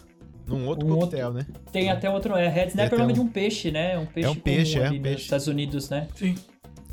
num 0.45 0.67
outro 0.67 0.85
um 0.85 0.99
coquetel, 0.99 1.27
outro, 1.29 1.53
né? 1.53 1.59
Tem 1.71 1.89
até 1.89 2.09
outro, 2.09 2.35
é, 2.35 2.49
Red 2.49 2.67
Snapper 2.67 2.93
é 2.93 2.95
o 2.95 2.99
nome 2.99 3.13
um... 3.13 3.15
de 3.15 3.21
um 3.21 3.27
peixe, 3.27 3.71
né? 3.71 3.97
Um 3.97 4.05
peixe 4.05 4.27
é 4.27 4.31
um 4.31 4.35
peixe, 4.35 4.77
é 4.79 4.89
um 4.89 4.89
peixe. 4.89 5.09
nos 5.13 5.21
Estados 5.21 5.47
Unidos, 5.47 5.89
né? 5.89 6.07
Sim. 6.15 6.35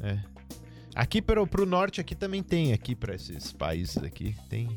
É. 0.03 0.18
Aqui 0.95 1.20
pro, 1.20 1.47
pro 1.47 1.66
norte 1.66 2.01
aqui 2.01 2.14
também 2.14 2.43
tem, 2.43 2.72
aqui 2.72 2.95
para 2.95 3.14
esses 3.14 3.53
países 3.53 3.99
aqui, 3.99 4.35
tem 4.49 4.68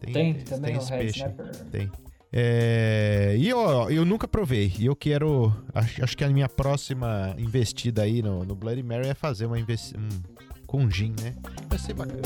tem, 0.00 0.12
tem 0.12 0.34
também 0.44 0.72
tem 0.72 0.80
esse 0.80 0.90
peixe. 0.90 1.18
Snapper. 1.18 1.64
Tem. 1.70 1.90
É, 2.32 3.34
e 3.36 3.52
ó, 3.52 3.90
eu 3.90 4.04
nunca 4.04 4.26
provei. 4.26 4.72
E 4.78 4.86
eu 4.86 4.94
quero. 4.94 5.52
Acho, 5.74 6.04
acho, 6.04 6.16
que 6.16 6.24
a 6.24 6.28
minha 6.28 6.48
próxima 6.48 7.34
investida 7.38 8.02
aí 8.02 8.22
no, 8.22 8.44
no 8.44 8.54
Bloody 8.54 8.82
Mary 8.82 9.08
é 9.08 9.14
fazer 9.14 9.46
uma 9.46 9.58
investida. 9.58 10.00
Um, 10.00 10.40
com 10.66 10.88
gin, 10.88 11.16
né? 11.20 11.34
Vai 11.68 11.78
ser 11.80 11.94
bacana. 11.94 12.22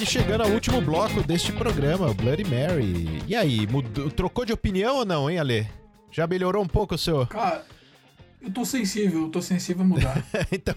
E 0.00 0.06
chegando 0.06 0.42
ao 0.42 0.50
último 0.50 0.80
bloco 0.80 1.22
deste 1.22 1.52
programa, 1.52 2.14
Bloody 2.14 2.44
Mary. 2.44 3.22
E 3.26 3.36
aí, 3.36 3.66
mudou, 3.66 4.10
trocou 4.10 4.46
de 4.46 4.52
opinião 4.52 4.96
ou 4.96 5.04
não, 5.04 5.28
hein, 5.28 5.38
Ale? 5.38 5.68
Já 6.10 6.26
melhorou 6.26 6.62
um 6.62 6.66
pouco 6.66 6.94
o 6.94 6.98
seu. 6.98 7.26
Cara, 7.26 7.64
Eu 8.42 8.50
tô 8.50 8.64
sensível, 8.64 9.22
eu 9.22 9.28
tô 9.28 9.42
sensível 9.42 9.82
a 9.82 9.86
mudar. 9.86 10.24
então, 10.50 10.74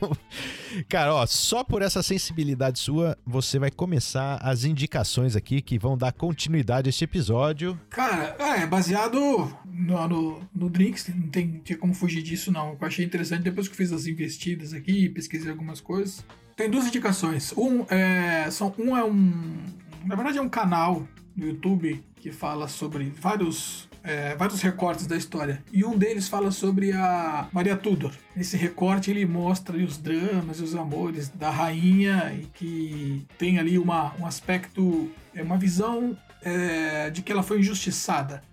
cara, 0.89 1.15
ó, 1.15 1.25
só 1.25 1.63
por 1.63 1.81
essa 1.81 2.03
sensibilidade 2.03 2.77
sua, 2.77 3.17
você 3.25 3.57
vai 3.57 3.71
começar 3.71 4.35
as 4.37 4.65
indicações 4.65 5.35
aqui 5.35 5.61
que 5.61 5.79
vão 5.79 5.97
dar 5.97 6.11
continuidade 6.11 6.87
a 6.87 6.91
este 6.91 7.05
episódio. 7.05 7.79
Cara, 7.89 8.35
é 8.61 8.67
baseado 8.67 9.17
no, 9.65 10.07
no, 10.07 10.41
no 10.53 10.69
Drinks, 10.69 11.07
não 11.15 11.29
tem, 11.29 11.61
tinha 11.63 11.77
como 11.77 11.93
fugir 11.93 12.21
disso, 12.21 12.51
não. 12.51 12.77
Eu 12.79 12.87
achei 12.87 13.05
interessante 13.05 13.43
depois 13.43 13.67
que 13.67 13.73
eu 13.73 13.77
fiz 13.77 13.93
as 13.93 14.07
investidas 14.07 14.73
aqui, 14.73 15.07
pesquisei 15.07 15.49
algumas 15.49 15.79
coisas. 15.79 16.25
Tem 16.55 16.69
duas 16.69 16.85
indicações. 16.85 17.53
Um 17.57 17.85
é, 17.89 18.49
são, 18.51 18.73
um 18.77 18.95
é 18.95 19.03
um. 19.03 19.57
Na 20.05 20.15
verdade, 20.15 20.37
é 20.37 20.41
um 20.41 20.49
canal 20.49 21.07
no 21.35 21.47
YouTube 21.47 22.03
que 22.17 22.31
fala 22.31 22.67
sobre 22.67 23.05
vários 23.09 23.87
é, 24.03 24.35
vários 24.35 24.61
recortes 24.61 25.07
da 25.07 25.15
história. 25.15 25.63
E 25.71 25.85
um 25.85 25.97
deles 25.97 26.27
fala 26.27 26.51
sobre 26.51 26.91
a 26.91 27.47
Maria 27.51 27.77
Tudor. 27.77 28.11
Nesse 28.35 28.57
recorte 28.57 29.09
ele 29.09 29.25
mostra 29.25 29.75
ali, 29.75 29.85
os 29.85 29.97
dramas 29.97 30.59
e 30.59 30.63
os 30.63 30.75
amores 30.75 31.29
da 31.29 31.49
rainha 31.49 32.33
e 32.33 32.45
que 32.47 33.25
tem 33.37 33.57
ali 33.59 33.79
uma, 33.79 34.13
um 34.19 34.25
aspecto, 34.25 35.09
é, 35.33 35.41
uma 35.41 35.57
visão 35.57 36.17
é, 36.41 37.09
de 37.09 37.21
que 37.21 37.31
ela 37.31 37.43
foi 37.43 37.59
injustiçada. 37.59 38.43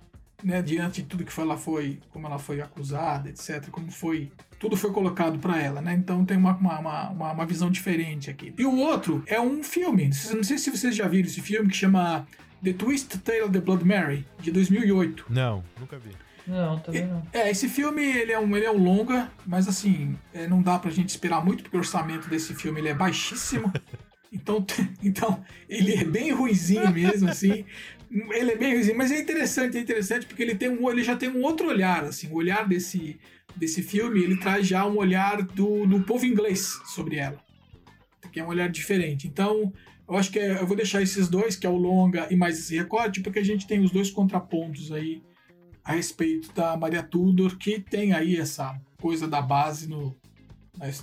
Né, 0.42 0.62
diante 0.62 1.02
de 1.02 1.08
tudo 1.08 1.22
que 1.22 1.38
ela 1.38 1.58
foi, 1.58 2.00
como 2.08 2.26
ela 2.26 2.38
foi 2.38 2.62
acusada, 2.62 3.28
etc, 3.28 3.68
como 3.70 3.92
foi 3.92 4.32
tudo 4.60 4.76
foi 4.76 4.92
colocado 4.92 5.38
para 5.38 5.60
ela, 5.60 5.80
né? 5.80 5.94
Então 5.94 6.22
tem 6.24 6.36
uma, 6.36 6.54
uma, 6.54 6.78
uma, 6.78 7.32
uma, 7.32 7.46
visão 7.46 7.70
diferente 7.70 8.30
aqui. 8.30 8.52
E 8.56 8.64
o 8.66 8.76
outro 8.76 9.24
é 9.26 9.40
um 9.40 9.64
filme, 9.64 10.10
não 10.34 10.44
sei 10.44 10.58
se 10.58 10.70
vocês 10.70 10.94
já 10.94 11.08
viram 11.08 11.26
esse 11.26 11.40
filme 11.40 11.70
que 11.70 11.76
chama 11.76 12.26
The 12.62 12.74
Twist 12.74 13.18
Tale 13.20 13.40
of 13.40 13.52
the 13.52 13.60
Blood 13.60 13.84
Mary, 13.84 14.26
de 14.38 14.52
2008. 14.52 15.24
Não, 15.30 15.64
nunca 15.80 15.98
vi. 15.98 16.10
Não, 16.46 16.78
também 16.78 17.06
não. 17.06 17.22
É, 17.32 17.50
esse 17.50 17.70
filme 17.70 18.04
ele 18.04 18.32
é 18.32 18.38
um, 18.38 18.54
ele 18.54 18.66
é 18.66 18.70
um 18.70 18.76
longa, 18.76 19.30
mas 19.46 19.66
assim, 19.66 20.14
é, 20.34 20.46
não 20.46 20.60
dá 20.60 20.78
pra 20.78 20.90
gente 20.90 21.08
esperar 21.08 21.42
muito, 21.42 21.62
porque 21.62 21.76
o 21.76 21.80
orçamento 21.80 22.28
desse 22.28 22.54
filme 22.54 22.80
ele 22.80 22.88
é 22.88 22.94
baixíssimo. 22.94 23.72
Então, 24.32 24.64
então 25.02 25.44
ele 25.68 25.92
é 25.92 26.04
bem 26.04 26.30
ruizinho 26.30 26.88
mesmo, 26.92 27.28
assim. 27.28 27.64
Ele 28.08 28.52
é 28.52 28.56
bem 28.56 28.74
ruizinho, 28.74 28.96
mas 28.96 29.10
é 29.10 29.18
interessante, 29.18 29.76
é 29.76 29.80
interessante 29.80 30.24
porque 30.24 30.40
ele, 30.40 30.54
tem 30.54 30.68
um, 30.68 30.88
ele 30.88 31.02
já 31.02 31.16
tem 31.16 31.28
um 31.28 31.42
outro 31.42 31.66
olhar, 31.66 32.04
assim. 32.04 32.28
O 32.28 32.34
olhar 32.34 32.64
desse, 32.64 33.18
desse 33.56 33.82
filme, 33.82 34.22
ele 34.22 34.36
traz 34.36 34.66
já 34.66 34.86
um 34.86 34.96
olhar 34.96 35.42
do, 35.42 35.86
do 35.86 36.00
povo 36.02 36.24
inglês 36.24 36.80
sobre 36.86 37.16
ela. 37.16 37.38
Que 38.32 38.40
é 38.40 38.44
um 38.44 38.48
olhar 38.48 38.68
diferente. 38.68 39.26
Então, 39.26 39.72
eu 40.08 40.16
acho 40.16 40.30
que 40.30 40.38
é, 40.38 40.60
eu 40.60 40.66
vou 40.66 40.76
deixar 40.76 41.02
esses 41.02 41.28
dois, 41.28 41.56
que 41.56 41.66
é 41.66 41.70
o 41.70 41.76
longa 41.76 42.26
e 42.30 42.36
mais 42.36 42.58
esse 42.58 42.76
recorte, 42.76 43.20
porque 43.20 43.38
a 43.38 43.44
gente 43.44 43.66
tem 43.66 43.80
os 43.80 43.90
dois 43.90 44.10
contrapontos 44.10 44.90
aí 44.92 45.22
a 45.84 45.92
respeito 45.92 46.52
da 46.52 46.76
Maria 46.76 47.02
Tudor, 47.02 47.56
que 47.56 47.80
tem 47.80 48.12
aí 48.12 48.36
essa 48.36 48.80
coisa 49.00 49.26
da 49.26 49.40
base 49.40 49.88
no, 49.88 50.16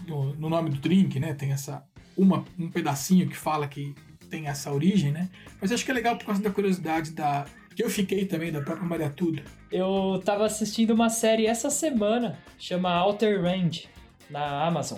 no, 0.08 0.36
no 0.36 0.50
nome 0.50 0.70
do 0.70 0.78
drink, 0.78 1.20
né? 1.20 1.34
Tem 1.34 1.52
essa 1.52 1.84
uma, 2.16 2.44
um 2.58 2.70
pedacinho 2.70 3.28
que 3.28 3.38
fala 3.38 3.68
que 3.68 3.94
tem 4.30 4.48
essa 4.48 4.72
origem, 4.72 5.12
né? 5.12 5.30
Mas 5.62 5.72
acho 5.72 5.86
que 5.86 5.92
é 5.92 5.94
legal 5.94 6.18
por 6.18 6.26
causa 6.26 6.42
da 6.42 6.50
curiosidade 6.50 7.12
da 7.12 7.46
que 7.78 7.84
eu 7.84 7.92
fiquei 7.92 8.26
também 8.26 8.52
da 8.52 8.60
própria 8.60 8.88
Maria 8.88 9.10
Tudor. 9.12 9.44
Eu 9.72 10.20
tava 10.26 10.48
assistindo 10.48 10.96
uma 10.96 11.12
série 11.12 11.46
essa 11.46 11.70
semana, 11.70 12.36
chama 12.58 13.04
Outer 13.04 13.40
Range, 13.40 13.88
na 14.32 14.66
Amazon. 14.66 14.98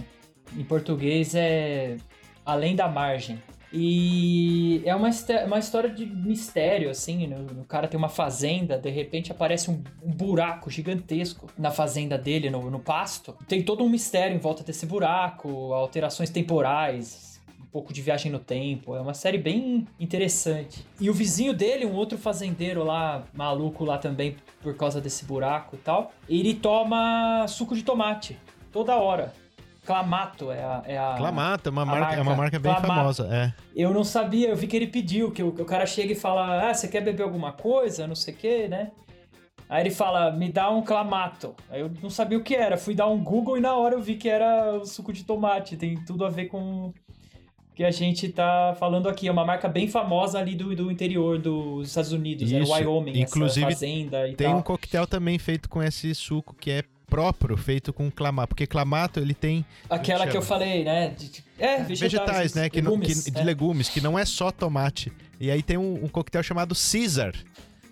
Em 0.58 0.64
português 0.64 1.36
é 1.36 1.98
Além 2.46 2.78
da 2.78 2.88
Margem. 2.88 3.38
E 3.74 4.82
é 4.86 4.96
uma, 4.96 5.10
uma 5.46 5.60
história 5.60 5.90
de 5.90 6.06
mistério, 6.06 6.90
assim. 6.90 7.28
Né? 7.28 7.36
O 7.60 7.66
cara 7.66 7.86
tem 7.86 7.98
uma 7.98 8.08
fazenda, 8.08 8.78
de 8.78 8.90
repente 8.90 9.30
aparece 9.30 9.70
um, 9.70 9.84
um 10.02 10.12
buraco 10.12 10.72
gigantesco 10.72 11.48
na 11.58 11.72
fazenda 11.72 12.18
dele, 12.18 12.50
no, 12.50 12.72
no, 12.72 12.80
pasto. 12.80 13.36
Tem 13.46 13.62
todo 13.62 13.84
um 13.84 13.90
mistério 13.90 14.38
em 14.38 14.40
volta 14.40 14.64
desse 14.64 14.86
buraco, 14.86 15.74
alterações 15.74 16.30
temporais, 16.30 17.29
pouco 17.72 17.94
de 17.94 18.02
viagem 18.02 18.32
no 18.32 18.40
tempo. 18.40 18.96
É 18.96 19.02
uma 19.02 19.14
série 19.14 19.38
bem 19.38 19.88
interessante. 20.00 20.86
E 21.00 21.10
o 21.10 21.14
vizinho 21.14 21.54
dele, 21.54 21.86
um 21.86 21.94
outro 21.94 22.18
fazendeiro 22.18 22.84
lá, 22.84 23.24
maluco 23.34 23.86
lá 23.86 23.98
também, 23.98 24.36
por 24.62 24.76
causa 24.76 25.00
desse 25.00 25.26
buraco 25.26 25.76
e 25.76 25.80
tal, 25.80 26.12
ele 26.28 26.54
toma 26.54 27.46
suco 27.48 27.76
de 27.76 27.84
tomate 27.84 28.38
toda 28.72 28.96
hora. 28.96 29.34
Clamato 29.86 30.52
é 30.52 30.62
a. 30.62 30.84
É 30.86 30.98
a 30.98 31.16
Clamato, 31.18 31.70
é 31.70 31.72
uma, 31.72 31.86
marca, 31.86 32.02
marca, 32.02 32.20
é 32.20 32.22
uma 32.22 32.36
marca 32.36 32.60
bem 32.60 32.72
Clamato. 32.72 32.94
famosa. 32.94 33.30
É. 33.32 33.54
Eu 33.76 33.92
não 33.92 34.04
sabia, 34.04 34.50
eu 34.50 34.56
vi 34.56 34.68
que 34.68 34.76
ele 34.76 34.86
pediu, 34.86 35.32
que 35.32 35.42
o, 35.42 35.52
que 35.52 35.62
o 35.62 35.66
cara 35.66 35.86
chega 35.86 36.14
e 36.14 36.16
fala: 36.16 36.70
Ah, 36.70 36.74
você 36.74 36.88
quer 36.88 37.02
beber 37.02 37.24
alguma 37.24 37.54
coisa? 37.54 38.06
Não 38.06 38.14
sei 38.14 38.34
o 38.34 38.38
quê, 38.38 38.68
né? 38.68 38.92
Aí 39.70 39.84
ele 39.84 39.92
fala, 39.92 40.32
me 40.32 40.52
dá 40.52 40.72
um 40.72 40.82
clamato. 40.82 41.56
Aí 41.70 41.82
eu 41.82 41.92
não 42.02 42.10
sabia 42.10 42.40
o 42.40 42.44
que 42.44 42.56
era. 42.56 42.76
Fui 42.76 42.96
dar 42.96 43.06
um 43.06 43.24
Google 43.24 43.56
e 43.56 43.62
na 43.62 43.76
hora 43.76 43.94
eu 43.94 44.02
vi 44.02 44.16
que 44.16 44.28
era 44.28 44.74
o 44.78 44.86
suco 44.86 45.14
de 45.14 45.24
tomate. 45.24 45.78
Tem 45.78 45.96
tudo 46.06 46.26
a 46.26 46.30
ver 46.30 46.48
com 46.48 46.92
que 47.80 47.86
a 47.86 47.92
gente 47.92 48.28
tá 48.28 48.76
falando 48.78 49.08
aqui. 49.08 49.30
É 49.30 49.32
uma 49.32 49.46
marca 49.46 49.70
bem 49.70 49.88
famosa 49.88 50.38
ali 50.38 50.54
do, 50.54 50.76
do 50.76 50.92
interior 50.92 51.40
dos 51.40 51.88
Estados 51.88 52.12
Unidos. 52.12 52.52
Isso. 52.52 52.74
É 52.74 52.80
Wyoming, 52.80 53.22
Inclusive, 53.22 53.66
fazenda 53.68 54.28
e 54.28 54.36
tem 54.36 54.48
tal. 54.48 54.58
um 54.58 54.62
coquetel 54.62 55.08
também 55.08 55.40
feito 55.40 55.70
com 55.70 55.82
esse 55.82 56.14
suco 56.14 56.54
que 56.60 56.72
é 56.72 56.84
próprio 57.10 57.56
feito 57.56 57.94
com 57.94 58.12
clamato, 58.12 58.50
porque 58.50 58.68
clamato 58.68 59.22
ele 59.22 59.34
tem 59.34 59.66
aquela 59.90 60.26
que, 60.26 60.32
que 60.32 60.38
eu 60.38 60.42
falei, 60.42 60.84
né? 60.84 61.16
De, 61.18 61.42
é, 61.58 61.78
vegetais, 61.78 62.00
vegetais 62.00 62.54
né? 62.54 62.70
Que 62.70 62.82
legumes, 62.82 63.24
que, 63.24 63.32
de 63.32 63.40
é. 63.40 63.44
legumes, 63.44 63.88
que 63.88 64.02
não 64.02 64.20
é 64.20 64.26
só 64.26 64.52
tomate. 64.52 65.10
E 65.40 65.50
aí 65.50 65.64
tem 65.64 65.78
um, 65.78 66.04
um 66.04 66.08
coquetel 66.10 66.44
chamado 66.44 66.76
Caesar, 66.76 67.34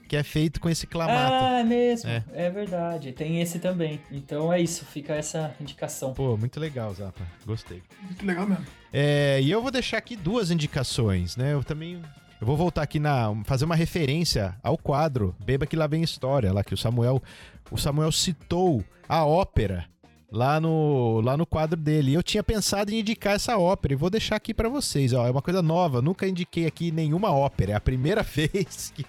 que 0.08 0.16
é 0.16 0.24
feito 0.24 0.60
com 0.60 0.70
esse 0.70 0.88
clamato. 0.88 1.34
Ah, 1.34 1.60
é 1.60 1.64
mesmo. 1.64 2.10
É. 2.10 2.24
é. 2.34 2.50
verdade. 2.50 3.12
Tem 3.12 3.42
esse 3.42 3.60
também. 3.60 4.00
Então 4.12 4.52
é 4.52 4.62
isso, 4.62 4.86
fica 4.86 5.14
essa 5.14 5.54
indicação. 5.60 6.14
Pô, 6.14 6.38
muito 6.38 6.60
legal, 6.60 6.94
Zapa. 6.94 7.22
Gostei. 7.46 7.84
Muito 8.02 8.26
legal 8.26 8.48
mesmo. 8.48 8.66
É, 8.92 9.40
e 9.42 9.52
eu 9.52 9.62
vou 9.62 9.70
deixar 9.70 9.98
aqui 9.98 10.16
duas 10.16 10.50
indicações, 10.50 11.36
né? 11.36 11.54
Eu 11.54 11.64
também. 11.64 12.02
Eu 12.40 12.48
vou 12.48 12.56
voltar 12.56 12.84
aqui 12.84 13.00
na. 13.00 13.36
fazer 13.46 13.66
uma 13.66 13.76
referência 13.76 14.56
ao 14.64 14.78
quadro 14.78 15.36
Beba 15.44 15.66
que 15.66 15.76
lá 15.76 15.88
vem 15.88 16.04
história, 16.04 16.54
lá 16.54 16.64
que 16.64 16.74
o 16.74 16.78
Samuel. 16.78 17.22
O 17.70 17.78
Samuel 17.78 18.12
citou 18.12 18.84
a 19.08 19.26
ópera 19.26 19.86
lá 20.32 20.60
no, 20.60 21.22
lá 21.22 21.38
no 21.38 21.46
quadro 21.46 21.80
dele. 21.80 22.12
E 22.12 22.14
eu 22.14 22.24
tinha 22.24 22.44
pensado 22.44 22.92
em 22.92 23.00
indicar 23.00 23.36
essa 23.36 23.58
ópera 23.58 23.94
e 23.94 23.98
vou 23.98 24.10
deixar 24.10 24.36
aqui 24.36 24.54
para 24.54 24.70
vocês. 24.70 25.14
Ó, 25.14 25.26
é 25.26 25.32
uma 25.32 25.42
coisa 25.42 25.62
nova, 25.62 26.02
nunca 26.02 26.28
indiquei 26.28 26.66
aqui 26.66 26.92
nenhuma 26.92 27.32
ópera. 27.32 27.74
É 27.74 27.76
a 27.76 27.82
primeira 27.82 28.24
vez 28.24 28.92
que. 28.96 29.06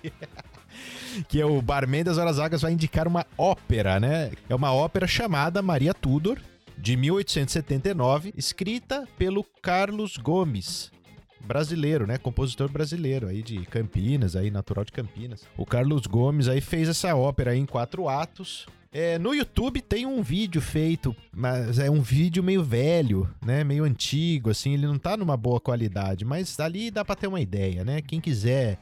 que 1.29 1.43
o 1.43 1.61
Barman 1.63 2.05
das 2.05 2.19
Horas 2.19 2.37
Vagas 2.37 2.63
vai 2.63 2.73
indicar 2.73 3.07
uma 3.07 3.27
ópera, 3.37 3.99
né? 3.99 4.33
É 4.49 4.55
uma 4.55 4.73
ópera 4.73 5.07
chamada 5.07 5.63
Maria 5.63 5.95
Tudor, 5.95 6.39
de 6.77 6.97
1879, 6.97 8.33
escrita 8.37 9.07
pelo 9.19 9.45
Carlos 9.61 10.17
Gomes, 10.17 10.93
brasileiro, 11.45 12.07
né? 12.07 12.19
Compositor 12.19 12.71
brasileiro 12.71 13.27
aí 13.27 13.43
de 13.43 13.65
Campinas, 13.67 14.37
aí 14.37 14.51
natural 14.51 14.85
de 14.85 14.93
Campinas. 14.93 15.45
O 15.57 15.67
Carlos 15.67 16.07
Gomes 16.07 16.47
aí 16.49 16.61
fez 16.61 16.89
essa 16.89 17.15
ópera 17.17 17.51
aí 17.51 17.59
em 17.59 17.67
quatro 17.67 18.09
atos. 18.09 18.67
É, 18.91 19.19
no 19.19 19.35
YouTube 19.35 19.83
tem 19.83 20.07
um 20.07 20.23
vídeo 20.23 20.63
feito, 20.63 21.15
mas 21.33 21.79
é 21.79 21.91
um 21.91 22.01
vídeo 22.01 22.43
meio 22.43 22.63
velho, 22.63 23.29
né? 23.45 23.63
Meio 23.65 23.85
antigo, 23.85 24.51
assim, 24.51 24.75
ele 24.75 24.87
não 24.87 24.99
tá 24.99 25.17
numa 25.17 25.37
boa 25.37 25.61
qualidade, 25.61 26.25
mas 26.25 26.59
ali 26.61 26.91
dá 26.91 27.05
pra 27.05 27.15
ter 27.15 27.27
uma 27.27 27.41
ideia, 27.41 27.85
né? 27.85 28.01
Quem 28.01 28.21
quiser 28.21 28.79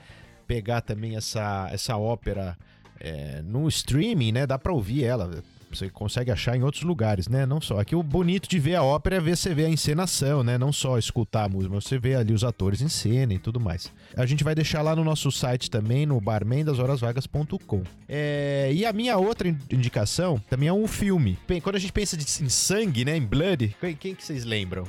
pegar 0.47 0.81
também 0.81 1.17
essa, 1.17 1.69
essa 1.73 1.97
ópera 1.97 2.57
é, 3.01 3.43
no 3.43 3.69
streaming, 3.69 4.33
né? 4.33 4.47
Dá 4.47 4.59
pra 4.59 4.73
ouvir 4.73 5.05
ela 5.05 5.43
você 5.71 5.91
consegue 5.91 6.31
achar 6.31 6.57
em 6.57 6.63
outros 6.63 6.83
lugares, 6.83 7.29
né? 7.29 7.45
Não 7.45 7.61
só. 7.61 7.79
Aqui 7.79 7.95
o 7.95 8.03
bonito 8.03 8.49
de 8.49 8.59
ver 8.59 8.77
a 8.77 8.83
ópera 8.83 9.17
é 9.17 9.21
ver 9.21 9.37
você 9.37 9.55
ver 9.55 9.67
a 9.67 9.69
encenação, 9.69 10.43
né? 10.43 10.57
Não 10.57 10.73
só 10.73 10.99
escutar 10.99 11.45
a 11.45 11.49
música, 11.49 11.75
mas 11.75 11.85
você 11.85 11.99
vê 11.99 12.15
ali 12.15 12.33
os 12.33 12.45
atores 12.45 12.81
em 12.81 12.89
cena 12.89 13.35
e 13.35 13.39
tudo 13.39 13.61
mais. 13.61 13.93
A 14.17 14.25
gente 14.27 14.45
vai 14.45 14.55
deixar 14.55 14.83
lá 14.83 14.95
no 14.95 15.05
nosso 15.05 15.31
site 15.31 15.71
também, 15.71 16.07
no 16.07 16.21
barmendashorasvagas.com. 16.21 17.83
É, 18.09 18.71
e 18.73 18.87
a 18.87 18.93
minha 18.93 19.17
outra 19.19 19.49
indicação 19.71 20.41
também 20.49 20.69
é 20.69 20.73
um 20.73 20.87
filme. 20.87 21.39
Quando 21.63 21.77
a 21.77 21.81
gente 21.81 21.93
pensa 21.93 22.17
em 22.17 22.49
sangue, 22.49 23.05
né? 23.05 23.17
Em 23.17 23.27
blood, 23.27 23.77
quem, 23.81 23.95
quem 23.95 24.15
que 24.15 24.25
vocês 24.25 24.45
lembram? 24.45 24.85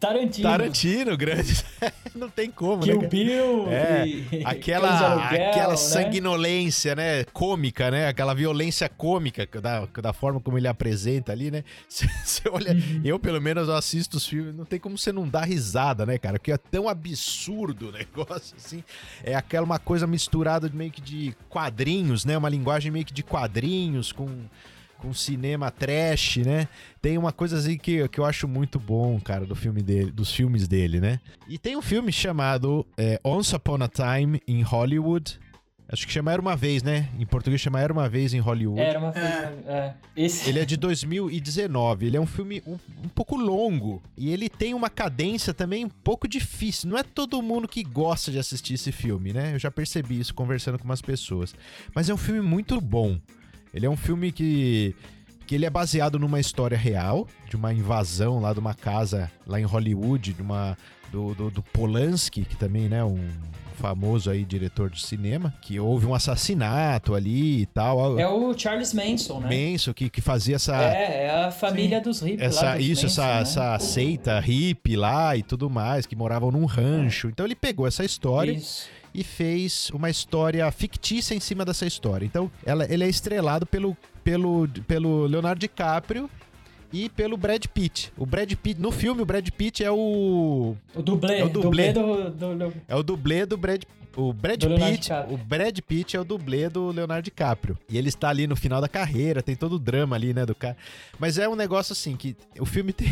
Tarantino. 0.00 0.48
Tarantino, 0.48 1.16
grande. 1.16 1.64
não 2.14 2.30
tem 2.30 2.50
como, 2.50 2.82
Kill 2.82 3.02
né? 3.02 3.08
Bill 3.08 3.68
é, 3.68 4.04
aquela, 4.44 5.12
aluguel, 5.12 5.50
aquela 5.50 5.70
né? 5.70 5.76
sanguinolência, 5.76 6.94
né? 6.94 7.24
Cômica, 7.32 7.90
né? 7.90 8.06
Aquela 8.06 8.32
violência 8.32 8.88
cômica 8.88 9.46
da, 9.60 9.86
da 9.86 10.12
forma 10.12 10.40
como 10.40 10.56
ele 10.56 10.68
apresenta 10.68 11.32
ali, 11.32 11.50
né? 11.50 11.64
Você 11.88 12.48
olha, 12.48 12.72
uhum. 12.72 13.00
eu 13.04 13.18
pelo 13.18 13.40
menos 13.40 13.68
assisto 13.68 14.18
os 14.18 14.26
filmes, 14.26 14.54
não 14.54 14.64
tem 14.64 14.78
como 14.78 14.96
você 14.96 15.10
não 15.10 15.28
dar 15.28 15.44
risada, 15.44 16.06
né, 16.06 16.16
cara? 16.16 16.38
Porque 16.38 16.52
é 16.52 16.58
tão 16.58 16.88
absurdo 16.88 17.88
o 17.88 17.92
negócio, 17.92 18.56
assim. 18.56 18.84
É 19.24 19.34
aquela 19.34 19.64
uma 19.64 19.78
coisa 19.78 20.06
misturada 20.06 20.70
meio 20.72 20.92
que 20.92 21.00
de 21.00 21.34
quadrinhos, 21.48 22.24
né? 22.24 22.38
Uma 22.38 22.48
linguagem 22.48 22.92
meio 22.92 23.04
que 23.04 23.12
de 23.12 23.22
quadrinhos 23.22 24.12
com 24.12 24.28
com 24.98 25.14
cinema 25.14 25.70
trash, 25.70 26.38
né? 26.38 26.68
Tem 27.00 27.16
uma 27.16 27.32
coisa 27.32 27.56
assim 27.58 27.78
que, 27.78 28.06
que 28.08 28.20
eu 28.20 28.24
acho 28.24 28.46
muito 28.46 28.78
bom, 28.78 29.18
cara, 29.20 29.46
do 29.46 29.54
filme 29.54 29.82
dele, 29.82 30.10
dos 30.10 30.32
filmes 30.32 30.68
dele, 30.68 31.00
né? 31.00 31.20
E 31.48 31.56
tem 31.56 31.76
um 31.76 31.82
filme 31.82 32.12
chamado 32.12 32.86
é, 32.96 33.20
Once 33.24 33.54
Upon 33.54 33.78
a 33.82 33.88
Time 33.88 34.42
in 34.46 34.62
Hollywood, 34.62 35.38
Acho 35.90 36.06
que 36.06 36.12
chama 36.12 36.30
Era 36.30 36.42
Uma 36.42 36.54
Vez, 36.54 36.82
né? 36.82 37.08
Em 37.18 37.24
português 37.24 37.62
chama 37.62 37.80
Era 37.80 37.90
Uma 37.90 38.10
Vez 38.10 38.34
em 38.34 38.40
Hollywood. 38.40 38.78
Era 38.78 38.98
uma 38.98 39.10
vez. 39.10 39.24
É. 39.24 39.94
Esse... 40.14 40.50
Ele 40.50 40.58
é 40.58 40.64
de 40.66 40.76
2019. 40.76 42.06
Ele 42.06 42.16
é 42.18 42.20
um 42.20 42.26
filme 42.26 42.62
um, 42.66 42.74
um, 42.74 43.08
pouco 43.08 43.36
longo. 43.36 44.02
E 44.14 44.30
ele 44.30 44.50
tem 44.50 44.74
uma 44.74 44.90
cadência 44.90 45.54
também 45.54 45.86
um 45.86 45.88
pouco 45.88 46.28
difícil. 46.28 46.90
Não 46.90 46.98
é 46.98 47.02
todo 47.02 47.40
mundo 47.40 47.66
que 47.66 47.82
gosta 47.82 48.30
de 48.30 48.38
assistir 48.38 48.74
esse 48.74 48.92
filme, 48.92 49.32
né? 49.32 49.54
Eu 49.54 49.58
já 49.58 49.70
percebi 49.70 50.20
isso 50.20 50.34
conversando 50.34 50.78
com 50.78 50.84
umas 50.84 51.00
pessoas. 51.00 51.54
Mas 51.94 52.10
é 52.10 52.12
um 52.12 52.18
filme 52.18 52.42
muito 52.42 52.78
bom. 52.82 53.18
Ele 53.72 53.86
é 53.86 53.90
um 53.90 53.96
filme 53.96 54.32
que. 54.32 54.94
Que 55.46 55.54
ele 55.54 55.64
é 55.64 55.70
baseado 55.70 56.18
numa 56.18 56.38
história 56.38 56.76
real, 56.76 57.26
de 57.48 57.56
uma 57.56 57.72
invasão 57.72 58.38
lá 58.38 58.52
de 58.52 58.60
uma 58.60 58.74
casa 58.74 59.32
lá 59.46 59.58
em 59.58 59.64
Hollywood, 59.64 60.34
de 60.34 60.42
uma, 60.42 60.76
do, 61.10 61.34
do, 61.34 61.50
do 61.50 61.62
Polanski, 61.62 62.44
que 62.44 62.54
também, 62.54 62.86
né, 62.86 63.02
um 63.02 63.18
famoso 63.78 64.30
aí 64.30 64.44
diretor 64.44 64.90
de 64.90 65.00
cinema, 65.00 65.54
que 65.62 65.78
houve 65.78 66.06
um 66.06 66.14
assassinato 66.14 67.14
ali 67.14 67.62
e 67.62 67.66
tal. 67.66 68.18
É 68.18 68.28
o 68.28 68.56
Charles 68.56 68.92
Manson, 68.92 69.40
né? 69.40 69.72
Manson, 69.72 69.94
que, 69.94 70.10
que 70.10 70.20
fazia 70.20 70.56
essa... 70.56 70.76
É, 70.82 71.26
é 71.26 71.30
a 71.30 71.50
família 71.50 71.98
Sim. 71.98 72.04
dos 72.04 72.20
hippies 72.20 72.42
essa, 72.42 72.64
lá. 72.64 72.78
Isso, 72.78 73.04
Manson, 73.04 73.22
essa, 73.22 73.34
né? 73.34 73.40
essa 73.40 73.78
seita 73.78 74.40
hippie 74.40 74.96
lá 74.96 75.36
e 75.36 75.42
tudo 75.42 75.70
mais, 75.70 76.06
que 76.06 76.16
moravam 76.16 76.50
num 76.50 76.64
rancho. 76.64 77.28
Então 77.28 77.46
ele 77.46 77.54
pegou 77.54 77.86
essa 77.86 78.04
história... 78.04 78.52
Isso 78.52 78.98
e 79.14 79.24
fez 79.24 79.90
uma 79.92 80.10
história 80.10 80.70
fictícia 80.70 81.34
em 81.34 81.40
cima 81.40 81.64
dessa 81.64 81.86
história. 81.86 82.26
Então, 82.26 82.50
ela, 82.64 82.84
ele 82.92 83.02
é 83.02 83.08
estrelado 83.08 83.66
pelo, 83.66 83.96
pelo, 84.22 84.68
pelo 84.86 85.26
Leonardo 85.26 85.58
DiCaprio 85.58 86.30
e 86.92 87.08
pelo 87.08 87.36
Brad 87.36 87.64
Pitt. 87.66 88.12
O 88.16 88.24
Brad 88.24 88.52
Pitt, 88.54 88.80
no 88.80 88.90
filme, 88.90 89.22
o 89.22 89.26
Brad 89.26 89.48
Pitt 89.50 89.84
é 89.84 89.90
o. 89.90 90.74
O 90.94 91.02
dublê. 91.02 91.38
É 91.38 91.44
o 91.44 91.48
dublê. 91.48 91.92
dublê 91.92 92.30
do, 92.30 92.56
do, 92.56 92.72
É 92.86 92.96
o 92.96 93.02
dublê 93.02 93.46
do 93.46 93.56
Brad 93.56 93.82
o 94.18 94.32
Brad 94.32 94.64
Pitt, 94.64 95.10
o 95.30 95.36
Brad 95.36 95.78
Pitt 95.78 96.16
é 96.16 96.20
o 96.20 96.24
dublê 96.24 96.68
do 96.68 96.90
Leonardo 96.90 97.22
DiCaprio. 97.22 97.78
E 97.88 97.96
ele 97.96 98.08
está 98.08 98.28
ali 98.28 98.48
no 98.48 98.56
final 98.56 98.80
da 98.80 98.88
carreira, 98.88 99.40
tem 99.40 99.54
todo 99.54 99.76
o 99.76 99.78
drama 99.78 100.16
ali, 100.16 100.34
né, 100.34 100.44
do 100.44 100.56
cara. 100.56 100.76
Mas 101.20 101.38
é 101.38 101.48
um 101.48 101.54
negócio 101.54 101.92
assim 101.92 102.16
que 102.16 102.36
o 102.58 102.66
filme 102.66 102.90
tem, 102.92 103.08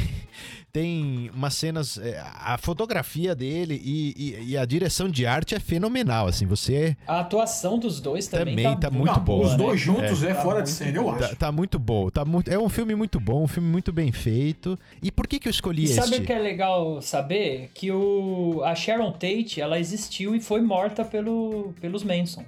tem 0.77 1.31
umas 1.35 1.55
cenas, 1.55 1.97
é, 1.97 2.23
a 2.39 2.59
fotografia 2.59 3.35
dele 3.35 3.81
e, 3.83 4.15
e- 4.45 4.51
e 4.51 4.59
a 4.59 4.65
direção 4.67 5.09
de 5.09 5.25
arte 5.25 5.55
é 5.55 5.59
fenomenal, 5.59 6.27
assim, 6.27 6.45
você 6.45 6.95
A 7.07 7.21
atuação 7.21 7.79
dos 7.79 7.99
dois 7.99 8.27
também, 8.29 8.57
Também 8.57 8.77
tá 8.79 8.91
muito 8.91 9.11
Não, 9.15 9.21
boa, 9.25 9.47
Os 9.47 9.53
né? 9.53 9.57
dois 9.57 9.81
juntos 9.81 10.23
é, 10.23 10.35
Tá 10.35 10.43
fora 10.43 10.63
de 10.63 10.69
muito 10.69 10.77
série, 10.79 10.97
eu 10.99 11.05
bom. 11.05 11.13
acho. 11.13 11.31
tá, 11.31 11.35
tá 11.47 11.53
muito 11.53 11.79
bom, 11.79 12.11
tá 12.11 12.25
muito, 12.27 12.51
é 12.53 12.59
um 12.59 12.69
filme 12.69 12.95
muito 12.95 13.19
bom, 13.19 13.45
um 13.45 13.49
filme 13.49 13.69
muito 13.71 13.91
bem 13.91 14.13
feito. 14.13 14.79
E 15.03 15.11
por 15.11 15.27
que 15.27 15.39
que 15.39 15.49
eu 15.49 15.51
escolhi 15.51 15.83
E 15.83 15.85
este? 15.87 15.95
sabe 15.95 16.17
o 16.17 16.27
que 16.27 16.33
é 16.33 16.39
legal 16.39 17.01
saber? 17.01 17.71
Que 17.73 17.91
o, 17.91 18.61
a 18.63 18.75
Sharon 18.75 19.13
Tate, 19.13 19.61
ela 19.63 19.79
existiu 19.81 20.35
e 20.35 20.41
foi 20.43 20.61
morta 20.61 21.07
pelo, 21.07 21.73
pelos 21.81 22.05
Manson. 22.05 22.45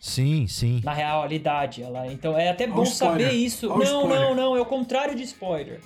Sim, 0.00 0.46
sim. 0.46 0.80
Na 0.84 0.92
realidade, 0.92 1.82
ela. 1.82 2.06
Então 2.12 2.38
é 2.38 2.48
até 2.48 2.66
bom 2.66 2.84
saber 2.84 3.32
isso. 3.32 3.68
Olha 3.70 3.84
não, 3.90 4.08
não, 4.08 4.34
não, 4.36 4.56
é 4.56 4.60
o 4.60 4.66
contrário 4.66 5.16
de 5.16 5.22
spoiler. 5.24 5.80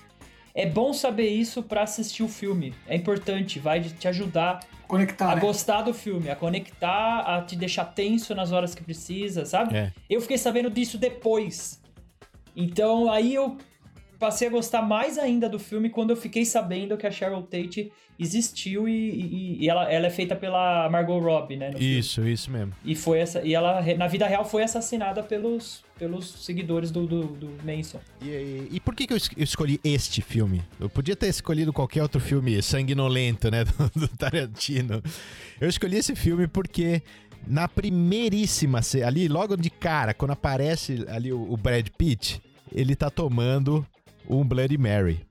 É 0.56 0.64
bom 0.64 0.94
saber 0.94 1.28
isso 1.28 1.62
pra 1.62 1.82
assistir 1.82 2.22
o 2.22 2.28
filme. 2.28 2.72
É 2.88 2.96
importante, 2.96 3.58
vai 3.60 3.78
te 3.82 4.08
ajudar 4.08 4.60
Conectar, 4.88 5.32
a 5.32 5.34
né? 5.34 5.40
gostar 5.42 5.82
do 5.82 5.92
filme, 5.92 6.30
a 6.30 6.34
conectar, 6.34 7.20
a 7.20 7.42
te 7.42 7.54
deixar 7.54 7.84
tenso 7.84 8.34
nas 8.34 8.52
horas 8.52 8.74
que 8.74 8.82
precisa, 8.82 9.44
sabe? 9.44 9.76
É. 9.76 9.92
Eu 10.08 10.18
fiquei 10.22 10.38
sabendo 10.38 10.70
disso 10.70 10.96
depois. 10.96 11.78
Então 12.56 13.12
aí 13.12 13.34
eu 13.34 13.58
passei 14.18 14.48
a 14.48 14.50
gostar 14.50 14.82
mais 14.82 15.18
ainda 15.18 15.48
do 15.48 15.58
filme 15.58 15.90
quando 15.90 16.10
eu 16.10 16.16
fiquei 16.16 16.44
sabendo 16.44 16.96
que 16.96 17.06
a 17.06 17.10
Cheryl 17.10 17.42
Tate 17.42 17.92
existiu 18.18 18.88
e, 18.88 18.92
e- 18.92 19.56
e 19.64 19.68
ela, 19.68 19.92
ela 19.92 20.06
é 20.06 20.10
feita 20.10 20.34
pela 20.34 20.88
Margot 20.88 21.18
Robbie, 21.18 21.56
né? 21.56 21.70
no 21.70 21.78
filme. 21.78 21.98
Isso, 21.98 22.26
isso 22.26 22.50
mesmo. 22.50 22.72
E 22.84 22.94
foi 22.94 23.18
essa, 23.18 23.42
e 23.42 23.54
ela 23.54 23.82
na 23.96 24.06
vida 24.06 24.26
real 24.26 24.42
foi 24.44 24.62
assassinada 24.62 25.22
pelos, 25.22 25.84
pelos 25.98 26.26
seguidores 26.44 26.90
do, 26.90 27.06
do, 27.06 27.24
do 27.24 27.50
Manson. 27.62 28.00
E, 28.22 28.68
e- 28.72 28.80
por 28.80 28.94
que, 28.94 29.06
que 29.06 29.12
eu 29.12 29.16
es- 29.18 29.28
eu 29.36 29.44
escolhi 29.44 29.78
este 29.84 30.22
filme? 30.22 30.62
Eu 30.80 30.88
podia 30.88 31.14
ter 31.14 31.28
escolhido 31.28 31.72
qualquer 31.74 32.02
outro 32.02 32.18
filme 32.20 32.62
sanguinolento, 32.62 33.50
né? 33.50 33.64
Do, 33.94 34.00
do 34.00 34.08
Tarantino. 34.08 35.02
Eu 35.60 35.68
escolhi 35.68 35.96
esse 35.98 36.16
filme 36.16 36.46
porque 36.48 37.02
na 37.46 37.68
primeiríssima, 37.68 38.80
ali 39.06 39.28
logo 39.28 39.56
de 39.56 39.68
cara, 39.68 40.14
quando 40.14 40.30
aparece 40.30 41.04
ali 41.08 41.32
o, 41.32 41.52
o 41.52 41.56
Brad 41.56 41.86
Pitt, 41.98 42.40
ele 42.72 42.96
tá 42.96 43.10
tomando 43.10 43.86
um 44.28 44.46
Bloody 44.46 44.78
Mary. 44.78 45.26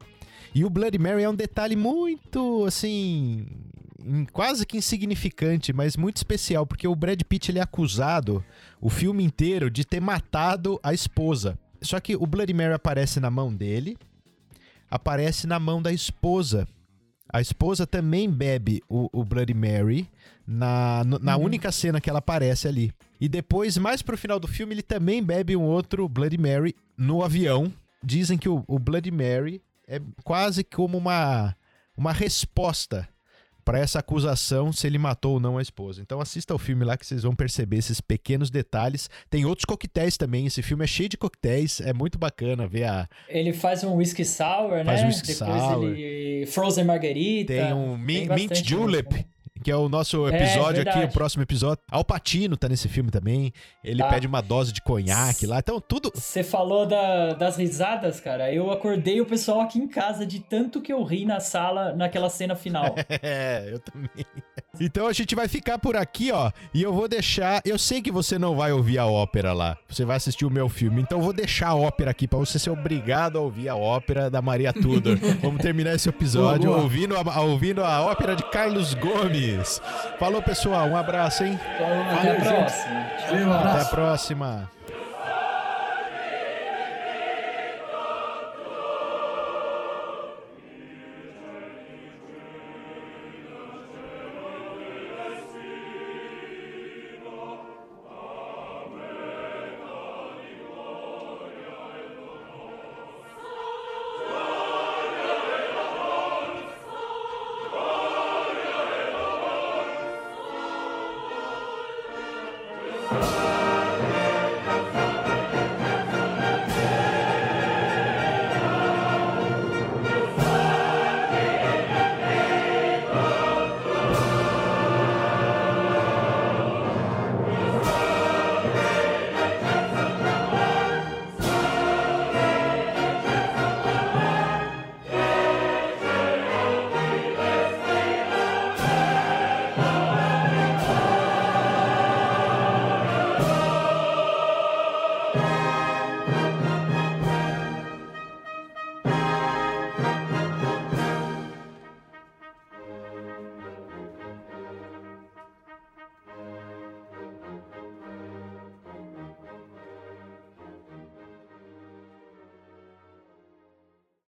E 0.53 0.63
o 0.63 0.69
Bloody 0.69 0.97
Mary 0.97 1.23
é 1.23 1.29
um 1.29 1.35
detalhe 1.35 1.75
muito, 1.75 2.63
assim, 2.65 3.45
quase 4.31 4.65
que 4.65 4.77
insignificante, 4.77 5.73
mas 5.73 5.97
muito 5.97 6.17
especial, 6.17 6.65
porque 6.65 6.87
o 6.87 6.95
Brad 6.95 7.21
Pitt 7.23 7.51
ele 7.51 7.59
é 7.59 7.61
acusado 7.61 8.43
o 8.79 8.89
filme 8.89 9.23
inteiro 9.23 9.69
de 9.69 9.83
ter 9.83 9.99
matado 9.99 10.79
a 10.81 10.93
esposa. 10.93 11.57
Só 11.81 11.99
que 11.99 12.15
o 12.15 12.25
Bloody 12.25 12.53
Mary 12.53 12.73
aparece 12.73 13.19
na 13.19 13.29
mão 13.29 13.53
dele, 13.53 13.97
aparece 14.89 15.45
na 15.45 15.59
mão 15.59 15.81
da 15.81 15.91
esposa. 15.91 16.67
A 17.31 17.41
esposa 17.41 17.85
também 17.85 18.29
bebe 18.29 18.81
o, 18.87 19.09
o 19.11 19.25
Bloody 19.25 19.53
Mary 19.53 20.09
na, 20.47 21.03
na 21.03 21.37
única 21.37 21.71
cena 21.71 21.99
que 21.99 22.09
ela 22.09 22.19
aparece 22.19 22.67
ali. 22.67 22.91
E 23.19 23.27
depois, 23.27 23.77
mais 23.77 24.01
pro 24.01 24.17
final 24.17 24.39
do 24.39 24.47
filme, 24.47 24.73
ele 24.73 24.83
também 24.83 25.23
bebe 25.23 25.55
um 25.55 25.63
outro 25.63 26.07
Bloody 26.07 26.37
Mary 26.37 26.75
no 26.97 27.23
avião. 27.23 27.73
Dizem 28.05 28.37
que 28.37 28.47
o, 28.47 28.63
o 28.67 28.77
Bloody 28.77 29.11
Mary 29.11 29.61
é 29.87 29.99
quase 30.23 30.63
como 30.63 30.97
uma, 30.97 31.55
uma 31.97 32.11
resposta 32.13 33.07
para 33.63 33.79
essa 33.79 33.97
acusação 33.97 34.71
se 34.71 34.85
ele 34.85 34.99
matou 34.99 35.33
ou 35.33 35.39
não 35.39 35.57
a 35.57 35.61
esposa. 35.61 35.99
Então 35.99 36.21
assista 36.21 36.53
o 36.53 36.57
filme 36.59 36.85
lá 36.85 36.95
que 36.95 37.05
vocês 37.05 37.23
vão 37.23 37.35
perceber 37.35 37.77
esses 37.77 37.99
pequenos 37.99 38.51
detalhes. 38.51 39.09
Tem 39.27 39.43
outros 39.43 39.65
coquetéis 39.65 40.17
também. 40.17 40.45
Esse 40.45 40.61
filme 40.61 40.83
é 40.83 40.87
cheio 40.87 41.09
de 41.09 41.17
coquetéis. 41.17 41.81
É 41.81 41.91
muito 41.91 42.19
bacana 42.19 42.67
ver 42.67 42.83
a. 42.83 43.09
Ele 43.27 43.51
faz 43.53 43.83
um 43.83 43.95
whisky 43.95 44.23
sour, 44.23 44.85
Faz 44.85 44.99
né? 45.01 45.03
um 45.03 45.07
whisky 45.07 45.33
Depois 45.33 45.61
sour. 45.61 45.83
ele 45.83 46.45
frozen 46.45 46.83
margarita. 46.85 47.53
Tem 47.53 47.73
um 47.73 47.97
bastante 47.97 48.35
Mint 48.35 48.67
Julep. 48.69 49.25
Que 49.65 49.71
é 49.71 49.75
o 49.75 49.89
nosso 49.89 50.27
É, 50.27 50.35
episódio 50.35 50.81
aqui, 50.83 50.91
verdade. 50.91 51.05
o 51.07 51.11
próximo 51.11 51.41
episódio. 51.41 51.83
Al 51.91 52.05
Pacino 52.05 52.55
tá 52.55 52.69
nesse 52.69 52.87
filme 52.87 53.09
também. 53.09 53.51
Ele 53.83 53.97
Tá. 54.03 54.09
pede 54.09 54.27
uma 54.27 54.39
dose 54.39 54.71
de 54.71 54.79
conhaque 54.79 55.47
lá. 55.47 55.57
Então, 55.57 55.81
tudo. 55.81 56.11
Você 56.13 56.43
falou 56.43 56.85
da- 56.85 57.33
das 57.33 57.57
risadas, 57.57 58.19
cara. 58.19 58.53
Eu 58.53 58.69
acordei 58.69 59.19
o 59.21 59.25
pessoal 59.25 59.61
aqui 59.61 59.79
em 59.79 59.87
casa 59.87 60.23
de 60.23 60.39
tanto 60.39 60.79
que 60.81 60.93
eu 60.93 61.01
ri 61.03 61.25
na 61.25 61.39
sala 61.39 61.95
naquela 61.95 62.29
cena 62.29 62.55
final. 62.55 62.93
É, 63.23 63.69
eu 63.71 63.79
também. 63.79 64.09
Então 64.79 65.07
a 65.07 65.13
gente 65.13 65.33
vai 65.35 65.47
ficar 65.47 65.79
por 65.79 65.95
aqui, 65.95 66.31
ó. 66.31 66.51
E 66.73 66.83
eu 66.83 66.93
vou 66.93 67.07
deixar. 67.07 67.61
Eu 67.65 67.79
sei 67.79 68.01
que 68.01 68.11
você 68.11 68.37
não 68.37 68.55
vai 68.55 68.71
ouvir 68.71 68.99
a 68.99 69.05
ópera 69.07 69.51
lá. 69.53 69.77
Você 69.89 70.03
vai 70.05 70.17
assistir 70.17 70.45
o 70.45 70.49
meu 70.49 70.67
filme. 70.69 71.01
Então 71.01 71.17
eu 71.19 71.23
vou 71.23 71.33
deixar 71.33 71.69
a 71.69 71.75
ópera 71.75 72.11
aqui 72.11 72.27
pra 72.27 72.37
você 72.37 72.59
ser 72.59 72.69
obrigado 72.69 73.37
a 73.39 73.41
ouvir 73.41 73.67
a 73.69 73.75
ópera 73.75 74.29
da 74.29 74.41
Maria 74.43 74.71
Tudor. 74.73 75.17
Vamos 75.41 75.61
terminar 75.61 75.95
esse 75.95 76.07
episódio 76.09 76.65
Boa, 76.67 76.73
boa. 76.73 76.83
ouvindo 76.83 77.15
a, 77.17 77.41
ouvindo 77.41 77.83
a 77.83 78.01
ópera 78.01 78.35
de 78.35 78.43
Carlos 78.51 78.93
Gomes. 78.93 79.54
Falou, 80.19 80.41
pessoal. 80.41 80.87
Um 80.87 80.97
abraço, 80.97 81.43
hein? 81.43 81.59
Até 82.19 82.31
a 82.31 82.35
próxima. 82.35 83.05
Até 83.71 83.81
a 83.81 83.85
próxima. 83.85 84.74